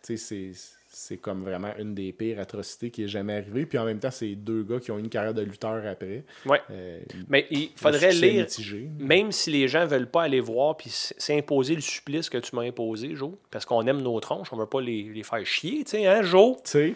tu 0.05 0.17
sais, 0.17 0.51
c'est 0.51 0.51
c'est 0.95 1.17
comme 1.17 1.43
vraiment 1.43 1.71
une 1.79 1.93
des 1.95 2.13
pires 2.13 2.39
atrocités 2.39 2.91
qui 2.91 3.03
est 3.03 3.07
jamais 3.07 3.33
arrivée. 3.37 3.65
Puis 3.65 3.77
en 3.77 3.85
même 3.85 3.99
temps, 3.99 4.11
c'est 4.11 4.35
deux 4.35 4.63
gars 4.63 4.79
qui 4.79 4.91
ont 4.91 4.99
une 4.99 5.09
carrière 5.09 5.33
de 5.33 5.41
lutteur 5.41 5.85
après. 5.87 6.23
Ouais. 6.45 6.61
Euh, 6.71 6.99
Mais 7.29 7.47
il 7.49 7.69
faudrait 7.75 8.11
lire, 8.11 8.41
mitigé. 8.43 8.89
même 8.99 9.31
si 9.31 9.51
les 9.51 9.67
gens 9.67 9.85
veulent 9.85 10.09
pas 10.09 10.23
aller 10.23 10.39
voir 10.39 10.77
puis 10.77 10.89
s'imposer 10.91 11.75
le 11.75 11.81
supplice 11.81 12.29
que 12.29 12.37
tu 12.37 12.55
m'as 12.55 12.61
imposé, 12.63 13.15
Joe, 13.15 13.31
parce 13.51 13.65
qu'on 13.65 13.85
aime 13.87 14.01
nos 14.01 14.19
tronches, 14.19 14.53
on 14.53 14.57
veut 14.57 14.65
pas 14.67 14.81
les, 14.81 15.03
les 15.03 15.23
faire 15.23 15.45
chier, 15.45 15.83
tu 15.83 15.91
sais, 15.91 16.05
hein, 16.05 16.21
Joe? 16.21 16.57
Tu 16.63 16.71
sais, 16.71 16.93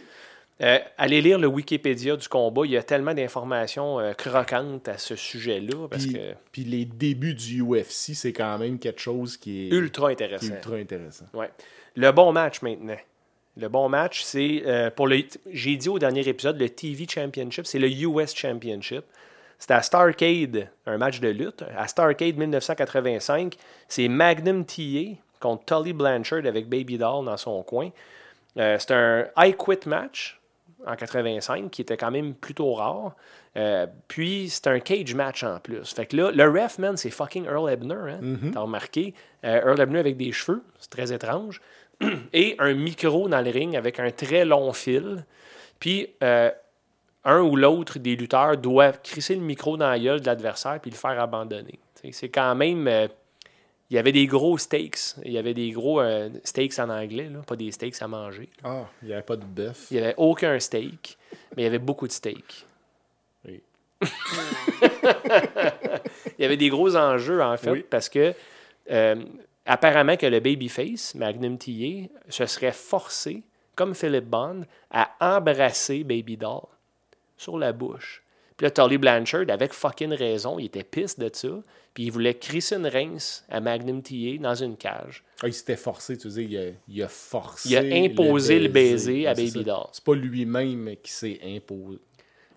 Euh, 0.60 0.80
allez 0.98 1.22
lire 1.22 1.38
le 1.38 1.46
Wikipédia 1.48 2.16
du 2.16 2.28
combat. 2.28 2.64
Il 2.66 2.72
y 2.72 2.78
a 2.78 2.82
tellement 2.84 3.14
d'informations 3.14 4.00
euh, 4.00 4.14
croquantes 4.14 4.88
à 4.88 4.98
ce 4.98 5.16
sujet-là. 5.16 5.88
Parce 5.88 6.06
puis, 6.06 6.14
que 6.14 6.34
puis 6.52 6.64
les 6.64 6.86
débuts 6.86 7.36
du 7.36 7.62
UFC, 7.62 8.16
c'est 8.16 8.34
quand 8.34 8.58
même 8.58 8.80
quelque 8.80 9.00
chose 9.00 9.38
qui 9.38 9.68
est 9.68 9.70
ultra 9.70 10.10
intéressant. 10.10 10.48
ultra 10.56 10.76
intéressant. 10.78 11.26
Ouais. 11.36 11.52
Le 11.96 12.12
bon 12.12 12.32
match 12.32 12.64
maintenant. 12.64 12.98
Le 13.60 13.70
bon 13.70 13.90
match, 13.90 14.22
c'est 14.24 14.64
euh, 14.66 14.92
pour 14.92 15.08
le. 15.08 15.24
J'ai 15.52 15.78
dit 15.78 15.90
au 15.90 15.98
dernier 15.98 16.28
épisode, 16.28 16.60
le 16.60 16.70
TV 16.70 17.08
Championship, 17.10 17.66
c'est 17.66 17.80
le 17.80 17.90
US 17.90 18.36
Championship. 18.36 19.04
C'était 19.58 19.74
à 19.74 19.82
Starcade, 19.82 20.70
un 20.86 20.98
match 20.98 21.20
de 21.20 21.30
lutte. 21.30 21.64
À 21.76 21.88
Starcade 21.88 22.38
1985, 22.38 23.56
c'est 23.88 24.08
Magnum 24.08 24.66
TA 24.66 25.18
contre 25.40 25.66
Tully 25.66 25.94
Blanchard 25.94 26.46
avec 26.46 26.70
Baby 26.70 26.98
Doll 26.98 27.26
dans 27.26 27.38
son 27.38 27.64
coin. 27.64 27.90
Euh, 28.58 28.78
c'est 28.80 28.92
un 28.92 29.28
I 29.38 29.54
Quit 29.54 29.88
match 29.88 30.40
en 30.86 30.96
85 30.96 31.72
qui 31.72 31.82
était 31.82 31.98
quand 31.98 32.12
même 32.12 32.34
plutôt 32.34 32.74
rare. 32.74 33.16
Euh, 33.56 33.88
puis 34.08 34.50
c'est 34.50 34.68
un 34.68 34.80
cage 34.80 35.16
match 35.16 35.44
en 35.44 35.60
plus. 35.60 35.94
Fait 35.94 36.06
que 36.06 36.16
là, 36.16 36.32
le 36.32 36.50
ref, 36.50 36.78
man, 36.78 36.96
c'est 36.96 37.10
fucking 37.10 37.46
Earl 37.46 37.70
Ebner. 37.70 38.12
Hein? 38.12 38.52
T'as 38.54 38.60
remarqué? 38.60 39.14
Euh, 39.44 39.62
Earl 39.66 39.82
Ebner 39.82 40.00
avec 40.00 40.18
des 40.18 40.32
cheveux, 40.32 40.64
c'est 40.80 40.92
très 40.92 41.12
étrange. 41.12 41.62
Et 42.34 42.56
un 42.60 42.74
micro 42.74 43.28
dans 43.28 43.42
le 43.42 43.50
ring 43.52 43.76
avec 43.76 44.00
un 44.00 44.12
très 44.12 44.46
long 44.46 44.72
fil. 44.74 45.26
Puis 45.80 46.08
euh, 46.24 46.52
un 47.24 47.42
ou 47.42 47.56
l'autre 47.56 48.00
des 48.00 48.16
lutteurs 48.16 48.58
doit 48.58 48.92
crisser 48.94 49.36
le 49.36 49.42
micro 49.42 49.78
dans 49.78 49.90
la 49.90 50.00
gueule 50.00 50.22
de 50.22 50.26
l'adversaire 50.26 50.80
puis 50.82 50.92
le 50.92 50.96
faire 50.98 51.20
abandonner. 51.20 51.80
C'est 52.12 52.30
quand 52.30 52.56
même. 52.56 52.88
euh, 52.88 53.08
il 53.90 53.96
y 53.96 54.00
avait 54.00 54.12
des 54.12 54.28
gros 54.28 54.58
steaks. 54.58 55.16
Il 55.24 55.32
y 55.32 55.38
avait 55.38 55.54
des 55.54 55.72
gros 55.72 56.02
euh, 56.02 56.30
steaks 56.44 56.78
en 56.80 56.90
anglais, 56.90 57.30
là, 57.32 57.40
pas 57.48 57.56
des 57.56 57.72
steaks 57.72 58.02
à 58.02 58.08
manger. 58.10 58.50
Ah, 58.64 58.84
il 59.02 59.08
n'y 59.08 59.14
avait 59.14 59.24
pas 59.24 59.38
de 59.38 59.46
bœuf. 59.46 59.88
Il 59.92 59.98
n'y 59.98 60.04
avait 60.04 60.14
aucun 60.18 60.60
steak, 60.60 61.18
mais 61.56 61.62
il 61.62 61.66
y 61.66 61.68
avait 61.68 61.80
beaucoup 61.80 62.06
de 62.06 62.12
steak. 62.12 62.66
Oui. 63.48 63.62
Il 66.38 66.44
y 66.44 66.46
avait 66.46 66.58
des 66.58 66.70
gros 66.70 66.96
enjeux, 66.96 67.42
en 67.42 67.56
fait, 67.58 67.72
Oui. 67.72 67.86
parce 67.90 68.10
que 68.10 68.34
euh, 68.92 69.16
apparemment 69.68 70.18
que 70.18 70.26
le 70.26 70.40
babyface, 70.40 71.14
Magnum 71.16 71.58
TA, 71.58 72.10
se 72.30 72.46
serait 72.46 72.72
forcé, 72.72 73.44
comme 73.76 73.94
Philip 73.94 74.26
Bond, 74.26 74.62
à 74.90 75.12
embrasser 75.20 76.04
Baby 76.04 76.38
Doll 76.38 76.64
sur 77.38 77.58
la 77.58 77.74
bouche. 77.74 78.24
Puis 78.58 78.66
là, 78.66 78.72
Tully 78.72 78.98
Blanchard, 78.98 79.46
avec 79.50 79.72
fucking 79.72 80.14
raison, 80.14 80.58
il 80.58 80.66
était 80.66 80.84
pisse 80.84 81.20
de 81.20 81.30
ça, 81.32 81.50
puis 81.94 82.06
il 82.06 82.12
voulait 82.12 82.34
crisser 82.34 82.76
une 82.76 82.88
rince 82.88 83.46
à 83.50 83.60
Magnum 83.60 84.02
TA 84.02 84.38
dans 84.40 84.56
une 84.56 84.76
cage. 84.76 85.24
Ah, 85.44 85.48
il 85.48 85.54
s'était 85.54 85.78
forcé, 85.78 86.18
tu 86.18 86.32
sais, 86.32 86.44
il 86.44 86.58
a, 86.58 86.70
il 86.88 87.04
a 87.04 87.08
forcé. 87.08 87.70
Il 87.70 87.78
a 87.78 87.82
imposé 87.82 88.60
le 88.60 88.70
baiser 88.70 89.28
à 89.28 89.36
Baby. 89.36 89.64
Doll. 89.64 89.86
C'est 89.92 90.04
pas 90.04 90.16
lui-même 90.16 90.96
qui 91.04 91.12
s'est 91.12 91.40
imposé. 91.44 92.00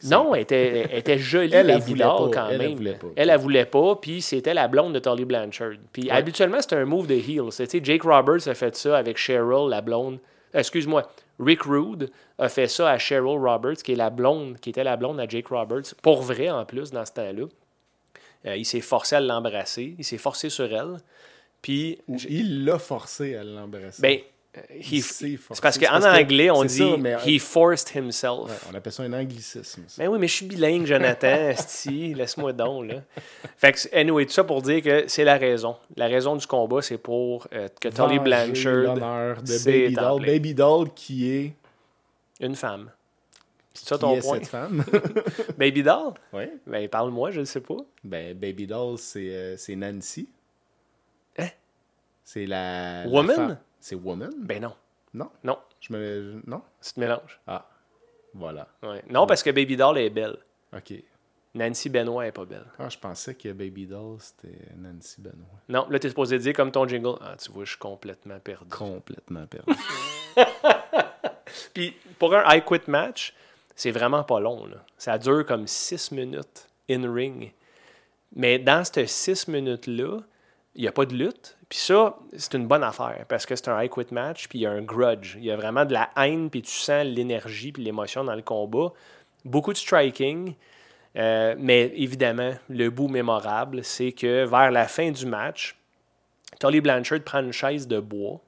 Non, 0.04 0.34
elle 0.34 0.42
était, 0.42 0.88
elle 0.90 0.98
était 0.98 1.18
jolie, 1.18 1.50
Elle, 1.52 1.66
Baby 1.66 1.80
voulait 1.92 2.04
Doll, 2.04 2.30
pas. 2.30 2.40
quand 2.42 2.48
Elle, 2.48 2.60
elle 2.60 2.68
même. 2.68 2.76
voulait 2.76 2.94
pas. 2.94 3.06
Elle, 3.16 3.30
elle 3.30 3.38
voulait 3.38 3.64
pas, 3.66 3.96
puis 3.96 4.22
c'était 4.22 4.54
la 4.54 4.68
blonde 4.68 4.94
de 4.94 4.98
Tully 4.98 5.24
Blanchard. 5.24 5.72
Puis 5.92 6.10
habituellement, 6.10 6.60
c'était 6.60 6.76
un 6.76 6.84
move 6.86 7.06
de 7.06 7.14
heel. 7.14 7.50
Sais, 7.52 7.66
Jake 7.82 8.02
Roberts 8.02 8.48
a 8.48 8.54
fait 8.54 8.74
ça 8.76 8.96
avec 8.96 9.16
Cheryl, 9.18 9.68
la 9.68 9.80
blonde. 9.80 10.18
Excuse-moi, 10.54 11.08
Rick 11.38 11.62
Rude 11.62 12.10
a 12.38 12.48
fait 12.48 12.66
ça 12.68 12.90
à 12.90 12.98
Cheryl 12.98 13.38
Roberts, 13.38 13.76
qui 13.84 13.92
est 13.92 13.96
la 13.96 14.10
blonde, 14.10 14.58
qui 14.58 14.70
était 14.70 14.84
la 14.84 14.96
blonde 14.96 15.20
à 15.20 15.28
Jake 15.28 15.48
Roberts, 15.48 15.94
pour 16.02 16.22
vrai 16.22 16.50
en 16.50 16.64
plus, 16.64 16.90
dans 16.90 17.04
ce 17.04 17.12
temps-là. 17.12 17.44
Euh, 18.46 18.56
il 18.56 18.64
s'est 18.64 18.80
forcé 18.80 19.16
à 19.16 19.20
l'embrasser, 19.20 19.94
il 19.98 20.04
s'est 20.04 20.16
forcé 20.18 20.48
sur 20.48 20.64
elle. 20.72 20.96
Puis, 21.62 21.98
il 22.28 22.64
l'a 22.64 22.78
forcé 22.78 23.36
à 23.36 23.44
l'embrasser. 23.44 24.00
ben, 24.00 24.18
he- 24.70 25.00
forcé. 25.00 25.38
c'est 25.52 25.60
parce 25.62 25.78
qu'en 25.78 26.02
anglais, 26.02 26.50
on 26.50 26.64
dit 26.64 26.78
ça, 26.78 26.96
mais- 26.98 27.16
he 27.24 27.38
forced 27.40 27.94
himself. 27.94 28.48
Ouais, 28.50 28.56
on 28.70 28.74
appelle 28.74 28.92
ça 28.92 29.02
un 29.04 29.12
anglicisme. 29.12 29.84
ça. 29.86 30.02
Ben 30.02 30.08
oui, 30.08 30.18
mais 30.18 30.26
je 30.26 30.34
suis 30.34 30.46
bilingue, 30.46 30.86
Jonathan. 30.86 31.28
esti, 31.50 32.14
laisse-moi 32.14 32.52
donc, 32.52 32.88
là. 32.88 33.02
Fait 33.56 33.72
que, 33.72 33.78
anyway, 33.96 34.26
tout 34.26 34.32
ça 34.32 34.44
pour 34.44 34.62
dire 34.62 34.82
que 34.82 35.04
c'est 35.06 35.24
la 35.24 35.36
raison. 35.36 35.76
La 35.96 36.06
raison 36.08 36.34
du 36.36 36.46
combat, 36.46 36.82
c'est 36.82 36.98
pour 36.98 37.46
euh, 37.52 37.68
que 37.80 37.88
Tully 37.88 38.18
Blanchard, 38.18 38.74
l'honneur 38.94 39.42
de 39.42 39.64
Baby 39.64 39.94
Doll. 39.94 40.26
Baby 40.26 40.54
Doll 40.54 40.92
qui 40.94 41.30
est, 41.30 41.52
une 42.40 42.56
femme. 42.56 42.90
C'est 43.72 43.88
ça 43.88 43.98
ton 43.98 44.16
est 44.16 44.20
point? 44.20 44.38
cette 44.38 44.48
femme? 44.48 44.84
Baby 45.58 45.84
Doll? 45.84 46.14
oui. 46.32 46.44
Ben, 46.66 46.88
parle-moi, 46.88 47.30
je 47.30 47.40
ne 47.40 47.44
sais 47.44 47.60
pas. 47.60 47.76
Ben, 48.02 48.36
Baby 48.36 48.66
Doll, 48.66 48.98
c'est 48.98 49.28
euh, 49.30 49.56
c'est 49.56 49.76
Nancy. 49.76 50.28
Hein? 51.38 51.48
C'est 52.24 52.46
la. 52.46 53.04
Woman? 53.06 53.58
C'est 53.80 53.94
Woman? 53.94 54.32
Ben 54.38 54.62
non. 54.62 54.74
Non? 55.12 55.30
Non, 55.42 55.58
Je 55.80 55.92
me. 55.92 56.40
Non? 56.46 56.62
c'est 56.80 56.94
te 56.94 57.00
mélange. 57.00 57.40
Ah. 57.46 57.66
Voilà. 58.34 58.68
Ouais. 58.82 59.02
Non, 59.10 59.26
parce 59.26 59.42
que 59.42 59.50
Baby 59.50 59.76
Doll 59.76 59.98
est 59.98 60.10
belle. 60.10 60.36
OK. 60.76 60.92
Nancy 61.52 61.88
Benoit 61.88 62.26
est 62.28 62.32
pas 62.32 62.44
belle. 62.44 62.66
Ah, 62.78 62.88
je 62.88 62.96
pensais 62.96 63.34
que 63.34 63.48
Baby 63.52 63.86
Doll, 63.86 64.18
c'était 64.20 64.56
Nancy 64.76 65.20
Benoît. 65.20 65.48
Non, 65.68 65.88
là, 65.90 65.98
tu 65.98 66.06
es 66.06 66.10
supposé 66.10 66.38
dire 66.38 66.52
comme 66.52 66.70
ton 66.70 66.86
jingle. 66.86 67.16
Ah, 67.20 67.34
tu 67.36 67.50
vois, 67.50 67.64
je 67.64 67.70
suis 67.70 67.78
complètement 67.78 68.38
perdu. 68.38 68.68
Complètement 68.70 69.46
perdu. 69.48 69.72
Puis 71.74 71.96
pour 72.20 72.34
un 72.36 72.44
I 72.54 72.62
Quit 72.62 72.82
match, 72.86 73.34
c'est 73.74 73.90
vraiment 73.90 74.22
pas 74.22 74.38
long. 74.38 74.64
Là. 74.66 74.76
Ça 74.96 75.18
dure 75.18 75.44
comme 75.44 75.66
6 75.66 76.12
minutes 76.12 76.68
in 76.88 77.12
ring. 77.12 77.52
Mais 78.36 78.60
dans 78.60 78.84
ces 78.84 79.08
6 79.08 79.48
minutes-là, 79.48 80.20
il 80.74 80.82
n'y 80.82 80.88
a 80.88 80.92
pas 80.92 81.04
de 81.04 81.14
lutte. 81.14 81.56
Puis 81.68 81.78
ça, 81.78 82.16
c'est 82.36 82.54
une 82.54 82.66
bonne 82.66 82.82
affaire 82.82 83.24
parce 83.28 83.46
que 83.46 83.56
c'est 83.56 83.68
un 83.68 83.82
I 83.82 83.88
Quit 83.88 84.06
match, 84.12 84.48
puis 84.48 84.60
il 84.60 84.62
y 84.62 84.66
a 84.66 84.70
un 84.70 84.82
grudge. 84.82 85.36
Il 85.36 85.44
y 85.44 85.50
a 85.50 85.56
vraiment 85.56 85.84
de 85.84 85.92
la 85.92 86.10
haine, 86.16 86.50
puis 86.50 86.62
tu 86.62 86.72
sens 86.72 87.04
l'énergie, 87.04 87.72
puis 87.72 87.82
l'émotion 87.82 88.24
dans 88.24 88.34
le 88.34 88.42
combat. 88.42 88.92
Beaucoup 89.44 89.72
de 89.72 89.78
striking. 89.78 90.54
Euh, 91.16 91.56
mais 91.58 91.92
évidemment, 91.96 92.52
le 92.68 92.88
bout 92.88 93.08
mémorable, 93.08 93.82
c'est 93.82 94.12
que 94.12 94.44
vers 94.44 94.70
la 94.70 94.86
fin 94.86 95.10
du 95.10 95.26
match, 95.26 95.76
Tully 96.60 96.80
Blanchard 96.80 97.20
prend 97.24 97.40
une 97.40 97.52
chaise 97.52 97.88
de 97.88 97.98
bois 97.98 98.40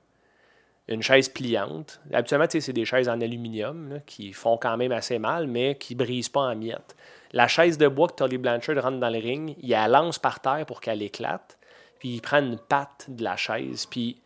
une 0.88 1.02
chaise 1.02 1.28
pliante. 1.28 2.00
Habituellement, 2.12 2.46
c'est 2.48 2.72
des 2.72 2.84
chaises 2.84 3.08
en 3.08 3.20
aluminium 3.20 4.00
qui 4.06 4.32
font 4.32 4.56
quand 4.56 4.76
même 4.76 4.92
assez 4.92 5.18
mal, 5.18 5.46
mais 5.46 5.76
qui 5.76 5.94
ne 5.94 6.04
brisent 6.04 6.28
pas 6.28 6.40
en 6.40 6.56
miettes. 6.56 6.96
La 7.32 7.48
chaise 7.48 7.78
de 7.78 7.88
bois 7.88 8.08
que 8.08 8.14
Tully 8.14 8.38
Blanchard 8.38 8.82
rentre 8.82 8.98
dans 8.98 9.08
le 9.08 9.18
ring, 9.18 9.56
il 9.60 9.70
la 9.70 9.88
lance 9.88 10.18
par 10.18 10.40
terre 10.40 10.66
pour 10.66 10.80
qu'elle 10.80 11.02
éclate, 11.02 11.58
puis 12.02 12.14
il 12.14 12.20
prend 12.20 12.40
une 12.40 12.58
patte 12.58 13.06
de 13.06 13.22
la 13.22 13.36
chaise, 13.36 13.86
puis 13.86 14.20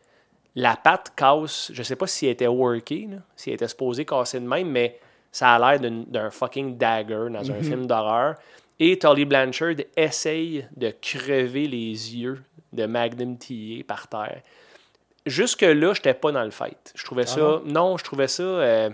la 0.54 0.76
patte 0.76 1.12
casse, 1.14 1.70
je 1.74 1.82
sais 1.82 1.94
pas 1.94 2.06
si 2.06 2.24
elle 2.24 2.32
était 2.32 2.46
workée, 2.46 3.06
là, 3.10 3.18
si 3.36 3.50
elle 3.50 3.56
était 3.56 3.68
supposée 3.68 4.06
casser 4.06 4.40
de 4.40 4.46
même, 4.48 4.70
mais 4.70 4.98
ça 5.30 5.54
a 5.56 5.76
l'air 5.76 5.90
d'un 6.06 6.30
fucking 6.30 6.78
dagger 6.78 7.26
dans 7.30 7.50
un 7.50 7.60
film 7.62 7.86
d'horreur. 7.86 8.36
Et 8.80 8.98
Tully 8.98 9.26
Blanchard 9.26 9.74
essaye 9.94 10.66
de 10.74 10.94
crever 11.02 11.68
les 11.68 12.16
yeux 12.16 12.42
de 12.72 12.86
Magnum 12.86 13.36
TA 13.36 13.84
par 13.86 14.08
terre 14.08 14.40
jusque-là, 15.26 15.92
j'étais 15.92 16.14
pas 16.14 16.32
dans 16.32 16.44
le 16.44 16.50
fight. 16.50 16.92
Je 16.94 17.04
trouvais 17.04 17.26
ça. 17.26 17.40
non? 17.40 17.62
Non, 17.66 17.96
je 17.98 18.04
trouvais 18.04 18.28
ça 18.28 18.42
euh, 18.42 18.90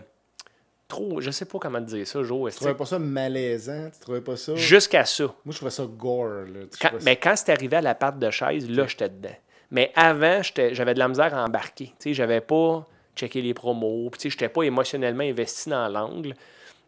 trop. 0.93 1.21
Je 1.21 1.31
sais 1.31 1.45
pas 1.45 1.59
comment 1.59 1.81
te 1.81 1.87
dire 1.87 2.07
ça, 2.07 2.23
Joe. 2.23 2.51
tu 2.51 2.57
trouvais 2.57 2.75
pas 2.75 2.87
ça 2.87 2.99
malaisant? 2.99 3.91
Tu 3.93 4.01
trouvais 4.01 4.21
pas 4.21 4.37
ça... 4.37 4.55
Jusqu'à 4.55 5.05
ça. 5.05 5.25
Moi, 5.25 5.53
je 5.53 5.57
trouvais 5.57 5.71
ça 5.71 5.85
gore. 5.85 6.29
Là. 6.29 6.61
Quand- 6.81 6.89
trouvais 6.89 7.05
mais 7.05 7.17
quand 7.17 7.35
c'est 7.37 7.51
arrivé 7.51 7.77
à 7.77 7.81
la 7.81 7.95
patte 7.95 8.19
de 8.19 8.31
chaise, 8.31 8.69
là, 8.69 8.87
j'étais 8.87 9.09
dedans. 9.09 9.35
Mais 9.71 9.91
avant, 9.95 10.43
j'avais 10.43 10.95
de 10.95 10.99
la 10.99 11.09
misère 11.09 11.35
à 11.35 11.45
embarquer. 11.45 11.87
Tu 11.87 12.11
sais, 12.11 12.15
j'avais 12.15 12.43
pas 12.43 12.87
checké 13.17 13.41
les 13.41 13.55
promos. 13.55 14.11
Puis, 14.11 14.19
tu 14.19 14.23
sais, 14.23 14.31
j'étais 14.31 14.49
pas 14.51 14.63
émotionnellement 14.63 15.25
investi 15.25 15.71
dans 15.71 15.89
l'angle. 15.89 16.35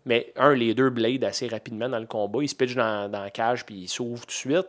Mais 0.07 0.33
un, 0.37 0.55
les 0.55 0.75
deux 0.75 0.91
blades 0.91 1.25
assez 1.25 1.49
rapidement 1.49 1.89
dans 1.89 1.99
le 1.99 2.07
combat. 2.07 2.41
Ils 2.43 2.49
se 2.49 2.55
pitchent 2.55 2.77
dans, 2.77 3.11
dans 3.11 3.23
la 3.23 3.31
cage 3.31 3.65
puis 3.65 3.75
ils 3.75 3.89
s'ouvrent 3.89 4.21
tout 4.21 4.27
de 4.27 4.33
suite. 4.33 4.69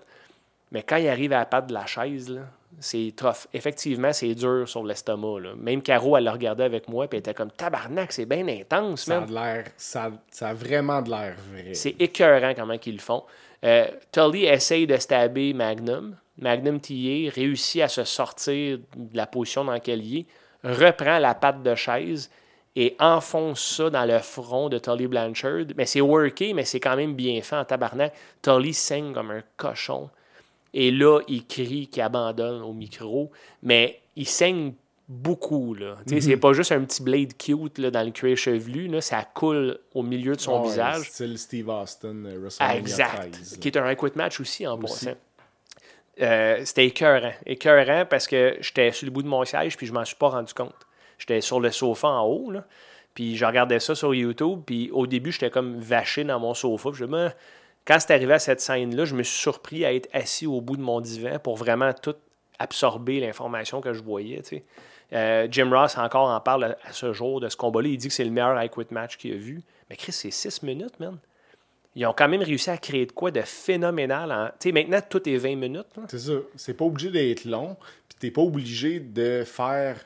Mais 0.71 0.81
quand 0.81 0.95
il 0.95 1.09
arrive 1.09 1.33
à 1.33 1.39
la 1.39 1.45
patte 1.45 1.67
de 1.67 1.73
la 1.73 1.85
chaise, 1.85 2.29
là, 2.29 2.41
c'est 2.79 3.13
tough. 3.15 3.47
Effectivement, 3.53 4.11
c'est 4.13 4.33
dur 4.35 4.67
sur 4.67 4.83
l'estomac. 4.83 5.39
là. 5.41 5.49
Même 5.57 5.81
Caro, 5.81 6.17
elle 6.17 6.25
le 6.25 6.31
regardait 6.31 6.63
avec 6.63 6.87
moi 6.89 7.07
puis 7.07 7.17
elle 7.17 7.19
était 7.19 7.33
comme 7.33 7.51
tabarnak, 7.51 8.11
c'est 8.11 8.25
bien 8.25 8.47
intense, 8.47 9.01
Ça 9.05 9.17
a, 9.17 9.19
man. 9.21 9.29
de 9.29 9.33
l'air, 9.33 9.65
ça, 9.77 10.11
ça 10.29 10.49
a 10.49 10.53
vraiment 10.53 11.01
de 11.01 11.09
l'air 11.09 11.35
vrai. 11.51 11.73
C'est 11.73 11.95
écœurant 11.99 12.53
comment 12.55 12.75
ils 12.85 12.93
le 12.93 12.99
font. 12.99 13.23
Euh, 13.63 13.87
Tully 14.11 14.45
essaye 14.45 14.85
de 14.87 14.97
stabber 14.97 15.53
Magnum. 15.53 16.15
Magnum 16.37 16.79
TA 16.79 17.31
réussit 17.33 17.81
à 17.81 17.87
se 17.87 18.03
sortir 18.03 18.79
de 18.95 19.17
la 19.17 19.25
position 19.25 19.63
dans 19.65 19.71
laquelle 19.71 20.03
il 20.03 20.19
est, 20.19 20.25
reprend 20.63 21.19
la 21.19 21.33
patte 21.33 21.63
de 21.63 21.73
chaise 21.75 22.29
et 22.75 22.95
enfonce 22.99 23.61
ça 23.77 23.89
dans 23.89 24.03
le 24.05 24.19
front 24.19 24.67
de 24.67 24.77
Tully 24.77 25.07
Blanchard. 25.07 25.67
Mais 25.77 25.85
c'est 25.85 26.01
worké, 26.01 26.53
mais 26.53 26.65
c'est 26.65 26.81
quand 26.81 26.97
même 26.97 27.15
bien 27.15 27.41
fait 27.41 27.55
en 27.55 27.63
tabarnak. 27.63 28.13
Tully 28.41 28.73
saigne 28.73 29.13
comme 29.13 29.31
un 29.31 29.43
cochon. 29.55 30.09
Et 30.77 30.91
là, 30.91 31.21
il 31.29 31.47
crie 31.47 31.87
qu'il 31.87 32.03
abandonne 32.03 32.61
au 32.61 32.73
micro, 32.73 33.31
mais 33.63 34.01
il 34.17 34.27
saigne 34.27 34.73
beaucoup. 35.07 35.73
Là. 35.73 35.95
C'est 36.05 36.35
pas 36.37 36.51
juste 36.51 36.71
un 36.73 36.83
petit 36.83 37.01
blade 37.01 37.37
cute 37.37 37.77
là, 37.77 37.89
dans 37.91 38.03
le 38.03 38.11
cuir 38.11 38.35
chevelu, 38.35 38.87
là, 38.87 38.99
ça 39.01 39.23
coule 39.23 39.79
au 39.93 40.03
milieu 40.03 40.35
de 40.35 40.41
son 40.41 40.59
Ouais, 40.61 40.67
visage. 40.67 41.09
Style 41.09 41.37
Steve 41.37 41.69
Austin, 41.69 42.25
euh, 42.25 42.37
WrestleMania 42.39 42.77
Exact. 42.77 43.15
13. 43.31 43.51
là. 43.53 43.57
Qui 43.61 43.67
est 43.69 43.77
un 43.77 43.95
Quit 43.95 44.11
match 44.15 44.39
aussi 44.41 44.67
en 44.67 44.77
Aussi. 44.81 45.05
passant. 45.05 45.17
Euh, 46.21 46.61
C'était 46.65 46.85
écœurant. 46.87 47.33
Écœurant 47.45 48.05
parce 48.09 48.27
que 48.27 48.57
j'étais 48.61 48.91
sur 48.91 49.05
le 49.05 49.11
bout 49.11 49.21
de 49.23 49.27
mon 49.27 49.43
siège 49.45 49.77
puis 49.77 49.85
je 49.85 49.93
m'en 49.93 50.05
suis 50.05 50.15
pas 50.15 50.29
rendu 50.29 50.53
compte. 50.53 50.75
J'étais 51.17 51.39
sur 51.41 51.59
le 51.61 51.71
sofa 51.71 52.07
en 52.09 52.25
haut, 52.25 52.51
là, 52.51 52.65
puis 53.13 53.37
je 53.37 53.45
regardais 53.45 53.79
ça 53.79 53.95
sur 53.95 54.13
YouTube, 54.13 54.59
puis 54.65 54.89
au 54.91 55.07
début, 55.07 55.31
j'étais 55.31 55.49
comme 55.49 55.79
vaché 55.79 56.25
dans 56.25 56.39
mon 56.39 56.53
sofa. 56.53 56.89
Puis 56.89 56.99
je 56.99 57.05
me 57.05 57.29
quand 57.85 57.97
c'est 57.99 58.11
arrivé 58.13 58.33
à 58.33 58.39
cette 58.39 58.61
scène-là, 58.61 59.05
je 59.05 59.15
me 59.15 59.23
suis 59.23 59.37
surpris 59.39 59.85
à 59.85 59.93
être 59.93 60.09
assis 60.13 60.47
au 60.47 60.61
bout 60.61 60.77
de 60.77 60.81
mon 60.81 61.01
divan 61.01 61.37
pour 61.39 61.55
vraiment 61.55 61.93
tout 61.93 62.15
absorber 62.59 63.19
l'information 63.19 63.81
que 63.81 63.93
je 63.93 64.01
voyais. 64.01 64.41
Euh, 65.13 65.47
Jim 65.51 65.69
Ross 65.71 65.97
encore 65.97 66.29
en 66.29 66.39
parle 66.39 66.63
à, 66.83 66.91
ce 66.91 67.13
jour 67.13 67.39
de 67.39 67.47
ce 67.49 67.55
combat-là. 67.57 67.89
Il 67.89 67.97
dit 67.97 68.07
que 68.07 68.13
c'est 68.13 68.23
le 68.23 68.31
meilleur 68.31 68.61
I 68.61 68.69
Quit 68.69 68.87
match 68.91 69.17
qu'il 69.17 69.33
a 69.33 69.37
vu. 69.37 69.61
Mais 69.89 69.95
Chris, 69.95 70.11
c'est 70.13 70.31
6 70.31 70.63
minutes, 70.63 70.99
man. 70.99 71.17
Ils 71.97 72.05
ont 72.07 72.13
quand 72.17 72.27
même 72.27 72.41
réussi 72.41 72.69
à 72.71 72.77
créer 72.77 73.05
de 73.05 73.11
quoi 73.11 73.29
de 73.31 73.41
phénoménal. 73.41 74.31
en- 74.31 74.47
Tu 74.59 74.69
sais, 74.69 74.71
maintenant, 74.71 74.99
tout 75.07 75.29
est 75.29 75.37
20 75.37 75.55
minutes. 75.55 75.85
C'est 76.09 76.19
ça. 76.19 76.33
C'est 76.55 76.73
pas 76.73 76.85
obligé 76.85 77.11
d'être 77.11 77.45
long. 77.45 77.77
Puis 78.09 78.17
t'es 78.19 78.31
pas 78.31 78.41
obligé 78.41 78.99
de 78.99 79.43
faire 79.45 79.97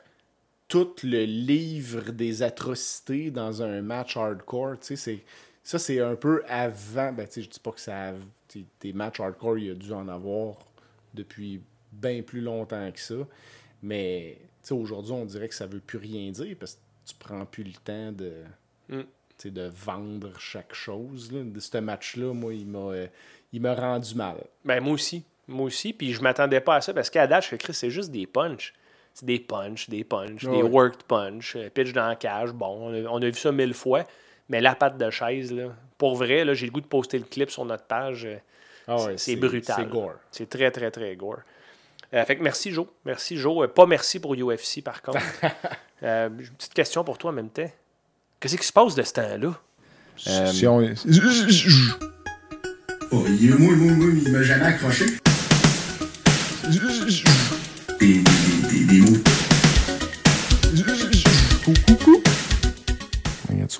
tout 0.68 0.94
le 1.02 1.24
livre 1.24 2.12
des 2.12 2.42
atrocités 2.42 3.30
dans 3.30 3.62
un 3.62 3.80
match 3.80 4.16
hardcore. 4.16 4.74
Tu 4.80 4.88
sais, 4.88 4.96
c'est- 4.96 5.18
ça, 5.62 5.78
c'est 5.78 6.00
un 6.00 6.16
peu 6.16 6.42
avant. 6.48 7.12
Ben, 7.12 7.26
je 7.34 7.40
dis 7.40 7.60
pas 7.60 7.72
que 7.72 7.80
ça. 7.80 8.12
Des 8.80 8.92
matchs 8.92 9.20
hardcore, 9.20 9.58
il 9.58 9.66
y 9.66 9.70
a 9.70 9.74
dû 9.74 9.92
en 9.92 10.08
avoir 10.08 10.56
depuis 11.14 11.60
bien 11.92 12.22
plus 12.22 12.40
longtemps 12.40 12.90
que 12.90 13.00
ça. 13.00 13.14
Mais 13.82 14.38
aujourd'hui, 14.70 15.12
on 15.12 15.24
dirait 15.24 15.48
que 15.48 15.54
ça 15.54 15.66
veut 15.66 15.80
plus 15.80 15.98
rien 15.98 16.30
dire 16.30 16.56
parce 16.58 16.74
que 16.74 16.80
tu 17.06 17.14
prends 17.18 17.44
plus 17.44 17.64
le 17.64 17.72
temps 17.84 18.12
de. 18.12 18.32
Mm. 18.88 19.02
de 19.44 19.70
vendre 19.72 20.38
chaque 20.38 20.74
chose. 20.74 21.32
Là. 21.32 21.42
De 21.44 21.60
ce 21.60 21.78
match-là, 21.78 22.34
moi, 22.34 22.52
il 22.52 22.66
m'a, 22.66 22.78
euh, 22.78 23.06
il 23.52 23.60
m'a 23.60 23.74
rendu 23.74 24.14
mal. 24.14 24.36
Ben, 24.64 24.80
moi 24.80 24.94
aussi. 24.94 25.22
Moi 25.46 25.66
aussi. 25.66 25.92
Puis 25.92 26.12
je 26.12 26.20
m'attendais 26.22 26.60
pas 26.60 26.76
à 26.76 26.80
ça 26.80 26.92
parce 26.92 27.08
qu'à 27.10 27.26
date, 27.26 27.46
je 27.50 27.56
Chris, 27.56 27.74
c'est 27.74 27.90
juste 27.90 28.10
des 28.10 28.26
punch. 28.26 28.74
C'est 29.14 29.26
des 29.26 29.40
punch, 29.40 29.88
des 29.88 30.04
punch, 30.04 30.44
des 30.44 30.50
Ouais. 30.50 30.62
worked 30.62 31.02
punch, 31.04 31.56
euh, 31.56 31.68
pitch 31.70 31.92
dans 31.92 32.08
la 32.08 32.16
cage. 32.16 32.52
Bon, 32.52 32.88
on 32.88 32.94
a, 32.94 33.08
on 33.08 33.20
a 33.22 33.26
vu 33.26 33.34
ça 33.34 33.50
mille 33.50 33.74
fois. 33.74 34.06
Mais 34.50 34.60
la 34.60 34.74
patte 34.74 34.98
de 34.98 35.08
chaise, 35.10 35.52
là, 35.52 35.68
pour 35.96 36.16
vrai, 36.16 36.44
là, 36.44 36.52
j'ai 36.52 36.66
le 36.66 36.72
goût 36.72 36.80
de 36.82 36.86
poster 36.86 37.18
le 37.18 37.24
clip 37.24 37.50
sur 37.50 37.64
notre 37.64 37.84
page. 37.84 38.26
euh, 38.26 38.36
Ah 38.88 38.96
ouais, 38.96 39.14
c'est 39.16 39.36
brutal. 39.36 39.76
C'est 39.78 39.88
gore. 39.88 40.14
C'est 40.32 40.50
très, 40.50 40.70
très, 40.70 40.90
très 40.90 41.14
gore. 41.16 41.38
Euh, 42.12 42.24
fait 42.24 42.36
que 42.36 42.42
merci, 42.42 42.72
Joe. 42.72 42.86
Merci, 43.04 43.36
Joe. 43.36 43.64
Euh, 43.64 43.68
pas 43.68 43.86
merci 43.86 44.18
pour 44.18 44.34
UFC, 44.34 44.82
par 44.84 45.00
contre. 45.00 45.20
Euh, 46.02 46.30
j'ai 46.38 46.46
une 46.46 46.54
petite 46.54 46.72
question 46.72 47.04
pour 47.04 47.18
toi 47.18 47.28
en 47.30 47.34
même 47.34 47.50
temps. 47.50 47.70
Qu'est-ce 48.40 48.56
qui 48.56 48.66
se 48.66 48.72
passe 48.72 48.94
de 48.94 49.02
ce 49.02 49.12
temps-là? 49.12 49.52
Si 50.16 50.66
on- 50.66 50.80
Oh, 53.12 53.26
est 53.26 53.30
il 53.38 54.32
m'a 54.32 54.42
jamais 54.42 54.64
accroché. 54.64 55.04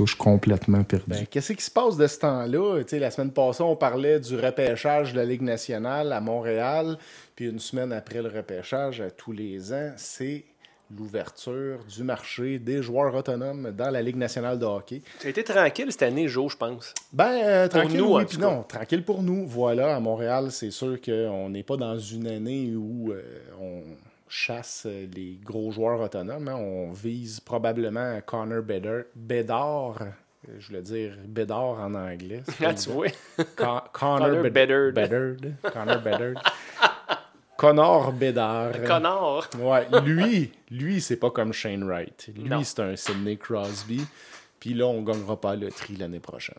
Ça, 0.01 0.05
je 0.07 0.11
suis 0.11 0.18
complètement 0.18 0.84
perdu. 0.84 1.05
Ben, 1.07 1.26
Qu'est-ce 1.26 1.53
qui 1.53 1.64
se 1.64 1.70
passe 1.70 1.96
de 1.96 2.07
ce 2.07 2.18
temps-là? 2.18 2.82
Tu 2.84 2.98
la 2.98 3.11
semaine 3.11 3.32
passée, 3.32 3.62
on 3.62 3.76
parlait 3.76 4.20
du 4.20 4.36
repêchage 4.36 5.12
de 5.12 5.18
la 5.18 5.24
Ligue 5.24 5.42
nationale 5.42 6.12
à 6.12 6.20
Montréal. 6.20 6.98
Puis 7.36 7.46
une 7.46 7.59
semaine 7.59 7.92
après 7.92 8.22
le 8.22 8.28
repêchage, 8.28 9.01
à 9.01 9.11
tous 9.11 9.32
les 9.32 9.72
ans, 9.72 9.92
c'est 9.96 10.44
l'ouverture 10.96 11.84
du 11.84 12.03
marché 12.03 12.59
des 12.59 12.82
joueurs 12.82 13.14
autonomes 13.14 13.72
dans 13.76 13.90
la 13.90 14.03
Ligue 14.03 14.16
nationale 14.16 14.59
de 14.59 14.64
hockey. 14.64 15.03
Ça 15.20 15.28
a 15.28 15.30
été 15.30 15.44
tranquille 15.44 15.92
cette 15.92 16.03
année, 16.03 16.26
Joe, 16.26 16.51
je 16.51 16.57
pense. 16.57 16.94
Ben, 17.12 17.30
euh, 17.44 17.68
tranquille, 17.68 17.98
nous, 17.98 18.16
oui, 18.16 18.24
puis 18.24 18.38
non. 18.38 18.64
Tranquille 18.64 19.05
pour 19.05 19.22
nous. 19.22 19.46
Voilà, 19.46 19.94
à 19.94 20.01
Montréal, 20.01 20.51
c'est 20.51 20.72
sûr 20.72 21.01
qu'on 21.01 21.48
n'est 21.51 21.62
pas 21.62 21.76
dans 21.76 21.98
une 21.98 22.26
année 22.26 22.74
où 22.74 23.12
euh, 23.12 23.22
on 23.61 23.82
chasse 24.31 24.85
euh, 24.87 25.07
les 25.14 25.39
gros 25.45 25.70
joueurs 25.72 26.01
autonomes. 26.01 26.49
hein. 26.49 26.55
On 26.57 26.93
vise 26.93 27.41
probablement 27.41 28.20
Connor 28.24 28.62
Bedard. 28.62 29.03
Bedard 29.14 29.97
euh, 30.49 30.53
je 30.59 30.68
voulais 30.68 30.81
dire 30.83 31.12
Bedard 31.26 31.78
en 31.81 31.95
anglais. 31.95 32.43
pas 32.59 32.68
Ah, 32.68 32.74
tu 32.74 32.89
vois. 32.91 33.09
Con- 33.57 33.81
Connor 33.93 33.93
Connor 33.93 34.43
Bed- 34.45 34.53
Bedard. 34.53 34.93
Bedard. 34.93 35.72
Connor 35.72 36.01
Bedard. 36.01 36.43
Connor 37.57 38.12
Bedard. 38.12 38.72
Connard. 38.87 39.51
Ouais, 39.59 39.87
lui, 40.03 40.51
lui, 40.70 41.01
c'est 41.03 41.16
pas 41.16 41.31
comme 41.31 41.53
Shane 41.53 41.85
Wright. 41.85 42.31
Lui, 42.35 42.64
c'est 42.64 42.81
un 42.81 42.97
Sidney 42.97 43.37
Crosby. 43.37 44.07
Puis 44.61 44.74
là, 44.74 44.86
on 44.86 45.00
gagnera 45.02 45.40
pas 45.40 45.56
la 45.56 45.64
loterie 45.64 45.96
l'année 45.96 46.20
prochaine. 46.20 46.54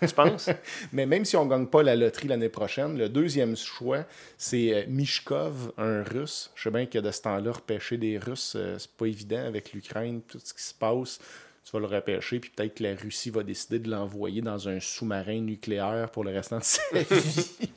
Tu 0.00 0.14
penses? 0.14 0.48
Mais 0.92 1.04
même 1.04 1.26
si 1.26 1.36
on 1.36 1.44
gagne 1.44 1.66
pas 1.66 1.82
la 1.82 1.94
loterie 1.94 2.28
l'année 2.28 2.48
prochaine, 2.48 2.96
le 2.96 3.10
deuxième 3.10 3.56
choix, 3.56 4.04
c'est 4.38 4.72
euh, 4.72 4.84
Mishkov, 4.88 5.72
un 5.76 6.02
Russe. 6.02 6.50
Je 6.54 6.62
sais 6.62 6.70
bien 6.70 6.86
que 6.86 6.98
de 6.98 7.10
ce 7.10 7.20
temps-là, 7.22 7.52
repêcher 7.52 7.98
des 7.98 8.16
Russes, 8.16 8.54
euh, 8.56 8.78
c'est 8.78 8.90
pas 8.90 9.06
évident 9.06 9.44
avec 9.44 9.74
l'Ukraine, 9.74 10.22
tout 10.26 10.40
ce 10.42 10.54
qui 10.54 10.62
se 10.62 10.72
passe. 10.72 11.20
Tu 11.64 11.72
vas 11.72 11.80
le 11.80 11.86
repêcher, 11.86 12.38
puis 12.40 12.50
peut-être 12.50 12.74
que 12.74 12.84
la 12.84 12.94
Russie 12.94 13.28
va 13.28 13.42
décider 13.42 13.80
de 13.80 13.90
l'envoyer 13.90 14.40
dans 14.40 14.68
un 14.68 14.80
sous-marin 14.80 15.40
nucléaire 15.40 16.08
pour 16.10 16.24
le 16.24 16.30
restant 16.30 16.58
de 16.58 16.64
sa 16.64 16.82
vie. 16.92 17.68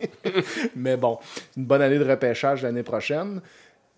Mais 0.76 0.96
bon, 0.96 1.18
une 1.58 1.66
bonne 1.66 1.82
année 1.82 1.98
de 1.98 2.08
repêchage 2.08 2.62
l'année 2.62 2.84
prochaine. 2.84 3.42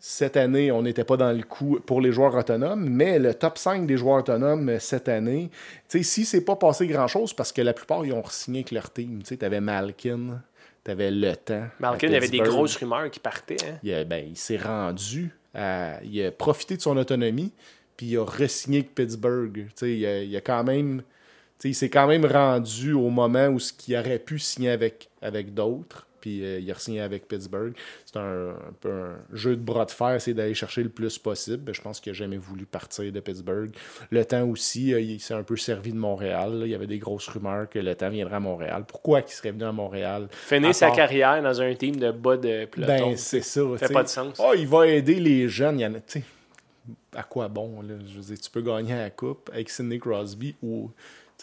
Cette 0.03 0.35
année, 0.35 0.71
on 0.71 0.81
n'était 0.81 1.03
pas 1.03 1.15
dans 1.15 1.31
le 1.31 1.43
coup 1.43 1.79
pour 1.85 2.01
les 2.01 2.11
joueurs 2.11 2.33
autonomes, 2.35 2.89
mais 2.89 3.19
le 3.19 3.35
top 3.35 3.59
5 3.59 3.85
des 3.85 3.97
joueurs 3.97 4.17
autonomes 4.21 4.67
euh, 4.69 4.79
cette 4.79 5.07
année, 5.07 5.51
tu 5.87 6.03
si 6.03 6.25
c'est 6.25 6.41
pas 6.43 6.55
passé 6.55 6.87
grand-chose, 6.87 7.33
parce 7.33 7.51
que 7.51 7.61
la 7.61 7.73
plupart, 7.73 8.03
ils 8.03 8.11
ont 8.11 8.23
signé 8.27 8.61
avec 8.61 8.71
leur 8.71 8.91
team. 8.91 9.21
Tu 9.21 9.37
avais 9.45 9.61
Malkin, 9.61 10.41
t'avais 10.83 11.11
Le 11.11 11.35
Temps. 11.35 11.67
Malkin, 11.79 12.07
il 12.07 12.13
y 12.13 12.15
avait 12.15 12.27
des 12.29 12.39
grosses 12.39 12.77
rumeurs 12.77 13.11
qui 13.11 13.19
partaient. 13.19 13.57
hein. 13.63 13.77
Il, 13.83 14.05
ben, 14.05 14.25
il 14.27 14.37
s'est 14.37 14.57
rendu, 14.57 15.29
à- 15.53 16.03
il 16.03 16.25
a 16.25 16.31
profité 16.31 16.77
de 16.77 16.81
son 16.81 16.97
autonomie, 16.97 17.53
puis 17.95 18.07
il 18.07 18.17
a 18.17 18.23
re-signé 18.25 18.79
avec 18.79 18.95
Pittsburgh. 18.95 19.67
Tu 19.77 19.97
il, 19.97 20.05
a, 20.07 20.23
il 20.23 20.35
a 20.35 20.41
quand 20.41 20.63
même, 20.63 21.03
tu 21.59 21.67
il 21.69 21.75
s'est 21.75 21.91
quand 21.91 22.07
même 22.07 22.25
rendu 22.25 22.93
au 22.93 23.11
moment 23.11 23.49
où 23.49 23.59
ce 23.59 23.71
qu'il 23.71 23.95
aurait 23.95 24.17
pu 24.17 24.39
signer 24.39 24.71
avec, 24.71 25.09
avec 25.21 25.53
d'autres, 25.53 26.07
puis 26.21 26.45
euh, 26.45 26.59
il 26.59 26.71
a 26.71 26.73
re-signé 26.75 27.01
avec 27.01 27.27
Pittsburgh. 27.27 27.73
C'est 28.05 28.17
un, 28.17 28.51
un 28.51 28.73
peu 28.79 28.91
un 28.91 29.15
jeu 29.33 29.55
de 29.57 29.61
bras 29.61 29.85
de 29.85 29.91
fer, 29.91 30.21
c'est 30.21 30.33
d'aller 30.33 30.53
chercher 30.53 30.83
le 30.83 30.89
plus 30.89 31.17
possible. 31.17 31.73
Je 31.73 31.81
pense 31.81 31.99
qu'il 31.99 32.13
n'a 32.13 32.17
jamais 32.17 32.37
voulu 32.37 32.65
partir 32.65 33.11
de 33.11 33.19
Pittsburgh. 33.19 33.71
Le 34.11 34.23
temps 34.23 34.47
aussi, 34.47 34.93
euh, 34.93 35.01
il 35.01 35.19
s'est 35.19 35.33
un 35.33 35.43
peu 35.43 35.57
servi 35.57 35.91
de 35.91 35.97
Montréal. 35.97 36.59
là. 36.59 36.65
Il 36.65 36.71
y 36.71 36.75
avait 36.75 36.87
des 36.87 36.99
grosses 36.99 37.27
rumeurs 37.27 37.67
que 37.69 37.79
le 37.79 37.95
temps 37.95 38.09
viendrait 38.09 38.35
à 38.35 38.39
Montréal. 38.39 38.85
Pourquoi 38.87 39.21
qu'il 39.23 39.33
serait 39.33 39.51
venu 39.51 39.63
à 39.63 39.71
Montréal? 39.71 40.27
Finir 40.31 40.69
À 40.69 40.73
sa 40.73 40.87
part- 40.87 40.95
carrière 40.95 41.41
dans 41.43 41.61
un 41.61 41.73
team 41.75 41.95
de 41.97 42.11
bas 42.11 42.37
de 42.37 42.65
peloton. 42.65 43.09
Ben, 43.09 43.17
c'est 43.17 43.41
ça. 43.41 43.61
fait 43.77 43.85
t'sais. 43.85 43.93
pas 43.93 44.03
de 44.03 44.07
sens. 44.09 44.39
Ah, 44.39 44.51
il 44.55 44.67
va 44.67 44.87
aider 44.87 45.15
les 45.19 45.49
jeunes. 45.49 45.79
Il 45.79 45.83
y 45.83 45.85
en 45.87 45.93
a, 45.95 45.99
à 47.15 47.23
quoi 47.23 47.47
bon, 47.49 47.81
là? 47.81 47.95
Je 48.07 48.13
veux 48.19 48.21
dire, 48.35 48.39
tu 48.39 48.49
peux 48.49 48.61
gagner 48.61 48.95
la 48.95 49.09
coupe 49.09 49.49
avec 49.53 49.69
Sidney 49.69 49.99
Crosby 49.99 50.55
ou 50.63 50.89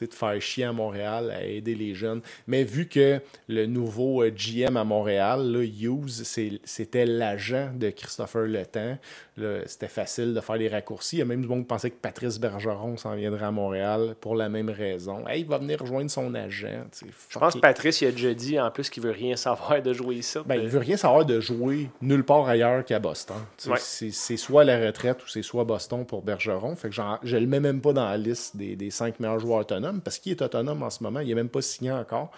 te 0.07 0.15
faire 0.15 0.41
chier 0.41 0.65
à 0.65 0.73
Montréal 0.73 1.31
à 1.31 1.45
aider 1.45 1.75
les 1.75 1.95
jeunes. 1.95 2.21
Mais 2.47 2.65
vu 2.65 2.87
que 2.87 3.21
le 3.49 3.67
nouveau 3.67 4.23
euh, 4.23 4.31
GM 4.31 4.77
à 4.77 4.85
Montréal, 4.85 5.51
là, 5.51 5.63
Hughes, 5.65 6.23
c'était 6.65 7.07
l'agent 7.07 7.73
de 7.75 7.91
Christopher 7.91 8.43
Le 8.43 8.65
Temps, 8.65 8.99
là, 9.28 9.28
c'était 9.67 9.89
facile 9.89 10.35
de 10.35 10.41
faire 10.41 10.59
des 10.59 10.69
raccourcis. 10.69 11.17
Il 11.17 11.19
y 11.21 11.23
a 11.23 11.25
même 11.25 11.43
du 11.43 11.49
monde 11.49 11.61
qui 11.61 11.67
pensait 11.67 11.91
que 11.91 11.97
Patrice 12.01 12.39
Bergeron 12.39 12.97
s'en 12.97 13.15
viendrait 13.15 13.47
à 13.47 13.51
Montréal 13.51 14.15
pour 14.21 14.35
la 14.35 14.49
même 14.49 14.71
raison. 14.71 15.27
Hey, 15.27 15.43
il 15.43 15.47
va 15.47 15.59
venir 15.59 15.81
rejoindre 15.81 16.11
son 16.11 16.35
agent. 16.35 16.87
Je 17.29 17.39
pense 17.39 17.55
que 17.55 17.61
Patrice, 17.61 18.01
il 18.01 18.09
a 18.09 18.13
déjà 18.13 18.35
dit 18.35 18.61
en 18.61 18.71
plus 18.71 18.91
qu'il 18.91 19.03
veut 19.03 19.11
rien 19.11 19.37
savoir 19.37 19.83
de 19.83 19.93
jouer 19.93 20.23
ça. 20.23 20.43
Ben, 20.47 20.57
il 20.57 20.69
veut 20.69 20.79
rien 20.79 20.97
savoir 20.97 21.25
de 21.25 21.41
jouer 21.41 21.91
nulle 22.01 22.25
part 22.25 22.49
ailleurs 22.49 22.85
qu'à 22.85 22.99
Boston. 22.99 23.37
Ouais. 23.67 23.77
C'est 23.79 24.11
c'est 24.11 24.37
soit 24.37 24.65
la 24.65 24.79
retraite 24.79 25.23
ou 25.25 25.29
c'est 25.29 25.43
soit 25.43 25.65
Boston 25.65 26.05
pour 26.05 26.23
Bergeron. 26.23 26.77
Fait 26.77 26.89
que 26.91 26.95
je 27.23 27.37
le 27.37 27.47
mets 27.47 27.61
même 27.61 27.81
pas 27.81 27.93
dans 27.93 28.09
la 28.09 28.17
liste 28.17 28.57
des, 28.57 28.77
des 28.77 28.91
cinq 28.91 29.21
meilleurs 29.21 29.39
joueurs 29.39 29.61
autonomes 29.61 30.01
parce 30.01 30.19
qu'il 30.19 30.33
est 30.33 30.43
autonome 30.43 30.83
en 30.83 30.91
ce 30.91 31.03
moment. 31.03 31.21
Il 31.21 31.29
n'est 31.29 31.35
même 31.35 31.49
pas 31.49 31.63
signé 31.63 31.93
encore 31.93 32.31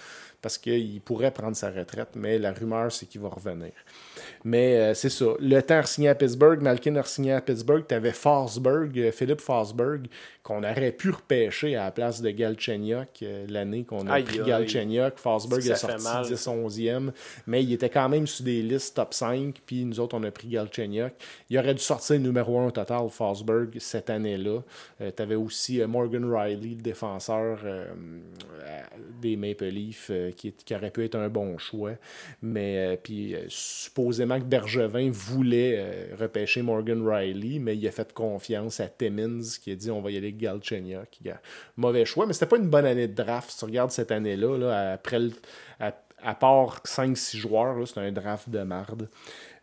parce 0.42 0.58
qu'il 0.58 1.00
pourrait 1.00 1.30
prendre 1.30 1.56
sa 1.56 1.70
retraite, 1.70 2.10
mais 2.14 2.38
la 2.38 2.52
rumeur, 2.52 2.90
c'est 2.92 3.06
qu'il 3.06 3.20
va 3.20 3.28
revenir. 3.28 3.72
Mais 4.44 4.76
euh, 4.76 4.94
c'est 4.94 5.08
ça. 5.10 5.26
Le 5.38 5.60
temps 5.60 5.78
a 5.78 5.82
signé 5.84 6.08
à 6.08 6.14
Pittsburgh, 6.14 6.60
Malkin 6.62 6.96
a 6.96 7.02
signé 7.04 7.32
à 7.32 7.40
Pittsburgh. 7.40 7.84
Tu 7.88 7.94
avais 7.94 8.12
Forsberg, 8.12 8.98
euh, 8.98 9.12
Philippe 9.12 9.40
Forsberg, 9.40 10.06
qu'on 10.42 10.62
aurait 10.62 10.92
pu 10.92 11.10
repêcher 11.10 11.76
à 11.76 11.84
la 11.84 11.90
place 11.90 12.22
de 12.22 12.30
Galchenyuk 12.30 13.08
euh, 13.22 13.46
l'année 13.48 13.84
qu'on 13.84 14.06
a 14.06 14.14
Aïe, 14.14 14.24
pris 14.24 14.40
aïe. 14.40 14.46
Galchenyuk. 14.46 15.18
Forsberg 15.18 15.60
fait 15.62 15.74
sorti 15.76 16.02
mal. 16.04 16.24
10 16.26 16.46
11e, 16.46 17.10
mais 17.46 17.62
il 17.62 17.72
était 17.72 17.90
quand 17.90 18.08
même 18.08 18.26
sur 18.26 18.44
des 18.44 18.62
listes 18.62 18.96
top 18.96 19.12
5, 19.12 19.60
puis 19.66 19.84
nous 19.84 20.00
autres, 20.00 20.16
on 20.16 20.22
a 20.24 20.30
pris 20.30 20.48
Galchenyuk. 20.48 21.12
Il 21.50 21.58
aurait 21.58 21.74
dû 21.74 21.82
sortir 21.82 22.18
numéro 22.18 22.58
1 22.58 22.66
au 22.68 22.70
total, 22.70 23.08
Forsberg, 23.10 23.76
cette 23.78 24.08
année-là. 24.10 24.60
tu 24.98 25.22
avais 25.22 25.34
aussi 25.34 25.80
euh, 25.80 25.86
Morgan 25.86 26.24
Riley, 26.32 26.76
le 26.76 26.82
défenseur 26.82 27.58
euh, 27.64 27.86
euh, 28.62 28.80
des 29.20 29.36
Maple 29.36 29.66
Leafs, 29.66 30.08
euh, 30.10 30.29
qui, 30.32 30.48
est- 30.48 30.64
qui 30.64 30.74
aurait 30.74 30.90
pu 30.90 31.04
être 31.04 31.14
un 31.16 31.28
bon 31.28 31.58
choix. 31.58 31.92
Mais 32.42 32.76
euh, 32.78 32.96
puis 33.02 33.34
euh, 33.34 33.44
supposément 33.48 34.38
que 34.38 34.44
Bergevin 34.44 35.10
voulait 35.12 35.76
euh, 35.78 36.14
repêcher 36.18 36.62
Morgan 36.62 37.06
Riley, 37.06 37.58
mais 37.58 37.76
il 37.76 37.86
a 37.86 37.90
fait 37.90 38.12
confiance 38.12 38.80
à 38.80 38.88
Timmins, 38.88 39.40
qui 39.62 39.72
a 39.72 39.74
dit 39.74 39.90
on 39.90 40.00
va 40.00 40.10
y 40.10 40.16
aller 40.16 40.28
avec 40.28 40.38
Galchenyuk. 40.38 41.18
Mauvais 41.76 42.04
choix, 42.04 42.26
mais 42.26 42.32
c'était 42.32 42.46
pas 42.46 42.56
une 42.58 42.68
bonne 42.68 42.86
année 42.86 43.08
de 43.08 43.14
draft. 43.14 43.50
Si 43.50 43.58
tu 43.58 43.64
regardes 43.64 43.90
cette 43.90 44.10
année-là, 44.12 44.56
là, 44.58 44.92
après 44.92 45.18
à, 45.78 46.34
part 46.34 46.82
5-6 46.84 47.36
joueurs, 47.36 47.88
c'est 47.88 47.98
un 47.98 48.12
draft 48.12 48.48
de 48.50 48.62
marde. 48.62 49.08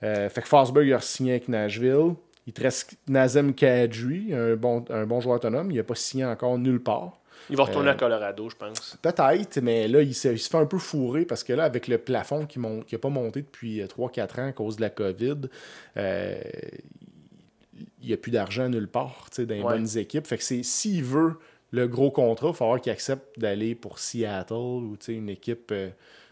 Euh, 0.04 0.30
fait 0.30 0.42
que 0.42 0.48
Forsberg 0.48 0.92
a 0.94 1.00
signé 1.00 1.32
avec 1.32 1.48
Nashville. 1.48 2.14
Il 2.46 2.54
te 2.54 2.64
reste 2.64 2.98
Nazem 3.08 3.54
Kadri, 3.54 4.34
un 4.34 4.56
bon, 4.56 4.84
un 4.90 5.06
bon 5.06 5.20
joueur 5.20 5.36
autonome. 5.36 5.70
Il 5.72 5.78
n'a 5.78 5.84
pas 5.84 5.96
signé 5.96 6.26
encore 6.26 6.58
nulle 6.58 6.82
part. 6.82 7.20
Il 7.50 7.56
va 7.56 7.64
retourner 7.64 7.90
Euh, 7.90 7.94
à 7.94 7.96
Colorado, 7.96 8.50
je 8.50 8.56
pense. 8.56 8.98
Peut-être, 9.02 9.60
mais 9.62 9.88
là, 9.88 10.02
il 10.02 10.14
se, 10.14 10.28
il 10.30 10.40
se 10.40 10.50
fait 10.50 10.58
un 10.58 10.66
peu 10.66 10.78
fourrer 10.78 11.26
parce 11.26 11.44
que 11.44 11.54
là, 11.54 11.64
avec 11.64 11.88
le 11.88 11.98
plafond 11.98 12.46
qui 12.46 12.60
n'a 12.60 13.00
pas 13.00 13.10
monté 13.10 13.42
depuis 13.42 13.82
3-4 13.84 14.40
ans 14.42 14.48
à 14.48 14.52
cause 14.52 14.76
de 14.78 14.82
la 14.82 14.90
COVID, 14.90 15.36
euh, 15.98 16.42
il 18.02 18.08
n'y 18.08 18.14
a 18.14 18.18
plus 18.18 18.32
d'argent 18.32 18.70
nulle 18.70 18.88
part 18.88 19.28
dans 19.38 19.44
les 19.48 19.62
Ouais. 19.62 19.74
bonnes 19.74 19.98
équipes. 19.98 20.28
Fait 20.28 20.38
que 20.38 20.44
c'est 20.44 20.64
s'il 20.64 21.04
veut 21.04 21.36
le 21.72 21.88
gros 21.88 22.12
contrat, 22.12 22.48
il 22.48 22.52
va 22.52 22.56
falloir 22.58 22.82
qu'il 22.82 22.92
accepte 22.92 23.38
d'aller 23.40 23.76
pour 23.76 24.00
Seattle 24.00 24.54
ou 24.54 24.98
une 25.08 25.30
équipe 25.30 25.72
euh, 25.72 25.90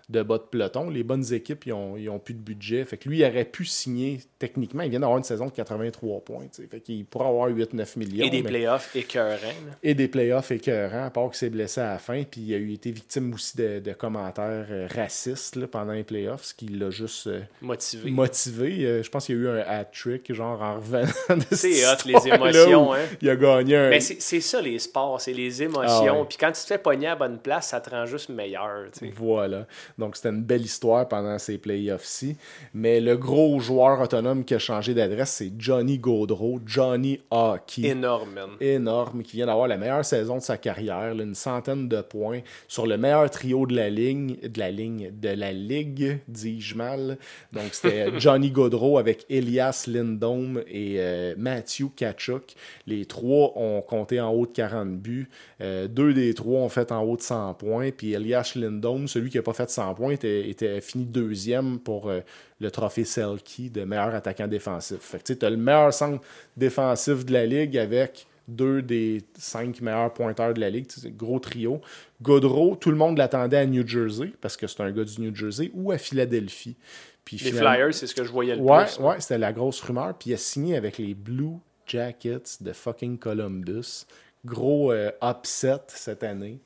de 0.10 0.22
bas 0.22 0.38
de 0.38 0.44
peloton. 0.44 0.90
Les 0.90 1.04
bonnes 1.04 1.34
équipes, 1.34 1.66
ils 1.66 1.74
ont, 1.74 1.98
ils 1.98 2.10
ont 2.10 2.20
plus 2.20 2.34
de 2.34 2.40
budget. 2.40 2.86
Fait 2.86 2.98
que 2.98 3.10
lui, 3.10 3.20
il 3.20 3.26
aurait 3.26 3.46
pu 3.46 3.66
signer 3.66 4.20
techniquement. 4.40 4.84
Il 4.84 4.90
vient 4.92 5.00
d'avoir 5.00 5.18
une 5.18 5.24
saison 5.24 5.46
de 5.46 5.52
83 5.52 6.22
points. 6.22 6.46
Fait 6.70 6.80
qu'il 6.80 7.06
pourrait 7.06 7.28
avoir 7.28 7.50
8-9 7.50 7.98
millions. 7.98 8.26
Et 8.26 8.30
des 8.30 8.42
mais- 8.44 8.50
playoffs 8.50 8.96
écœurants. 8.96 9.38
et 9.84 9.94
des 9.96 10.08
playoffs 10.08 10.52
écœurants, 10.52 11.06
à 11.06 11.10
part 11.10 11.26
qu'il 11.30 11.38
s'est 11.38 11.50
blessé 11.50 11.82
à 11.82 11.92
la 11.94 11.98
fin. 12.00 12.24
Puis 12.24 12.42
il 12.42 12.54
a 12.54 12.58
eu 12.58 12.74
été 12.74 12.92
victime 12.92 13.34
aussi 13.34 13.58
de, 13.58 13.80
de 13.80 13.94
commentaires 13.94 14.68
euh, 14.70 14.88
racistes 14.94 15.56
là, 15.56 15.68
pendant 15.68 15.94
les 15.94 16.04
playoffs, 16.04 16.44
ce 16.46 16.54
qui 16.54 16.68
l'a 16.68 16.90
juste 16.90 17.28
euh, 17.28 17.42
Motivé. 17.62 18.12
motivé. 18.12 18.86
Euh, 18.86 19.04
je 19.04 19.10
pense 19.10 19.26
qu'il 19.26 19.36
y 19.36 19.40
a 19.40 19.42
eu 19.42 19.48
un 19.50 19.60
hat-trick, 19.68 20.32
genre 20.34 20.62
en 20.62 20.76
revenant 20.76 21.08
de 21.30 21.56
C'est 21.56 21.86
hot, 21.86 21.98
les 22.06 22.28
émotions, 22.34 22.94
hein. 22.94 23.00
Il 23.22 23.30
a 23.30 23.36
gagné 23.36 23.76
un. 23.76 23.90
Mais 23.90 24.00
c'est 24.00 24.42
ça, 24.42 24.62
les 24.62 24.80
sports, 24.80 25.20
c'est 25.20 25.34
les 25.34 25.62
Ah 25.62 25.66
émotions. 25.66 26.20
ouais. 26.22 26.26
Puis 26.30 26.38
quand 26.38 26.52
tu 26.52 26.62
te 26.62 26.68
fais 26.68 26.78
pogner 26.78 27.08
à 27.08 27.12
la 27.12 27.16
bonne 27.16 27.40
place, 27.40 27.70
ça 27.70 27.82
te 27.82 27.90
rend 27.90 28.06
juste 28.06 28.30
meilleur. 28.30 28.86
Voilà. 29.16 29.66
Donc, 29.98 30.16
c'était 30.16 30.30
une 30.30 30.44
belle 30.44 30.64
histoire 30.64 31.08
pendant 31.08 31.38
ces 31.40 31.58
playoffs-ci. 31.58 32.36
Mais 32.74 33.00
le 33.00 33.18
gros 33.18 33.60
joueur 33.60 34.02
autonome 34.02 34.44
qui 34.44 34.54
a 34.54 34.60
changé 34.60 34.94
d'adresse, 34.94 35.32
c'est 35.32 35.54
Johnny 35.58 35.98
Gaudreau, 36.00 36.60
Johnny 36.66 37.20
Hockey. 37.32 37.88
Énorme, 37.88 38.34
man. 38.34 38.50
énorme, 38.60 39.24
qui 39.24 39.38
vient 39.38 39.46
d'avoir 39.46 39.68
la 39.68 39.78
meilleure 39.78 40.06
saison 40.06 40.38
de 40.38 40.42
sa 40.42 40.58
carrière, 40.58 41.14
là, 41.14 41.24
une 41.24 41.36
centaine 41.36 41.88
de 41.88 42.02
points 42.02 42.42
sur 42.68 42.88
le 42.88 42.98
meilleur 42.98 43.30
trio 43.30 43.66
de 43.66 43.76
la 43.76 43.90
ligne, 43.90 44.38
de 44.42 44.60
la 44.60 44.72
ligne, 44.72 45.12
de 45.12 45.30
la 45.30 45.52
ligue, 45.52 46.20
dis-je 46.28 46.76
mal. 46.76 47.18
Donc 47.54 47.74
c'était 47.74 48.10
Johnny 48.20 48.52
Gaudreau 48.52 48.98
avec 48.98 49.26
Elias 49.30 49.86
Lindholm 49.88 50.62
et 50.68 50.96
euh, 51.00 51.36
Matthew 51.38 51.86
Kachuk. 51.96 52.56
Les 52.88 53.06
trois 53.06 53.54
ont 53.56 53.82
compté 53.82 54.20
en 54.20 54.32
haut 54.32 54.46
de 54.46 54.52
40 54.52 54.98
buts. 54.98 55.30
Euh, 55.62 55.88
deux 55.88 56.14
des 56.14 56.34
trois 56.34 56.62
ont 56.62 56.70
fait 56.70 56.92
en 56.92 57.04
haut 57.04 57.18
de 57.18 57.22
100 57.22 57.54
points. 57.56 57.92
Puis 57.92 58.14
Elias 58.14 58.54
Lindholm, 58.56 59.08
celui 59.08 59.30
qui 59.30 59.38
n'a 59.38 59.44
pas 59.44 59.54
fait 59.54 59.70
100 59.70 59.85
points, 59.94 60.12
était, 60.12 60.50
était 60.50 60.82
fini 60.82 61.06
deuxième 61.06 61.80
pour 61.80 62.10
euh, 62.10 62.22
le 62.60 62.72
trophée 62.72 63.04
Selkie 63.06 63.70
de 63.70 63.84
meilleur 63.84 64.16
attaquant 64.16 64.48
défensif. 64.48 64.98
Fait 65.00 65.22
que 65.24 65.34
tu 65.34 65.46
as 65.46 65.50
le 65.50 65.58
meilleur 65.58 65.94
centre 65.94 66.24
défensif 66.58 67.26
de 67.26 67.34
la 67.34 67.46
ligue 67.46 67.78
avec 67.78 68.26
deux 68.48 68.82
des 68.82 69.24
cinq 69.38 69.82
meilleurs 69.82 70.14
pointeurs 70.14 70.54
de 70.54 70.60
la 70.62 70.70
ligue. 70.70 70.88
Gros 71.18 71.40
trio. 71.40 71.82
Godreau, 72.22 72.76
tout 72.76 72.92
le 72.92 72.98
monde 72.98 73.18
l'attendait 73.18 73.58
à 73.58 73.66
New 73.66 73.86
Jersey 73.86 74.32
parce 74.42 74.56
que 74.56 74.68
c'est 74.68 74.82
un 74.82 74.92
gars 74.92 75.04
du 75.04 75.20
New 75.22 75.36
Jersey 75.36 75.72
ou 75.74 75.92
à 75.92 75.98
Philadelphie. 75.98 76.76
Puis 77.24 77.38
Les 77.38 77.52
Flyers, 77.52 77.94
c'est 77.94 78.06
ce 78.08 78.14
que 78.14 78.24
je 78.24 78.32
voyais 78.32 78.56
le 78.56 78.62
Ouais, 78.62 78.86
plus. 78.86 79.00
ouais, 79.04 79.16
c'était 79.20 79.40
la 79.40 79.52
grosse 79.52 79.82
rumeur. 79.82 80.14
Puis 80.18 80.30
il 80.30 80.34
a 80.36 80.38
signé 80.38 80.76
avec 80.76 81.00
les 81.00 81.16
Blue 81.16 81.56
Jackets 81.88 82.62
de 82.62 82.72
fucking 82.72 83.18
Columbus. 83.18 84.06
Gros 84.46 84.92
euh, 84.92 85.12
upset 85.22 85.82
cette 85.88 86.24
année. 86.24 86.60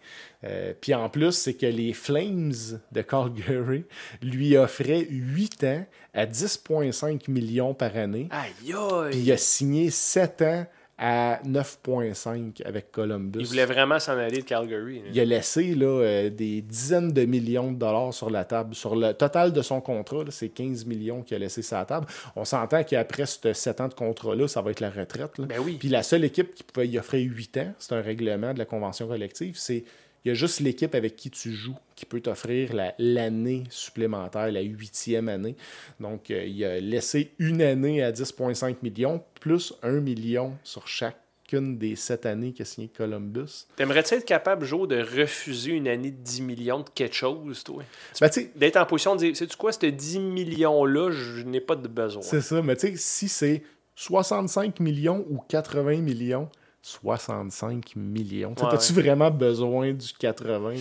Euh, 0.44 0.74
puis 0.80 0.94
en 0.94 1.10
plus, 1.10 1.32
c'est 1.32 1.54
que 1.54 1.66
les 1.66 1.94
Flames 1.94 2.54
de 2.92 3.02
Calgary 3.02 3.86
lui 4.22 4.58
offraient 4.58 5.08
8 5.10 5.64
ans 5.64 5.86
à 6.14 6.26
10,5 6.26 7.30
millions 7.30 7.74
par 7.74 7.96
année. 7.96 8.28
Aïe, 8.32 8.74
Puis 9.12 9.20
il 9.20 9.32
a 9.32 9.38
signé 9.38 9.90
7 9.90 10.42
ans 10.44 10.66
à 11.02 11.40
9,5 11.46 12.62
avec 12.66 12.92
Columbus. 12.92 13.40
Il 13.40 13.46
voulait 13.48 13.66
vraiment 13.66 14.00
s'en 14.00 14.18
aller 14.18 14.40
de 14.42 14.44
Calgary. 14.46 14.98
là. 15.00 15.06
Il 15.14 15.20
a 15.20 15.26
laissé 15.26 15.74
là, 15.76 15.86
euh, 15.86 16.30
des 16.30 16.62
dizaines 16.62 17.12
de 17.14 17.26
millions 17.26 17.72
de 17.72 17.78
dollars 17.78 18.14
sur 18.14 18.30
la 18.30 18.44
table. 18.46 18.76
Sur 18.76 18.96
le 18.96 19.14
total 19.14 19.54
de 19.54 19.62
son 19.62 19.82
contrat, 19.82 20.24
c'est 20.30 20.50
15 20.50 20.86
millions 20.86 21.22
qu'il 21.22 21.36
a 21.36 21.40
laissé 21.40 21.62
sur 21.62 21.78
la 21.78 21.86
table. 21.86 22.08
On 22.36 22.46
s'entend 22.46 22.84
qu'après 22.84 23.26
ce 23.26 23.54
7 23.54 23.82
ans 23.82 23.88
de 23.88 23.94
contrat-là, 23.94 24.48
ça 24.48 24.62
va 24.62 24.72
être 24.72 24.82
la 24.82 24.90
retraite. 24.90 25.38
là. 25.38 25.46
Ben 25.46 25.60
oui. 25.64 25.78
Puis 25.80 25.90
la 25.90 26.04
seule 26.04 26.24
équipe 26.26 26.54
qui 26.54 26.64
pouvait 26.64 26.88
y 26.88 27.00
offrir 27.00 27.30
8 27.32 27.58
ans, 27.58 27.74
c'est 27.80 27.94
un 27.96 28.02
règlement 28.02 28.54
de 28.54 28.60
la 28.60 28.66
convention 28.66 29.08
collective, 29.08 29.56
c'est 29.58 29.84
il 30.26 30.28
y 30.28 30.32
a 30.32 30.34
juste 30.34 30.60
l'équipe 30.60 30.94
avec 30.96 31.16
qui 31.16 31.30
tu 31.32 31.50
joues 31.54 31.78
qui 31.96 32.06
peut 32.06 32.20
t'offrir 32.20 32.74
la- 32.74 32.94
l'année 33.00 33.64
supplémentaire, 33.70 34.52
la 34.52 34.60
huitième 34.60 35.30
année. 35.30 35.56
Donc, 36.02 36.30
euh, 36.30 36.44
il 36.46 36.62
a 36.66 36.78
laissé 36.82 37.32
une 37.40 37.62
année 37.62 38.04
à 38.04 38.12
10,5 38.12 38.84
millions, 38.84 39.24
plus 39.40 39.74
1 39.84 40.00
million 40.02 40.54
sur 40.64 40.88
chacune 40.88 41.78
des 41.78 41.96
sept 41.96 42.26
années 42.26 42.54
qu'a 42.54 42.66
signé 42.66 42.90
Columbus. 42.90 43.66
T'aimerais-tu 43.76 44.14
être 44.14 44.26
capable, 44.26 44.66
Joe, 44.66 44.88
de 44.88 45.02
refuser 45.02 45.72
une 45.72 45.88
année 45.88 46.12
de 46.12 46.22
10 46.22 46.42
millions 46.44 46.80
de 46.82 46.90
quelque 46.94 47.16
chose, 47.16 47.64
toi? 47.64 47.82
Ben, 48.22 48.30
D'être 48.56 48.78
en 48.78 48.86
position 48.86 49.16
de 49.16 49.20
dire, 49.22 49.36
sais-tu 49.36 49.58
quoi, 49.58 49.72
ce 49.72 49.86
10 49.86 50.20
millions-là, 50.20 51.12
je 51.12 51.42
n'ai 51.44 51.62
pas 51.62 51.76
de 51.76 51.88
besoin. 51.88 52.22
C'est 52.22 52.42
ça, 52.42 52.62
mais 52.62 52.76
tu 52.76 52.88
sais, 52.90 52.94
si 52.98 53.28
c'est 53.30 53.64
65 53.96 54.80
millions 54.80 55.26
ou 55.30 55.40
80 55.48 56.02
millions, 56.02 56.50
65 56.82 57.96
millions. 57.96 58.54
Tu 58.54 58.62
sais, 58.62 58.68
Ouais, 58.68 58.74
As-tu 58.76 58.94
vraiment 58.94 59.32
besoin 59.32 59.92
du 59.94 60.08
80? 60.20 60.76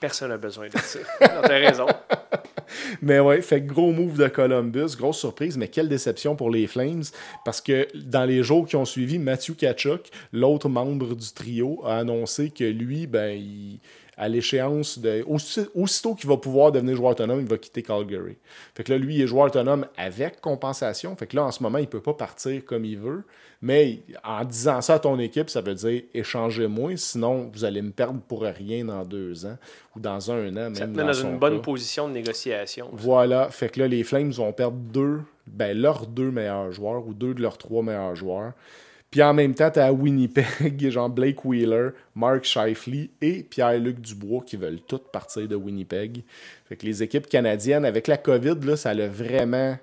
Personne 0.00 0.28
n'a 0.30 0.38
besoin 0.38 0.68
de 0.68 0.78
ça. 0.78 0.98
T'as 1.18 1.48
raison. 1.48 1.86
Mais 3.02 3.20
ouais, 3.20 3.42
fait 3.42 3.60
gros 3.60 3.92
move 3.92 4.18
de 4.18 4.28
Columbus, 4.28 4.96
grosse 4.96 5.18
surprise, 5.18 5.56
mais 5.56 5.68
quelle 5.68 5.88
déception 5.88 6.36
pour 6.36 6.50
les 6.50 6.66
Flames, 6.66 7.02
parce 7.44 7.60
que 7.60 7.86
dans 7.94 8.24
les 8.24 8.42
jours 8.42 8.66
qui 8.66 8.76
ont 8.76 8.84
suivi, 8.84 9.18
Matthew 9.18 9.54
Kachuk, 9.56 10.08
l'autre 10.32 10.68
membre 10.68 11.14
du 11.14 11.32
trio, 11.34 11.80
a 11.84 11.98
annoncé 11.98 12.50
que 12.50 12.64
lui, 12.64 13.06
ben, 13.06 13.36
il- 13.38 13.78
à 14.16 14.28
l'échéance 14.28 14.98
de. 14.98 15.24
aussi- 15.26 15.66
aussitôt 15.74 16.14
qu'il 16.14 16.28
va 16.28 16.36
pouvoir 16.36 16.72
devenir 16.72 16.96
joueur 16.96 17.12
autonome, 17.12 17.40
il 17.40 17.46
va 17.46 17.58
quitter 17.58 17.82
Calgary. 17.82 18.36
Fait 18.74 18.84
que 18.84 18.92
là, 18.92 18.98
lui, 18.98 19.16
il 19.16 19.22
est 19.22 19.26
joueur 19.26 19.46
autonome 19.46 19.86
avec 19.96 20.40
compensation. 20.40 21.14
Fait 21.16 21.26
que 21.26 21.36
là, 21.36 21.44
en 21.44 21.50
ce 21.50 21.62
moment, 21.62 21.78
il 21.78 21.86
peut 21.86 22.00
pas 22.02 22.14
partir 22.14 22.64
comme 22.64 22.84
il 22.84 22.98
veut. 22.98 23.24
Mais 23.62 24.00
en 24.24 24.44
disant 24.44 24.82
ça 24.82 24.94
à 24.94 24.98
ton 24.98 25.18
équipe, 25.18 25.48
ça 25.48 25.62
veut 25.62 25.74
dire 25.74 26.02
échangez-moi, 26.12 26.96
sinon 26.96 27.50
vous 27.54 27.64
allez 27.64 27.80
me 27.80 27.92
perdre 27.92 28.20
pour 28.20 28.42
rien 28.42 28.84
dans 28.84 29.04
deux 29.04 29.46
ans 29.46 29.56
ou 29.96 30.00
dans 30.00 30.30
un 30.30 30.48
an. 30.50 30.52
Même 30.52 30.74
Ça 30.74 30.84
te 30.86 30.90
met 30.90 31.02
dans 31.04 31.12
une 31.14 31.38
bonne 31.38 31.56
cas. 31.56 31.62
position 31.62 32.08
de 32.08 32.12
négociation. 32.12 32.88
Voilà, 32.92 33.48
fait 33.50 33.70
que 33.70 33.80
là, 33.80 33.88
les 33.88 34.04
Flames 34.04 34.30
vont 34.32 34.52
perdre 34.52 34.76
deux, 34.76 35.20
ben, 35.46 35.76
leurs 35.78 36.06
deux 36.06 36.30
meilleurs 36.30 36.72
joueurs 36.72 37.06
ou 37.06 37.14
deux 37.14 37.32
de 37.32 37.40
leurs 37.40 37.56
trois 37.56 37.82
meilleurs 37.82 38.14
joueurs. 38.14 38.52
Puis 39.14 39.22
en 39.22 39.32
même 39.32 39.54
temps, 39.54 39.70
tu 39.70 39.78
as 39.78 39.92
Winnipeg, 39.92 40.90
genre 40.90 41.08
Blake 41.08 41.44
Wheeler, 41.44 41.90
Mark 42.16 42.42
Shifley 42.42 43.10
et 43.22 43.44
Pierre-Luc 43.44 44.00
Dubois 44.00 44.42
qui 44.44 44.56
veulent 44.56 44.80
toutes 44.88 45.12
partir 45.12 45.46
de 45.46 45.54
Winnipeg. 45.54 46.24
Fait 46.68 46.74
que 46.74 46.84
les 46.84 47.00
équipes 47.00 47.28
canadiennes, 47.28 47.84
avec 47.84 48.08
la 48.08 48.16
COVID, 48.16 48.56
là, 48.64 48.74
ça 48.76 48.90
a 48.90 49.06
vraiment 49.06 49.76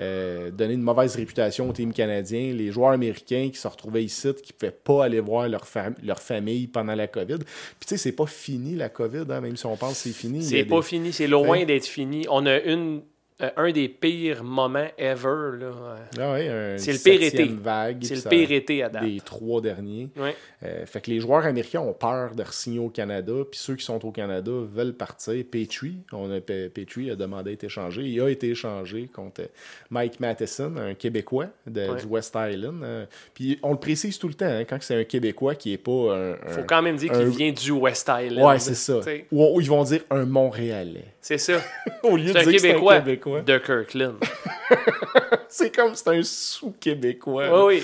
euh, 0.00 0.50
donné 0.50 0.74
une 0.74 0.82
mauvaise 0.82 1.14
réputation 1.14 1.68
au 1.70 1.72
team 1.72 1.92
canadien. 1.92 2.52
Les 2.54 2.72
joueurs 2.72 2.90
américains 2.90 3.50
qui 3.52 3.58
se 3.60 3.68
retrouvaient 3.68 4.02
ici, 4.02 4.34
qui 4.42 4.52
ne 4.52 4.58
pouvaient 4.58 4.72
pas 4.82 5.04
aller 5.04 5.20
voir 5.20 5.48
leur, 5.48 5.64
fam- 5.64 5.94
leur 6.02 6.20
famille 6.20 6.66
pendant 6.66 6.96
la 6.96 7.06
COVID. 7.06 7.36
Puis 7.38 7.44
tu 7.86 7.88
sais, 7.90 7.96
c'est 7.98 8.10
pas 8.16 8.26
fini 8.26 8.74
la 8.74 8.88
COVID, 8.88 9.26
hein, 9.30 9.40
même 9.40 9.56
si 9.56 9.64
on 9.64 9.76
pense 9.76 9.92
que 10.02 10.08
c'est 10.08 10.16
fini. 10.18 10.42
C'est 10.42 10.64
pas 10.64 10.78
des- 10.80 10.82
fini, 10.82 11.12
c'est 11.12 11.28
loin 11.28 11.64
d'être 11.64 11.86
fini. 11.86 12.26
On 12.28 12.46
a 12.46 12.58
une, 12.58 13.02
euh, 13.40 13.50
un 13.56 13.72
des 13.72 13.88
pires 13.88 14.44
moments 14.44 14.86
ever. 14.98 15.58
là. 15.58 15.96
Ah 16.18 16.32
ouais, 16.32 16.74
C'est 16.78 16.92
le 16.92 16.98
pire 16.98 17.22
été. 17.22 17.44
vague. 17.44 17.98
C'est 18.04 18.14
le 18.16 18.20
ça- 18.20 18.30
pire 18.30 18.52
été 18.52 18.82
à 18.82 18.88
date. 18.88 19.04
Des 19.04 19.20
trois 19.20 19.60
derniers. 19.60 20.10
Ouais. 20.16 20.36
Euh, 20.64 20.86
fait 20.86 21.00
que 21.00 21.10
les 21.10 21.18
joueurs 21.20 21.44
américains 21.44 21.80
ont 21.80 21.92
peur 21.94 22.34
de 22.34 22.44
signer 22.50 22.78
au 22.78 22.88
Canada, 22.88 23.32
puis 23.50 23.58
ceux 23.58 23.74
qui 23.76 23.84
sont 23.84 24.04
au 24.04 24.10
Canada 24.12 24.50
veulent 24.72 24.94
partir. 24.94 25.34
Petrie, 25.50 25.96
on 26.12 26.30
a, 26.30 26.40
Pe- 26.40 26.68
Petrie 26.68 27.10
a 27.10 27.16
demandé 27.16 27.50
à 27.50 27.52
être 27.54 27.64
échangé. 27.64 28.02
Il 28.02 28.20
a 28.20 28.28
été 28.28 28.50
échangé 28.50 29.08
contre 29.12 29.42
Mike 29.90 30.20
Matheson, 30.20 30.74
un 30.76 30.94
Québécois 30.94 31.46
de- 31.66 31.88
Ouais. 31.90 32.00
du 32.00 32.06
West 32.06 32.36
Island. 32.36 32.82
Euh, 32.84 33.06
puis 33.34 33.58
on 33.62 33.72
le 33.72 33.78
précise 33.78 34.18
tout 34.18 34.28
le 34.28 34.34
temps, 34.34 34.46
hein, 34.46 34.64
quand 34.64 34.78
c'est 34.80 34.96
un 35.00 35.04
Québécois 35.04 35.54
qui 35.54 35.72
est 35.72 35.78
pas 35.78 36.14
un. 36.16 36.32
un- 36.32 36.48
Faut 36.48 36.64
quand 36.66 36.82
même 36.82 36.96
dire 36.96 37.12
un- 37.12 37.18
qu'il 37.18 37.28
vient 37.28 37.52
du 37.52 37.70
West 37.72 38.08
Island. 38.08 38.46
Ouais, 38.46 38.58
c'est 38.58 38.74
ça. 38.74 39.00
Ou 39.32 39.60
ils 39.60 39.68
vont 39.68 39.82
dire 39.84 40.02
un 40.10 40.24
Montréalais. 40.26 41.11
C'est 41.24 41.38
ça. 41.38 41.54
Au 42.02 42.16
lieu 42.16 42.26
C'est 42.28 42.32
de 42.34 42.38
un 42.38 42.42
dire 42.42 42.52
que 42.52 42.58
c'est 42.58 42.66
un 42.68 42.72
Québécois, 42.72 42.98
Québécois. 43.00 43.40
de 43.42 43.58
Kirkland. 43.58 44.16
C'est 45.48 45.70
comme 45.74 45.94
c'est 45.94 46.08
un 46.08 46.22
sous-Québécois. 46.22 47.66
Oui, 47.66 47.82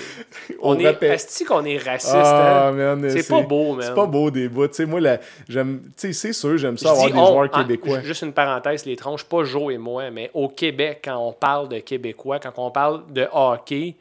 oui. 0.49 0.55
On 0.61 0.75
On 0.75 0.79
est, 0.79 0.87
rappelle- 0.87 1.11
est 1.11 1.45
qu'on 1.45 1.63
est 1.65 1.77
raciste? 1.77 2.11
Ah, 2.15 2.69
hein? 2.69 2.71
man, 2.95 3.09
C'est 3.09 3.27
pas 3.27 3.41
beau, 3.43 3.73
man. 3.75 3.85
C'est 3.87 3.93
pas 3.93 4.07
beau 4.07 4.31
des 4.31 4.49
bouts. 4.49 4.67
Tu 4.67 4.73
sais, 4.73 4.85
moi, 4.85 4.99
j'aime, 5.47 5.81
tu 5.95 6.07
sais, 6.07 6.13
c'est 6.13 6.33
sûr, 6.33 6.57
j'aime 6.57 6.77
ça 6.77 6.89
avoir 6.91 7.07
des 7.11 7.13
on, 7.17 7.25
joueurs 7.27 7.49
hein, 7.53 7.61
québécois. 7.63 8.01
juste 8.01 8.23
une 8.23 8.33
parenthèse, 8.33 8.85
les 8.85 8.95
tronches, 8.95 9.23
pas 9.23 9.43
Joe 9.43 9.71
et 9.73 9.77
moi, 9.77 10.09
mais 10.09 10.31
au 10.33 10.49
Québec, 10.49 11.01
quand 11.05 11.17
on 11.17 11.31
parle 11.31 11.69
de 11.69 11.79
Québécois, 11.79 12.39
quand 12.39 12.53
on 12.57 12.71
parle 12.71 13.03
de 13.13 13.27
hockey, 13.31 13.95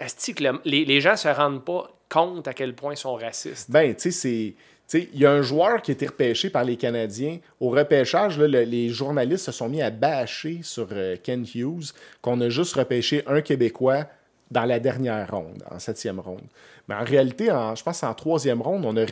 est-ce 0.00 0.32
que 0.32 0.42
le- 0.42 0.60
les, 0.64 0.84
les 0.84 1.00
gens 1.00 1.16
se 1.16 1.28
rendent 1.28 1.64
pas 1.64 1.88
compte 2.08 2.48
à 2.48 2.52
quel 2.52 2.74
point 2.74 2.94
ils 2.94 2.98
sont 2.98 3.14
racistes? 3.14 3.70
Ben, 3.70 3.94
tu 3.94 4.02
sais, 4.02 4.10
c'est. 4.10 4.54
Il 4.94 5.18
y 5.18 5.26
a 5.26 5.32
un 5.32 5.42
joueur 5.42 5.82
qui 5.82 5.90
a 5.90 5.94
été 5.94 6.06
repêché 6.06 6.48
par 6.48 6.64
les 6.64 6.76
Canadiens. 6.76 7.38
Au 7.60 7.68
repêchage, 7.68 8.38
les 8.38 8.88
journalistes 8.88 9.44
se 9.44 9.52
sont 9.52 9.68
mis 9.68 9.82
à 9.82 9.90
bâcher 9.90 10.60
sur 10.62 10.88
euh, 10.92 11.16
Ken 11.22 11.44
Hughes 11.54 11.92
qu'on 12.22 12.40
a 12.40 12.48
juste 12.48 12.74
repêché 12.74 13.22
un 13.26 13.42
Québécois 13.42 14.06
dans 14.50 14.64
la 14.64 14.80
dernière 14.80 15.30
ronde, 15.30 15.62
en 15.70 15.78
septième 15.78 16.20
ronde. 16.20 16.46
Mais 16.88 16.94
en 16.94 17.04
réalité, 17.04 17.46
je 17.46 17.82
pense 17.82 18.02
en 18.02 18.14
troisième 18.14 18.62
ronde, 18.62 18.86
on 18.86 18.96
a, 18.96 19.04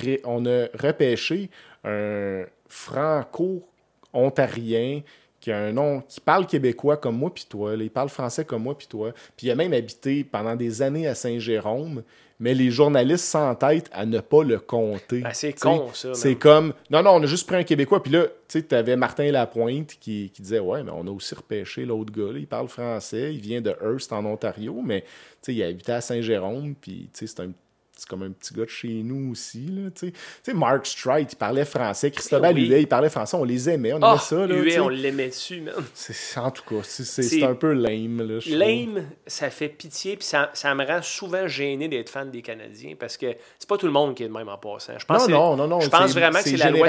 repêché 0.74 1.50
un 1.84 2.44
franco-ontarien 2.68 5.02
qui 5.40 5.52
a 5.52 5.58
un 5.58 5.72
nom, 5.72 6.00
qui 6.08 6.20
parle 6.20 6.46
québécois 6.46 6.96
comme 6.96 7.18
moi 7.18 7.30
puis 7.32 7.46
toi, 7.48 7.74
il 7.74 7.90
parle 7.90 8.08
français 8.08 8.44
comme 8.46 8.62
moi 8.62 8.76
puis 8.76 8.86
toi, 8.86 9.12
puis 9.36 9.46
il 9.46 9.50
a 9.50 9.54
même 9.54 9.74
habité 9.74 10.24
pendant 10.24 10.56
des 10.56 10.80
années 10.80 11.06
à 11.06 11.14
Saint-Jérôme, 11.14 12.02
mais 12.38 12.54
les 12.54 12.70
journalistes 12.70 13.24
s'entêtent 13.24 13.88
à 13.92 14.04
ne 14.06 14.20
pas 14.20 14.44
le 14.44 14.58
compter. 14.58 15.20
Ben, 15.20 15.30
c'est 15.32 15.58
con, 15.58 15.88
ça, 15.94 16.14
C'est 16.14 16.36
comme, 16.36 16.74
non, 16.90 17.02
non, 17.02 17.12
on 17.12 17.22
a 17.22 17.26
juste 17.26 17.46
pris 17.46 17.56
un 17.56 17.64
Québécois, 17.64 18.02
puis 18.02 18.12
là, 18.12 18.24
tu 18.24 18.30
sais, 18.48 18.62
t'avais 18.62 18.96
Martin 18.96 19.30
Lapointe 19.30 19.96
qui, 20.00 20.30
qui 20.32 20.42
disait, 20.42 20.58
ouais, 20.58 20.82
mais 20.82 20.92
on 20.94 21.06
a 21.06 21.10
aussi 21.10 21.34
repêché 21.34 21.84
l'autre 21.84 22.12
gars, 22.12 22.32
là, 22.32 22.38
il 22.38 22.46
parle 22.46 22.68
français, 22.68 23.34
il 23.34 23.40
vient 23.40 23.60
de 23.60 23.74
Hearst 23.82 24.12
en 24.12 24.24
Ontario, 24.24 24.82
mais 24.84 25.02
tu 25.02 25.06
sais, 25.42 25.54
il 25.54 25.62
habitait 25.62 25.92
à 25.92 26.00
Saint-Jérôme, 26.00 26.74
puis 26.80 27.08
tu 27.12 27.26
sais, 27.26 27.26
c'est 27.26 27.42
un 27.42 27.52
c'est 27.96 28.06
comme 28.08 28.22
un 28.22 28.30
petit 28.30 28.52
gars 28.54 28.64
de 28.64 28.68
chez 28.70 28.88
nous 29.02 29.32
aussi. 29.32 29.66
Là, 29.66 29.90
tu 29.90 30.06
sais. 30.08 30.12
Tu 30.12 30.18
sais, 30.42 30.52
Mark 30.54 30.86
Strite, 30.86 31.32
il 31.32 31.36
parlait 31.36 31.64
français. 31.64 32.10
Cristobal 32.10 32.54
Oui. 32.54 32.66
Huet, 32.68 32.82
il 32.82 32.86
parlait 32.86 33.08
français. 33.08 33.36
On 33.36 33.44
les 33.44 33.70
aimait. 33.70 33.92
On 33.94 34.00
Ah, 34.02 34.10
aimait 34.12 34.18
ça. 34.20 34.46
Là, 34.46 34.54
Huet, 34.54 34.78
on 34.80 34.88
l'aimait 34.88 35.28
dessus, 35.28 35.60
man. 35.62 35.74
C'est- 35.94 36.38
En 36.38 36.50
tout 36.50 36.62
cas, 36.68 36.82
c'est- 36.82 37.42
un 37.42 37.54
peu 37.54 37.72
lame. 37.72 38.18
Là, 38.28 38.40
trouve. 38.40 38.52
Lame, 38.54 39.06
ça 39.26 39.48
fait 39.50 39.68
pitié, 39.68 40.16
puis 40.16 40.26
ça, 40.26 40.50
ça 40.52 40.74
me 40.74 40.84
rend 40.84 41.00
souvent 41.02 41.48
gêné 41.48 41.88
d'être 41.88 42.10
fan 42.10 42.30
des 42.30 42.42
Canadiens 42.42 42.94
parce 42.98 43.16
que 43.16 43.34
c'est 43.58 43.68
pas 43.68 43.78
tout 43.78 43.86
le 43.86 43.92
monde 43.92 44.14
qui 44.14 44.22
est 44.24 44.28
de 44.28 44.32
même 44.32 44.48
en 44.48 44.58
passant. 44.58 44.92
Je 44.98 45.04
pense 45.06 45.28
Non, 45.28 45.56
non, 45.56 45.56
non, 45.56 45.68
non. 45.68 45.80
Je 45.80 45.88
pense 45.88 46.12
c'est- 46.12 46.18
vraiment 46.20 46.38
que 46.38 46.44
c'est 46.44 46.56
la 46.56 46.70
loi. 46.70 46.86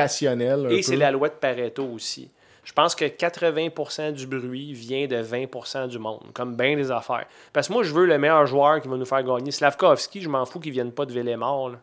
Et 0.69 0.81
c'est 0.83 0.95
la 0.95 1.11
loi 1.11 1.29
de 1.29 1.35
Pareto 1.35 1.85
aussi. 1.85 2.29
Je 2.68 2.74
pense 2.74 2.95
que 2.95 3.05
80% 3.05 4.11
du 4.11 4.28
bruit 4.28 4.74
vient 4.74 5.07
de 5.07 5.15
20% 5.24 5.88
du 5.88 5.99
monde, 5.99 6.20
comme 6.34 6.57
bien 6.57 6.76
des 6.76 6.91
affaires. 6.91 7.26
Parce 7.53 7.70
que 7.70 7.74
moi, 7.74 7.84
je 7.84 7.93
veux 7.93 8.05
le 8.05 8.18
meilleur 8.18 8.45
joueur 8.45 8.82
qui 8.82 8.89
va 8.89 8.97
nous 8.97 9.05
faire 9.05 9.24
gagner. 9.24 9.51
Slavkovski, 9.51 10.20
je 10.20 10.28
m'en 10.28 10.45
fous 10.45 10.59
qu'il 10.59 10.74
vienne 10.74 10.91
pas 10.91 11.05
de 11.05 11.13
Villemort. 11.13 11.76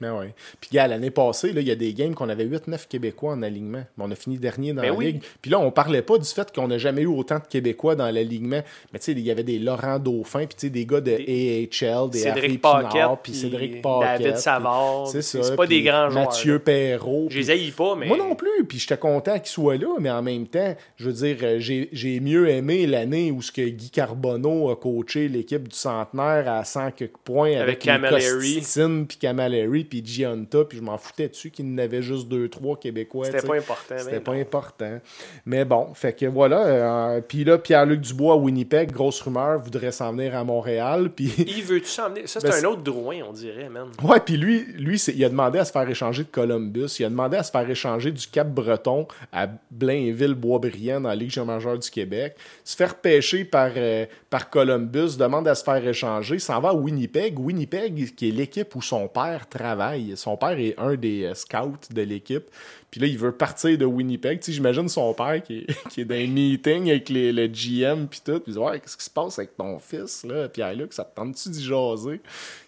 Là. 0.00 0.12
Ben 0.12 0.18
ouais. 0.18 0.34
Puis, 0.60 0.70
gars, 0.72 0.86
l'année 0.86 1.10
passée, 1.10 1.52
il 1.54 1.62
y 1.62 1.70
a 1.70 1.74
des 1.74 1.92
games 1.94 2.14
qu'on 2.14 2.28
avait 2.28 2.44
8-9 2.44 2.86
Québécois 2.88 3.32
en 3.32 3.42
alignement. 3.42 3.84
Mais 3.96 4.04
on 4.04 4.10
a 4.10 4.14
fini 4.14 4.38
dernier 4.38 4.72
dans 4.72 4.82
Ben 4.82 4.88
la 4.88 4.94
oui. 4.94 5.06
ligue. 5.06 5.22
Puis 5.40 5.50
là, 5.50 5.58
on 5.58 5.70
parlait 5.70 6.02
pas 6.02 6.18
du 6.18 6.28
fait 6.28 6.52
qu'on 6.54 6.68
n'a 6.68 6.78
jamais 6.78 7.02
eu 7.02 7.06
autant 7.06 7.38
de 7.38 7.46
Québécois 7.48 7.94
dans 7.94 8.10
l'alignement. 8.10 8.62
Mais 8.92 8.98
tu 8.98 9.06
sais, 9.06 9.12
il 9.12 9.20
y 9.20 9.30
avait 9.30 9.42
des 9.42 9.58
Laurent 9.58 9.98
Dauphin, 9.98 10.40
puis 10.46 10.56
tu 10.56 10.66
sais, 10.66 10.70
des 10.70 10.84
gars 10.84 11.00
de 11.00 11.12
AHL, 11.12 12.10
des 12.10 12.26
Harry 12.26 12.40
Cédric 12.40 12.62
Paquette, 12.62 13.18
puis 13.22 13.34
Cédric 13.34 13.82
Paquette. 13.82 14.22
David 14.22 14.36
Savard. 14.38 15.06
C'est 15.08 15.22
ça. 15.22 15.42
C'est 15.42 15.56
pas 15.56 15.66
des 15.66 15.82
grands 15.82 16.10
joueurs. 16.10 16.26
Mathieu. 16.26 16.58
Perrault. 16.58 17.28
Je 17.30 17.38
les 17.38 17.50
haïs 17.50 17.70
pas, 17.70 17.94
mais. 17.94 18.06
Moi 18.06 18.16
non 18.16 18.34
plus, 18.34 18.64
puis 18.68 18.78
j'étais 18.78 18.96
content 18.96 19.38
qu'il 19.38 19.48
soit 19.48 19.76
là, 19.76 19.96
mais 20.00 20.10
en 20.10 20.22
même 20.22 20.46
temps, 20.46 20.74
je 20.96 21.08
veux 21.08 21.12
dire, 21.12 21.36
euh, 21.42 21.56
j'ai 21.60 22.20
mieux 22.20 22.48
aimé 22.48 22.86
l'année 22.86 23.30
où 23.30 23.42
ce 23.42 23.52
que 23.52 23.62
Guy 23.62 23.90
Carbonneau 23.90 24.70
a 24.70 24.76
coaché 24.76 25.28
l'équipe 25.28 25.68
du 25.68 25.76
centenaire 25.76 26.48
à 26.48 26.64
100 26.64 26.92
quelques 26.92 27.16
points 27.18 27.52
avec, 27.56 27.86
Avec 27.86 28.02
Camilleri. 28.10 28.54
Costitine 28.56 29.06
puis 29.06 29.16
Camilleri, 29.18 29.84
puis 29.88 30.02
Gianta, 30.04 30.64
puis 30.64 30.78
je 30.78 30.82
m'en 30.82 30.98
foutais 30.98 31.28
dessus 31.28 31.50
qu'il 31.50 31.74
n'avait 31.74 32.02
juste 32.02 32.28
deux, 32.28 32.48
trois 32.48 32.78
Québécois. 32.78 33.26
C'était 33.26 33.46
pas 33.46 33.56
important. 33.56 33.94
C'était 33.98 34.20
pas 34.20 34.34
non. 34.34 34.40
important. 34.40 35.00
Mais 35.46 35.64
bon, 35.64 35.94
fait 35.94 36.12
que 36.12 36.26
voilà. 36.26 36.64
euh, 36.66 37.20
puis 37.20 37.44
là, 37.44 37.58
Pierre-Luc 37.58 38.00
Dubois 38.00 38.34
à 38.34 38.36
Winnipeg, 38.36 38.92
grosse 38.92 39.20
rumeur, 39.20 39.58
voudrait 39.58 39.92
s'en 39.92 40.12
venir 40.12 40.36
à 40.36 40.44
Montréal. 40.44 41.10
Puis 41.16 41.32
Il 41.38 41.62
veut-tu 41.62 41.86
s'emmener? 41.86 42.26
Ça, 42.26 42.40
c'est 42.40 42.48
Ben, 42.48 42.64
un 42.64 42.68
autre 42.68 42.82
Drouin, 42.82 43.20
on 43.28 43.32
dirait, 43.32 43.68
man. 43.68 43.88
Ouais, 44.02 44.20
puis 44.20 44.36
lui, 44.36 44.66
lui 44.76 44.96
il 44.98 45.24
a 45.24 45.28
demandé 45.28 45.58
à 45.58 45.64
se 45.64 45.72
faire 45.72 45.88
échanger 45.88 46.24
de 46.24 46.28
Columbus. 46.28 46.96
Il 46.98 47.04
a 47.04 47.08
demandé 47.08 47.36
à 47.36 47.42
se 47.42 47.50
faire 47.50 47.68
échanger 47.68 48.10
du 48.12 48.26
Cap-Breton 48.26 49.06
à 49.32 49.46
Blainville-Boisbriand 49.70 51.00
dans 51.00 51.08
la 51.08 51.14
Ligue 51.14 51.36
majeure 51.44 51.78
du 51.78 51.90
Québec. 51.90 52.36
Se 52.64 52.76
faire 52.76 52.94
pêcher 52.96 53.44
par, 53.44 53.70
euh, 53.76 54.06
par 54.30 54.50
Columbus, 54.50 55.16
demande 55.18 55.48
à 55.48 55.54
se 55.54 55.64
faire 55.64 55.86
échanger, 55.86 56.38
s'en 56.38 56.60
va 56.60 56.70
à 56.70 56.74
Winnipeg. 56.74 57.38
Winnipeg, 57.38 58.14
qui 58.14 58.28
est 58.28 58.32
l'équipe 58.32 58.74
où 58.74 58.82
son 58.82 59.08
père 59.08 59.48
travaille. 59.48 59.75
Son 60.16 60.36
père 60.36 60.58
est 60.58 60.74
un 60.78 60.94
des 60.96 61.24
euh, 61.24 61.34
scouts 61.34 61.76
de 61.92 62.02
l'équipe. 62.02 62.44
Puis 62.90 63.00
là, 63.00 63.06
il 63.06 63.18
veut 63.18 63.32
partir 63.32 63.76
de 63.76 63.84
Winnipeg. 63.84 64.40
Tu 64.40 64.46
sais, 64.46 64.52
j'imagine 64.52 64.88
son 64.88 65.12
père 65.14 65.42
qui 65.42 65.58
est, 65.58 65.88
qui 65.90 66.00
est 66.00 66.04
dans 66.04 66.14
un 66.14 66.26
meeting 66.26 66.90
avec 66.90 67.08
les, 67.08 67.32
le 67.32 67.46
GM 67.48 68.06
puis 68.06 68.20
tout. 68.24 68.40
Puis 68.40 68.44
il 68.48 68.52
dit 68.54 68.58
Ouais, 68.58 68.80
qu'est-ce 68.80 68.96
qui 68.96 69.04
se 69.04 69.10
passe 69.10 69.38
avec 69.38 69.56
ton 69.56 69.78
fils, 69.78 70.24
là, 70.24 70.48
Pierre-Luc 70.48 70.92
Ça 70.92 71.04
te 71.04 71.14
tente-tu 71.14 71.48
d'y 71.50 71.62
jaser? 71.64 72.20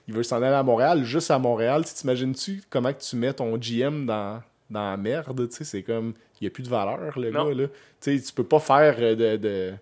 Il 0.07 0.15
veut 0.15 0.23
s'en 0.23 0.37
aller 0.43 0.55
à 0.55 0.63
Montréal, 0.63 1.05
juste 1.05 1.31
à 1.31 1.39
Montréal. 1.39 1.85
Tu 1.87 1.95
T'imagines-tu 1.95 2.63
comment 2.71 2.93
que 2.93 3.01
tu 3.01 3.17
mets 3.17 3.33
ton 3.33 3.57
GM 3.57 4.07
dans, 4.07 4.41
dans 4.71 4.91
la 4.91 4.97
merde 4.97 5.49
Tu 5.49 5.57
sais, 5.57 5.65
c'est 5.65 5.83
comme. 5.83 6.15
Il 6.41 6.45
n'y 6.45 6.49
a 6.49 6.51
plus 6.51 6.63
de 6.63 6.69
valeur, 6.69 7.19
le 7.19 7.31
Non. 7.31 7.49
gars, 7.49 7.55
là. 7.63 7.67
Tu 8.01 8.17
sais, 8.19 8.23
tu 8.25 8.33
peux 8.33 8.45
pas 8.45 8.61
faire 8.61 8.95
euh, 9.01 9.15
de. 9.17 9.37
de- 9.37 9.73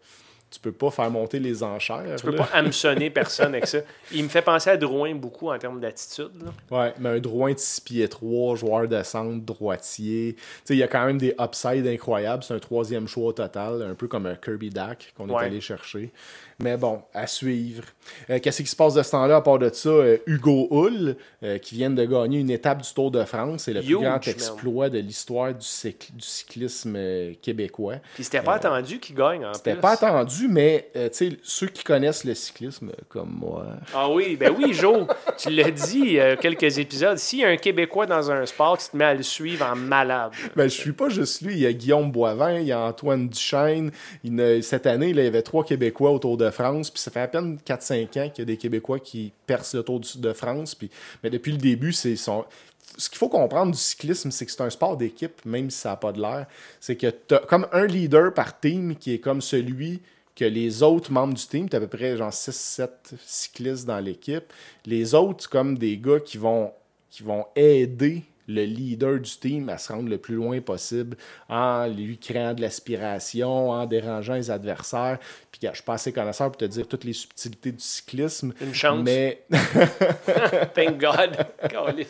tu 0.50 0.60
peux 0.60 0.72
pas 0.72 0.90
faire 0.90 1.10
monter 1.10 1.38
les 1.40 1.62
enchères. 1.62 2.02
Tu 2.16 2.24
peux 2.24 2.30
là. 2.32 2.44
pas 2.44 2.50
hameçonner 2.56 3.10
personne 3.10 3.48
avec 3.54 3.66
ça. 3.66 3.78
Il 4.12 4.22
me 4.24 4.28
fait 4.28 4.42
penser 4.42 4.70
à 4.70 4.76
Drouin 4.76 5.14
beaucoup 5.14 5.50
en 5.50 5.58
termes 5.58 5.80
d'attitude. 5.80 6.30
Ouais, 6.70 6.94
mais 6.98 7.08
un 7.10 7.18
Drouin 7.18 7.52
de 7.52 7.58
6 7.58 7.80
pieds 7.80 8.08
3, 8.08 8.56
joueur 8.56 8.88
de 8.88 9.02
centre, 9.02 9.44
droitier. 9.44 10.36
Il 10.70 10.76
y 10.76 10.82
a 10.82 10.88
quand 10.88 11.04
même 11.04 11.18
des 11.18 11.34
upsides 11.40 11.86
incroyables. 11.86 12.42
C'est 12.44 12.54
un 12.54 12.58
troisième 12.60 13.08
choix 13.08 13.26
au 13.26 13.32
total, 13.32 13.82
un 13.82 13.94
peu 13.94 14.06
comme 14.08 14.26
un 14.26 14.36
Kirby 14.36 14.70
Dak 14.70 15.12
qu'on 15.16 15.28
Ouais. 15.28 15.42
est 15.42 15.46
allé 15.46 15.60
chercher. 15.60 16.12
Mais 16.58 16.78
bon, 16.78 17.02
à 17.12 17.26
suivre. 17.26 17.84
Euh, 18.30 18.38
Qu'est-ce 18.42 18.62
qui 18.62 18.68
se 18.68 18.76
passe 18.76 18.94
de 18.94 19.02
ce 19.02 19.10
temps-là 19.10 19.36
à 19.36 19.40
part 19.42 19.58
de 19.58 19.68
ça? 19.70 19.90
Euh, 19.90 20.16
Hugo 20.26 20.68
Hull, 20.70 21.16
euh, 21.42 21.58
qui 21.58 21.74
vient 21.74 21.90
de 21.90 22.02
gagner 22.04 22.38
une 22.38 22.48
étape 22.50 22.80
du 22.82 22.94
Tour 22.94 23.10
de 23.10 23.22
France. 23.24 23.64
C'est 23.64 23.74
le 23.74 23.82
plus 23.82 23.96
grand 23.98 24.26
exploit 24.26 24.88
de 24.88 24.98
l'histoire 24.98 25.52
du, 25.52 25.60
cycl- 25.66 26.12
du 26.14 26.24
cyclisme 26.24 26.96
québécois. 27.42 27.96
Puis 28.14 28.24
c'était 28.24 28.40
pas 28.40 28.54
attendu 28.54 28.98
qu'il 29.00 29.16
gagne 29.16 29.44
en 29.44 29.52
C'était 29.52 29.74
pas 29.76 29.92
attendu, 29.92 30.48
mais 30.48 30.88
tu 30.94 31.00
sais, 31.12 31.28
ceux 31.42 31.66
qui 31.66 31.84
connaissent 31.84 32.24
le 32.24 32.34
cyclisme, 32.34 32.90
comme 33.08 33.36
moi, 33.38 33.66
Ah 33.94 34.08
oui, 34.10 34.36
ben 34.36 34.54
oui, 34.56 34.72
Joe. 34.72 35.06
tu 35.36 35.50
l'as 35.50 35.70
dit 35.70 35.98
il 36.00 36.12
y 36.12 36.20
a 36.20 36.36
quelques 36.36 36.78
épisodes. 36.78 37.18
S'il 37.18 37.40
y 37.40 37.44
a 37.44 37.48
un 37.48 37.56
Québécois 37.56 38.06
dans 38.06 38.30
un 38.30 38.46
sport, 38.46 38.78
tu 38.78 38.88
te 38.88 38.96
mets 38.96 39.04
à 39.04 39.14
le 39.14 39.22
suivre 39.22 39.66
en 39.70 39.76
malade. 39.76 40.32
Ben, 40.54 40.64
je 40.64 40.74
suis 40.74 40.92
pas 40.92 41.08
juste 41.10 41.42
lui. 41.42 41.52
Il 41.54 41.60
y 41.60 41.66
a 41.66 41.72
Guillaume 41.74 42.10
Boivin, 42.10 42.60
il 42.60 42.66
y 42.66 42.72
a 42.72 42.80
Antoine 42.80 43.28
Duchesne. 43.28 43.90
Il 44.24 44.62
cette 44.62 44.86
année, 44.86 45.12
là, 45.12 45.22
il 45.22 45.24
y 45.26 45.28
avait 45.28 45.42
trois 45.42 45.64
Québécois 45.64 46.10
au 46.12 46.18
Tour 46.18 46.36
de 46.46 46.50
France. 46.50 46.90
Puis 46.90 47.00
ça 47.00 47.10
fait 47.10 47.20
à 47.20 47.28
peine 47.28 47.58
4-5 47.64 48.04
ans 48.18 48.30
qu'il 48.30 48.38
y 48.38 48.42
a 48.42 48.44
des 48.44 48.56
Québécois 48.56 48.98
qui 49.00 49.32
percent 49.46 49.74
le 49.76 49.82
Tour 49.82 50.00
du- 50.00 50.18
de 50.18 50.32
France. 50.32 50.74
Puis, 50.74 50.90
mais 51.22 51.30
depuis 51.30 51.52
le 51.52 51.58
début, 51.58 51.92
c'est. 51.92 52.16
Ce 52.16 53.08
qu'il 53.10 53.18
faut 53.18 53.28
comprendre 53.28 53.72
du 53.72 53.78
cyclisme, 53.78 54.30
c'est 54.30 54.46
que 54.46 54.52
c'est 54.52 54.60
un 54.62 54.70
sport 54.70 54.96
d'équipe, 54.96 55.44
même 55.44 55.70
si 55.70 55.78
ça 55.80 55.90
n'a 55.90 55.96
pas 55.96 56.12
de 56.12 56.20
l'air. 56.20 56.46
C'est 56.80 56.96
que 56.96 57.08
tu 57.08 57.34
as 57.34 57.40
comme 57.40 57.66
un 57.72 57.84
leader 57.86 58.32
par 58.32 58.58
team 58.60 58.94
qui 58.96 59.12
est 59.14 59.18
comme 59.18 59.40
celui 59.42 60.00
que 60.36 60.44
les 60.44 60.82
autres 60.82 61.10
membres 61.10 61.34
du 61.34 61.44
team, 61.46 61.68
tu 61.68 61.74
à 61.76 61.80
peu 61.80 61.88
près 61.88 62.16
genre 62.16 62.30
6-7 62.32 62.88
cyclistes 63.24 63.86
dans 63.86 63.98
l'équipe. 63.98 64.52
Les 64.84 65.14
autres, 65.14 65.48
comme 65.48 65.76
des 65.78 65.96
gars 65.98 66.20
qui 66.20 66.36
vont, 66.38 66.72
qui 67.10 67.22
vont 67.22 67.46
aider 67.56 68.22
le 68.48 68.62
leader 68.64 69.18
du 69.20 69.30
team 69.38 69.68
à 69.68 69.78
se 69.78 69.92
rendre 69.92 70.08
le 70.08 70.18
plus 70.18 70.34
loin 70.36 70.60
possible 70.60 71.16
en 71.48 71.86
lui 71.88 72.18
créant 72.18 72.54
de 72.54 72.60
l'aspiration, 72.62 73.70
en 73.70 73.86
dérangeant 73.86 74.34
les 74.34 74.50
adversaires. 74.50 75.18
Puis 75.50 75.60
je 75.68 75.74
suis 75.74 75.82
pas 75.82 75.94
assez 75.94 76.12
connaisseur 76.12 76.48
pour 76.50 76.58
te 76.58 76.64
dire 76.66 76.86
toutes 76.86 77.04
les 77.04 77.12
subtilités 77.12 77.72
du 77.72 77.82
cyclisme. 77.82 78.52
Une 78.60 78.74
chance. 78.74 79.00
Mais 79.02 79.44
Thank 80.74 80.98
God. 80.98 81.36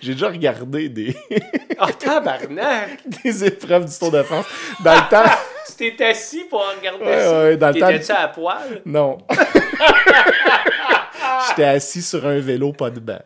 J'ai 0.00 0.12
déjà 0.14 0.28
regardé 0.28 0.88
des, 0.88 1.16
Ah, 1.78 1.92
tabarnak! 1.92 3.00
des 3.24 3.44
épreuves 3.44 3.84
du 3.86 3.98
Tour 3.98 4.10
de 4.12 4.22
France. 4.22 4.46
Dans 4.84 4.94
le 4.94 5.10
temps, 5.10 5.30
Tu 5.76 5.94
t'es 5.96 6.04
assis 6.06 6.44
pour 6.44 6.64
regarder 6.78 7.04
Ouais, 7.04 7.20
ça. 7.20 7.40
ouais, 7.42 7.56
dans 7.56 7.68
le 7.68 7.80
temps- 7.80 7.88
T'étais-tu 7.88 8.12
à 8.12 8.28
poil? 8.28 8.80
non. 8.84 9.18
J'étais 11.48 11.64
assis 11.64 12.02
sur 12.02 12.24
un 12.26 12.38
vélo, 12.38 12.72
pas 12.72 12.90
de 12.90 13.00
banc. 13.00 13.18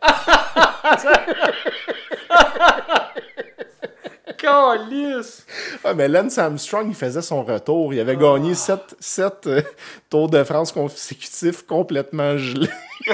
Calisse! 4.41 5.45
Ouais, 5.85 5.93
mais 5.93 6.07
Lance 6.07 6.37
Armstrong, 6.39 6.87
il 6.89 6.95
faisait 6.95 7.21
son 7.21 7.43
retour. 7.43 7.93
Il 7.93 7.99
avait 7.99 8.15
gagné 8.17 8.55
sept, 8.55 8.95
sept, 8.99 9.45
euh, 9.45 9.61
Tours 10.09 10.29
de 10.29 10.43
France 10.43 10.71
consécutifs 10.71 11.61
complètement 11.67 12.35
gelés. 12.37 12.69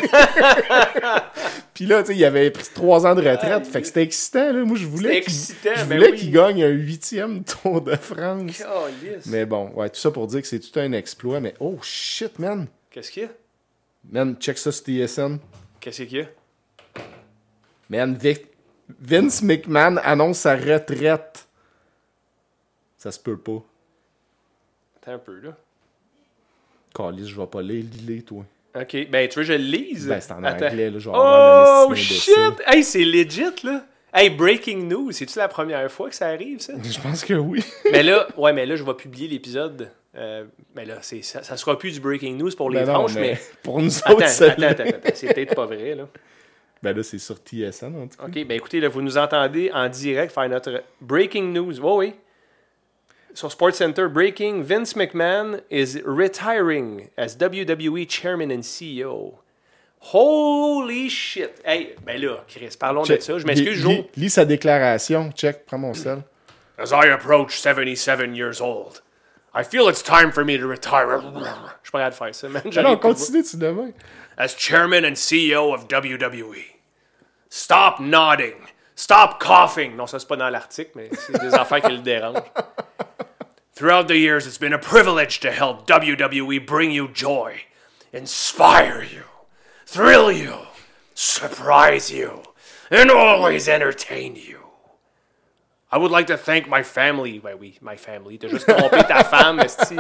Puis 1.74 1.86
là, 1.86 2.02
tu 2.02 2.08
sais, 2.14 2.16
il 2.18 2.24
avait 2.26 2.50
pris 2.50 2.68
trois 2.74 3.06
ans 3.06 3.14
de 3.14 3.28
retraite. 3.28 3.68
fait 3.68 3.82
que 3.82 3.88
c'était 3.88 4.04
excitant, 4.04 4.54
là. 4.54 4.64
Moi, 4.64 4.78
je 4.78 4.86
voulais 4.86 5.22
qu'il 5.22 5.34
ben 5.90 6.16
qu'il 6.16 6.32
gagne 6.32 6.64
un 6.64 6.70
huitième 6.70 7.44
Tour 7.44 7.82
de 7.82 7.96
France. 7.98 8.58
Calisse! 8.58 9.26
Mais 9.28 9.46
bon, 9.46 9.70
ouais, 9.76 9.90
tout 9.90 10.00
ça 10.00 10.12
pour 10.12 10.28
dire 10.28 10.42
que 10.42 10.48
c'est 10.48 10.60
tout 10.60 10.80
un 10.80 10.94
exploit. 10.94 11.40
Mais 11.42 11.54
oh 11.60 11.78
shit, 11.82 12.40
man. 12.40 12.68
Qu'est-ce 12.90 13.12
qu'il 13.12 13.24
y 13.24 13.26
a? 13.26 13.30
Man, 14.10 14.38
check 14.40 14.58
ça 14.58 14.72
sur 14.72 14.86
TSN. 14.86 15.38
Qu'est-ce 15.80 16.04
qu'il 16.04 16.18
y 16.20 16.22
a? 16.22 16.26
Man, 17.90 18.16
Vic- 18.16 18.48
Vince 19.00 19.42
McMahon 19.44 19.98
annonce 19.98 20.40
sa 20.40 20.56
retraite. 20.56 21.48
Ça 22.98 23.12
se 23.12 23.20
peut 23.20 23.38
pas. 23.38 23.64
Attends 25.02 25.14
un 25.14 25.18
peu, 25.20 25.40
là. 25.40 25.52
Calice, 26.96 27.28
je 27.28 27.40
vais 27.40 27.48
pas 27.48 27.62
lire, 27.62 27.86
lis 28.08 28.24
toi. 28.24 28.44
Ok, 28.76 29.10
ben 29.10 29.28
tu 29.28 29.40
veux 29.40 29.46
que 29.46 29.52
je 29.52 29.54
le 29.54 29.60
lise? 29.60 30.08
Ben, 30.08 30.20
c'est 30.22 30.32
en 30.34 30.44
Attends. 30.44 30.66
anglais, 30.68 30.90
là, 30.90 31.00
je 31.00 31.10
vais 31.10 31.16
Oh 31.16 31.94
shit! 31.96 32.62
Hey, 32.66 32.84
c'est 32.84 33.04
legit, 33.04 33.44
là! 33.64 33.86
Hey, 34.14 34.30
breaking 34.30 34.88
news! 34.88 35.12
C'est-tu 35.12 35.38
la 35.38 35.48
première 35.48 35.92
fois 35.92 36.10
que 36.10 36.16
ça 36.16 36.28
arrive, 36.28 36.60
ça? 36.60 36.74
Je 36.84 37.00
pense 37.00 37.24
que 37.24 37.34
oui. 37.34 37.64
mais 37.92 38.04
là, 38.04 38.28
ouais, 38.38 38.54
mais 38.54 38.66
là, 38.66 38.76
je 38.76 38.84
vais 38.84 38.94
publier 38.94 39.28
l'épisode. 39.28 39.90
Euh, 40.16 40.46
mais 40.76 40.86
là, 40.86 40.98
c'est, 41.02 41.22
ça, 41.22 41.44
ça 41.44 41.58
sera 41.58 41.78
plus 41.78 41.92
du 41.94 42.00
breaking 42.00 42.36
news 42.38 42.52
pour 42.56 42.70
les 42.72 42.80
Ben 42.80 42.94
tranches, 42.94 43.16
mais. 43.16 43.40
pour 43.62 43.80
nous 43.80 43.96
autres, 44.00 44.10
attends, 44.24 44.28
celle-là- 44.28 44.70
attends, 44.70 44.84
attends, 44.86 45.10
c'est 45.14 45.34
peut-être 45.34 45.56
pas 45.56 45.66
vrai, 45.66 45.94
là. 45.96 46.08
Ben 46.84 46.96
là, 46.96 47.02
c'est 47.04 47.18
sur 47.18 47.38
TSN, 47.38 47.96
en 47.96 48.08
tout 48.08 48.18
cas. 48.18 48.26
OK, 48.26 48.34
ben 48.46 48.52
écoutez, 48.52 48.80
là, 48.80 48.88
vous 48.90 49.02
nous 49.02 49.18
entendez 49.18 49.72
en 49.74 49.90
direct 49.90 50.32
faire 50.34 50.48
notre 50.50 50.84
breaking 51.02 51.52
news. 51.54 51.80
Oui, 51.80 52.08
oui. 52.08 52.14
Sur 53.34 53.52
SportsCenter, 53.52 54.08
breaking, 54.08 54.62
Vince 54.64 54.96
McMahon 54.96 55.60
is 55.70 56.02
retiring 56.06 57.10
as 57.18 57.36
WWE 57.40 58.08
chairman 58.10 58.52
and 58.52 58.62
CEO. 58.64 59.36
Holy 60.14 61.10
shit! 61.10 61.52
Hey, 61.66 61.96
ben 62.06 62.20
là, 62.22 62.44
Chris, 62.48 62.76
parlons 62.80 63.04
de 63.04 63.18
ça. 63.18 63.38
Je 63.40 63.46
m'excuse, 63.46 63.78
Lis- 63.78 63.82
Joe. 63.82 63.92
lis- 63.92 64.06
Lis 64.16 64.30
sa 64.30 64.46
déclaration. 64.46 65.32
Check, 65.36 65.66
prends 65.66 65.78
mon 65.80 65.94
sel. 65.94 66.24
As 66.78 66.92
I 66.92 67.10
approach 67.10 67.58
77 67.60 68.36
years 68.36 68.62
old, 68.62 69.02
I 69.56 69.64
feel 69.64 69.90
it's 69.90 70.04
time 70.04 70.32
for 70.32 70.46
me 70.46 70.58
to 70.60 70.68
retire. 70.68 71.20
Je 71.22 71.40
suis 71.84 71.92
pas 71.92 72.10
capable 72.10 72.12
de 72.12 72.16
faire 72.16 72.36
ça, 72.36 72.48
man. 72.50 72.62
Non, 72.84 72.98
continue, 72.98 73.44
tu 73.44 73.58
demain. 73.58 73.92
As 74.38 74.54
chairman 74.54 75.04
and 75.04 75.16
CEO 75.16 75.74
of 75.74 75.88
WWE. 75.88 76.64
Stop 77.50 78.00
nodding. 78.00 78.56
Stop 78.96 79.40
coughing. 79.40 79.96
Non, 79.96 80.06
ça, 80.08 80.20
c'est 80.20 80.28
pas 80.28 80.38
dans 80.38 80.50
l'article, 80.50 80.92
mais 80.96 81.10
c'est 81.14 81.40
des 81.40 81.54
affaires 81.60 81.82
qui 81.82 81.92
le 81.92 82.00
dérangent. 82.02 82.44
Throughout 83.74 84.08
the 84.08 84.18
years, 84.18 84.48
it's 84.48 84.58
been 84.58 84.74
a 84.74 84.80
privilege 84.80 85.40
to 85.42 85.52
help 85.52 85.86
WWE 85.88 86.66
bring 86.66 86.92
you 86.92 87.08
joy, 87.08 87.62
inspire 88.12 89.04
you, 89.04 89.24
thrill 89.86 90.32
you, 90.32 90.66
surprise 91.14 92.12
you, 92.12 92.42
and 92.90 93.12
always 93.12 93.70
entertain 93.70 94.36
you. 94.36 94.58
I 95.92 95.98
would 96.00 96.12
like 96.12 96.28
to 96.28 96.38
thank 96.38 96.68
my 96.68 96.84
family. 96.84 97.40
Ben 97.40 97.58
oui, 97.60 97.78
my 97.80 97.96
family. 97.96 98.38
T'as 98.38 98.50
juste 98.50 98.68
trompé 98.68 99.08
ta 99.08 99.24
femme, 99.24 99.60
esti, 99.64 99.96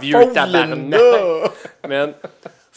vieux 0.00 0.32
tabarnak. 0.32 1.52
Man. 1.86 2.14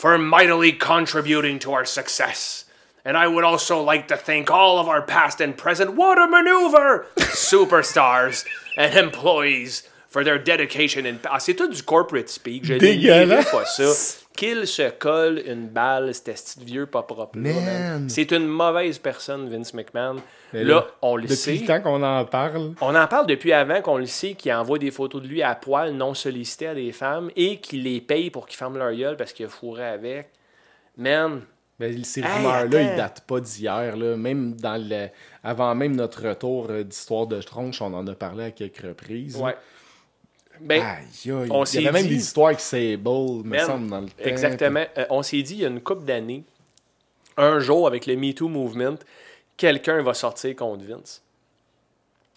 For 0.01 0.17
mightily 0.17 0.71
contributing 0.71 1.59
to 1.59 1.73
our 1.73 1.85
success. 1.85 2.65
And 3.05 3.15
I 3.15 3.27
would 3.27 3.43
also 3.43 3.83
like 3.83 4.07
to 4.07 4.17
thank 4.17 4.49
all 4.49 4.79
of 4.79 4.87
our 4.87 5.03
past 5.03 5.39
and 5.39 5.55
present 5.55 5.93
What 5.93 6.17
a 6.17 6.25
Maneuver 6.25 7.05
superstars 7.17 8.43
and 8.75 8.97
employees 8.97 9.87
for 10.07 10.23
their 10.23 10.39
dedication 10.39 11.05
and 11.05 11.19
ah, 11.29 11.37
c'est 11.37 11.53
tout 11.53 11.69
du 11.69 11.83
corporate 11.83 12.29
speak. 12.29 12.63
Dégueulasse. 12.63 13.27
lirai 13.27 13.43
pas 13.51 13.65
ça. 13.65 14.20
Qu'il 14.35 14.65
se 14.65 14.89
colle 14.89 15.41
une 15.45 15.67
balle, 15.67 16.13
cet 16.15 16.57
vieux 16.63 16.85
pas 16.85 17.03
propre. 17.03 17.37
C'est 18.07 18.31
une 18.31 18.47
mauvaise 18.47 18.97
personne, 18.97 19.49
Vince 19.49 19.73
McMahon. 19.73 20.15
Mais 20.53 20.63
là, 20.63 20.87
on 21.01 21.15
le 21.15 21.23
Depuis 21.23 21.35
sait. 21.35 21.55
le 21.57 21.65
temps 21.67 21.81
qu'on 21.81 22.01
en 22.01 22.25
parle. 22.25 22.73
On 22.81 22.95
en 22.95 23.07
parle 23.07 23.27
depuis 23.27 23.53
avant 23.53 23.81
qu'on 23.81 23.97
le 23.97 24.05
sait 24.05 24.33
qu'il 24.33 24.51
envoie 24.53 24.79
des 24.79 24.89
photos 24.91 25.21
de 25.21 25.27
lui 25.27 25.43
à 25.43 25.53
poil 25.55 25.91
non 25.93 26.13
sollicitées 26.13 26.67
à 26.67 26.75
des 26.75 26.91
femmes 26.91 27.29
et 27.35 27.59
qu'il 27.59 27.83
les 27.83 28.01
paye 28.01 28.29
pour 28.31 28.47
qu'ils 28.47 28.57
ferment 28.57 28.77
leur 28.77 28.93
gueule 28.93 29.17
parce 29.17 29.33
qu'il 29.33 29.45
a 29.45 29.49
fourré 29.49 29.85
avec. 29.85 30.29
Man, 30.97 31.41
Ben, 31.79 32.03
ces 32.03 32.21
Hey, 32.21 32.27
rumeurs-là, 32.37 32.81
ils 32.81 32.95
datent 32.97 33.25
pas 33.27 33.39
d'hier. 33.39 33.95
là. 33.97 34.15
Même 34.15 34.53
dans 34.55 34.77
le... 34.81 35.07
Avant 35.43 35.73
même 35.75 35.95
notre 35.95 36.27
retour 36.27 36.67
euh, 36.69 36.83
d'Histoire 36.83 37.27
de 37.27 37.41
Tronche, 37.41 37.81
on 37.81 37.93
en 37.93 38.05
a 38.07 38.13
parlé 38.13 38.45
à 38.45 38.51
quelques 38.51 38.81
reprises. 38.85 39.35
Ouais. 39.37 39.55
Ben, 40.61 40.81
Aïe, 40.81 41.31
aïe. 41.31 41.47
on 41.51 41.63
Il 41.65 41.81
y 41.81 41.87
avait 41.87 41.91
même 41.99 42.03
dit- 42.07 42.15
des 42.15 42.21
histoires 42.23 42.47
avec 42.47 42.59
Sable, 42.59 42.99
me 43.07 43.43
Man, 43.43 43.65
semble, 43.65 43.89
dans 43.89 44.01
le 44.01 44.07
temps. 44.07 44.13
Exactement. 44.23 44.85
Euh, 44.97 45.05
on 45.09 45.21
s'est 45.23 45.41
dit, 45.41 45.55
il 45.55 45.59
y 45.61 45.65
a 45.65 45.69
une 45.69 45.81
couple 45.81 46.05
d'années, 46.05 46.43
un 47.37 47.59
jour, 47.59 47.87
avec 47.87 48.05
le 48.05 48.15
MeToo 48.15 48.47
Movement, 48.47 48.95
quelqu'un 49.57 50.01
va 50.01 50.13
sortir 50.13 50.55
contre 50.55 50.83
Vince. 50.85 51.21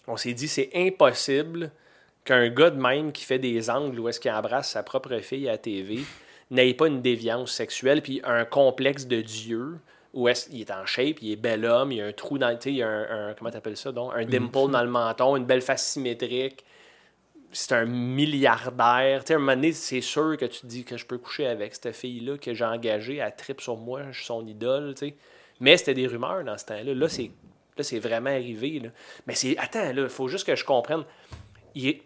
On 0.07 0.17
s'est 0.17 0.33
dit, 0.33 0.47
c'est 0.47 0.69
impossible 0.75 1.71
qu'un 2.23 2.49
gars 2.49 2.69
de 2.71 2.79
même 2.81 3.11
qui 3.11 3.23
fait 3.25 3.39
des 3.39 3.69
angles 3.69 3.99
où 3.99 4.07
est-ce 4.09 4.19
qu'il 4.19 4.31
embrasse 4.31 4.71
sa 4.71 4.83
propre 4.83 5.15
fille 5.19 5.47
à 5.47 5.53
la 5.53 5.57
TV 5.57 5.99
n'ait 6.51 6.73
pas 6.73 6.87
une 6.87 7.01
déviance 7.01 7.51
sexuelle 7.51 8.01
puis 8.01 8.21
un 8.23 8.45
complexe 8.45 9.05
de 9.07 9.21
Dieu 9.21 9.77
où 10.13 10.27
est-ce 10.29 10.47
qu'il 10.49 10.61
est 10.61 10.71
en 10.71 10.85
shape, 10.85 11.17
il 11.21 11.33
est 11.33 11.35
bel 11.35 11.65
homme, 11.65 11.91
il 11.91 11.97
y 11.97 12.01
a 12.01 12.05
un 12.05 12.13
trou 12.13 12.37
dans 12.37 12.49
le... 12.49 12.57
Il 12.65 12.75
y 12.75 12.83
a 12.83 12.87
un, 12.87 13.29
un- 13.29 13.33
comment 13.33 13.49
t'appelles 13.51 13.75
ça 13.77 13.91
donc? 13.91 14.11
Un 14.15 14.23
dimple 14.25 14.71
dans 14.71 14.81
le 14.81 14.89
menton, 14.89 15.35
une 15.35 15.43
belle 15.45 15.61
face 15.61 15.85
symétrique 15.91 16.63
c'est 17.55 17.73
un 17.73 17.85
milliardaire. 17.85 19.23
Tu 19.23 19.27
sais, 19.27 19.33
à 19.33 19.37
un 19.37 19.39
moment 19.39 19.53
donné, 19.55 19.71
c'est 19.73 20.01
sûr 20.01 20.37
que 20.37 20.45
tu 20.45 20.61
te 20.61 20.65
dis 20.67 20.83
que 20.83 20.97
je 20.97 21.05
peux 21.05 21.17
coucher 21.17 21.47
avec 21.47 21.73
cette 21.75 21.91
fille-là 21.95 22.37
que 22.37 22.53
j'ai 22.53 22.65
engagée, 22.65 23.17
elle 23.17 23.35
tripe 23.35 23.61
sur 23.61 23.77
moi, 23.77 24.01
je 24.11 24.17
suis 24.17 24.25
son 24.25 24.45
idole, 24.45 24.93
tu 24.95 25.07
sais. 25.07 25.15
Mais 25.59 25.77
c'était 25.77 25.93
des 25.93 26.07
rumeurs 26.07 26.43
dans 26.43 26.57
ce 26.57 26.65
temps-là. 26.65 26.93
Là, 26.93 27.07
c'est, 27.09 27.31
là, 27.77 27.83
c'est 27.83 27.99
vraiment 27.99 28.29
arrivé. 28.29 28.79
là. 28.79 28.89
Mais 29.25 29.35
c'est. 29.35 29.57
Attends, 29.57 29.93
là, 29.93 30.03
il 30.03 30.09
faut 30.09 30.27
juste 30.27 30.45
que 30.45 30.55
je 30.55 30.65
comprenne. 30.65 31.03
Il 31.75 31.87
est- 31.87 32.01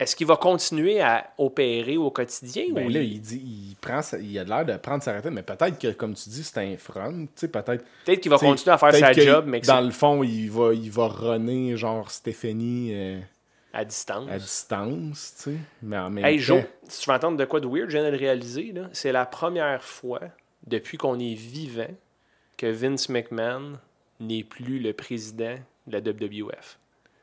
Est-ce 0.00 0.16
qu'il 0.16 0.26
va 0.26 0.34
continuer 0.36 1.00
à 1.00 1.30
opérer 1.38 1.96
au 1.96 2.10
quotidien 2.10 2.64
Ben 2.72 2.86
ou 2.86 2.88
là, 2.88 3.00
il- 3.00 3.20
dit, 3.20 3.36
il 3.70 3.76
prend, 3.80 4.02
sa- 4.02 4.18
il 4.18 4.36
a 4.36 4.42
l'air 4.42 4.64
de 4.66 4.76
prendre 4.76 5.00
sa 5.02 5.14
retraite, 5.14 5.32
mais 5.32 5.44
peut-être 5.44 5.78
que, 5.78 5.92
comme 5.92 6.14
tu 6.14 6.28
dis, 6.28 6.42
c'est 6.42 6.58
un 6.58 6.76
front, 6.76 7.26
peut-être. 7.40 7.84
peut-être 8.04 8.20
qu'il 8.20 8.30
va 8.30 8.38
continuer 8.48 8.74
à 8.74 8.78
faire 8.78 8.92
sa 8.98 9.12
job, 9.26 9.44
mais 9.46 9.60
dans 9.60 9.80
le 9.80 9.92
fond, 9.92 10.24
il 10.24 10.50
va, 10.50 10.74
il 10.74 10.90
va 10.90 11.06
runner 11.06 11.76
genre 11.76 12.10
Stéphanie 12.10 12.90
euh, 12.92 13.20
à 13.72 13.84
distance. 13.84 14.28
à 14.30 14.38
distance, 14.38 15.34
tu 15.36 15.50
sais. 15.52 15.56
Mais 15.82 15.98
en 15.98 16.10
même 16.10 16.24
Hey 16.24 16.36
temps, 16.38 16.42
Joe, 16.56 16.62
si 16.88 17.00
tu 17.02 17.10
veux 17.10 17.16
entendre 17.16 17.36
de 17.36 17.44
quoi 17.44 17.60
de 17.60 17.66
weird, 17.66 17.88
je 17.90 17.96
viens 17.98 18.04
de 18.06 18.10
le 18.12 18.18
réaliser. 18.18 18.72
là. 18.72 18.88
C'est 18.92 19.12
la 19.12 19.24
première 19.26 19.82
fois 19.82 20.20
depuis 20.66 20.98
qu'on 20.98 21.18
est 21.18 21.34
vivant 21.34 21.88
que 22.56 22.66
Vince 22.66 23.08
McMahon 23.08 23.78
n'est 24.20 24.44
plus 24.44 24.78
le 24.78 24.92
président 24.92 25.56
de 25.86 25.92
la 25.92 25.98
WWF. 26.00 26.78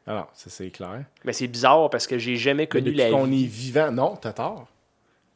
alors 0.07 0.29
ça 0.33 0.49
c'est 0.49 0.69
clair. 0.69 1.05
Mais 1.23 1.31
c'est 1.33 1.47
bizarre 1.47 1.89
parce 1.89 2.07
que 2.07 2.17
j'ai 2.17 2.35
jamais 2.35 2.63
Mais 2.63 2.67
connu 2.67 2.85
depuis 2.91 2.97
la 2.97 3.09
qu'on 3.11 3.23
vie. 3.25 3.43
est 3.45 3.47
vivant, 3.47 3.91
non, 3.91 4.15
t'as 4.17 4.33
tort. 4.33 4.67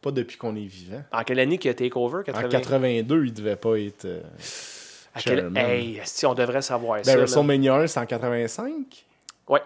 Pas 0.01 0.11
depuis 0.11 0.35
qu'on 0.35 0.55
est 0.57 0.65
vivant. 0.65 1.01
En 1.13 1.23
quelle 1.23 1.39
année 1.39 1.57
qu'il 1.57 1.71
a 1.71 1.73
Takeover? 1.73 2.19
En 2.29 2.33
80... 2.33 2.49
82, 2.49 3.25
il 3.27 3.33
devait 3.33 3.55
pas 3.55 3.79
être. 3.79 4.03
euh, 4.03 4.21
À 5.15 5.21
quel- 5.21 5.37
Chairman. 5.39 5.55
Hey, 5.65 6.01
si 6.03 6.25
on 6.25 6.33
devrait 6.33 6.61
savoir 6.61 6.97
Ben, 6.97 7.03
ça. 7.05 7.15
WrestleMania 7.15 7.75
1, 7.75 7.87
c'est 7.87 7.99
en 8.01 8.05
85? 8.05 9.05
Ouais. 9.47 9.61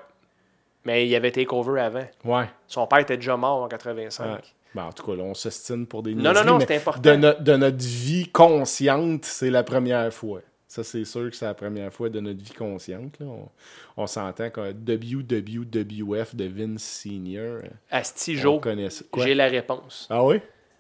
Mais 0.88 1.06
il 1.06 1.10
y 1.10 1.18
avait 1.18 1.32
Takeover 1.32 1.82
avant. 1.82 2.06
Ouais. 2.24 2.46
Son 2.66 2.88
père 2.88 3.00
était 3.00 3.18
déjà 3.18 3.36
mort 3.36 3.62
en 3.64 3.68
85. 3.68 4.24
Ouais. 4.26 4.40
Ben, 4.74 4.86
en 4.86 4.92
tout 4.94 5.06
cas, 5.06 5.16
là, 5.18 5.24
on 5.24 5.34
s'estime 5.34 5.86
pour 5.86 6.02
des 6.02 6.16
Non, 6.16 6.32
non, 6.32 6.46
non, 6.46 6.60
c'est 6.62 6.78
important. 6.78 7.02
De, 7.02 7.16
no- 7.18 7.34
de 7.38 7.56
notre 7.58 7.84
vie 7.86 8.30
consciente, 8.30 9.26
c'est 9.26 9.50
la 9.50 9.64
première 9.64 10.14
fois. 10.14 10.40
Ça, 10.66 10.86
c'est 10.86 11.04
sûr 11.04 11.30
que 11.30 11.36
c'est 11.36 11.46
la 11.46 11.54
première 11.54 11.92
fois 11.92 12.08
de 12.08 12.22
notre 12.22 12.42
vie 12.42 12.54
consciente. 12.54 13.20
Là. 13.20 13.26
On, 13.26 13.50
on 13.98 14.08
s'entend 14.08 14.50
que 14.50 14.72
WWF 14.72 16.36
de 16.36 16.46
Vince 16.46 16.84
Senior, 16.84 17.60
euh, 17.64 17.70
Asti 17.92 18.36
on 18.38 18.42
Joe, 18.42 18.62
connaît 18.62 18.90
ça. 18.90 19.04
Quoi? 19.12 19.26
j'ai 19.26 19.36
la 19.36 19.48
réponse. 19.48 20.08
Ah 20.10 20.24
oui? 20.24 20.40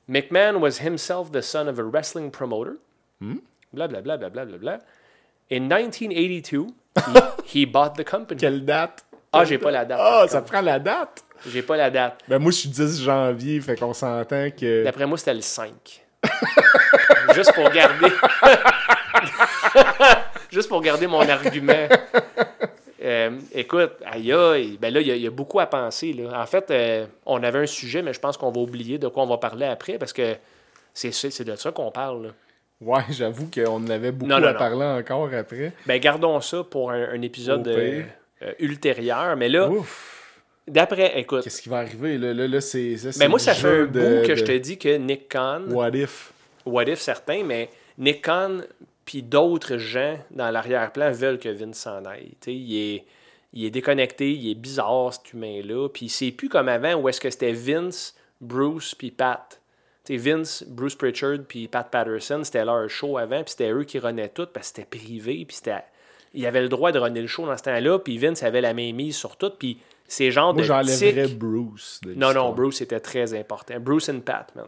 McMahon 0.10 0.56
was 0.62 0.80
himself 0.82 1.32
the 1.34 1.42
son 1.42 1.68
of 1.68 1.78
a 1.80 1.84
wrestling 1.84 2.32
promoter. 2.32 2.78
Hmm? 3.20 3.40
Blah, 3.74 3.88
blah, 3.90 4.00
blah, 4.02 4.16
blah, 4.16 4.30
blah, 4.30 4.46
blah, 4.46 4.58
blah. 4.58 4.78
In 5.52 5.68
1982, 5.68 6.68
he, 6.96 7.60
he 7.62 7.66
bought 7.66 7.96
the 7.96 8.06
company. 8.06 8.40
Quelle 8.40 8.62
date? 8.64 9.04
Ah, 9.34 9.46
j'ai 9.46 9.58
pas 9.58 9.72
la 9.72 9.86
date. 9.86 10.00
Ah, 10.02 10.26
ça 10.28 10.42
prend 10.42 10.62
la 10.62 10.80
date? 10.80 11.24
J'ai 11.48 11.62
pas 11.62 11.78
la 11.78 11.90
date. 11.92 12.20
Ben, 12.28 12.40
moi, 12.40 12.52
je 12.52 12.58
suis 12.58 12.70
10 12.70 13.04
janvier, 13.04 13.62
fait 13.62 13.76
qu'on 13.76 13.94
s'entend 13.94 14.50
que. 14.52 14.84
D'après 14.84 15.06
moi, 15.06 15.18
c'était 15.18 15.34
le 15.36 15.42
5. 15.42 15.70
Juste 17.36 17.54
pour 17.54 17.70
garder. 17.70 18.08
Juste 20.52 20.70
pour 20.70 20.82
garder 20.82 21.08
mon 21.08 21.28
argument. 21.28 21.88
Euh, 23.04 23.32
écoute, 23.54 23.92
aïe 24.06 24.32
aïe, 24.34 24.78
ben 24.82 24.94
là, 24.94 25.02
il 25.02 25.08
y, 25.08 25.12
a- 25.12 25.16
il 25.16 25.22
y 25.22 25.28
a 25.28 25.32
beaucoup 25.32 25.60
à 25.60 25.68
penser. 25.68 26.14
Là. 26.14 26.42
En 26.42 26.46
fait, 26.46 26.70
euh, 26.72 27.06
on 27.26 27.42
avait 27.44 27.60
un 27.60 27.66
sujet, 27.68 28.02
mais 28.02 28.14
je 28.14 28.20
pense 28.20 28.38
qu'on 28.38 28.52
va 28.52 28.60
oublier 28.60 28.98
de 28.98 29.08
quoi 29.08 29.24
on 29.24 29.28
va 29.28 29.38
parler 29.38 29.66
après 29.66 29.98
parce 29.98 30.14
que 30.14 30.36
c'est 30.94 31.12
c'est 31.12 31.44
de 31.44 31.56
ça 31.56 31.72
qu'on 31.72 31.92
parle. 31.92 32.28
là. 32.28 32.30
Ouais, 32.82 33.02
j'avoue 33.10 33.50
qu'on 33.54 33.76
en 33.84 33.90
avait 33.90 34.12
beaucoup 34.12 34.30
Non, 34.30 34.40
non, 34.40 34.48
à 34.48 34.54
non. 34.54 34.60
parler 34.60 34.86
encore 34.86 35.30
après. 35.34 35.74
Ben, 35.86 36.00
gardons 36.00 36.40
ça 36.42 36.64
pour 36.64 36.92
un, 36.92 37.10
un 37.14 37.22
épisode 37.22 37.68
Au 37.68 37.76
pire. 37.76 37.80
euh, 37.80 38.04
ultérieur. 38.60 39.36
Mais 39.36 39.50
là, 39.50 39.70
Ouf! 39.70 40.42
d'après, 40.68 41.20
écoute, 41.20 41.44
Qu'est-ce 41.44 41.62
qui 41.62 41.70
va 41.70 41.78
arriver? 41.78 42.18
Là, 42.18 42.34
là, 42.34 42.48
là 42.48 42.62
c'est. 42.62 42.98
ça, 42.98 43.12
c'est 43.12 43.20
ben 43.20 43.30
moi, 43.30 43.40
ça 43.40 43.54
fait 43.54 43.68
un 43.68 43.86
bout 43.86 44.00
de- 44.00 44.24
que 44.26 44.36
je 44.36 44.44
te 44.44 44.58
dis 44.58 44.78
que 44.78 44.98
Nick 44.98 45.30
Khan. 45.30 45.64
What 45.70 45.92
if? 45.92 46.32
what 46.66 46.84
if 46.84 47.00
certains, 47.00 47.44
mais 47.44 47.70
Nick 47.98 48.26
Khan 48.26 48.62
puis 49.06 49.24
d'autres 49.24 49.78
gens 49.78 50.18
dans 50.32 50.52
l'arrière-plan 50.52 51.12
veulent 51.12 51.40
que 51.40 51.48
Vince 51.50 51.78
s'en 51.78 52.04
aille. 52.04 52.34
Il 52.46 52.78
est, 52.78 53.06
il 53.54 53.64
est 53.66 53.70
déconnecté, 53.70 54.34
il 54.34 54.52
est 54.52 54.56
bizarre 54.56 55.14
cet 55.14 55.32
humain-là, 55.32 55.88
puis 55.88 56.10
c'est 56.10 56.32
plus 56.32 56.50
comme 56.50 56.68
avant 56.68 56.96
où 56.96 57.08
est-ce 57.08 57.22
que 57.22 57.30
c'était 57.30 57.54
Vince, 57.54 58.16
Bruce 58.42 58.94
puis 58.96 59.12
Pat. 59.12 59.62
Vince, 60.10 60.64
Bruce 60.68 60.96
Pritchard 60.96 61.40
puis 61.48 61.68
Pat 61.68 61.90
Patterson, 61.90 62.42
c'était 62.44 62.64
leur 62.64 62.90
show 62.90 63.18
avant, 63.18 63.44
puis 63.44 63.52
c'était 63.52 63.72
eux 63.72 63.84
qui 63.84 64.00
renaient 64.00 64.30
tout 64.30 64.48
parce 64.54 64.72
que 64.72 64.78
c'était 64.82 64.98
privé, 64.98 65.44
puis 65.46 65.58
c'était 65.58 65.84
il 66.38 66.46
avait 66.46 66.62
le 66.62 66.70
droit 66.70 66.92
de 66.92 67.00
runner 67.00 67.22
le 67.22 67.28
show 67.28 67.46
dans 67.46 67.58
ce 67.58 67.64
temps-là, 67.64 68.00
puis 68.00 68.18
Vince 68.18 68.44
avait 68.44 68.62
la 68.62 68.74
main 68.74 68.94
mise 68.94 69.16
sur 69.18 69.36
tout, 69.38 69.52
puis 69.58 69.80
ces 70.08 70.32
genres 70.32 70.54
Moi, 70.54 70.62
de 70.62 70.68
j'enlèverais 70.68 71.28
Bruce. 71.28 72.00
de 72.04 72.14
Non, 72.14 72.34
non. 72.34 72.54
Bruce 72.54 72.80
était 72.82 73.00
très 73.02 73.34
important. 73.34 73.80
Bruce 73.80 74.08
and 74.10 74.22
Pat, 74.22 74.54
man. 74.56 74.68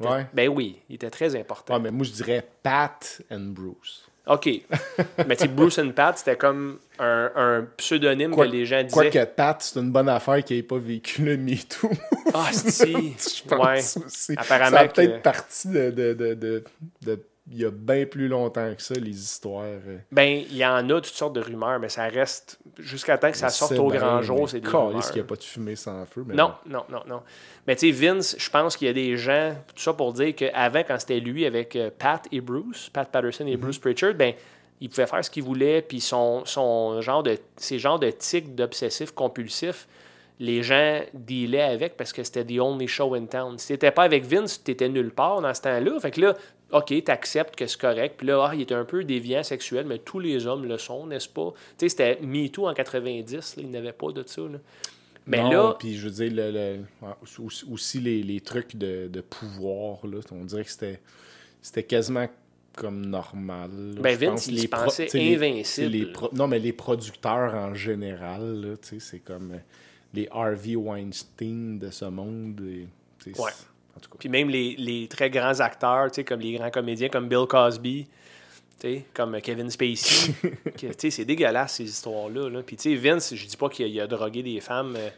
Ouais. 0.00 0.26
Ben 0.34 0.48
oui, 0.48 0.80
il 0.88 0.96
était 0.96 1.10
très 1.10 1.36
important. 1.36 1.74
Ouais, 1.74 1.80
mais 1.80 1.90
moi, 1.92 2.04
je 2.04 2.10
dirais 2.10 2.44
Pat 2.62 3.22
and 3.30 3.52
Bruce. 3.52 4.06
OK. 4.26 4.48
Mais 5.28 5.36
tu 5.36 5.48
Bruce 5.48 5.78
and 5.78 5.90
Pat, 5.90 6.16
c'était 6.16 6.36
comme 6.36 6.78
un, 6.98 7.30
un 7.36 7.68
pseudonyme 7.76 8.30
Quoi- 8.30 8.46
que 8.46 8.52
les 8.52 8.64
gens 8.64 8.82
disaient. 8.82 8.90
Quoique 9.10 9.24
Pat, 9.26 9.60
c'est 9.60 9.78
une 9.78 9.92
bonne 9.92 10.08
affaire 10.08 10.42
qu'il 10.42 10.56
n'ait 10.56 10.62
pas 10.62 10.78
vécu 10.78 11.22
le 11.22 11.36
MeToo. 11.36 11.90
Ah, 12.32 12.48
si. 12.50 12.92
je 13.18 13.46
pense 13.46 13.96
ouais. 13.96 14.02
aussi. 14.06 14.32
Apparemment 14.38 14.70
Ça 14.78 14.80
a 14.82 14.88
que- 14.88 14.94
peut-être 14.94 15.22
parti 15.22 15.68
de, 15.68 15.90
de, 15.90 16.14
de, 16.14 16.32
de, 16.34 16.64
de- 17.02 17.22
Il 17.50 17.58
y 17.58 17.64
a 17.66 17.70
bien 17.70 18.06
plus 18.06 18.26
longtemps 18.28 18.74
que 18.74 18.82
ça, 18.82 18.94
les 18.94 19.10
histoires. 19.10 19.64
euh. 19.64 19.98
Ben, 20.10 20.44
il 20.50 20.56
y 20.56 20.64
en 20.64 20.88
a 20.88 20.94
toutes 20.94 21.06
sortes 21.06 21.34
de 21.34 21.40
rumeurs, 21.42 21.78
mais 21.78 21.90
ça 21.90 22.04
reste. 22.04 22.58
Jusqu'à 22.78 23.18
temps 23.18 23.30
que 23.30 23.36
ça 23.36 23.50
sorte 23.50 23.72
au 23.78 23.88
grand 23.88 24.22
jour, 24.22 24.48
c'est 24.48 24.60
des 24.60 24.68
rumeurs. 24.68 25.02
qu'il 25.06 25.16
n'y 25.16 25.20
a 25.20 25.24
pas 25.24 25.36
de 25.36 25.42
fumée 25.42 25.76
sans 25.76 26.06
feu. 26.06 26.24
Mais 26.26 26.34
Non, 26.34 26.54
non, 26.66 26.84
non, 26.88 27.02
non. 27.06 27.22
Mais 27.66 27.76
tu 27.76 27.92
sais, 27.92 28.06
Vince, 28.06 28.34
je 28.38 28.48
pense 28.48 28.76
qu'il 28.78 28.86
y 28.86 28.90
a 28.90 28.94
des 28.94 29.16
gens, 29.18 29.54
tout 29.74 29.82
ça 29.82 29.92
pour 29.92 30.14
dire 30.14 30.34
qu'avant, 30.34 30.82
quand 30.88 30.98
c'était 30.98 31.20
lui 31.20 31.44
avec 31.44 31.76
euh, 31.76 31.90
Pat 31.96 32.26
et 32.32 32.40
Bruce, 32.40 32.88
Pat 32.90 33.06
Patterson 33.10 33.46
et 33.46 33.56
Bruce 33.58 33.78
Pritchard, 33.78 34.14
ben, 34.14 34.32
il 34.80 34.88
pouvait 34.88 35.06
faire 35.06 35.24
ce 35.24 35.30
qu'il 35.30 35.42
voulait, 35.44 35.82
puis 35.82 36.00
son, 36.00 36.44
son 36.46 37.00
genre 37.02 37.22
de, 37.22 37.38
ces 37.56 37.78
genres 37.78 37.98
de 37.98 38.10
tics 38.10 38.54
d'obsessif 38.54 39.12
compulsif, 39.12 39.86
les 40.40 40.62
gens 40.62 41.00
dealaient 41.14 41.62
avec 41.62 41.96
parce 41.96 42.12
que 42.12 42.22
c'était 42.24 42.44
the 42.44 42.58
only 42.60 42.88
show 42.88 43.14
in 43.14 43.26
town. 43.26 43.58
Si 43.58 43.68
t'étais 43.68 43.92
pas 43.92 44.02
avec 44.02 44.24
Vince, 44.24 44.62
t'étais 44.62 44.88
nulle 44.88 45.10
part 45.12 45.40
dans 45.40 45.54
ce 45.54 45.62
temps-là. 45.62 46.00
Fait 46.00 46.10
que 46.10 46.20
là, 46.20 46.34
OK, 46.72 46.92
t'acceptes 47.04 47.54
que 47.54 47.66
c'est 47.66 47.80
correct. 47.80 48.14
Puis 48.18 48.26
là, 48.26 48.48
ah, 48.50 48.54
il 48.54 48.62
est 48.62 48.72
un 48.72 48.84
peu 48.84 49.04
déviant 49.04 49.42
sexuel, 49.44 49.86
mais 49.86 49.98
tous 49.98 50.18
les 50.18 50.46
hommes 50.46 50.64
le 50.66 50.76
sont, 50.76 51.06
n'est-ce 51.06 51.28
pas? 51.28 51.52
Tu 51.78 51.88
sais, 51.88 51.88
c'était 51.88 52.18
MeToo 52.20 52.66
en 52.68 52.74
90, 52.74 53.34
là, 53.56 53.62
il 53.62 53.70
n'avait 53.70 53.92
pas 53.92 54.10
de 54.10 54.24
ça. 54.26 54.42
là. 54.42 54.58
Mais 55.26 55.42
Non, 55.42 55.50
là, 55.50 55.76
Puis 55.78 55.96
je 55.96 56.08
veux 56.08 56.28
dire, 56.28 56.32
le, 56.52 56.80
aussi, 57.70 58.00
les, 58.00 58.22
les 58.22 58.40
trucs 58.40 58.76
de, 58.76 59.08
de 59.08 59.20
pouvoir, 59.20 60.04
là, 60.06 60.18
on 60.32 60.44
dirait 60.44 60.64
que 60.64 60.70
c'était, 60.70 61.00
c'était 61.62 61.84
quasiment 61.84 62.26
comme 62.76 63.06
normal. 63.06 63.70
là. 63.94 64.00
Ben, 64.02 64.10
Je 64.14 64.18
Vince, 64.18 64.30
pense 64.30 64.46
il 64.48 64.54
les 64.56 64.60
se 64.62 64.66
pensait 64.66 65.08
invincible. 65.14 65.90
les 65.92 66.12
non, 66.32 66.48
mais 66.48 66.58
les 66.58 66.72
producteurs 66.72 67.54
en 67.54 67.72
général, 67.74 68.76
tu 68.82 68.88
sais, 68.88 69.00
c'est 69.00 69.20
comme 69.20 69.52
euh, 69.52 69.58
les 70.14 70.28
Harvey 70.30 70.76
Weinstein 70.76 71.78
de 71.78 71.90
ce 71.90 72.04
monde. 72.06 72.60
et, 72.66 72.86
Ouais. 73.38 73.50
En 73.96 74.00
tout 74.00 74.10
cas. 74.10 74.16
Puis 74.18 74.28
même 74.28 74.48
les, 74.50 74.74
les 74.76 75.08
très 75.08 75.30
grands 75.30 75.60
acteurs, 75.60 76.10
tu 76.10 76.16
sais, 76.16 76.24
comme 76.24 76.40
les 76.40 76.52
grands 76.58 76.70
comédiens 76.70 77.08
comme 77.08 77.28
Bill 77.28 77.46
Cosby, 77.48 78.06
tu 78.78 78.88
sais, 78.88 79.04
comme 79.14 79.40
Kevin 79.40 79.70
Spacey. 79.70 80.32
que, 80.42 80.86
tu 80.88 80.92
sais, 80.98 81.10
c'est 81.10 81.24
dégueulasse 81.24 81.74
ces 81.74 81.84
histoires-là. 81.84 82.50
Là. 82.50 82.60
Puis 82.66 82.76
tu 82.76 82.90
sais, 82.90 82.96
Vince, 82.96 83.34
je 83.34 83.46
dis 83.46 83.56
pas 83.56 83.68
qu'il 83.68 83.98
a, 84.00 84.06
drogué 84.06 84.42
des 84.42 84.60
femmes. 84.60 84.94
euh, 84.98 85.08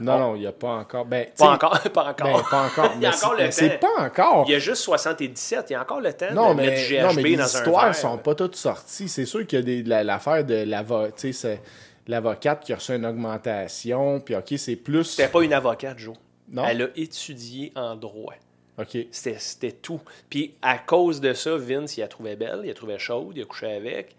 Non, 0.00 0.14
on- 0.14 0.18
non, 0.18 0.34
il 0.36 0.40
n'y 0.40 0.46
a 0.46 0.52
pas 0.52 0.72
encore. 0.72 1.06
Ben, 1.06 1.28
Pas 1.38 1.52
encore, 1.52 1.80
pas 1.94 2.10
encore. 2.10 2.26
ben, 2.26 2.42
pas 2.50 2.66
encore. 2.66 2.90
Il 2.96 3.02
y 3.02 3.06
a 3.06 3.10
mais 3.10 3.16
encore 3.16 3.32
le 3.34 3.38
mais 3.44 3.50
c'est 3.52 3.78
temps. 3.78 3.86
pas 3.96 4.02
encore. 4.04 4.44
Il 4.48 4.52
y 4.52 4.54
a 4.56 4.58
juste 4.58 4.82
77, 4.82 5.66
il 5.70 5.72
y 5.72 5.76
a 5.76 5.80
encore 5.82 6.00
le 6.00 6.12
temps 6.12 6.32
Non, 6.34 6.50
de 6.54 6.60
mettre 6.60 6.72
mais, 6.72 6.88
du 6.88 6.98
non, 7.02 7.08
GHB 7.12 7.16
mais 7.16 7.22
les 7.22 7.36
dans 7.36 7.42
un 7.44 7.46
histoires 7.46 7.84
verre. 7.84 7.94
sont 7.94 8.18
pas 8.18 8.34
toutes 8.34 8.56
sorties. 8.56 9.08
C'est 9.08 9.24
sûr 9.26 9.46
qu'il 9.46 9.66
y 9.68 9.80
a 9.80 9.88
la- 9.88 10.04
l'affaire 10.04 10.44
de 10.44 10.54
l'avo- 10.64 11.10
tu 11.16 11.32
sais, 11.32 11.62
l'avocate 12.06 12.64
qui 12.64 12.72
a 12.72 12.76
reçu 12.76 12.92
une 12.92 13.06
augmentation. 13.06 14.20
Puis, 14.20 14.34
OK, 14.36 14.54
c'est 14.56 14.76
plus. 14.76 15.04
C'était 15.04 15.28
pas 15.30 15.42
une 15.42 15.52
avocate, 15.52 15.98
Joe. 15.98 16.16
Non? 16.50 16.64
Elle 16.66 16.82
a 16.82 16.88
étudié 16.96 17.72
en 17.74 17.96
droit. 17.96 18.34
OK. 18.78 18.98
C'était 19.12 19.72
tout. 19.72 20.00
Puis 20.28 20.54
à 20.60 20.78
cause 20.78 21.20
de 21.20 21.32
ça, 21.32 21.56
Vince, 21.56 21.96
il 21.96 22.00
la 22.00 22.08
trouvait 22.08 22.36
belle, 22.36 22.60
il 22.64 22.68
la 22.68 22.74
trouvait 22.74 22.98
chaude, 22.98 23.32
il 23.36 23.42
a 23.42 23.44
couché 23.46 23.66
avec. 23.72 24.16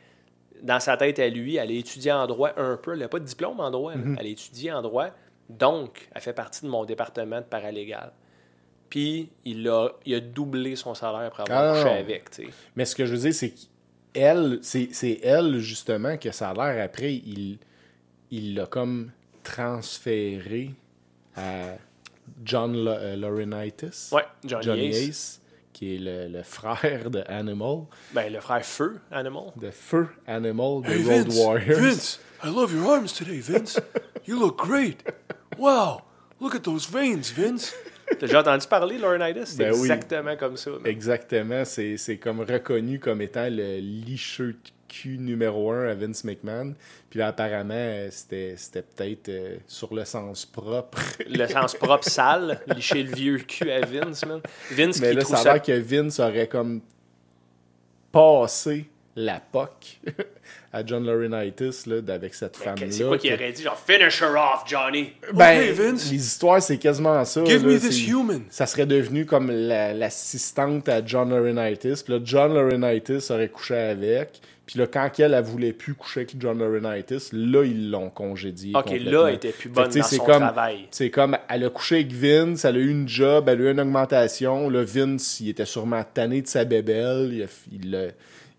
Dans 0.64 0.80
sa 0.80 0.96
tête 0.98 1.20
à 1.20 1.28
lui, 1.28 1.58
elle 1.58 1.70
a 1.70 1.74
étudié 1.74 2.12
en 2.14 2.26
droit 2.26 2.52
un 2.58 2.78
peu. 2.78 2.94
Elle 2.94 3.00
n'a 3.00 3.10
pas 3.10 3.20
de 3.20 3.26
diplôme 3.26 3.60
en 3.60 3.70
droit. 3.70 3.94
Mhm. 3.96 4.16
Elle 4.20 4.26
a 4.26 4.30
étudié 4.30 4.72
en 4.72 4.82
droit. 4.82 5.10
Donc, 5.50 6.08
elle 6.16 6.22
fait 6.22 6.34
partie 6.34 6.64
de 6.66 6.70
mon 6.70 6.86
département 6.86 7.40
de 7.42 7.46
paralégal. 7.46 8.12
Puis, 8.90 9.30
il 9.44 9.68
a, 9.68 9.90
il 10.06 10.16
a 10.16 10.20
doublé 10.22 10.76
son 10.76 10.94
salaire 10.96 11.30
pour 11.32 11.42
avoir 11.42 11.76
Ah, 11.76 11.78
couché 11.84 11.94
non. 11.94 12.00
avec. 12.00 12.24
Mais 12.76 12.86
ce 12.86 12.96
que 12.96 13.06
je 13.06 13.12
veux 13.14 13.22
dire, 13.22 13.34
c'est 13.34 13.54
qu'elle, 14.14 14.60
c'est 14.62 14.90
c'est 14.94 15.20
elle, 15.22 15.60
justement, 15.60 16.18
que 16.18 16.32
ça 16.32 16.52
a 16.52 16.54
l'air 16.54 16.84
après, 16.86 17.14
il 17.14 17.60
il 18.32 18.56
l'a 18.56 18.66
comme 18.66 19.12
transféré 19.44 20.72
à 21.36 21.76
John 22.44 22.74
La- 22.76 22.92
euh, 23.00 23.16
Laurinaitis. 23.16 24.10
Ouais, 24.12 24.24
Johnny, 24.44 24.64
Johnny 24.64 24.88
Ace. 24.90 25.08
Ace, 25.10 25.42
qui 25.74 25.96
est 25.96 26.00
le, 26.00 26.28
le 26.38 26.44
frère 26.44 27.10
de 27.12 27.24
Animal, 27.28 27.84
Ben, 28.14 28.32
le 28.32 28.40
frère 28.40 28.66
Feu, 28.66 29.00
Animal. 29.12 29.44
de 29.58 29.70
Feu 29.72 30.08
Animal, 30.26 30.82
de 30.84 30.90
Hey, 30.90 31.04
Road 31.04 31.28
Vince, 31.28 31.38
Warriors. 31.40 31.80
Vince, 31.80 32.20
I 32.44 32.48
love 32.48 32.74
your 32.74 32.90
arms 32.92 33.08
today, 33.14 33.40
Vince. 33.40 33.80
You 34.28 34.40
look 34.40 34.58
great. 34.58 35.04
Wow, 35.58 36.02
look 36.42 36.56
at 36.56 36.60
those 36.62 36.90
veins, 36.90 37.32
Vince. 37.36 37.74
T'as 38.08 38.28
déjà 38.28 38.42
entendu 38.42 38.68
parler, 38.68 38.98
Laurinaitis? 38.98 39.46
C'est 39.46 39.58
Ben 39.58 39.72
oui. 39.74 39.80
exactement 39.82 40.36
comme 40.38 40.58
ça. 40.58 40.70
man. 40.72 40.82
Exactement, 40.86 41.66
c'est 41.66 41.98
c'est 41.98 42.18
comme 42.18 42.42
reconnu 42.42 43.00
comme 43.00 43.22
étant 43.22 43.48
le 43.50 43.80
licheux 43.80 44.54
de 44.54 44.60
cul 45.02 45.18
numéro 45.18 45.72
un 45.72 45.88
à 45.90 45.94
Vince 45.94 46.24
McMahon. 46.24 46.74
Puis 47.10 47.20
là, 47.20 47.28
apparemment, 47.28 47.74
euh, 47.76 48.08
c'était 48.12 48.56
c'était 48.58 48.82
peut-être 48.84 49.30
euh, 49.30 49.58
sur 49.68 49.94
le 49.94 50.06
sens 50.06 50.46
propre. 50.46 51.00
Le 51.30 51.48
sens 51.50 51.74
propre 51.76 52.08
sale, 52.10 52.62
licher 52.76 53.04
le 53.04 53.14
vieux 53.16 53.38
cul 53.40 53.72
à 53.72 53.82
Vince, 53.86 54.26
man. 54.26 54.42
Vince 54.72 55.00
Mais 55.02 55.10
qui 55.10 55.16
là, 55.16 55.22
trouve 55.24 55.36
ça 55.38 55.52
a 55.52 55.54
l'air 55.56 55.62
que 55.64 55.72
Vince 55.80 56.20
aurait 56.20 56.48
comme 56.48 56.82
passé 58.12 58.86
la 59.18 59.40
POC 59.40 60.02
à 60.74 60.86
John 60.86 61.06
Laurinaitis 61.06 61.84
là, 61.88 62.02
avec 62.14 62.34
cette 62.34 62.58
femme-là. 62.58 62.88
C'est 62.90 63.06
quoi 63.06 63.18
qu'il 63.18 63.34
aurait 63.34 63.52
dit? 63.54 63.64
Genre, 63.64 63.80
finish 63.80 64.22
her 64.22 64.32
off, 64.36 64.64
Johnny. 64.68 65.14
Ben, 65.34 65.58
Okay, 65.62 65.72
Vince. 65.72 66.12
les 66.12 66.18
histoires, 66.18 66.62
c'est 66.62 66.78
quasiment 66.78 67.24
ça. 67.24 67.44
Give 67.46 67.66
là, 67.66 67.74
me 67.74 67.80
this 67.80 67.96
c'est- 67.96 68.12
human. 68.12 68.42
Ça 68.50 68.66
serait 68.66 68.86
devenu 68.86 69.26
comme 69.26 69.50
la- 69.52 69.94
l'assistante 69.94 70.90
à 70.90 71.06
John 71.06 71.30
Laurinaitis. 71.30 72.02
Puis 72.04 72.14
là, 72.14 72.20
John 72.24 72.54
Laurinaitis 72.54 73.26
aurait 73.32 73.48
couché 73.48 73.76
avec. 73.76 74.42
Puis 74.66 74.80
là, 74.80 74.88
quand 74.88 75.10
elle, 75.20 75.34
elle 75.36 75.44
voulait 75.44 75.74
plus 75.74 75.94
coucher 75.94 76.22
avec 76.22 76.36
John 76.40 76.58
Laurinaitis, 76.58 77.30
là, 77.34 77.64
ils 77.64 77.92
l'ont 77.92 78.10
congédié. 78.10 78.72
Ok, 78.76 78.90
là, 79.00 79.28
elle 79.28 79.36
était 79.36 79.52
plus 79.52 79.70
bonne 79.70 79.92
Fait 79.92 80.00
dans 80.00 80.06
c'est 80.06 80.16
son 80.18 80.24
comme- 80.26 80.42
travail. 80.42 80.88
C'est 80.90 81.12
comme, 81.12 81.38
elle 81.50 81.66
a 81.66 81.70
couché 81.70 81.96
avec 81.98 82.12
Vince, 82.12 82.66
elle 82.66 82.78
a 82.78 82.80
eu 82.80 82.90
une 82.90 83.08
job, 83.08 83.48
elle 83.48 83.62
a 83.62 83.64
eu 83.66 83.72
une 83.72 83.80
augmentation. 83.80 84.70
Là, 84.70 84.84
Vince, 84.84 85.40
il 85.40 85.50
était 85.50 85.66
sûrement 85.66 86.04
tanné 86.12 86.42
de 86.42 86.48
sa 86.48 86.66
bébelle. 86.66 87.30
Il 87.32 87.44
a- 87.44 87.48
Il 87.72 87.92
l'a 87.92 88.06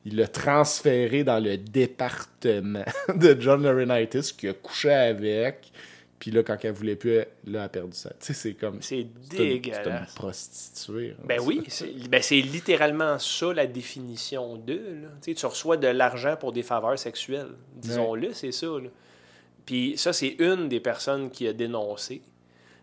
il 0.09 0.14
l'a 0.18 0.28
transféré 0.28 1.24
dans 1.24 1.40
le 1.42 1.57
département 1.57 2.84
de 3.16 3.36
John 3.40 3.64
Laurinaitis, 3.64 4.32
qui 4.38 4.46
a 4.46 4.52
couché 4.52 4.90
avec. 4.92 5.72
Puis 6.18 6.30
là, 6.30 6.42
quand 6.42 6.56
elle 6.62 6.72
voulait 6.72 6.96
plus, 6.96 7.10
elle- 7.12 7.28
là, 7.46 7.58
elle 7.60 7.64
a 7.64 7.68
perdu 7.68 7.92
ça. 7.96 8.10
Tu 8.18 8.26
sais, 8.28 8.32
c'est 8.32 8.54
comme... 8.54 8.80
C'est 8.80 9.00
une- 9.02 9.10
C'est 9.30 9.36
une 9.36 9.60
dégueulasse. 9.60 10.14
prostituée. 10.14 11.14
hein, 11.18 11.22
Ben 11.26 11.38
ça. 11.38 11.44
oui, 11.44 11.62
c'est 11.68 12.08
ben 12.08 12.22
c'est 12.22 12.40
littéralement 12.40 13.18
ça 13.18 13.52
la 13.52 13.66
définition 13.66 14.56
de. 14.56 14.72
là. 14.74 15.08
Tu 15.22 15.30
sais, 15.30 15.34
tu 15.34 15.46
reçois 15.46 15.76
de 15.76 15.88
l'argent 15.88 16.36
pour 16.36 16.52
des 16.52 16.62
faveurs 16.62 16.98
sexuelles. 16.98 17.50
Disons-le, 17.76 18.32
c'est 18.32 18.52
ça. 18.52 18.66
là. 18.66 18.88
Puis 19.66 19.94
ça, 19.98 20.12
c'est 20.12 20.36
une 20.38 20.68
des 20.68 20.80
personnes 20.80 21.30
qui 21.30 21.46
a 21.48 21.52
dénoncé. 21.52 22.22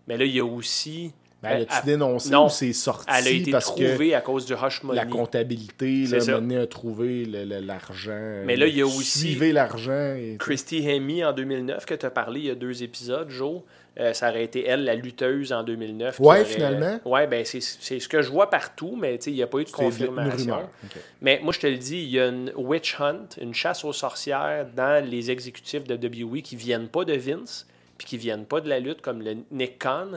Mais 0.07 0.17
là, 0.17 0.25
il 0.25 0.35
y 0.35 0.39
a 0.39 0.45
aussi. 0.45 1.13
Ben, 1.43 1.49
elle 1.57 1.67
a-tu 1.69 1.85
dénoncé 1.85 2.29
non. 2.31 2.45
ou 2.45 2.49
c'est 2.49 2.73
sorti 2.73 3.05
Elle 3.15 3.27
a 3.27 3.29
été 3.31 3.51
parce 3.51 3.65
trouvée 3.65 4.09
que 4.11 4.15
à 4.15 4.21
cause 4.21 4.45
du 4.45 4.53
hush 4.53 4.81
money? 4.83 4.95
la 4.95 5.05
comptabilité, 5.05 6.05
là, 6.07 6.19
ça. 6.21 6.37
a 6.37 6.67
trouvé 6.67 7.25
l'argent. 7.25 8.41
Mais 8.45 8.55
là, 8.55 8.65
il 8.67 8.77
y 8.77 8.81
a 8.81 8.85
euh, 8.85 8.87
aussi- 8.87 9.19
Suivez 9.19 9.51
l'argent. 9.51 10.15
et- 10.15 10.37
Christy 10.39 10.87
Hemme 10.89 11.23
en 11.27 11.33
2009, 11.33 11.85
que 11.85 11.93
tu 11.93 12.05
as 12.05 12.11
parlé 12.11 12.39
il 12.39 12.45
y 12.47 12.49
a 12.49 12.55
deux 12.55 12.81
épisodes, 12.83 13.29
Joe. 13.29 13.61
Euh, 13.99 14.11
ça 14.13 14.29
aurait 14.29 14.43
été 14.43 14.65
elle, 14.65 14.85
la 14.85 14.95
lutteuse 14.95 15.53
en 15.53 15.61
2009. 15.63 16.15
qui 16.15 16.21
Ouais, 16.23 16.27
aurait- 16.41 16.45
finalement. 16.45 16.99
Ouais, 17.05 17.27
ben 17.27 17.45
c'est 17.45 17.59
ce 17.61 18.07
que 18.09 18.23
je 18.23 18.31
vois 18.31 18.49
partout, 18.49 18.97
mais 18.99 19.15
il 19.27 19.33
n'y 19.33 19.43
a 19.43 19.47
pas 19.47 19.59
eu 19.59 19.65
de 19.65 19.69
confirmation. 19.69 20.57
Mais 21.21 21.39
moi, 21.43 21.53
je 21.53 21.59
te 21.59 21.67
le 21.67 21.77
dis, 21.77 21.97
il 22.01 22.09
y 22.09 22.19
a 22.19 22.27
une 22.27 22.51
witch 22.55 22.99
hunt, 22.99 23.27
une 23.39 23.53
chasse 23.53 23.83
aux 23.85 23.93
sorcières 23.93 24.65
dans 24.75 25.03
les 25.07 25.29
exécutifs 25.29 25.83
de 25.83 25.95
WWE 25.95 26.41
qui 26.41 26.55
viennent 26.55 26.87
pas 26.87 27.05
de 27.05 27.13
Vince, 27.13 27.67
puis 27.99 28.07
qui 28.07 28.17
viennent 28.17 28.45
pas 28.45 28.61
de 28.61 28.69
la 28.69 28.79
lutte, 28.79 29.01
comme 29.01 29.21
le 29.21 29.35
Nick 29.51 29.77
Khan, 29.77 30.07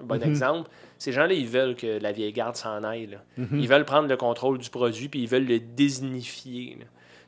un 0.00 0.04
bon 0.04 0.16
Mhm. 0.20 0.30
exemple. 0.30 0.70
Ces 0.98 1.12
gens-là, 1.12 1.32
ils 1.34 1.46
veulent 1.48 1.74
que 1.76 1.98
la 2.00 2.12
vieille 2.12 2.32
garde 2.32 2.56
s'en 2.56 2.82
aille. 2.84 3.06
là. 3.06 3.18
Ils 3.52 3.68
veulent 3.68 3.84
prendre 3.84 4.08
le 4.08 4.16
contrôle 4.16 4.58
du 4.58 4.70
produit, 4.70 5.08
puis 5.08 5.20
ils 5.22 5.28
veulent 5.28 5.46
le 5.46 5.58
désignifier. 5.60 6.78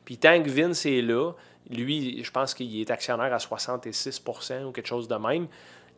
Puis 0.05 0.17
tant 0.17 0.41
que 0.41 0.49
Vince 0.49 0.85
est 0.85 1.01
là, 1.01 1.31
lui, 1.69 2.23
je 2.23 2.31
pense 2.31 2.53
qu'il 2.53 2.79
est 2.81 2.89
actionnaire 2.89 3.33
à 3.33 3.39
66% 3.39 4.65
ou 4.65 4.71
quelque 4.71 4.87
chose 4.87 5.07
de 5.07 5.15
même. 5.15 5.47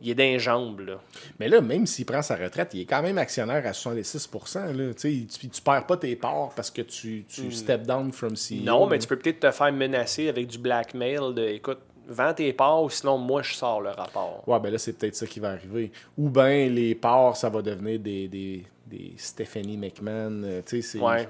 Il 0.04 0.10
est 0.10 0.14
d'un 0.16 0.36
jambes, 0.36 0.80
là. 0.80 1.00
Mais 1.38 1.48
là, 1.48 1.60
même 1.60 1.86
s'il 1.86 2.04
prend 2.04 2.22
sa 2.22 2.34
retraite, 2.34 2.70
il 2.74 2.80
est 2.80 2.84
quand 2.86 3.02
même 3.02 3.18
actionnaire 3.18 3.64
à 3.64 3.72
66 3.72 4.28
là. 4.74 4.92
Tu 4.94 5.26
tu, 5.26 5.62
perds 5.62 5.86
pas 5.86 5.96
tes 5.96 6.16
parts 6.16 6.50
parce 6.56 6.72
que 6.72 6.82
tu, 6.82 7.24
tu 7.28 7.52
step 7.52 7.82
down 7.82 8.10
from 8.10 8.34
CEO. 8.34 8.62
Hmm. 8.62 8.64
Non, 8.64 8.86
mais 8.88 8.98
tu 8.98 9.06
peux 9.06 9.16
peut-être 9.16 9.38
te 9.40 9.50
faire 9.52 9.72
menacer 9.72 10.28
avec 10.28 10.48
du 10.48 10.58
blackmail 10.58 11.32
de 11.34 11.44
écoute, 11.46 11.78
vends 12.08 12.34
tes 12.34 12.52
parts 12.52 12.82
ou 12.82 12.90
sinon 12.90 13.18
moi 13.18 13.42
je 13.42 13.54
sors 13.54 13.80
le 13.80 13.90
rapport. 13.90 14.42
Ouais, 14.46 14.58
ben 14.60 14.70
là, 14.70 14.78
c'est 14.78 14.92
peut-être 14.94 15.14
ça 15.16 15.26
qui 15.26 15.40
va 15.40 15.50
arriver. 15.50 15.90
Ou 16.18 16.28
bien 16.28 16.68
les 16.68 16.94
parts, 16.94 17.36
ça 17.36 17.48
va 17.48 17.62
devenir 17.62 17.98
des, 18.00 18.28
des, 18.28 18.64
des 18.86 19.12
Stephanie 19.16 19.76
McMahon. 19.76 20.42
euh, 20.44 20.62
Tu 20.66 20.82
sais, 20.82 20.98
c'est. 20.98 20.98
Ouais. 20.98 21.28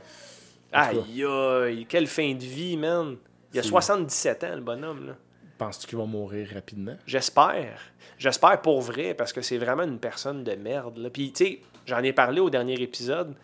Aïe, 0.73 1.25
aïe, 1.25 1.87
quelle 1.89 2.07
fin 2.07 2.33
de 2.35 2.43
vie, 2.45 2.77
man. 2.77 3.17
Il 3.53 3.59
a 3.59 3.63
C'est- 3.63 3.69
77 3.69 4.45
ans, 4.45 4.55
le 4.55 4.61
bonhomme, 4.63 5.07
là. 5.09 5.13
Penses-tu 5.59 5.87
qu'il 5.87 5.99
va 5.99 6.07
mourir 6.07 6.49
rapidement? 6.55 6.97
J'espère. 7.07 7.79
J'espère 8.19 8.61
pour 8.63 8.81
vrai, 8.81 9.15
parce 9.15 9.33
que 9.33 9.43
c'est 9.43 9.59
vraiment 9.59 9.83
une 9.85 9.99
personne 9.99 10.43
de 10.43 10.53
merde. 10.55 10.97
Là. 10.97 11.11
Puis, 11.11 11.31
tu 11.33 11.45
sais, 11.45 11.61
j'en 11.87 12.03
ai 12.03 12.13
parlé 12.13 12.41
au 12.41 12.49
dernier 12.51 12.81
épisode. 12.81 13.35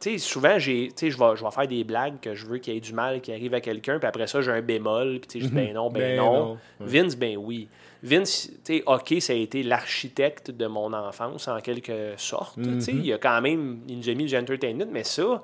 Sais, 0.00 0.18
souvent, 0.18 0.58
j'ai, 0.58 0.90
je 0.96 1.06
vais, 1.06 1.36
je 1.36 1.44
vais 1.44 1.50
faire 1.50 1.66
des 1.66 1.82
blagues 1.82 2.20
que 2.20 2.34
je 2.34 2.46
veux 2.46 2.58
qu'il 2.58 2.74
y 2.74 2.76
ait 2.76 2.80
du 2.80 2.92
mal 2.92 3.20
qui 3.20 3.32
arrive 3.32 3.52
à 3.54 3.60
quelqu'un, 3.60 3.98
puis 3.98 4.06
après 4.06 4.28
ça, 4.28 4.40
j'ai 4.40 4.52
un 4.52 4.62
bémol, 4.62 5.18
puis 5.18 5.28
tu 5.28 5.38
sais, 5.40 5.44
je 5.44 5.50
dis 5.50 5.54
ben 5.54 5.74
non, 5.74 5.90
ben, 5.90 6.00
Ben 6.00 6.16
non. 6.16 6.58
Vince, 6.78 7.16
ben 7.16 7.36
oui. 7.36 7.68
Vince, 8.02 8.48
tu 8.64 8.76
sais, 8.76 8.82
OK, 8.86 9.14
ça 9.18 9.32
a 9.32 9.36
été 9.36 9.64
l'architecte 9.64 10.52
de 10.52 10.66
mon 10.66 10.92
enfance, 10.92 11.48
en 11.48 11.60
quelque 11.60 12.12
sorte. 12.16 12.60
Tu 12.62 12.80
sais, 12.80 12.92
il 12.92 13.12
a 13.12 13.18
quand 13.18 13.40
même, 13.40 13.80
il 13.88 13.98
nous 13.98 14.08
a 14.08 14.14
mis 14.14 14.26
du 14.26 14.36
entertainment, 14.36 14.86
mais 14.92 15.02
ça, 15.02 15.42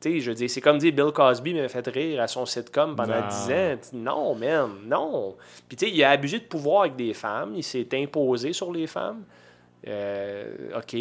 tu 0.00 0.12
sais, 0.12 0.20
je 0.20 0.32
dire, 0.32 0.48
c'est 0.48 0.60
comme 0.60 0.78
dire 0.78 0.92
Bill 0.92 1.12
Cosby 1.12 1.52
m'avait 1.52 1.68
fait 1.68 1.86
rire 1.88 2.22
à 2.22 2.28
son 2.28 2.46
sitcom 2.46 2.94
pendant. 2.96 3.26
10 3.28 3.52
ans. 3.52 3.78
Non, 3.92 4.34
man, 4.34 4.70
non. 4.86 5.34
Puis, 5.68 5.76
tu 5.76 5.86
sais, 5.86 5.92
il 5.92 6.02
a 6.04 6.10
abusé 6.10 6.38
de 6.38 6.44
pouvoir 6.44 6.82
avec 6.82 6.96
des 6.96 7.12
femmes. 7.12 7.52
Il 7.54 7.64
s'est 7.64 7.88
imposé 7.92 8.52
sur 8.52 8.72
les 8.72 8.86
femmes. 8.86 9.24
Euh, 9.88 10.76
OK, 10.76 10.94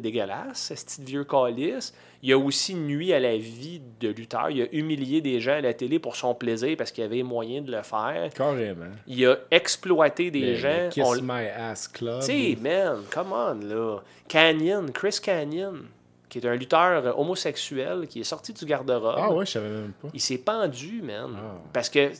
dégueulasse, 0.00 0.72
ce 0.74 0.84
petit 0.84 1.02
vieux 1.04 1.24
calice. 1.24 1.94
Il 2.22 2.32
a 2.32 2.38
aussi 2.38 2.74
nuit 2.74 3.12
à 3.12 3.20
la 3.20 3.36
vie 3.36 3.80
de 4.00 4.08
lutteur. 4.08 4.50
Il 4.50 4.62
a 4.62 4.66
humilié 4.72 5.20
des 5.20 5.38
gens 5.38 5.52
à 5.52 5.60
la 5.60 5.74
télé 5.74 5.98
pour 6.00 6.16
son 6.16 6.34
plaisir 6.34 6.76
parce 6.76 6.90
qu'il 6.90 7.04
avait 7.04 7.22
moyen 7.22 7.62
de 7.62 7.70
le 7.70 7.82
faire. 7.82 8.30
Carrément. 8.34 8.86
Il 9.06 9.24
a 9.26 9.36
exploité 9.50 10.30
des 10.32 10.40
Le- 10.40 10.46
le 10.48 10.54
gens. 10.56 10.88
Kiss 10.90 11.04
On- 11.06 11.22
My 11.22 11.46
Ass 11.56 11.86
Club. 11.88 12.22
tu 12.24 12.56
man, 12.60 13.02
come 13.12 13.32
on, 13.32 13.54
là. 13.64 13.98
Canyon, 14.26 14.90
Chris 14.90 15.18
Canyon, 15.22 15.82
qui 16.28 16.38
est 16.38 16.46
un 16.46 16.56
lutteur 16.56 17.16
homosexuel 17.18 18.08
qui 18.08 18.20
est 18.20 18.24
sorti 18.24 18.52
du 18.52 18.64
garde-robe. 18.64 19.14
Ah 19.18 19.32
ouais, 19.32 19.46
je 19.46 19.52
savais 19.52 19.68
même 19.68 19.92
pas. 20.02 20.08
Il 20.12 20.20
s'est 20.20 20.38
pendu, 20.38 21.00
man. 21.02 21.30
Ah. 21.36 21.58
Parce 21.72 21.88
que 21.88 22.10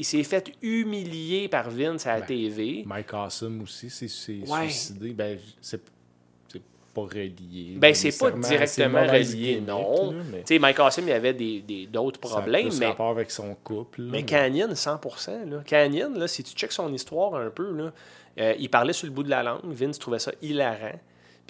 il 0.00 0.04
s'est 0.04 0.22
fait 0.24 0.52
humilier 0.62 1.46
par 1.48 1.70
Vince 1.70 2.06
à 2.06 2.14
la 2.14 2.20
Ben, 2.20 2.26
TV. 2.26 2.82
Mike 2.86 3.12
Awesome 3.14 3.62
aussi 3.62 3.90
s'est 3.90 4.40
Ouais. 4.48 4.64
suicidé. 4.68 5.10
Ben, 5.12 5.38
c'est 5.60 5.80
pas 6.92 7.02
relié. 7.02 7.74
Ben, 7.76 7.94
c'est 7.94 8.18
pas 8.18 8.32
directement 8.32 9.02
relié, 9.06 9.60
non. 9.60 10.12
Tu 10.32 10.38
sais, 10.44 10.58
Mike 10.58 10.80
Awesome, 10.80 11.06
il 11.06 11.12
avait 11.12 11.34
des, 11.34 11.60
des- 11.60 11.86
d'autres 11.86 12.18
ça 12.28 12.38
a 12.38 12.40
problèmes, 12.40 12.70
mais, 12.80 12.86
rapport 12.86 13.10
avec 13.10 13.30
son 13.30 13.54
couple. 13.62 14.02
là, 14.02 14.08
mais 14.10 14.24
Canyon, 14.24 14.72
100%. 14.74 15.44
Là. 15.48 15.62
Canyon, 15.64 16.18
là, 16.18 16.26
si 16.26 16.42
tu 16.42 16.52
checkes 16.54 16.72
son 16.72 16.92
histoire 16.92 17.36
un 17.36 17.50
peu, 17.50 17.70
là, 17.76 17.92
euh, 18.38 18.54
il 18.58 18.68
parlait 18.70 18.92
sur 18.92 19.06
le 19.06 19.12
bout 19.12 19.22
de 19.22 19.30
la 19.30 19.42
langue. 19.44 19.60
Vince 19.66 19.98
trouvait 20.00 20.18
ça 20.18 20.32
hilarant. 20.42 20.98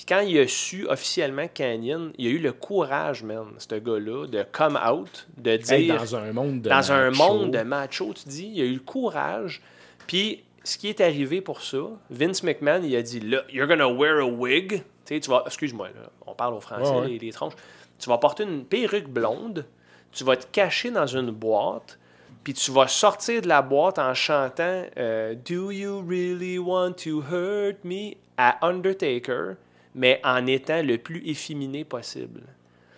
Puis 0.01 0.07
quand 0.07 0.21
il 0.21 0.39
a 0.39 0.49
su 0.49 0.87
officiellement 0.89 1.47
Canyon, 1.53 2.11
il 2.17 2.27
a 2.27 2.31
eu 2.31 2.39
le 2.39 2.55
courage, 2.55 3.23
man, 3.23 3.49
ce 3.59 3.75
gars-là, 3.75 4.27
de 4.29 4.47
come 4.51 4.81
out, 4.83 5.29
de 5.37 5.59
dire... 5.59 5.75
Hey, 5.75 5.89
dans 5.89 6.17
un 6.17 6.33
monde 6.33 6.63
de 6.63 6.71
dans 6.71 6.91
un 6.91 7.11
macho. 7.11 7.23
monde 7.23 7.51
de 7.51 7.61
macho, 7.61 8.15
tu 8.15 8.27
dis, 8.27 8.51
il 8.55 8.63
a 8.63 8.65
eu 8.65 8.73
le 8.73 8.81
courage. 8.81 9.61
Puis, 10.07 10.43
ce 10.65 10.79
qui 10.79 10.89
est 10.89 11.03
arrivé 11.03 11.43
pour 11.43 11.61
ça, 11.61 11.83
Vince 12.09 12.43
McMahon, 12.43 12.81
il 12.83 12.97
a 12.97 13.03
dit, 13.03 13.21
là, 13.21 13.43
you're 13.53 13.69
gonna 13.69 13.89
wear 13.89 14.21
a 14.21 14.25
wig. 14.25 14.71
Tu 14.71 14.83
sais, 15.05 15.21
tu 15.21 15.29
vas, 15.29 15.43
excuse-moi, 15.45 15.89
on 16.27 16.33
parle 16.33 16.55
au 16.55 16.61
français, 16.61 16.91
Ouais, 16.93 17.01
ouais. 17.01 17.09
Les, 17.09 17.19
les 17.19 17.33
tronches. 17.33 17.53
Tu 17.99 18.09
vas 18.09 18.17
porter 18.17 18.45
une 18.45 18.65
perruque 18.65 19.11
blonde, 19.11 19.67
tu 20.13 20.25
vas 20.25 20.39
te 20.39 20.47
cacher 20.47 20.91
dans 20.91 21.09
une 21.09 21.31
boîte, 21.31 21.99
puis 22.43 22.55
tu 22.55 22.71
vas 22.71 22.89
sortir 22.89 23.43
de 23.43 23.49
la 23.49 23.61
boîte 23.61 23.99
en 23.99 24.15
chantant 24.15 24.87
euh, 24.97 25.35
Do 25.35 25.71
you 25.71 26.03
really 26.09 26.59
want 26.59 26.93
to 27.05 27.23
hurt 27.31 27.85
me? 27.85 28.15
à 28.41 28.67
Undertaker, 28.67 29.57
mais 29.95 30.21
en 30.25 30.47
étant 30.47 30.83
le 30.83 30.99
plus 30.99 31.23
efféminé 31.29 31.85
possible. 31.85 32.43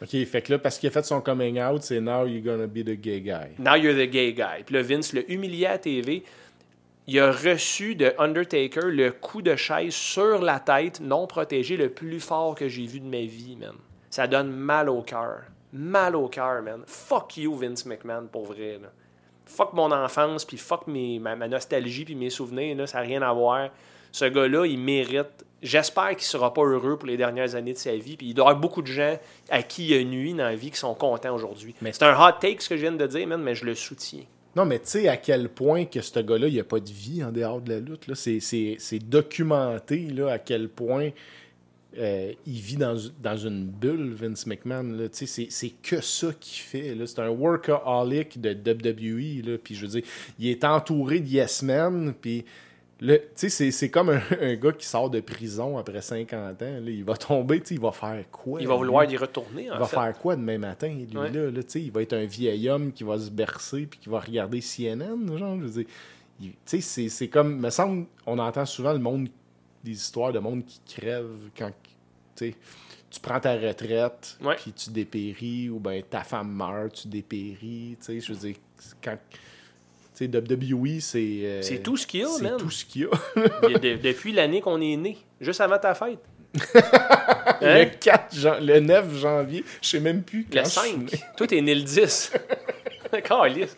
OK, 0.03 0.25
fait 0.27 0.43
que 0.43 0.53
là, 0.53 0.59
parce 0.59 0.79
qu'il 0.79 0.89
a 0.89 0.91
fait 0.91 1.05
son 1.05 1.21
coming 1.21 1.61
out, 1.63 1.83
c'est 1.83 2.01
Now 2.01 2.27
you're 2.27 2.43
gonna 2.43 2.67
be 2.67 2.85
the 2.85 3.01
gay 3.01 3.21
guy. 3.21 3.55
Now 3.59 3.77
you're 3.77 3.95
the 3.95 4.11
gay 4.11 4.33
guy. 4.33 4.65
Puis 4.67 4.75
là, 4.75 4.83
Vince 4.83 5.13
l'a 5.13 5.23
humilié 5.29 5.67
à 5.67 5.79
TV. 5.79 6.25
Il 7.07 7.19
a 7.21 7.31
reçu 7.31 7.95
de 7.95 8.13
Undertaker 8.19 8.87
le 8.87 9.13
coup 9.13 9.43
de 9.43 9.55
chaise 9.55 9.95
sur 9.95 10.41
la 10.41 10.61
tête, 10.61 11.01
non 11.01 11.27
protégé, 11.27 11.77
le 11.77 11.89
plus 11.89 12.21
fort 12.21 12.55
que 12.55 12.69
j'ai 12.69 12.87
vu 12.87 13.01
de 13.01 13.07
ma 13.07 13.23
vie, 13.23 13.57
man. 13.57 13.75
Ça 14.11 14.27
donne 14.27 14.51
mal 14.51 14.89
au 14.89 15.03
cœur. 15.03 15.43
Mal 15.73 16.17
au 16.17 16.29
cœur, 16.29 16.63
man. 16.63 16.83
Fuck 16.87 17.37
you, 17.37 17.55
Vince 17.55 17.87
McMahon, 17.87 18.27
pour 18.31 18.47
vrai. 18.47 18.79
Là. 18.83 18.89
Fuck 19.47 19.73
mon 19.73 19.91
enfance, 19.91 20.45
puis 20.45 20.57
fuck 20.57 20.87
mes, 20.87 21.19
ma, 21.19 21.37
ma 21.37 21.49
nostalgie, 21.49 22.05
puis 22.05 22.15
mes 22.15 22.31
souvenirs. 22.31 22.77
Là, 22.77 22.87
ça 22.87 22.99
n'a 22.99 23.05
rien 23.05 23.23
à 23.23 23.33
voir. 23.33 23.71
Ce 24.11 24.25
gars-là, 24.25 24.67
il 24.67 24.79
mérite. 24.79 25.45
J'espère 25.63 26.11
qu'il 26.11 26.23
sera 26.25 26.53
pas 26.53 26.63
heureux 26.63 26.99
pour 26.99 27.07
les 27.07 27.17
dernières 27.17 27.55
années 27.55 27.73
de 27.73 27.79
sa 27.79 27.95
vie. 27.97 28.17
Puis 28.17 28.29
il 28.29 28.35
doit 28.35 28.47
y 28.47 28.49
avoir 28.49 28.61
beaucoup 28.61 28.83
de 28.83 28.89
gens 28.89 29.17
à 29.49 29.63
qui 29.63 29.87
il 29.89 29.95
a 29.95 30.05
nuit 30.05 30.33
dans 30.35 30.45
la 30.45 30.57
vie 30.57 30.71
qui 30.71 30.79
sont 30.79 30.95
contents 30.95 31.35
aujourd'hui. 31.35 31.75
Mais- 31.81 31.93
C'est 31.93 32.03
un 32.05 32.15
hot 32.19 32.33
take 32.41 32.57
ce 32.61 32.69
que 32.69 32.77
je 32.77 32.83
viens 32.83 32.93
de 32.93 33.07
dire, 33.07 33.27
man, 33.27 33.41
mais 33.41 33.55
je 33.55 33.65
le 33.65 33.75
soutiens. 33.75 34.25
Non, 34.57 34.67
mais 34.67 34.79
tu 34.81 34.89
sais 34.89 35.09
à 35.09 35.17
quel 35.17 35.49
point 35.49 35.87
que 35.87 36.01
ce 36.03 36.19
gars-là, 36.21 36.47
il 36.49 36.55
n'y 36.55 36.61
a 36.61 36.65
pas 36.65 36.81
de 36.81 36.91
vie 36.91 37.25
en 37.25 37.33
dehors 37.33 37.61
de 37.61 37.71
la 37.73 37.81
lutte. 37.81 38.07
là. 38.09 38.15
C'est- 38.15 38.41
C'est 38.41 38.77
c'est 38.79 38.99
documenté 38.99 40.09
là, 40.09 40.33
à 40.33 40.39
quel 40.39 40.69
point 40.69 41.11
euh, 41.99 42.33
il 42.47 42.59
vit 42.61 42.77
dans, 42.77 42.97
dans 43.23 43.37
une 43.37 43.67
bulle, 43.67 44.15
Vince 44.15 44.47
McMahon. 44.47 44.83
là. 44.97 45.09
Tu 45.11 45.19
sais, 45.19 45.27
C'est 45.27 45.47
c'est 45.51 45.73
que 45.83 46.01
ça 46.01 46.29
qu'il 46.41 46.63
fait. 46.63 46.95
là. 46.95 47.07
C'est 47.07 47.19
un 47.21 47.29
workaholic 47.29 48.41
de 48.41 48.53
WWE. 48.55 49.43
là. 49.53 49.59
Puis 49.63 49.75
je 49.75 49.83
veux 49.83 49.89
dire, 50.01 50.03
il 50.39 50.49
est 50.49 50.65
entouré 50.65 51.21
de 51.21 51.29
yes 51.29 51.63
men. 51.63 52.15
Puis 52.21 52.45
c'est 53.35 53.49
c'est 53.71 53.91
comme 53.91 54.11
un, 54.11 54.21
un 54.41 54.55
gars 54.55 54.73
qui 54.73 54.87
sort 54.87 55.11
de 55.11 55.21
prison 55.21 55.77
après 55.79 56.01
50 56.03 56.63
ans. 56.63 56.65
là. 56.65 56.81
Il 56.91 57.05
va 57.05 57.17
tomber, 57.17 57.63
il 57.71 57.81
va 57.81 57.93
faire 57.93 58.25
quoi? 58.31 58.61
Il 58.61 58.69
va 58.69 58.75
vouloir 58.77 59.11
y 59.11 59.17
retourner, 59.17 59.71
en 59.71 59.75
Il 59.75 59.81
va 59.81 59.87
fait. 59.87 59.97
faire 59.97 60.19
quoi 60.19 60.37
demain 60.37 60.59
matin, 60.59 60.89
lui, 60.89 61.17
Ouais. 61.17 61.31
là, 61.31 61.51
là, 61.51 61.63
tu 61.63 61.71
sais, 61.71 61.83
il 61.83 61.91
va 61.91 62.03
être 62.03 62.13
un 62.13 62.25
vieil 62.27 62.69
homme 62.69 62.93
qui 62.93 63.05
va 63.05 63.19
se 63.19 63.31
bercer 63.31 63.87
puis 63.87 63.99
qui 63.99 64.09
va 64.09 64.21
regarder 64.21 64.61
CNN, 64.61 65.37
genre, 65.37 65.57
je 65.61 65.65
veux 65.67 65.83
dire. 65.83 66.53
c'est- 66.65 67.09
c'est 67.09 67.29
comme, 67.29 67.59
me 67.61 67.71
semble, 67.71 68.07
on 68.27 68.39
entend 68.39 68.67
souvent 68.67 68.93
le 68.93 68.99
monde, 68.99 69.29
des 69.85 69.93
histoires 69.93 70.33
de 70.33 70.39
monde 70.39 70.65
qui 70.65 70.81
crève 70.97 71.27
quand, 71.57 71.71
tu 72.37 73.21
prends 73.21 73.41
ta 73.41 73.55
retraite, 73.57 74.39
puis 74.57 74.73
tu 74.73 74.91
dépéris, 74.91 75.69
ou 75.69 75.79
ben 75.79 76.03
ta 76.09 76.23
femme 76.25 76.51
meurt, 76.53 76.93
tu 76.95 77.09
dépéris, 77.09 77.97
je 78.09 78.33
veux 78.33 78.39
dire, 78.39 78.57
quand... 79.03 79.19
Tu 80.31 80.31
sais, 80.33 80.73
WWE, 80.75 81.01
c'est... 81.01 81.19
euh, 81.43 81.63
C'est 81.63 81.79
tout 81.83 81.97
ce 81.97 82.07
qu'il 82.07 82.21
y 82.21 82.25
a, 82.25 82.29
C'est 82.29 82.43
man. 82.43 82.57
tout 82.59 82.71
ce 82.71 82.85
qu'il 82.85 83.03
y 83.03 83.05
a. 83.05 83.69
De- 83.69 83.79
de- 83.79 83.97
depuis 83.97 84.33
l'année 84.33 84.61
qu'on 84.61 84.81
est 84.81 84.97
né, 84.97 85.19
juste 85.41 85.61
avant 85.61 85.79
ta 85.79 85.95
fête. 85.95 86.19
Le, 87.61 87.67
Hein? 87.67 87.87
4 88.01 88.35
jan- 88.35 88.59
le 88.61 88.81
9 88.81 89.17
janvier, 89.19 89.65
je 89.81 89.89
sais 89.89 90.01
même 90.01 90.23
plus 90.23 90.45
quand 90.45 90.59
Le 90.59 90.65
je 90.65 90.71
suis 90.71 90.91
5. 90.91 91.13
né. 91.13 91.21
Toi, 91.37 91.47
t'es 91.47 91.61
né 91.61 91.75
le 91.75 91.83
10. 91.83 92.33
Calisse. 93.25 93.77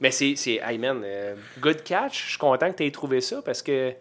Mais 0.00 0.10
c'est. 0.10 0.34
c'est- 0.36 0.60
Hey 0.64 0.78
man, 0.78 1.00
euh, 1.04 1.34
good 1.60 1.82
catch. 1.82 2.24
Je 2.24 2.28
suis 2.30 2.38
content 2.38 2.70
que 2.72 2.76
tu 2.78 2.86
aies 2.86 2.90
trouvé 2.90 3.20
ça 3.20 3.40
parce 3.42 3.62
que 3.62 3.92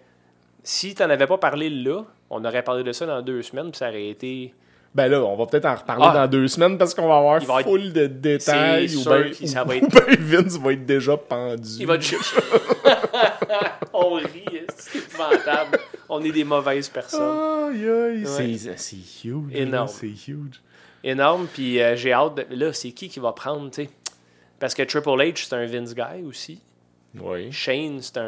si 0.64 0.96
tu 0.96 1.04
n'en 1.04 1.10
avais 1.10 1.28
pas 1.28 1.38
parlé 1.38 1.70
là, 1.70 2.04
on 2.30 2.44
aurait 2.44 2.64
parlé 2.64 2.84
de 2.84 2.92
ça 2.92 3.06
dans 3.06 3.22
deux 3.22 3.42
semaines 3.44 3.70
puis 3.72 3.78
ça 3.78 3.90
aurait 3.90 4.08
été. 4.10 4.54
Ben 4.94 5.08
là, 5.08 5.22
on 5.24 5.38
va 5.38 5.46
peut-être 5.46 5.66
en 5.66 5.76
reparler 5.76 6.06
Ah. 6.10 6.14
dans 6.14 6.28
deux 6.28 6.48
semaines 6.50 6.78
parce 6.78 6.94
qu'on 6.94 7.08
va 7.08 7.18
avoir 7.18 7.42
Il 7.42 7.48
va 7.48 7.62
être- 7.62 7.70
full 7.70 7.94
de 7.94 8.08
détails. 8.08 8.94
Ou 8.98 9.04
ben, 9.06 9.24
être- 9.32 9.90
ben 9.90 10.18
Vince 10.20 10.58
va 10.60 10.74
être 10.74 10.86
déjà 10.86 11.16
pendu. 11.16 11.70
Il 11.80 11.88
va 11.88 11.98
te 11.98 12.04
On 13.94 14.16
rit, 14.16 14.26
c'est 14.78 14.98
épouvantable. 15.00 15.80
On 16.10 16.22
est 16.24 16.32
des 16.32 16.44
mauvaises 16.44 16.90
personnes. 16.90 17.22
Aïe, 17.70 17.88
aïe, 17.90 18.26
Ouais. 18.26 18.58
c'est- 18.78 18.96
huge. 19.24 19.44
Énorme. 19.54 19.88
C'est 19.88 20.08
huge. 20.08 20.62
Énorme, 21.04 21.48
puis 21.52 21.82
euh, 21.82 21.96
j'ai 21.96 22.14
hâte. 22.14 22.36
De... 22.36 22.46
Là, 22.56 22.74
c'est 22.74 22.92
qui 22.92 23.10
qui 23.10 23.20
va 23.20 23.32
prendre, 23.32 23.70
tu 23.72 23.84
sais? 23.86 23.90
Parce 24.60 24.74
que 24.74 24.84
Triple 24.84 25.10
H, 25.10 25.46
c'est 25.48 25.56
un 25.56 25.66
Vince 25.66 25.96
guy 25.96 26.24
aussi. 26.28 26.60
Oui. 27.20 27.52
Shane, 27.52 28.00
c'est 28.02 28.18
un. 28.18 28.22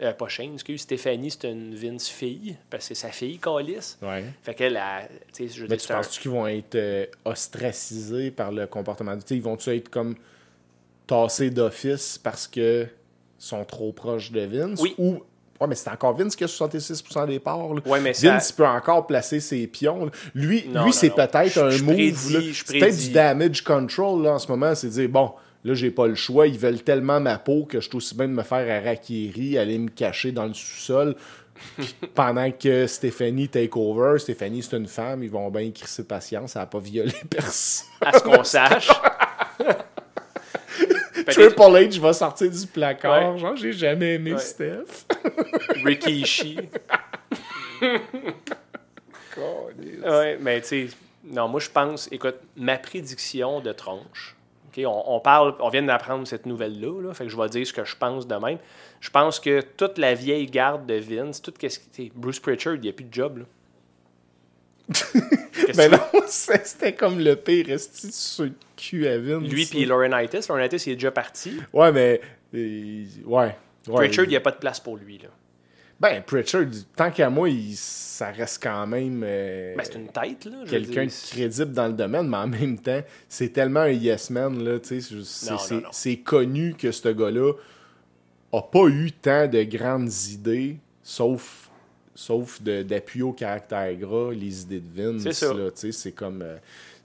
euh, 0.00 0.12
pas 0.18 0.28
Shane, 0.28 0.54
excuse. 0.54 0.80
Stéphanie, 0.80 1.30
c'est 1.30 1.50
une 1.50 1.74
Vince 1.74 2.08
fille. 2.08 2.56
Parce 2.70 2.88
que 2.88 2.94
c'est 2.94 3.00
sa 3.06 3.12
fille, 3.12 3.38
Calis. 3.38 3.96
Ouais. 4.00 4.24
Fait 4.42 4.54
qu'elle, 4.54 4.76
a- 4.78 5.02
tu 5.32 5.46
sais, 5.48 5.54
je 5.54 5.62
veux 5.62 5.68
Mais 5.68 5.76
dire, 5.76 5.86
tu 5.86 5.92
un- 5.92 5.96
penses-tu 5.96 6.20
qu'ils 6.22 6.30
vont 6.30 6.46
être 6.46 6.74
euh, 6.74 7.06
ostracisés 7.24 8.30
par 8.30 8.50
le 8.52 8.66
comportement 8.66 9.14
du. 9.14 9.22
Tu 9.22 9.28
sais, 9.28 9.36
ils 9.36 9.42
vont-tu 9.42 9.70
être 9.76 9.88
comme 9.90 10.14
tassés 11.06 11.50
d'office 11.50 12.18
parce 12.18 12.46
que 12.48 12.86
sont 13.38 13.64
trop 13.64 13.92
proches 13.92 14.30
de 14.32 14.40
Vince? 14.40 14.80
Oui. 14.80 14.94
Ou. 14.98 15.22
Ouais, 15.60 15.66
mais 15.66 15.74
c'est 15.74 15.90
encore 15.90 16.14
Vince 16.16 16.34
qui 16.36 16.44
a 16.44 16.46
66% 16.46 17.26
des 17.26 17.38
parts. 17.38 17.74
là. 17.74 17.82
Ouais, 17.84 18.00
mais 18.00 18.14
ça- 18.14 18.32
Vince 18.32 18.50
peut 18.52 18.66
encore 18.66 19.06
placer 19.06 19.40
ses 19.40 19.66
pions. 19.66 20.06
là. 20.06 20.10
Lui, 20.34 20.64
Non, 20.68 20.84
lui 20.86 20.92
c'est 20.94 21.10
peut-être 21.10 21.58
un 21.58 21.76
move. 21.82 22.14
C'est 22.16 22.78
peut-être 22.78 22.96
du 22.96 23.10
damage 23.10 23.62
control 23.62 24.22
là, 24.22 24.32
en 24.34 24.38
ce 24.38 24.48
moment. 24.50 24.74
C'est 24.74 24.88
dire, 24.88 25.10
bon, 25.10 25.32
là, 25.64 25.74
j'ai 25.74 25.90
pas 25.90 26.06
le 26.06 26.14
choix. 26.14 26.46
Ils 26.46 26.58
veulent 26.58 26.82
tellement 26.82 27.20
ma 27.20 27.38
peau 27.38 27.64
que 27.64 27.80
je 27.80 27.88
suis 27.88 27.96
aussi 27.96 28.14
bien 28.14 28.28
de 28.28 28.32
me 28.32 28.42
faire 28.42 28.82
harakiri, 28.82 29.58
aller 29.58 29.78
me 29.78 29.88
cacher 29.90 30.32
dans 30.32 30.46
le 30.46 30.54
sous-sol. 30.54 31.14
Pendant 32.14 32.50
que 32.52 32.86
Stéphanie 32.86 33.48
take 33.48 33.70
over, 33.74 34.18
Stéphanie 34.18 34.62
c'est 34.62 34.76
une 34.78 34.86
femme, 34.88 35.22
ils 35.22 35.30
vont 35.30 35.50
bien 35.50 35.60
écrire 35.62 35.88
ses 35.88 36.04
patience, 36.04 36.56
elle 36.56 36.62
n'a 36.62 36.66
pas 36.66 36.78
violé 36.78 37.12
personne. 37.30 37.86
à 38.00 38.18
ce 38.18 38.22
qu'on 38.22 38.42
sache. 38.44 38.88
Triple 41.26 41.60
H 41.60 42.00
va 42.00 42.12
sortir 42.14 42.50
du 42.50 42.66
placard, 42.66 43.34
Ouais. 43.34 43.38
genre 43.38 43.56
j'ai 43.56 43.72
jamais 43.74 44.14
aimé 44.14 44.32
Ouais. 44.32 44.38
Steph. 44.38 45.04
Ricky 45.84 46.22
Ishii. 46.22 46.58
Ouais, 50.04 50.38
mais 50.40 50.60
tu 50.62 50.66
sais, 50.66 50.88
non, 51.24 51.48
moi 51.48 51.60
je 51.60 51.68
pense, 51.70 52.08
écoute, 52.10 52.36
ma 52.56 52.78
prédiction 52.78 53.60
de 53.60 53.72
tronche, 53.72 54.36
on, 54.78 55.14
on 55.16 55.20
parle, 55.20 55.54
on 55.60 55.68
vient 55.68 55.82
d'apprendre 55.82 56.26
cette 56.26 56.46
nouvelle-là, 56.46 57.02
là, 57.02 57.14
fait 57.14 57.24
que 57.24 57.30
je 57.30 57.36
vais 57.36 57.48
dire 57.48 57.66
ce 57.66 57.72
que 57.72 57.84
je 57.84 57.96
pense 57.96 58.26
de 58.26 58.34
même. 58.34 58.58
Je 59.00 59.10
pense 59.10 59.40
que 59.40 59.60
toute 59.60 59.98
la 59.98 60.14
vieille 60.14 60.46
garde 60.46 60.86
de 60.86 60.94
Vince, 60.94 61.40
tout 61.42 61.52
qu'est-ce 61.58 61.80
sais, 61.92 62.10
Bruce 62.14 62.40
Pritchard, 62.40 62.74
il 62.74 62.80
n'y 62.82 62.88
a 62.88 62.92
plus 62.92 63.04
de 63.04 63.12
job, 63.14 63.38
là. 63.38 63.44
Que 65.52 65.88
non, 65.88 65.98
c'était 66.26 66.94
comme 66.94 67.20
le 67.20 67.36
pire 67.36 67.70
esti 67.70 68.10
sur 68.10 68.44
le 68.44 68.52
cul 68.76 69.06
à 69.06 69.18
Vince. 69.18 69.48
Lui 69.48 69.66
puis 69.66 69.84
Laurinaitis, 69.84 70.40
Laurinaitis, 70.48 70.82
il 70.86 70.92
est 70.92 70.96
déjà 70.96 71.10
parti. 71.10 71.60
Ouais, 71.72 71.92
mais. 71.92 72.20
euh, 72.54 73.04
ouais. 73.24 73.56
ouais. 73.86 73.94
Pritchard, 73.94 74.24
il 74.24 74.30
n'y 74.30 74.36
a 74.36 74.40
pas 74.40 74.50
de 74.50 74.56
place 74.56 74.80
pour 74.80 74.96
lui, 74.96 75.18
là. 75.18 75.28
Ben, 76.00 76.22
Pritchard, 76.22 76.64
tant 76.96 77.10
qu'à 77.10 77.28
moi, 77.28 77.50
il- 77.50 77.76
ça 77.76 78.30
reste 78.30 78.62
quand 78.62 78.86
même 78.86 79.22
euh, 79.22 79.74
Ben, 79.76 79.84
c'est 79.84 79.94
une 79.96 80.08
tête, 80.08 80.46
là. 80.46 80.64
quelqu'un 80.66 81.04
de 81.04 81.10
crédible 81.30 81.72
dans 81.72 81.86
le 81.88 81.92
domaine, 81.92 82.26
mais 82.28 82.36
en 82.38 82.46
même 82.46 82.78
temps, 82.78 83.02
c'est 83.28 83.50
tellement 83.52 83.80
un 83.80 83.90
yes 83.90 84.30
man, 84.30 84.62
là, 84.64 84.78
tu 84.78 85.00
sais, 85.00 85.14
c'est- 85.92 86.16
connu 86.16 86.74
que 86.74 86.90
ce 86.90 87.08
gars-là 87.10 87.52
a 88.52 88.62
pas 88.62 88.86
eu 88.88 89.12
tant 89.12 89.46
de 89.46 89.62
grandes 89.64 90.10
idées, 90.30 90.78
sauf, 91.02 91.68
sauf 92.14 92.60
d'appui 92.62 93.22
au 93.22 93.32
caractère 93.32 93.94
gras, 93.96 94.32
les 94.32 94.62
idées 94.62 94.80
de 94.80 95.02
Vince, 95.02 95.22
c'est 95.92 96.12
comme... 96.12 96.42
euh, 96.42 96.56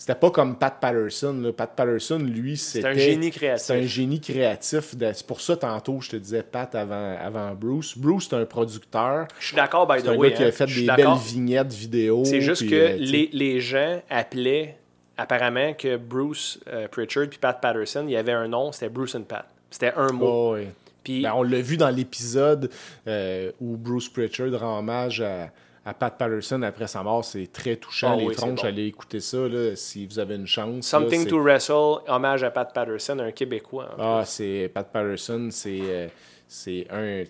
c'était 0.06 0.20
pas 0.20 0.30
comme 0.30 0.56
Pat 0.56 0.78
Patterson, 0.80 1.34
là. 1.42 1.52
Pat 1.52 1.72
Patterson, 1.76 2.20
lui, 2.20 2.58
c'était... 2.58 2.86
un 2.90 2.94
génie 2.94 3.32
créatif. 3.32 3.66
C'est 3.66 3.74
un 3.74 3.88
génie 3.88 4.22
créatif. 4.22 4.96
de- 4.96 5.12
C'est 5.12 5.26
pour 5.26 5.42
ça, 5.42 5.58
tantôt, 5.58 6.00
je 6.00 6.12
te 6.12 6.16
disais 6.16 6.44
Pat 6.44 6.76
avant, 6.76 7.16
avant 7.20 7.56
Bruce. 7.56 7.98
Bruce, 7.98 8.28
c'est 8.30 8.36
un 8.36 8.46
producteur. 8.46 9.28
Je 9.40 9.48
suis 9.48 9.56
d'accord, 9.56 9.88
by 9.88 9.96
C'est 9.98 10.06
the 10.06 10.10
un 10.10 10.16
way. 10.18 10.30
gars 10.30 10.36
qui 10.38 10.44
hein. 10.44 10.48
a 10.50 10.52
fait 10.52 10.68
Je 10.68 10.74
suis 10.74 10.86
des 10.86 10.94
belles 10.96 11.08
vignettes 11.26 11.74
vidéo. 11.74 12.24
C'est 12.24 12.40
juste 12.42 12.62
puis, 12.62 12.70
que 12.70 12.76
euh, 12.76 12.96
les, 13.00 13.32
les 13.34 13.60
gens 13.60 14.00
appelaient 14.12 14.78
apparemment 15.18 15.74
que 15.74 15.98
Bruce 15.98 16.60
euh, 16.68 16.88
Pritchard 16.88 17.26
puis 17.28 17.40
Pat 17.40 17.60
Patterson, 17.60 18.04
il 18.08 18.12
y 18.12 18.16
avait 18.16 18.34
un 18.34 18.48
nom, 18.48 18.72
c'était 18.72 18.90
Bruce 18.90 19.16
and 19.16 19.24
Pat. 19.24 19.48
C'était 19.72 19.94
un 19.96 20.12
mot. 20.12 20.28
Oh, 20.28 20.54
ouais. 20.54 20.68
Puis 21.04 21.24
Ben, 21.24 21.34
on 21.36 21.42
l'a 21.42 21.62
vu 21.62 21.78
dans 21.78 21.90
l'épisode 21.90 22.70
euh, 23.08 23.52
où 23.60 23.76
Bruce 23.76 24.08
Pritchard 24.10 24.52
rend 24.60 24.78
hommage 24.78 25.22
à, 25.22 25.50
à 25.86 25.94
Pat 25.94 26.18
Patterson 26.18 26.62
après 26.64 26.88
sa 26.88 27.04
mort. 27.04 27.24
C'est 27.24 27.52
très 27.52 27.76
touchant, 27.76 28.14
Ah 28.14 28.16
les 28.18 28.26
oui, 28.26 28.36
tronches. 28.36 28.62
bon. 28.62 28.68
Allez 28.68 28.88
écouter 28.88 29.20
ça 29.20 29.38
là, 29.48 29.76
si 29.76 30.06
vous 30.08 30.18
avez 30.20 30.36
une 30.36 30.48
chance. 30.48 30.86
Something 30.88 31.26
là, 31.26 31.30
to 31.30 31.40
Wrestle, 31.42 31.98
hommage 32.08 32.44
à 32.44 32.52
Pat 32.52 32.74
Patterson, 32.74 33.20
un 33.20 33.32
Québécois. 33.32 33.90
en 33.98 34.20
Ah, 34.20 34.24
c'est 34.26 34.70
Pat 34.74 34.88
Patterson, 34.92 35.50
c'est 35.52 35.80
euh, 35.84 36.08
c'est 36.48 36.88
un. 36.92 37.24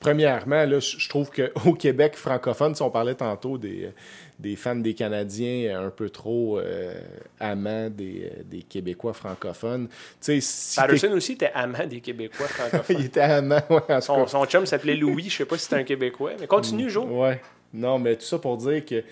Premièrement, 0.00 0.64
là, 0.64 0.78
je 0.78 1.08
trouve 1.08 1.28
qu'au 1.32 1.72
Québec 1.74 2.14
francophone, 2.14 2.72
si 2.72 2.82
on 2.82 2.90
parlait 2.90 3.16
tantôt 3.16 3.58
des, 3.58 3.86
euh, 3.86 3.90
des 4.38 4.54
fans 4.54 4.76
des 4.76 4.94
Canadiens 4.94 5.82
un 5.84 5.90
peu 5.90 6.08
trop 6.08 6.60
euh, 6.60 6.94
amants 7.40 7.90
des, 7.90 8.30
euh, 8.32 8.42
des 8.44 8.62
Québécois 8.62 9.12
francophones. 9.12 9.88
Si 10.20 10.40
Patterson 10.76 11.10
aussi 11.10 11.32
était 11.32 11.50
amant 11.52 11.84
des 11.84 12.00
Québécois 12.00 12.46
francophones. 12.48 12.96
il 13.00 13.06
était 13.06 13.20
amant, 13.22 13.58
ouais, 13.70 13.80
en 13.96 14.00
son, 14.00 14.24
son 14.28 14.44
chum 14.46 14.64
s'appelait 14.66 14.94
Louis, 14.94 15.28
je 15.28 15.38
sais 15.38 15.44
pas 15.44 15.56
si 15.58 15.64
c'était 15.64 15.76
un 15.76 15.84
Québécois. 15.84 16.34
Mais 16.38 16.46
continue, 16.46 16.88
Jo. 16.88 17.04
Ouais. 17.04 17.40
Non, 17.72 17.98
mais 17.98 18.16
tout 18.16 18.24
ça 18.24 18.38
pour 18.38 18.56
dire 18.56 18.84
que 18.84 19.02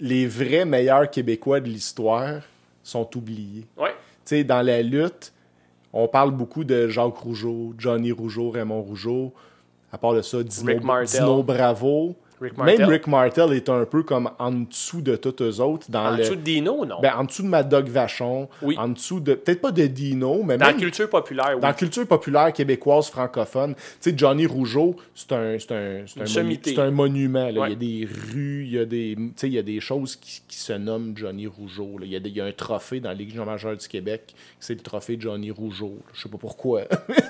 les 0.00 0.26
vrais 0.26 0.64
meilleurs 0.64 1.10
Québécois 1.10 1.60
de 1.60 1.68
l'histoire 1.68 2.42
sont 2.82 3.08
oubliés. 3.16 3.66
Ouais. 3.76 3.90
Tu 4.24 4.36
sais, 4.36 4.44
dans 4.44 4.62
la 4.62 4.82
lutte, 4.82 5.32
on 5.92 6.06
parle 6.06 6.30
beaucoup 6.30 6.64
de 6.64 6.88
Jacques 6.88 7.16
Rougeau, 7.16 7.74
Johnny 7.78 8.12
Rougeau, 8.12 8.50
Raymond 8.50 8.82
Rougeau. 8.82 9.32
À 9.90 9.98
part 9.98 10.14
de 10.14 10.22
ça, 10.22 10.42
Dino. 10.42 11.04
Dino 11.04 11.42
Bravo. 11.42 12.14
Rick 12.40 12.56
Martel. 12.56 12.78
Même 12.78 12.88
Rick 12.88 13.06
Martel 13.06 13.52
est 13.52 13.68
un 13.68 13.84
peu 13.84 14.02
comme 14.02 14.30
en 14.38 14.52
dessous 14.52 15.00
de 15.00 15.16
tous 15.16 15.42
eux 15.42 15.60
autres. 15.60 15.86
Dans 15.90 16.06
En 16.06 16.10
le, 16.12 16.18
dessous 16.18 16.36
de 16.36 16.40
Dino, 16.40 16.84
non? 16.84 17.00
ben, 17.00 17.12
en 17.16 17.24
dessous 17.24 17.42
de 17.42 17.48
Mad 17.48 17.68
Dog 17.68 17.88
Vachon. 17.88 18.48
Oui. 18.62 18.76
En 18.78 18.88
dessous 18.88 19.20
de. 19.20 19.34
Peut-être 19.34 19.60
pas 19.60 19.72
de 19.72 19.86
Dino, 19.86 20.42
mais 20.42 20.56
dans 20.58 20.66
la 20.66 20.72
même 20.72 20.80
culture 20.80 21.08
populaire, 21.10 21.52
oui. 21.54 21.60
dans 21.60 21.68
la 21.68 21.74
culture 21.74 22.06
populaire 22.06 22.52
québécoise 22.52 23.08
francophone. 23.08 23.74
Tu 23.74 23.82
sais, 24.10 24.14
Johnny 24.16 24.46
Rougeau, 24.46 24.96
c'est 25.14 25.32
un, 25.32 25.56
c'est 25.58 25.72
un, 25.72 26.02
c'est 26.06 26.20
un, 26.38 26.44
monu- 26.44 26.80
un 26.80 26.90
monument. 26.90 27.50
là. 27.50 27.60
Ouais. 27.62 27.72
Il 27.72 27.72
y 27.72 28.02
a 28.02 28.06
des 28.06 28.08
rues, 28.32 28.64
il 28.64 28.72
y 28.72 28.78
a 28.78 28.84
des, 28.84 29.16
il 29.42 29.48
y 29.52 29.58
a 29.58 29.62
des 29.62 29.80
choses 29.80 30.16
qui, 30.16 30.42
qui 30.46 30.56
se 30.58 30.72
nomment 30.72 31.12
Johnny 31.16 31.46
Rougeau. 31.46 31.98
là. 31.98 32.04
Il, 32.06 32.12
y 32.12 32.16
a 32.16 32.20
des- 32.20 32.30
il 32.30 32.36
y 32.36 32.40
a 32.40 32.44
un 32.44 32.52
trophée 32.52 33.00
dans 33.00 33.08
la 33.10 33.14
Ligue 33.14 33.36
majeure 33.36 33.76
du 33.76 33.88
Québec, 33.88 34.34
c'est 34.60 34.74
le 34.74 34.80
trophée 34.80 35.16
Johnny 35.18 35.50
Rougeau. 35.50 35.96
là. 35.98 36.12
Je 36.14 36.22
sais 36.22 36.28
pas 36.28 36.38
pourquoi. 36.38 36.82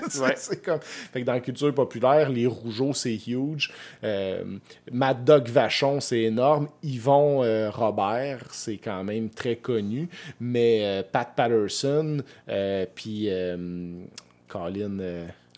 c'est, 0.09 0.19
Ouais. 0.23 0.33
c'est 0.35 0.63
comme... 0.63 0.79
fait 0.81 1.21
que 1.21 1.25
dans 1.25 1.33
la 1.33 1.39
culture 1.39 1.73
populaire, 1.73 2.29
les 2.29 2.45
Rougeaux, 2.47 2.93
c'est 2.93 3.15
huge. 3.27 3.71
Euh, 4.03 4.43
Mad 4.99 5.23
Dog 5.23 5.47
Vachon, 5.47 6.01
c'est 6.01 6.23
énorme. 6.23 6.67
Yvon 6.83 7.41
euh, 7.41 7.69
Robert, 7.71 8.43
c'est 8.51 8.75
quand 8.75 9.01
même 9.05 9.29
très 9.29 9.55
connu. 9.55 10.09
Mais 10.41 10.81
euh, 10.83 11.03
Pat 11.09 11.31
Patterson, 11.33 12.17
euh, 12.49 12.85
puis 12.93 13.29
Colin. 14.49 14.97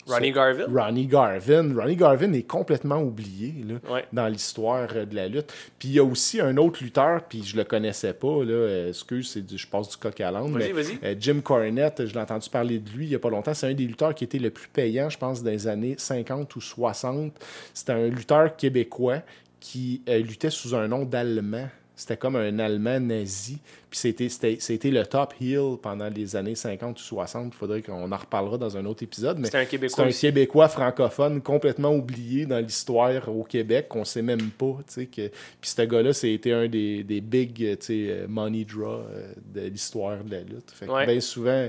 Ronnie 0.06 0.32
Garvin. 0.32 0.64
Ronnie 0.72 1.06
Garvin. 1.06 1.74
Ronnie 1.76 1.96
Garvin 1.96 2.32
est 2.32 2.42
complètement 2.42 3.00
oublié 3.00 3.54
là, 3.68 3.74
Ouais. 3.92 4.04
dans 4.12 4.26
l'histoire 4.28 4.88
euh, 4.94 5.04
de 5.04 5.14
la 5.14 5.28
lutte. 5.28 5.52
Puis 5.78 5.88
il 5.90 5.94
y 5.94 5.98
a 5.98 6.04
aussi 6.04 6.40
un 6.40 6.56
autre 6.56 6.82
lutteur, 6.82 7.22
puis 7.28 7.42
je 7.44 7.56
le 7.56 7.64
connaissais 7.64 8.12
pas, 8.12 8.44
là, 8.44 8.52
euh, 8.52 8.88
excuse, 8.88 9.30
c'est 9.30 9.42
du, 9.46 9.56
je 9.58 9.66
passe 9.66 9.90
du 9.90 9.96
coq 9.96 10.20
à 10.20 10.30
l'âne, 10.30 10.56
euh, 10.60 11.14
Jim 11.18 11.40
Cornette, 11.42 12.06
je 12.06 12.14
l'ai 12.14 12.20
entendu 12.20 12.48
parler 12.50 12.78
de 12.78 12.90
lui 12.90 13.06
il 13.06 13.12
y 13.12 13.14
a 13.14 13.18
pas 13.18 13.30
longtemps. 13.30 13.54
C'est 13.54 13.68
un 13.68 13.74
des 13.74 13.84
lutteurs 13.86 14.14
qui 14.14 14.24
était 14.24 14.38
le 14.38 14.50
plus 14.50 14.68
payant, 14.68 15.08
je 15.08 15.18
pense, 15.18 15.42
dans 15.42 15.50
les 15.50 15.66
années 15.68 15.94
50 15.98 16.54
ou 16.56 16.60
60. 16.60 17.32
C'était 17.72 17.92
un 17.92 18.08
lutteur 18.08 18.56
québécois 18.56 19.18
qui 19.60 20.02
euh, 20.08 20.18
luttait 20.18 20.50
sous 20.50 20.74
un 20.74 20.88
nom 20.88 21.04
d'Allemand. 21.04 21.68
C'était 21.94 22.16
comme 22.16 22.36
un 22.36 22.58
Allemand 22.58 23.00
nazi. 23.00 23.58
Puis 23.90 23.98
c'était, 23.98 24.28
c'était, 24.30 24.56
c'était 24.60 24.90
le 24.90 25.04
top 25.04 25.34
heel 25.40 25.76
pendant 25.80 26.08
les 26.08 26.34
années 26.36 26.54
50 26.54 26.98
ou 26.98 27.02
60. 27.02 27.52
Il 27.54 27.56
faudrait 27.56 27.82
qu'on 27.82 28.10
en 28.10 28.16
reparlera 28.16 28.56
dans 28.56 28.76
un 28.76 28.84
autre 28.86 29.02
épisode. 29.02 29.38
Mais 29.38 29.44
C'était 29.46 29.58
un 29.58 29.64
Québécois 29.66 30.10
c'est 30.10 30.26
un. 30.26 30.30
Québécois 30.30 30.68
francophone 30.68 31.42
complètement 31.42 31.94
oublié 31.94 32.46
dans 32.46 32.58
l'histoire 32.58 33.28
au 33.28 33.44
Québec, 33.44 33.88
qu'on 33.88 34.04
sait 34.06 34.22
même 34.22 34.50
pas. 34.50 34.78
Que... 34.96 35.04
Puis 35.28 35.30
ce 35.62 35.82
gars-là, 35.82 36.12
c'était 36.14 36.52
un 36.52 36.66
des, 36.66 37.04
des 37.04 37.20
big 37.20 37.62
euh, 37.90 38.26
money 38.26 38.64
draw 38.64 39.02
euh, 39.10 39.32
de 39.54 39.60
l'histoire 39.68 40.24
de 40.24 40.30
la 40.30 40.40
lutte. 40.40 40.70
Fait 40.72 40.86
que 40.86 40.90
Ouais. 40.90 41.06
bien 41.06 41.20
souvent, 41.20 41.50
euh, 41.50 41.68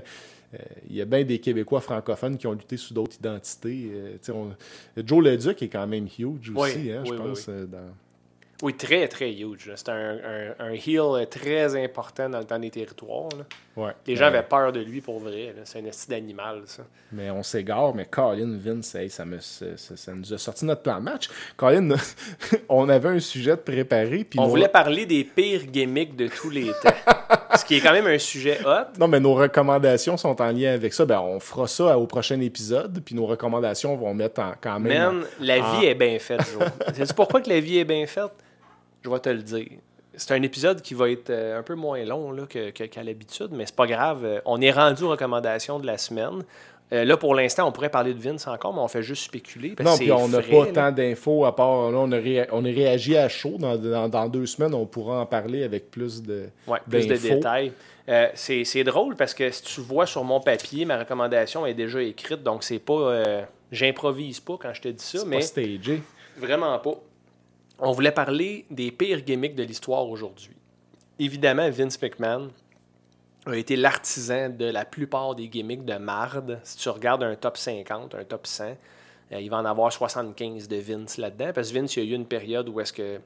il 0.90 0.95
y 0.95 1.02
a 1.02 1.06
bien 1.06 1.24
des 1.26 1.40
Québécois 1.40 1.82
francophones 1.82 2.38
qui 2.38 2.48
ont 2.48 2.54
lutté 2.54 2.78
sous 2.78 2.94
d'autres 2.94 3.18
identités. 3.18 3.90
euh, 3.94 4.18
on- 4.34 4.52
Joe 5.06 5.22
Leduc 5.24 5.62
est 5.64 5.68
quand 5.68 5.86
même 5.88 6.06
huge 6.06 6.52
aussi, 6.56 6.76
Oui, 6.78 6.91
hein, 6.91 7.04
je 7.06 7.12
oui, 7.12 7.18
pense. 7.18 7.50
dans- 7.50 7.91
Oui, 8.64 8.73
très, 8.76 9.07
très 9.10 9.30
huge. 9.34 9.69
C'était 9.76 9.91
un, 9.91 10.15
un, 10.60 10.68
un 10.68 10.72
heel 10.72 11.27
très 11.30 11.76
important 11.84 12.30
dans 12.30 12.40
le 12.40 12.45
temps 12.45 12.57
des 12.57 12.69
territoires. 12.69 13.27
là. 13.38 13.44
Ouais. 13.76 13.91
Les 14.07 14.15
gens 14.15 14.26
avaient 14.27 14.41
peur 14.44 14.72
de 14.72 14.80
lui 14.80 15.02
pour 15.02 15.19
vrai. 15.19 15.53
C'est 15.65 15.80
un 15.80 15.85
esti 15.85 16.10
d'animal, 16.10 16.61
ça. 16.65 16.84
Mais 17.11 17.30
on 17.30 17.44
s'égare, 17.44 17.94
mais 17.94 18.06
Colin 18.06 18.57
Vince, 18.57 18.95
hey, 18.95 19.10
ça, 19.10 19.26
me, 19.26 19.40
ça, 19.41 19.65
ça- 19.76 19.98
ça 19.98 20.14
nous 20.14 20.31
a 20.34 20.38
sorti 20.38 20.64
notre 20.64 20.81
plan 20.81 20.99
de 20.99 21.03
match. 21.03 21.30
Colin, 21.57 21.90
on 22.69 22.88
avait 22.88 23.10
un 23.10 23.19
sujet 23.19 23.52
de 23.52 23.56
préparé. 23.61 24.23
Puis 24.23 24.40
On 24.40 24.44
nos- 24.44 24.49
voulait 24.49 24.69
parler 24.69 25.06
des 25.06 25.26
pires 25.26 25.65
gimmicks 25.65 26.15
de 26.15 26.30
tous 26.30 26.49
les 26.49 26.68
temps. 26.81 26.95
Ce 27.57 27.65
qui 27.65 27.76
est 27.76 27.81
quand 27.81 27.91
même 27.91 28.07
un 28.07 28.18
sujet 28.18 28.60
hot. 28.65 28.98
Non, 28.98 29.07
mais 29.10 29.19
nos 29.19 29.34
recommandations 29.35 30.15
sont 30.18 30.41
en 30.41 30.52
lien 30.52 30.73
avec 30.73 30.94
ça. 30.94 31.06
Ben, 31.06 31.19
on 31.19 31.40
fera 31.41 31.68
ça 31.68 31.98
au 31.99 32.07
prochain 32.07 32.40
épisode, 32.40 33.02
puis 33.03 33.14
nos 33.14 33.26
recommandations 33.26 33.95
vont 33.98 34.14
mettre 34.14 34.40
en- 34.41 34.53
quand 34.61 34.80
même. 34.80 35.02
en- 35.10 35.11
Man, 35.14 35.26
la 35.41 35.60
vie 35.60 35.85
est 35.88 35.95
bien 35.95 36.18
faite, 36.19 36.41
Joe. 36.53 36.64
Sais-tu 36.95 37.14
pourquoi 37.14 37.41
que 37.41 37.49
la 37.49 37.60
vie 37.60 37.77
est 37.80 37.84
bien 37.85 38.07
faite? 38.07 38.31
Je 39.04 39.10
vais 39.10 39.20
te 39.20 39.30
le 39.30 39.42
dire. 39.44 39.68
C'est 40.16 40.34
un 40.34 40.42
épisode 40.44 40.82
qui 40.82 40.94
va 40.94 41.10
être 41.10 41.30
euh, 41.32 41.60
un 41.60 41.64
peu 41.64 41.74
moins 41.76 42.04
long 42.06 42.32
là, 42.32 42.44
que- 42.48 42.70
qu'à 42.70 43.04
l'habitude, 43.04 43.50
mais 43.52 43.66
c'est 43.66 43.76
pas 43.76 43.88
grave. 43.88 44.24
Euh, 44.24 44.40
On 44.46 44.62
est 44.62 44.72
rendu 44.72 45.04
aux 45.04 45.10
recommandations 45.10 45.80
de 45.80 45.88
la 45.88 45.98
semaine. 45.98 46.44
Euh, 46.92 47.04
là, 47.06 47.18
pour 47.18 47.34
l'instant, 47.34 47.68
on 47.68 47.72
pourrait 47.72 47.90
parler 47.90 48.14
de 48.14 48.20
Vince 48.20 48.46
encore, 48.46 48.74
mais 48.76 48.82
on 48.82 48.88
fait 48.88 49.02
juste 49.02 49.24
spéculer. 49.24 49.70
Parce 49.76 49.90
Non, 49.90 49.98
puis 49.98 50.12
on 50.12 50.28
n'a 50.28 50.42
pas 50.42 50.66
là. 50.66 50.72
tant 50.72 50.92
d'infos 50.92 51.46
à 51.46 51.56
part. 51.56 51.90
Là, 51.92 51.98
on, 51.98 52.12
a 52.12 52.18
ré- 52.18 52.48
on 52.52 52.64
a 52.64 52.68
réagi 52.68 53.18
à 53.18 53.28
chaud. 53.28 53.56
Dans, 53.58 53.76
dans- 53.76 54.08
dans 54.08 54.28
deux 54.30 54.46
semaines, 54.46 54.76
on 54.76 54.86
pourra 54.86 55.22
en 55.22 55.26
parler 55.26 55.64
avec 55.64 55.90
plus 55.90 56.22
de. 56.22 56.50
Ouais, 56.68 56.78
plus 56.88 57.08
de 57.08 57.16
détails. 57.16 57.72
Euh, 58.10 58.28
c'est 58.36 58.84
drôle 58.84 59.16
parce 59.16 59.34
que 59.34 59.50
si 59.50 59.64
tu 59.64 59.82
vois 59.82 60.06
sur 60.06 60.24
mon 60.24 60.40
papier, 60.42 60.86
ma 60.86 61.00
recommandation 61.00 61.66
est 61.66 61.74
déjà 61.74 62.02
écrite, 62.04 62.44
donc 62.44 62.64
c'est 62.64 62.80
pas. 62.80 62.94
euh, 62.94 63.42
J'improvise 63.72 64.40
pas 64.40 64.58
quand 64.62 64.72
je 64.74 64.82
te 64.82 64.88
dis 64.90 65.04
ça, 65.04 65.20
C'est 65.20 65.26
mais 65.26 65.38
pas 65.38 65.42
stagé. 65.42 66.04
vraiment 66.38 66.78
pas. 66.78 66.94
On 67.86 67.92
voulait 67.92 68.12
parler 68.12 68.66
des 68.72 68.92
pires 68.92 69.22
gimmicks 69.22 69.56
de 69.56 69.64
l'histoire 69.64 70.08
aujourd'hui. 70.08 70.56
Évidemment, 71.20 71.70
Vince 71.70 72.02
McMahon 72.02 72.50
a 73.46 73.56
été 73.58 73.76
l'artisan 73.76 74.50
de 74.50 74.66
la 74.66 74.86
plupart 74.86 75.36
des 75.36 75.48
gimmicks 75.50 75.84
de 75.86 75.96
marde. 75.96 76.60
Si 76.64 76.78
tu 76.78 76.90
regardes 76.90 77.24
un 77.24 77.36
top 77.36 77.58
50, 77.58 78.16
un 78.16 78.24
top 78.24 78.48
100, 78.48 78.64
euh, 79.34 79.42
il 79.42 79.50
va 79.50 79.58
en 79.58 79.66
avoir 79.66 79.92
75 79.92 80.68
de 80.68 80.78
Vince 80.78 81.18
là-dedans. 81.18 81.52
Parce 81.54 81.72
que 81.72 81.80
Vince, 81.80 81.96
il 81.98 82.04
y 82.04 82.08
a 82.08 82.12
eu 82.12 82.16
une 82.16 82.26
période 82.26 82.70
où 82.70 82.80
est-ce 82.80 82.94
que 82.94 83.20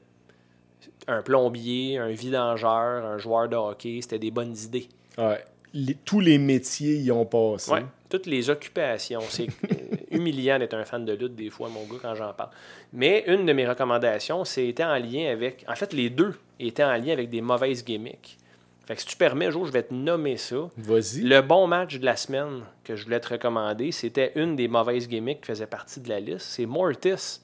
un 1.06 1.22
plombier, 1.22 1.98
un 1.98 2.10
vidangeur, 2.10 3.04
un 3.06 3.18
joueur 3.18 3.48
de 3.48 3.56
hockey, 3.56 4.00
c'était 4.02 4.18
des 4.18 4.30
bonnes 4.30 4.56
idées. 4.56 4.88
Ouais. 5.16 5.42
Les- 5.72 5.94
tous 5.94 6.20
les 6.20 6.38
métiers 6.38 6.96
y 6.96 7.10
ont 7.12 7.26
passé. 7.26 7.70
Ouais, 7.70 7.84
toutes 8.08 8.26
les 8.26 8.50
occupations. 8.50 9.20
C'est 9.28 9.46
euh, 9.46 9.96
humiliant 10.10 10.58
d'être 10.58 10.74
un 10.74 10.84
fan 10.84 11.04
de 11.04 11.12
lutte 11.12 11.34
des 11.34 11.50
fois, 11.50 11.68
mon 11.68 11.84
gars, 11.84 11.98
quand 12.00 12.14
j'en 12.14 12.32
parle. 12.32 12.50
Mais 12.92 13.24
une 13.26 13.46
de 13.46 13.52
mes 13.52 13.66
recommandations, 13.66 14.44
c'était 14.44 14.84
en 14.84 14.96
lien 14.96 15.30
avec. 15.30 15.64
En 15.68 15.74
fait, 15.74 15.92
les 15.92 16.10
deux 16.10 16.34
étaient 16.58 16.84
en 16.84 16.96
lien 16.96 17.12
avec 17.12 17.30
des 17.30 17.40
mauvaises 17.40 17.84
gimmicks. 17.84 18.38
Fait 18.86 18.94
que 18.94 19.02
si 19.02 19.06
tu 19.06 19.16
permets, 19.16 19.50
Jo, 19.50 19.66
je 19.66 19.70
vais 19.70 19.82
te 19.82 19.92
nommer 19.92 20.38
ça. 20.38 20.70
Vas-y. 20.78 21.20
Le 21.20 21.42
bon 21.42 21.66
match 21.66 21.98
de 21.98 22.04
la 22.06 22.16
semaine 22.16 22.62
que 22.84 22.96
je 22.96 23.04
voulais 23.04 23.20
te 23.20 23.28
recommander, 23.28 23.92
c'était 23.92 24.32
une 24.34 24.56
des 24.56 24.66
mauvaises 24.66 25.06
gimmicks 25.08 25.42
qui 25.42 25.48
faisait 25.48 25.66
partie 25.66 26.00
de 26.00 26.08
la 26.08 26.20
liste. 26.20 26.46
C'est 26.46 26.64
Mortis, 26.64 27.42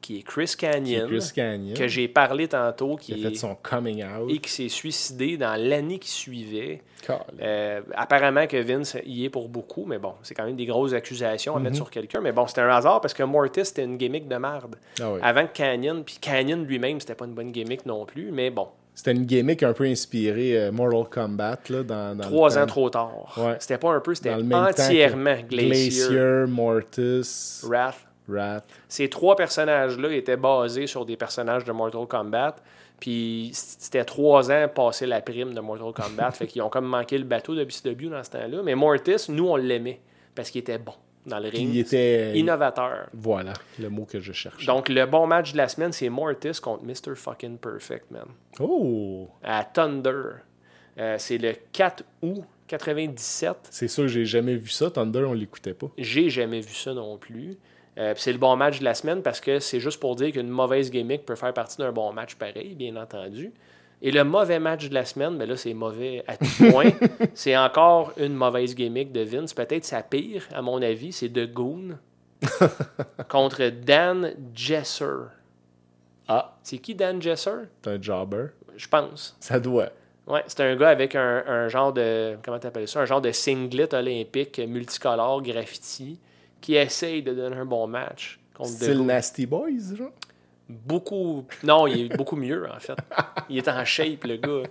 qui 0.00 0.18
est 0.18 0.22
Chris 0.22 0.54
Canyon, 0.56 1.06
Chris 1.08 1.30
Canyon, 1.34 1.76
que 1.76 1.86
j'ai 1.86 2.08
parlé 2.08 2.48
tantôt, 2.48 2.96
qui 2.96 3.12
qui, 3.12 3.26
a 3.26 3.30
fait 3.30 3.36
son 3.36 3.54
coming 3.54 4.02
out. 4.04 4.30
et 4.30 4.38
qui 4.38 4.50
s'est 4.50 4.68
suicidé 4.68 5.36
dans 5.36 5.54
l'année 5.60 5.98
qui 5.98 6.10
suivait. 6.10 6.82
Euh, 7.40 7.80
apparemment 7.94 8.46
que 8.46 8.56
Vince 8.58 8.96
y 9.04 9.24
est 9.24 9.30
pour 9.30 9.48
beaucoup, 9.48 9.84
mais 9.86 9.98
bon, 9.98 10.14
c'est 10.22 10.34
quand 10.34 10.44
même 10.44 10.56
des 10.56 10.66
grosses 10.66 10.92
accusations 10.92 11.54
à 11.54 11.58
Mhm. 11.58 11.64
mettre 11.64 11.76
sur 11.76 11.90
quelqu'un. 11.90 12.20
Mais 12.20 12.32
bon, 12.32 12.46
c'était 12.46 12.60
un 12.60 12.68
hasard 12.70 13.00
parce 13.00 13.14
que 13.14 13.22
Mortis, 13.22 13.64
c'était 13.64 13.84
une 13.84 13.96
gimmick 13.96 14.28
de 14.28 14.36
merde. 14.36 14.76
Ah. 15.00 15.12
Avant 15.22 15.46
que 15.46 15.52
Canyon, 15.52 16.02
puis 16.04 16.18
Canyon 16.20 16.64
lui-même, 16.64 17.00
c'était 17.00 17.14
pas 17.14 17.24
une 17.24 17.34
bonne 17.34 17.52
gimmick 17.52 17.84
non 17.86 18.04
plus, 18.04 18.30
mais 18.30 18.50
bon, 18.50 18.68
C'était 18.94 19.12
une 19.12 19.24
gimmick 19.24 19.62
un 19.62 19.72
peu 19.72 19.84
inspirée 19.84 20.58
euh, 20.58 20.72
Mortal 20.72 21.08
Kombat. 21.08 21.58
Là, 21.70 21.82
dans, 21.82 22.18
trois 22.20 22.58
ans 22.58 22.66
trop 22.66 22.90
tard. 22.90 23.34
Ouais. 23.38 23.56
C'était 23.58 23.78
pas 23.78 23.92
un 23.92 24.00
peu, 24.00 24.14
c'était 24.14 24.34
entièrement 24.34 25.36
Glacier, 25.48 26.08
Glacier, 26.08 26.44
Mortis, 26.48 27.60
Wrath. 27.64 28.06
Ces 28.88 29.08
trois 29.08 29.36
personnages-là 29.36 30.12
étaient 30.12 30.36
basés 30.36 30.86
sur 30.86 31.04
des 31.04 31.16
personnages 31.16 31.64
de 31.64 31.72
Mortal 31.72 32.06
Kombat. 32.06 32.56
Puis 32.98 33.50
c'était 33.54 34.04
trois 34.04 34.50
ans 34.50 34.68
passé 34.68 35.06
la 35.06 35.20
prime 35.22 35.54
de 35.54 35.60
Mortal 35.60 35.92
Kombat. 35.92 36.30
fait 36.32 36.46
qu'ils 36.46 36.62
ont 36.62 36.68
comme 36.68 36.86
manqué 36.86 37.18
le 37.18 37.24
bateau 37.24 37.54
de 37.54 37.64
BCW 37.64 38.08
dans 38.10 38.22
ce 38.22 38.30
temps-là. 38.30 38.62
Mais 38.62 38.74
Mortis, 38.74 39.26
nous, 39.30 39.48
on 39.48 39.56
l'aimait 39.56 40.00
parce 40.34 40.50
qu'il 40.50 40.60
était 40.60 40.78
bon 40.78 40.94
dans 41.26 41.38
le 41.38 41.48
ring. 41.48 41.68
il 41.74 41.78
était. 41.80 42.38
Innovateur. 42.38 43.08
Voilà, 43.12 43.52
le 43.78 43.88
mot 43.88 44.04
que 44.04 44.20
je 44.20 44.32
cherche. 44.32 44.66
Donc, 44.66 44.88
le 44.88 45.06
bon 45.06 45.26
match 45.26 45.52
de 45.52 45.56
la 45.56 45.68
semaine, 45.68 45.92
c'est 45.92 46.08
Mortis 46.08 46.60
contre 46.60 46.84
Mr. 46.84 47.14
Fucking 47.14 47.58
Perfect, 47.58 48.10
man. 48.10 48.26
Oh! 48.58 49.28
À 49.42 49.64
Thunder. 49.64 50.40
Euh, 50.98 51.16
c'est 51.18 51.38
le 51.38 51.54
4 51.72 52.04
août 52.22 52.44
97. 52.70 53.68
C'est 53.70 53.88
sûr, 53.88 54.06
j'ai 54.06 54.24
jamais 54.24 54.54
vu 54.54 54.68
ça. 54.68 54.90
Thunder, 54.90 55.24
on 55.26 55.32
l'écoutait 55.32 55.74
pas. 55.74 55.88
J'ai 55.98 56.30
jamais 56.30 56.60
vu 56.60 56.72
ça 56.72 56.94
non 56.94 57.18
plus. 57.18 57.56
Euh, 58.00 58.14
c'est 58.16 58.32
le 58.32 58.38
bon 58.38 58.56
match 58.56 58.78
de 58.80 58.84
la 58.84 58.94
semaine 58.94 59.22
parce 59.22 59.40
que 59.40 59.58
c'est 59.60 59.78
juste 59.78 60.00
pour 60.00 60.16
dire 60.16 60.32
qu'une 60.32 60.48
mauvaise 60.48 60.90
gimmick 60.90 61.26
peut 61.26 61.34
faire 61.36 61.52
partie 61.52 61.76
d'un 61.76 61.92
bon 61.92 62.12
match 62.12 62.34
pareil, 62.34 62.74
bien 62.74 62.96
entendu. 62.96 63.52
Et 64.02 64.10
le 64.10 64.24
mauvais 64.24 64.58
match 64.58 64.88
de 64.88 64.94
la 64.94 65.04
semaine, 65.04 65.36
ben 65.36 65.46
là, 65.46 65.56
c'est 65.58 65.74
mauvais 65.74 66.24
à 66.26 66.36
tout 66.38 66.46
point. 66.70 66.90
c'est 67.34 67.54
encore 67.56 68.12
une 68.16 68.32
mauvaise 68.34 68.74
gimmick 68.74 69.12
de 69.12 69.20
Vince. 69.20 69.52
Peut-être 69.52 69.84
sa 69.84 70.02
pire, 70.02 70.44
à 70.54 70.62
mon 70.62 70.80
avis, 70.80 71.12
c'est 71.12 71.28
The 71.28 71.52
Goon 71.52 71.98
contre 73.28 73.68
Dan 73.68 74.32
Jesser. 74.54 75.04
Ah, 76.28 76.56
C'est 76.62 76.78
qui 76.78 76.94
Dan 76.94 77.20
Jesser? 77.20 77.50
c'est 77.82 77.90
un 77.90 78.00
jobber. 78.00 78.46
Je 78.76 78.88
pense. 78.88 79.36
Ça 79.40 79.60
doit. 79.60 79.90
Ouais, 80.26 80.44
c'est 80.46 80.60
un 80.60 80.76
gars 80.76 80.88
avec 80.90 81.14
un, 81.16 81.44
un 81.46 81.68
genre 81.68 81.92
de. 81.92 82.36
Comment 82.42 82.58
t'appelles 82.58 82.88
ça? 82.88 83.00
Un 83.00 83.04
genre 83.04 83.20
de 83.20 83.32
singlet 83.32 83.92
olympique 83.94 84.58
multicolore 84.66 85.42
graffiti 85.42 86.18
qui 86.60 86.74
essaye 86.76 87.22
de 87.22 87.32
donner 87.34 87.56
un 87.56 87.64
bon 87.64 87.86
match 87.86 88.38
contre 88.54 88.70
The 88.70 88.74
Style 88.82 88.96
Goon. 88.98 89.04
Nasty 89.06 89.46
Boys, 89.46 89.96
genre? 89.96 90.10
Beaucoup. 90.68 91.44
Non, 91.64 91.86
il 91.86 92.06
est 92.12 92.16
beaucoup 92.16 92.36
mieux, 92.36 92.66
en 92.70 92.78
fait. 92.78 92.94
Il 93.48 93.58
est 93.58 93.68
en 93.68 93.84
shape, 93.84 94.24
le 94.24 94.36
gars. 94.36 94.62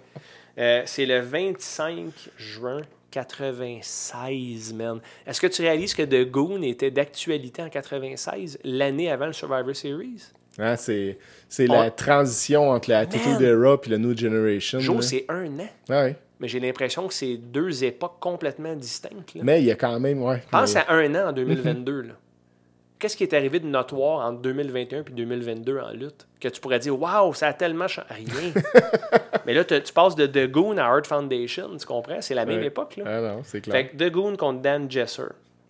Euh, 0.57 0.81
c'est 0.85 1.05
le 1.05 1.19
25 1.19 2.11
juin 2.37 2.81
96, 3.11 4.73
man. 4.73 4.99
Est-ce 5.25 5.41
que 5.41 5.47
tu 5.47 5.61
réalises 5.61 5.93
que 5.93 6.03
The 6.03 6.29
Goon 6.29 6.61
était 6.61 6.91
d'actualité 6.91 7.61
en 7.61 7.69
96, 7.69 8.59
l'année 8.63 9.09
avant 9.11 9.27
le 9.27 9.33
Survivor 9.33 9.75
Series? 9.75 10.23
Hein, 10.57 10.75
c'est 10.75 11.17
c'est 11.47 11.67
la 11.67 11.85
On- 11.85 11.89
transition 11.91 12.69
entre 12.71 12.89
la 12.89 12.99
Attitude! 12.99 13.41
Era 13.41 13.77
et 13.85 13.89
la 13.89 13.97
New 13.97 14.17
Generation. 14.17 14.79
Joe, 14.79 15.05
c'est 15.05 15.25
un 15.29 15.47
an. 15.59 15.67
Ah 15.89 16.03
ouais. 16.03 16.15
Mais 16.39 16.47
j'ai 16.47 16.59
l'impression 16.59 17.07
que 17.07 17.13
c'est 17.13 17.35
deux 17.37 17.83
époques 17.83 18.17
complètement 18.19 18.73
distinctes. 18.75 19.33
là. 19.35 19.41
Mais 19.43 19.59
il 19.61 19.65
y 19.65 19.71
a 19.71 19.75
quand 19.75 19.99
même, 19.99 20.21
ouais. 20.23 20.41
Pense 20.51 20.73
mais- 20.75 20.81
à 20.87 20.93
un 20.93 21.15
an 21.15 21.29
en 21.29 21.31
2022. 21.33 22.01
là. 22.01 22.13
Qu'est-ce 22.97 23.15
qui 23.15 23.23
est 23.23 23.33
arrivé 23.33 23.59
de 23.61 23.65
notoire 23.67 24.25
entre 24.29 24.41
2021 24.41 24.99
et 24.99 25.11
2022 25.11 25.79
en 25.79 25.91
lutte? 25.91 26.27
Que 26.41 26.49
tu 26.49 26.59
pourrais 26.59 26.79
dire, 26.79 26.99
waouh, 26.99 27.33
ça 27.33 27.47
a 27.47 27.53
tellement 27.53 27.87
changé. 27.87 28.07
Rien. 28.09 28.51
Mais 29.45 29.53
là, 29.53 29.63
tu 29.63 29.93
passes 29.93 30.15
de 30.15 30.25
The 30.27 30.51
Goon 30.51 30.77
à 30.77 30.83
Art 30.85 31.05
Foundation, 31.05 31.77
tu 31.77 31.85
comprends? 31.85 32.21
C'est 32.21 32.33
la 32.35 32.45
même 32.45 32.59
Ouais. 32.59 32.65
époque. 32.67 32.97
Là. 32.97 33.03
Ah 33.07 33.21
non, 33.21 33.41
c'est 33.43 33.61
clair. 33.61 33.73
Fait 33.75 33.87
que 33.87 33.95
The 34.03 34.11
Goon 34.11 34.35
contre 34.35 34.61
Dan 34.61 34.91
Jesser. 34.91 35.23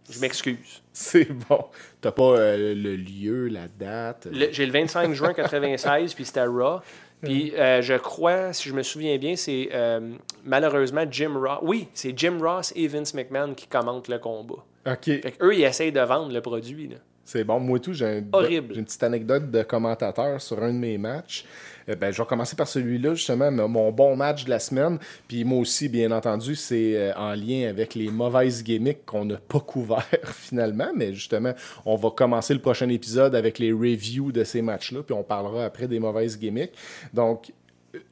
Je 0.09 0.19
m'excuse. 0.19 0.81
C'est 0.91 1.31
bon. 1.47 1.65
T'as 2.01 2.11
pas 2.11 2.23
euh, 2.39 2.73
le 2.73 2.95
lieu, 2.95 3.47
la 3.47 3.67
date. 3.67 4.27
Le- 4.31 4.47
J'ai 4.51 4.65
le 4.65 4.71
25 4.71 5.13
juin 5.13 5.33
96, 5.33 6.15
puis 6.15 6.25
c'était 6.25 6.45
Raw. 6.45 6.79
Puis 7.21 7.53
euh, 7.57 7.81
je 7.81 7.95
crois, 7.95 8.53
si 8.53 8.69
je 8.69 8.73
me 8.73 8.81
souviens 8.83 9.17
bien, 9.17 9.35
c'est 9.35 9.69
euh, 9.73 10.11
malheureusement 10.45 11.03
Jim 11.09 11.33
Ross. 11.35 11.59
Oui, 11.63 11.87
c'est 11.93 12.17
Jim 12.17 12.37
Ross 12.41 12.71
et 12.75 12.87
Vince 12.87 13.13
McMahon 13.13 13.53
qui 13.53 13.67
commentent 13.67 14.07
le 14.07 14.19
combat. 14.19 14.63
OK. 14.87 15.03
Fait 15.05 15.35
qu'eux, 15.37 15.53
ils 15.53 15.63
essayent 15.63 15.91
de 15.91 15.99
vendre 15.99 16.31
le 16.33 16.41
produit. 16.41 16.89
C'est 17.25 17.43
bon. 17.43 17.59
Moi, 17.59 17.79
tout, 17.79 17.93
j'ai 17.93 18.05
un- 18.05 18.23
Horrible. 18.31 18.73
j'ai 18.73 18.79
une 18.79 18.85
petite 18.85 19.03
anecdote 19.03 19.51
de 19.51 19.61
commentateur 19.63 20.41
sur 20.41 20.63
un 20.63 20.73
de 20.73 20.77
mes 20.79 20.97
matchs. 20.97 21.45
Euh, 21.89 21.95
ben, 21.95 22.11
je 22.11 22.21
vais 22.21 22.27
commencer 22.27 22.55
par 22.55 22.67
celui-là, 22.67 23.15
justement, 23.15 23.51
mon- 23.51 23.91
bon 23.91 24.15
match 24.15 24.45
de 24.45 24.49
la 24.49 24.59
semaine. 24.59 24.99
Puis 25.27 25.43
moi 25.43 25.59
aussi, 25.59 25.89
bien 25.89 26.11
entendu, 26.11 26.55
c'est 26.55 26.95
euh, 26.95 27.13
en 27.15 27.33
lien 27.33 27.67
avec 27.69 27.95
les 27.95 28.09
mauvaises 28.09 28.63
gimmicks 28.63 29.05
qu'on 29.05 29.25
n'a 29.25 29.37
pas 29.37 29.59
couvert 29.59 30.05
finalement. 30.33 30.89
Mais 30.95 31.13
justement, 31.13 31.53
on 31.85 31.95
va 31.95 32.11
commencer 32.11 32.53
le 32.53 32.61
prochain 32.61 32.89
épisode 32.89 33.35
avec 33.35 33.59
les 33.59 33.71
reviews 33.71 34.31
de 34.31 34.43
ces 34.43 34.61
matchs-là. 34.61 35.03
Puis 35.03 35.13
on 35.13 35.23
parlera 35.23 35.65
après 35.65 35.87
des 35.87 35.99
mauvaises 35.99 36.37
gimmicks. 36.39 36.73
Donc, 37.13 37.51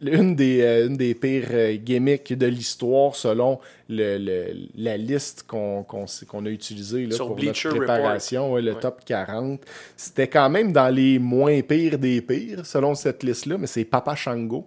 une 0.02 0.36
des, 0.36 0.62
euh, 0.62 0.88
une 0.88 0.98
des 0.98 1.14
pires 1.16 1.48
euh, 1.52 1.76
gimmicks 1.76 2.34
de 2.34 2.48
l'histoire 2.48 3.16
selon 3.16 3.60
le, 3.90 4.18
le- 4.18 4.54
la 4.76 4.98
liste 4.98 5.44
qu'on 5.48 5.84
a 5.84 6.50
utilisée 6.50 7.06
là, 7.06 7.16
Sur 7.16 7.28
pour 7.28 7.36
Bleacher 7.36 7.70
notre 7.70 7.78
préparation, 7.80 8.54
ouais, 8.54 8.62
le 8.62 8.74
Ouais. 8.74 8.80
top 8.80 9.06
40. 9.06 9.62
C'était 9.96 10.28
quand 10.28 10.50
même 10.50 10.72
dans 10.72 10.94
les 10.94 11.20
moins 11.20 11.62
pires 11.62 12.00
des 12.00 12.22
pires 12.22 12.66
selon 12.66 12.96
cette 12.96 13.24
liste-là, 13.24 13.58
mais 13.58 13.68
c'est 13.68 13.86
Papa 13.86 14.16
Shango, 14.16 14.66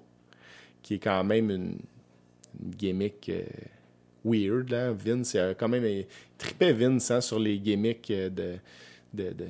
qui 0.83 0.95
est 0.95 0.99
quand 0.99 1.25
même 1.25 1.51
une, 1.51 1.77
une 2.63 2.71
gimmick 2.77 3.29
euh, 3.31 3.43
weird. 4.25 4.71
Là. 4.71 4.93
Vince, 4.93 5.35
il 5.35 5.41
a 5.41 5.55
quand 5.55 5.69
même 5.69 6.05
tripait 6.39 6.73
Vince 6.73 7.11
hein, 7.11 7.21
sur 7.21 7.39
les 7.39 7.59
gimmicks 7.59 8.09
de, 8.11 8.29
de, 9.13 9.25
de, 9.31 9.47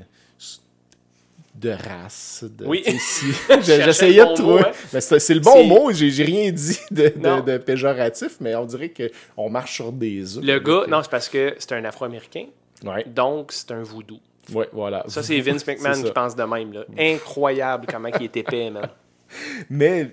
de 1.60 1.70
race. 1.70 2.44
de- 2.56 2.64
Oui. 2.66 2.82
si- 2.98 3.26
J'essayais 3.62 4.24
de 4.24 4.34
trouver. 4.34 4.60
hein. 4.66 4.72
Mais 4.92 5.00
c'est 5.00 5.34
le 5.34 5.40
bon 5.40 5.64
mot, 5.64 5.90
j'ai 5.92 6.24
rien 6.24 6.50
dit 6.50 6.78
de, 6.90 7.12
de- 7.44 7.58
péjoratif, 7.58 8.36
mais 8.40 8.54
on 8.54 8.64
dirait 8.64 8.92
qu'on 9.36 9.50
marche 9.50 9.74
sur 9.74 9.92
des 9.92 10.38
œufs. 10.38 10.44
Le 10.44 10.58
gars, 10.58 10.84
non, 10.88 11.02
c'est 11.02 11.10
parce 11.10 11.28
que 11.28 11.54
c'est 11.58 11.72
un 11.72 11.84
Afro-Américain, 11.84 12.46
Ouais, 12.84 13.04
donc 13.06 13.52
c'est 13.52 13.70
un 13.72 13.82
voodoo. 13.82 14.18
ouais, 14.54 14.68
voilà. 14.72 15.04
Ça, 15.08 15.22
c'est 15.22 15.38
Vince 15.40 15.66
McMahon 15.66 16.02
qui 16.02 16.10
pense 16.12 16.34
de 16.34 16.42
même. 16.44 16.72
Là. 16.72 16.84
Incroyable 16.98 17.86
comment 17.90 18.08
il 18.08 18.24
est 18.24 18.36
épais, 18.38 18.70
man. 18.70 18.88
Mais 19.70 20.10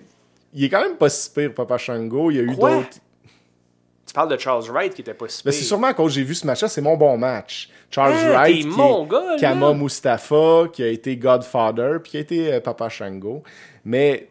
il 0.54 0.66
est 0.66 0.70
quand 0.70 0.82
même 0.82 0.96
pas 0.98 1.10
si 1.10 1.30
pire, 1.32 1.54
Papa 1.54 1.78
Shango. 1.78 2.30
Il 2.32 2.38
y 2.38 2.40
a 2.40 2.44
eu 2.44 2.56
d'autres. 2.56 3.00
Tu 4.08 4.14
parles 4.14 4.30
de 4.30 4.38
Charles 4.38 4.64
Wright 4.72 4.94
qui 4.94 5.02
était 5.02 5.14
pas 5.14 5.28
si 5.28 5.42
Mais 5.46 5.52
c'est 5.52 5.66
sûrement 5.66 5.94
quand 5.94 6.08
j'ai 6.08 6.24
vu 6.24 6.34
ce 6.34 6.48
match-là, 6.48 6.70
c'est 6.70 6.82
mon 6.82 6.96
bon 6.96 7.18
match. 7.18 7.70
Charles 7.92 8.14
Hey, 8.14 8.30
Wright, 8.30 8.62
qui 8.62 8.68
mon 8.68 9.06
est 9.06 9.10
gars. 9.10 9.36
Kama 9.40 9.74
Mustafa, 9.74 10.68
qui 10.72 10.82
a 10.82 10.88
été 10.88 11.18
Godfather, 11.18 12.00
puis 12.02 12.12
qui 12.12 12.18
a 12.18 12.20
été 12.22 12.54
euh, 12.54 12.60
Papa 12.62 12.88
Shango. 12.90 13.44
Mais 13.84 14.30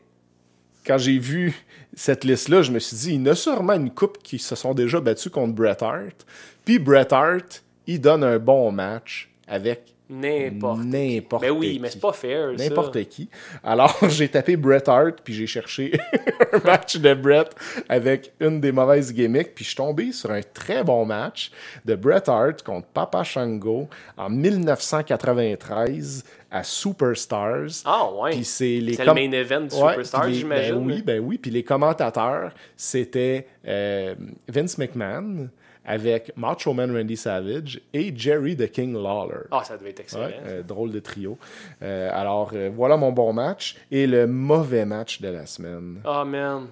quand 0.87 0.99
j'ai 0.99 1.19
vu 1.19 1.55
cette 1.95 2.25
liste-là, 2.25 2.63
je 2.63 2.73
me 2.73 2.79
suis 2.79 2.97
dit, 2.97 3.15
il 3.15 3.23
y 3.23 3.29
a 3.29 3.35
sûrement 3.35 3.75
une 3.75 3.91
coupe 3.91 4.19
qui 4.23 4.39
se 4.39 4.55
sont 4.55 4.73
déjà 4.73 5.01
battus 5.01 5.31
contre 5.31 5.55
Bret 5.55 5.83
Hart. 5.83 6.25
Puis 6.65 6.79
Bret 6.79 7.13
Hart, 7.13 7.63
il 7.87 8.01
donne 8.01 8.25
un 8.25 8.39
bon 8.39 8.73
match 8.73 9.31
avec 9.47 9.95
N'importe 10.09 10.83
qui. 10.83 10.87
N'importe 10.87 11.43
Ben 11.43 11.51
oui, 11.51 11.73
qui. 11.75 11.81
mais 11.81 11.91
c'est 11.91 12.01
pas 12.01 12.13
fair. 12.13 12.53
N'importe 12.57 13.03
qui. 13.09 13.29
Alors, 13.65 13.97
j'ai 14.09 14.29
tapé 14.29 14.57
Bret 14.57 14.89
Hart, 14.89 15.17
puis 15.25 15.35
j'ai 15.35 15.47
cherché 15.49 15.93
un 16.53 16.59
match 16.65 16.97
de 16.97 17.13
Bret 17.15 17.49
avec 17.89 18.33
une 18.41 18.61
des 18.61 18.71
mauvaises 18.73 19.13
gimmicks, 19.13 19.55
puis 19.55 19.65
je 19.65 19.71
suis 19.71 19.77
tombé 19.77 20.13
sur 20.13 20.31
un 20.31 20.43
très 20.43 20.85
bon 20.85 21.05
match 21.05 21.51
de 21.85 21.95
Bret 21.97 22.23
Hart 22.29 22.63
contre 22.63 22.87
Papa 22.89 23.25
Shango 23.25 23.89
en 24.17 24.31
1993 24.31 26.25
à 26.51 26.63
Superstars. 26.63 27.83
Ah 27.85 28.09
ouais. 28.15 28.31
Puis 28.31 28.45
c'est 28.45 28.79
les 28.81 28.97
le 28.97 29.05
main 29.15 29.33
event 29.33 29.61
du 29.63 29.75
Ouais, 29.75 29.91
Superstar, 29.91 30.23
puis 30.23 30.33
les- 30.33 30.39
j'imagine. 30.39 30.75
Ben 30.75 30.87
oui, 30.87 31.03
ben 31.03 31.21
oui. 31.21 31.39
Puis 31.39 31.51
les 31.51 31.63
commentateurs, 31.63 32.53
c'était 32.77 33.47
euh, 33.67 34.15
Vince 34.49 34.79
McMahon 34.79 35.49
avec 35.87 36.37
Macho 36.37 36.75
Man 36.75 36.95
Randy 36.95 37.17
Savage 37.17 37.81
et 37.95 38.13
Jerry 38.15 38.57
the 38.57 38.71
King 38.71 38.93
Lawler. 38.93 39.45
Ah, 39.53 39.63
ça 39.65 39.79
devait 39.79 39.91
être 39.91 40.01
excellent. 40.01 40.27
Ouais, 40.27 40.41
euh, 40.45 40.63
drôle 40.63 40.91
de 40.91 40.99
trio. 40.99 41.39
Euh, 41.83 42.11
alors, 42.13 42.51
euh, 42.55 42.71
voilà 42.75 42.97
mon 42.97 43.13
bon 43.13 43.33
match. 43.33 43.77
Et 43.91 44.07
le 44.07 44.27
mauvais 44.27 44.85
match 44.85 45.21
de 45.21 45.29
la 45.29 45.47
semaine. 45.47 46.01
Ah, 46.05 46.25
man. 46.25 46.67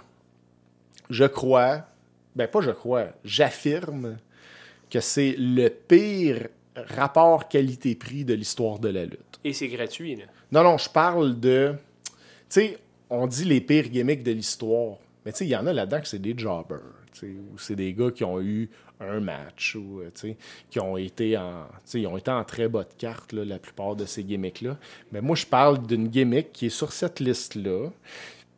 Je 1.10 1.24
crois, 1.24 1.82
ben 2.34 2.48
pas 2.48 2.60
je 2.60 2.70
crois, 2.70 3.06
j'affirme 3.24 4.16
que 4.90 5.00
c'est 5.00 5.36
le 5.38 5.68
pire 5.68 6.48
rapport 6.74 7.48
qualité-prix 7.48 8.24
de 8.24 8.34
l'histoire 8.34 8.78
de 8.78 8.88
la 8.88 9.04
lutte. 9.04 9.38
Et 9.44 9.52
c'est 9.52 9.68
gratuit, 9.68 10.16
là. 10.16 10.24
Non, 10.50 10.64
non, 10.64 10.78
je 10.78 10.88
parle 10.90 11.38
de. 11.38 11.74
Tu 12.04 12.10
sais, 12.48 12.78
on 13.10 13.26
dit 13.26 13.44
les 13.44 13.60
pires 13.60 13.88
gimmicks 13.88 14.22
de 14.22 14.32
l'histoire. 14.32 14.96
Mais 15.24 15.32
tu 15.32 15.38
sais, 15.38 15.44
il 15.46 15.50
y 15.50 15.56
en 15.56 15.66
a 15.66 15.72
là-dedans 15.72 16.00
que 16.00 16.08
c'est 16.08 16.18
des 16.18 16.36
jobbers. 16.36 16.80
Ou 17.22 17.58
c'est 17.58 17.76
des 17.76 17.92
gars 17.92 18.10
qui 18.10 18.24
ont 18.24 18.40
eu 18.40 18.68
un 19.00 19.20
match. 19.20 19.76
Ou, 19.76 20.00
euh, 20.00 20.34
qui 20.70 20.80
ont 20.80 20.96
été 20.96 21.36
en. 21.36 21.66
Ils 21.94 22.06
ont 22.06 22.16
été 22.16 22.30
en 22.30 22.44
très 22.44 22.68
bas 22.68 22.84
de 22.84 22.92
carte, 22.96 23.32
là, 23.32 23.44
la 23.44 23.58
plupart 23.58 23.96
de 23.96 24.04
ces 24.04 24.24
gimmicks-là. 24.24 24.76
Mais 25.12 25.20
moi, 25.20 25.36
je 25.36 25.46
parle 25.46 25.86
d'une 25.86 26.08
gimmick 26.08 26.52
qui 26.52 26.66
est 26.66 26.70
sur 26.70 26.92
cette 26.92 27.20
liste-là. 27.20 27.90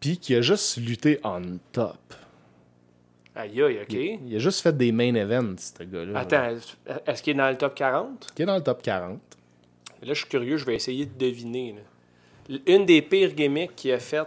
Puis 0.00 0.18
qui 0.18 0.34
a 0.34 0.40
juste 0.40 0.76
lutté 0.76 1.18
on 1.24 1.58
top. 1.72 1.96
Aïe, 3.34 3.62
aïe, 3.62 3.78
OK. 3.82 3.92
Il 4.26 4.36
a 4.36 4.38
juste 4.38 4.60
fait 4.62 4.74
des 4.76 4.92
main 4.92 5.14
events, 5.14 5.56
ce 5.58 5.82
gars-là. 5.84 6.18
Attends, 6.18 6.56
est-ce 7.06 7.22
qu'il 7.22 7.32
est 7.34 7.36
dans 7.36 7.50
le 7.50 7.56
top 7.56 7.74
40? 7.74 8.32
Qui 8.34 8.42
est 8.42 8.46
dans 8.46 8.56
le 8.56 8.62
top 8.62 8.80
40. 8.82 9.20
Là, 10.02 10.08
je 10.08 10.14
suis 10.14 10.28
curieux, 10.28 10.56
je 10.56 10.64
vais 10.64 10.74
essayer 10.74 11.04
de 11.04 11.18
deviner. 11.18 11.74
là. 11.74 12.58
Une 12.66 12.86
des 12.86 13.02
pires 13.02 13.32
gimmicks 13.34 13.74
qu'il 13.74 13.92
a 13.92 13.98
fait 13.98 14.26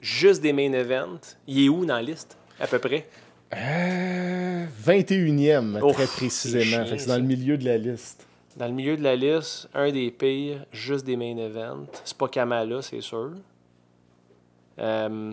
juste 0.00 0.42
des 0.42 0.52
main 0.52 0.72
events, 0.72 1.36
il 1.46 1.64
est 1.64 1.68
où 1.68 1.84
dans 1.86 1.96
la 1.96 2.02
liste, 2.02 2.36
à 2.60 2.66
peu 2.66 2.78
près? 2.78 3.06
Euh, 3.54 4.64
21e, 4.84 5.80
Ouf, 5.82 5.94
très 5.94 6.06
précisément. 6.06 6.84
c'est 6.86 7.06
dans 7.06 7.16
le 7.16 7.22
milieu 7.22 7.56
de 7.56 7.64
la 7.64 7.78
liste. 7.78 8.26
Dans 8.56 8.66
le 8.66 8.72
milieu 8.72 8.96
de 8.96 9.02
la 9.02 9.16
liste, 9.16 9.68
un 9.74 9.90
des 9.90 10.10
pires, 10.10 10.64
juste 10.72 11.06
des 11.06 11.16
main 11.16 11.36
events. 11.38 11.86
C'est 12.04 12.16
pas 12.18 12.28
Kamala, 12.28 12.82
c'est 12.82 13.00
sûr. 13.00 13.30
Euh, 14.80 15.32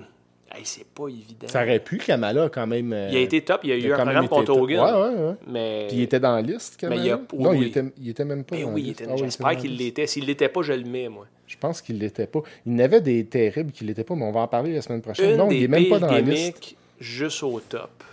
hey, 0.55 0.61
c'est 0.63 0.85
pas 0.87 1.07
évident. 1.07 1.47
Ça 1.47 1.63
aurait 1.63 1.79
pu, 1.79 1.97
Kamala, 1.97 2.49
quand 2.49 2.67
même. 2.67 2.93
euh, 2.93 3.09
Il 3.11 3.17
a 3.17 3.21
été 3.21 3.41
top, 3.41 3.61
il 3.63 3.69
y 3.71 3.73
a 3.73 3.75
il 3.77 3.85
eu 3.85 3.93
un 3.93 3.97
programme 3.97 4.27
contre. 4.27 4.51
Hogan. 4.55 4.79
Ouais, 4.79 4.91
ouais, 4.91 5.23
ouais. 5.27 5.33
Mais, 5.47 5.85
Puis 5.89 5.97
il 5.97 6.03
était 6.03 6.19
dans 6.19 6.35
la 6.35 6.41
liste, 6.41 6.77
Kamala? 6.77 7.01
Mais 7.01 7.07
il 7.07 7.11
a- 7.11 7.17
Non, 7.37 7.49
oui. 7.51 7.57
il, 7.61 7.67
était, 7.67 7.83
il 8.01 8.09
était 8.09 8.25
même 8.25 8.43
pas 8.43 8.55
mais 8.55 8.61
dans 8.63 8.69
oui, 8.69 8.81
la 8.81 8.87
il 8.87 8.89
liste. 8.89 9.01
était- 9.01 9.09
Ah 9.09 9.13
il 9.13 9.17
était 9.19 9.25
j'espère 9.25 9.47
la 9.47 9.55
qu'il 9.55 9.71
liste. 9.71 9.81
l'était. 9.83 10.07
S'il 10.07 10.25
l'était 10.25 10.49
pas, 10.49 10.61
je 10.61 10.73
le 10.73 10.83
mets, 10.85 11.09
moi. 11.09 11.25
Je 11.47 11.57
pense 11.57 11.81
qu'il 11.81 11.99
l'était 11.99 12.27
pas. 12.27 12.41
Il 12.65 12.71
y 12.73 12.75
en 12.75 12.79
avait 12.79 13.01
des 13.01 13.25
terribles 13.25 13.71
qui 13.71 13.83
l'étaient 13.83 14.03
pas, 14.03 14.15
mais 14.15 14.25
on 14.25 14.31
va 14.31 14.41
en 14.41 14.47
parler 14.47 14.73
la 14.73 14.81
semaine 14.81 15.01
prochaine. 15.01 15.31
Une 15.31 15.37
non, 15.37 15.49
il 15.51 15.63
est 15.63 15.67
même 15.67 15.87
pas 15.89 15.99
dans 15.99 16.07
la 16.11 16.21
liste. 16.21 16.75
Juste 16.99 17.43
au 17.43 17.59
top. 17.59 18.03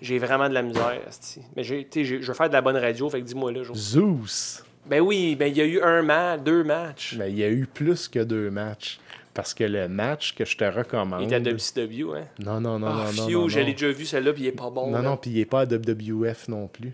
J'ai 0.00 0.18
vraiment 0.18 0.48
de 0.48 0.54
la 0.54 0.62
misère, 0.62 1.00
asti. 1.06 1.42
Mais 1.56 1.62
j'ai, 1.62 1.86
je 1.92 2.16
veux 2.26 2.34
faire 2.34 2.48
de 2.48 2.54
la 2.54 2.62
bonne 2.62 2.76
radio, 2.76 3.10
fait 3.10 3.20
que 3.20 3.26
dis-moi 3.26 3.52
là. 3.52 3.62
Zeus. 3.74 4.64
Ben 4.86 5.00
oui, 5.00 5.36
ben 5.36 5.46
il 5.46 5.56
y 5.56 5.60
a 5.60 5.64
eu 5.66 5.80
un 5.82 6.02
match, 6.02 6.40
deux 6.40 6.64
matchs. 6.64 7.16
Mais 7.18 7.30
il 7.30 7.38
y 7.38 7.44
a 7.44 7.50
eu 7.50 7.66
plus 7.66 8.08
que 8.08 8.20
deux 8.20 8.50
matchs. 8.50 8.98
Parce 9.34 9.54
que 9.54 9.62
le 9.64 9.88
match 9.88 10.34
que 10.34 10.44
je 10.44 10.56
te 10.56 10.64
recommande. 10.64 11.22
Il 11.22 11.32
était 11.32 11.36
à 11.36 11.40
WCW, 11.40 12.14
hein? 12.16 12.24
Non, 12.40 12.60
non, 12.60 12.78
non, 12.78 12.88
Ah, 12.88 13.10
non, 13.14 13.22
non. 13.22 13.28
phew, 13.28 13.32
non, 13.42 13.48
je 13.48 13.60
l'ai 13.60 13.66
non. 13.66 13.72
déjà 13.72 13.92
vu 13.92 14.04
celle-là, 14.06 14.32
puis 14.32 14.42
il 14.42 14.46
est 14.48 14.52
pas 14.52 14.70
bon. 14.70 14.86
Non, 14.90 14.96
là. 14.98 15.02
non, 15.02 15.16
puis 15.16 15.30
il 15.30 15.38
est 15.38 15.44
pas 15.46 15.60
à 15.60 15.64
WWF 15.66 16.48
non 16.48 16.66
plus. 16.66 16.92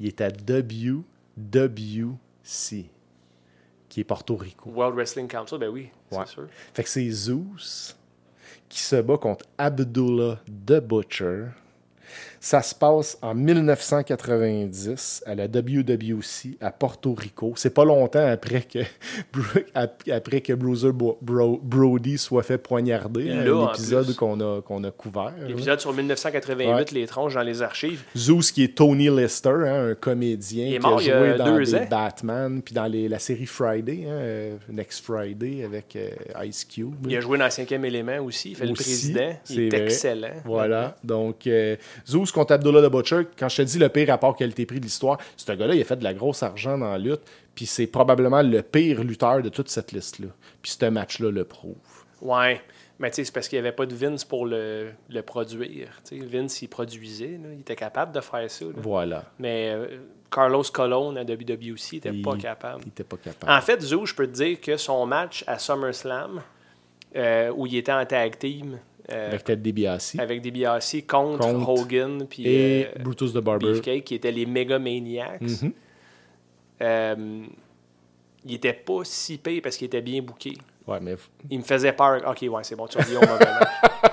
Il 0.00 0.06
est 0.06 0.20
à 0.22 0.28
WWC, 0.28 1.04
qui 3.88 4.00
est 4.00 4.04
Porto 4.04 4.36
Rico. 4.36 4.70
World 4.70 4.94
Wrestling 4.96 5.28
Council, 5.28 5.58
ben 5.58 5.68
oui, 5.68 5.90
Ouais. 6.12 6.18
c'est 6.26 6.32
sûr. 6.32 6.46
Fait 6.72 6.84
que 6.84 6.88
c'est 6.88 7.10
Zeus 7.10 7.96
qui 8.68 8.80
se 8.80 8.96
bat 8.96 9.18
contre 9.18 9.44
Abdullah 9.58 10.38
the 10.66 10.80
Butcher. 10.80 11.48
Ça 12.40 12.62
se 12.62 12.74
passe 12.74 13.18
en 13.22 13.34
1990 13.34 15.22
à 15.26 15.34
la 15.34 15.46
WWC 15.46 16.56
à 16.60 16.70
Porto 16.70 17.14
Rico. 17.14 17.52
C'est 17.56 17.74
pas 17.74 17.84
longtemps 17.84 18.26
après 18.26 18.62
que, 18.62 18.80
après 20.12 20.40
que 20.40 20.52
Bruiser 20.52 20.92
Bro- 20.92 21.18
Brody 21.62 22.18
soit 22.18 22.42
fait 22.42 22.58
poignarder. 22.58 23.30
hein, 23.30 23.44
Là, 23.44 23.54
en 23.56 23.68
un 23.68 23.72
épisode 23.72 24.06
plus. 24.06 24.14
qu'on 24.14 24.40
a, 24.40 24.60
qu'on 24.62 24.84
a 24.84 24.90
couvert. 24.90 25.32
L'épisode 25.46 25.80
sur 25.80 25.92
1988, 25.92 26.66
Ouais. 26.66 26.84
les 26.92 27.06
tronches 27.06 27.34
dans 27.34 27.42
les 27.42 27.62
archives. 27.62 28.02
Zeus, 28.16 28.50
qui 28.52 28.64
est 28.64 28.76
Tony 28.76 29.08
Lister, 29.08 29.48
hein, 29.50 29.90
un 29.90 29.94
comédien 29.94 30.70
qui 30.72 30.78
mort 30.78 30.98
a 30.98 31.02
joué 31.02 31.34
dans 31.36 31.56
les. 31.56 31.86
Batman, 31.86 32.62
puis 32.62 32.74
dans 32.74 32.86
les- 32.86 33.08
la 33.08 33.18
série 33.18 33.46
Friday, 33.46 34.04
hein, 34.06 34.10
euh, 34.12 34.56
Next 34.70 35.04
Friday 35.04 35.64
avec 35.64 35.96
euh, 35.96 36.10
Ice 36.44 36.64
Cube. 36.64 36.94
Il 37.08 37.16
a 37.16 37.20
joué 37.20 37.38
dans 37.38 37.44
le 37.44 37.50
cinquième 37.50 37.84
élément 37.84 38.18
aussi. 38.18 38.50
Il 38.50 38.56
fait 38.56 38.66
le 38.66 38.72
président. 38.74 39.36
Il 39.50 39.60
est 39.60 39.74
excellent. 39.74 40.34
Voilà. 40.44 40.96
Donc, 41.04 41.46
euh, 41.46 41.76
Zeus 42.08 42.25
contre 42.32 42.52
Abdullah 42.54 42.86
the 42.88 42.90
Butcher, 42.90 43.22
quand 43.38 43.48
je 43.48 43.56
te 43.58 43.62
dis 43.62 43.78
le 43.78 43.88
pire 43.88 44.08
rapport 44.08 44.36
qualité-prix 44.36 44.80
de 44.80 44.84
l'histoire, 44.84 45.18
ce 45.36 45.52
gars-là, 45.52 45.74
il 45.74 45.80
a 45.80 45.84
fait 45.84 45.96
de 45.96 46.04
la 46.04 46.14
grosse 46.14 46.42
argent 46.42 46.76
dans 46.78 46.90
la 46.90 46.98
lutte, 46.98 47.22
puis 47.54 47.66
c'est 47.66 47.86
probablement 47.86 48.42
le 48.42 48.62
pire 48.62 49.02
lutteur 49.04 49.42
de 49.42 49.48
toute 49.48 49.68
cette 49.68 49.92
liste-là. 49.92 50.28
Puis 50.62 50.72
ce 50.78 50.86
match-là 50.86 51.30
le 51.30 51.44
prouve. 51.44 51.74
Ouais. 52.22 52.60
Mais 52.98 53.10
tu 53.10 53.16
sais, 53.16 53.24
c'est 53.24 53.32
parce 53.34 53.46
qu'il 53.48 53.56
n'y 53.60 53.66
avait 53.66 53.76
pas 53.76 53.84
de 53.84 53.94
Vince 53.94 54.24
pour 54.24 54.46
le, 54.46 54.90
le 55.10 55.20
produire. 55.22 55.88
Vince, 56.12 56.62
il 56.62 56.68
produisait. 56.68 57.38
là. 57.42 57.50
Il 57.52 57.60
était 57.60 57.76
capable 57.76 58.10
de 58.12 58.20
faire 58.22 58.50
ça. 58.50 58.64
là. 58.64 58.70
Voilà. 58.76 59.24
Mais 59.38 59.70
euh, 59.74 59.98
Carlos 60.30 60.62
Colon 60.72 61.14
à 61.16 61.22
WWC 61.22 61.92
n'était 61.92 62.08
Il- 62.14 62.22
pas 62.22 62.36
capable. 62.36 62.80
Il 62.86 62.88
était 62.88 63.04
pas 63.04 63.18
capable. 63.18 63.52
En 63.52 63.60
fait, 63.60 63.82
Zeus, 63.82 64.08
je 64.08 64.14
peux 64.14 64.26
te 64.26 64.32
dire 64.32 64.58
que 64.62 64.78
son 64.78 65.04
match 65.04 65.44
à 65.46 65.58
SummerSlam, 65.58 66.40
euh, 67.16 67.52
où 67.54 67.66
il 67.66 67.76
était 67.76 67.92
en 67.92 68.04
tag 68.06 68.38
team 68.38 68.78
euh, 69.12 69.28
Avec 69.28 69.44
Ted 69.44 69.62
DiBiase 69.62 70.16
avec 70.18 70.40
DiBiase 70.40 70.96
contre, 71.06 71.38
Contre 71.38 71.68
Hogan 71.68 72.26
puis 72.28 72.46
et 72.46 72.86
euh, 72.86 73.02
Brutus 73.02 73.32
the 73.32 73.38
Barber. 73.38 73.72
Beefcake, 73.72 74.04
qui 74.04 74.14
étaient 74.16 74.32
les 74.32 74.46
Mega 74.46 74.78
Maniacs, 74.78 75.40
Mhm. 75.40 75.72
euh, 76.82 77.44
il 78.44 78.54
était 78.54 78.72
pas 78.72 79.00
si 79.04 79.38
pire 79.38 79.60
parce 79.62 79.76
qu'il 79.76 79.86
était 79.86 80.02
bien 80.02 80.22
booké. 80.22 80.54
Ouais, 80.86 80.98
mais 81.00 81.16
Il 81.50 81.58
me 81.58 81.64
faisait 81.64 81.92
peur. 81.92 82.20
Ok, 82.28 82.42
ouais, 82.48 82.62
c'est 82.64 82.76
bon, 82.76 82.86
tu 82.86 82.98
reviens 82.98 83.18
au 83.18 83.22
match. 83.22 83.42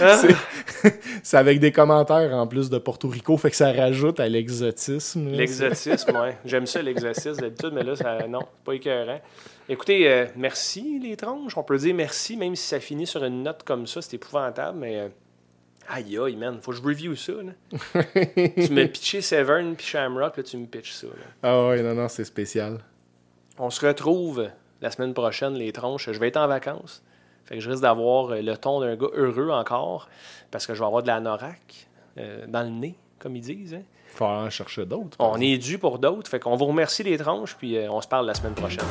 Hein? 0.00 0.20
c'est 1.22 1.36
avec 1.36 1.60
des 1.60 1.70
commentaires 1.70 2.34
en 2.34 2.48
plus 2.48 2.68
de 2.68 2.78
Porto 2.78 3.06
Rico, 3.08 3.36
fait 3.36 3.50
que 3.50 3.56
ça 3.56 3.70
rajoute 3.72 4.18
à 4.18 4.28
l'exotisme. 4.28 5.28
L'exotisme, 5.30 6.16
ouais. 6.16 6.36
J'aime 6.44 6.66
ça, 6.66 6.82
l'exotisme 6.82 7.36
d'habitude, 7.40 7.70
mais 7.72 7.84
là, 7.84 7.94
ça, 7.94 8.26
non, 8.26 8.40
pas 8.64 8.72
écœurant. 8.72 9.20
Écoutez, 9.68 10.08
euh, 10.10 10.26
merci 10.36 10.98
les 11.02 11.16
tronches. 11.16 11.56
On 11.56 11.62
peut 11.62 11.78
dire 11.78 11.94
merci, 11.94 12.36
même 12.36 12.54
si 12.54 12.66
ça 12.66 12.80
finit 12.80 13.06
sur 13.06 13.24
une 13.24 13.42
note 13.42 13.62
comme 13.62 13.86
ça, 13.86 14.02
c'est 14.02 14.14
épouvantable, 14.14 14.78
mais. 14.78 14.98
euh, 15.00 15.08
aïe 15.88 16.18
aïe, 16.18 16.36
man, 16.36 16.58
faut 16.60 16.70
que 16.72 16.76
je 16.78 16.82
review 16.82 17.14
ça. 17.16 17.32
Là. 17.32 17.52
tu 18.56 18.72
m'as 18.72 18.86
pitché 18.88 19.20
Severn 19.22 19.74
puis 19.74 19.86
Shamrock, 19.86 20.36
là, 20.36 20.42
tu 20.42 20.56
me 20.58 20.66
pitches 20.66 20.92
ça. 20.92 21.06
là. 21.06 21.12
Ah 21.42 21.68
ouais, 21.68 21.82
non, 21.82 21.94
non, 21.94 22.08
c'est 22.08 22.24
spécial. 22.24 22.78
On 23.58 23.70
se 23.70 23.86
retrouve 23.86 24.48
la 24.82 24.90
semaine 24.90 25.14
prochaine, 25.14 25.54
les 25.54 25.72
tronches. 25.72 26.10
Je 26.12 26.18
vais 26.18 26.28
être 26.28 26.36
en 26.36 26.46
vacances. 26.48 27.02
Fait 27.46 27.54
que 27.56 27.60
je 27.60 27.70
risque 27.70 27.82
d'avoir 27.82 28.30
euh, 28.32 28.40
le 28.42 28.56
ton 28.56 28.80
d'un 28.80 28.96
gars 28.96 29.08
heureux 29.14 29.50
encore, 29.50 30.08
parce 30.50 30.66
que 30.66 30.74
je 30.74 30.80
vais 30.80 30.86
avoir 30.86 31.02
de 31.02 31.08
la 31.08 31.20
norac 31.20 31.86
euh, 32.18 32.44
dans 32.48 32.62
le 32.62 32.70
nez, 32.70 32.94
comme 33.18 33.36
ils 33.36 33.42
disent. 33.42 33.74
hein. 33.74 33.82
Faut 34.08 34.24
en 34.26 34.48
chercher 34.50 34.84
d'autres. 34.86 35.16
On 35.18 35.40
est 35.40 35.58
dû 35.58 35.78
pour 35.78 35.98
d'autres. 35.98 36.30
Fait 36.30 36.38
qu'on 36.40 36.54
vous 36.56 36.66
remercie 36.66 37.02
les 37.02 37.16
tronches, 37.18 37.54
puis 37.56 37.76
euh, 37.76 37.90
on 37.90 38.00
se 38.00 38.08
parle 38.08 38.26
la 38.26 38.34
semaine 38.34 38.54
prochaine. 38.54 38.84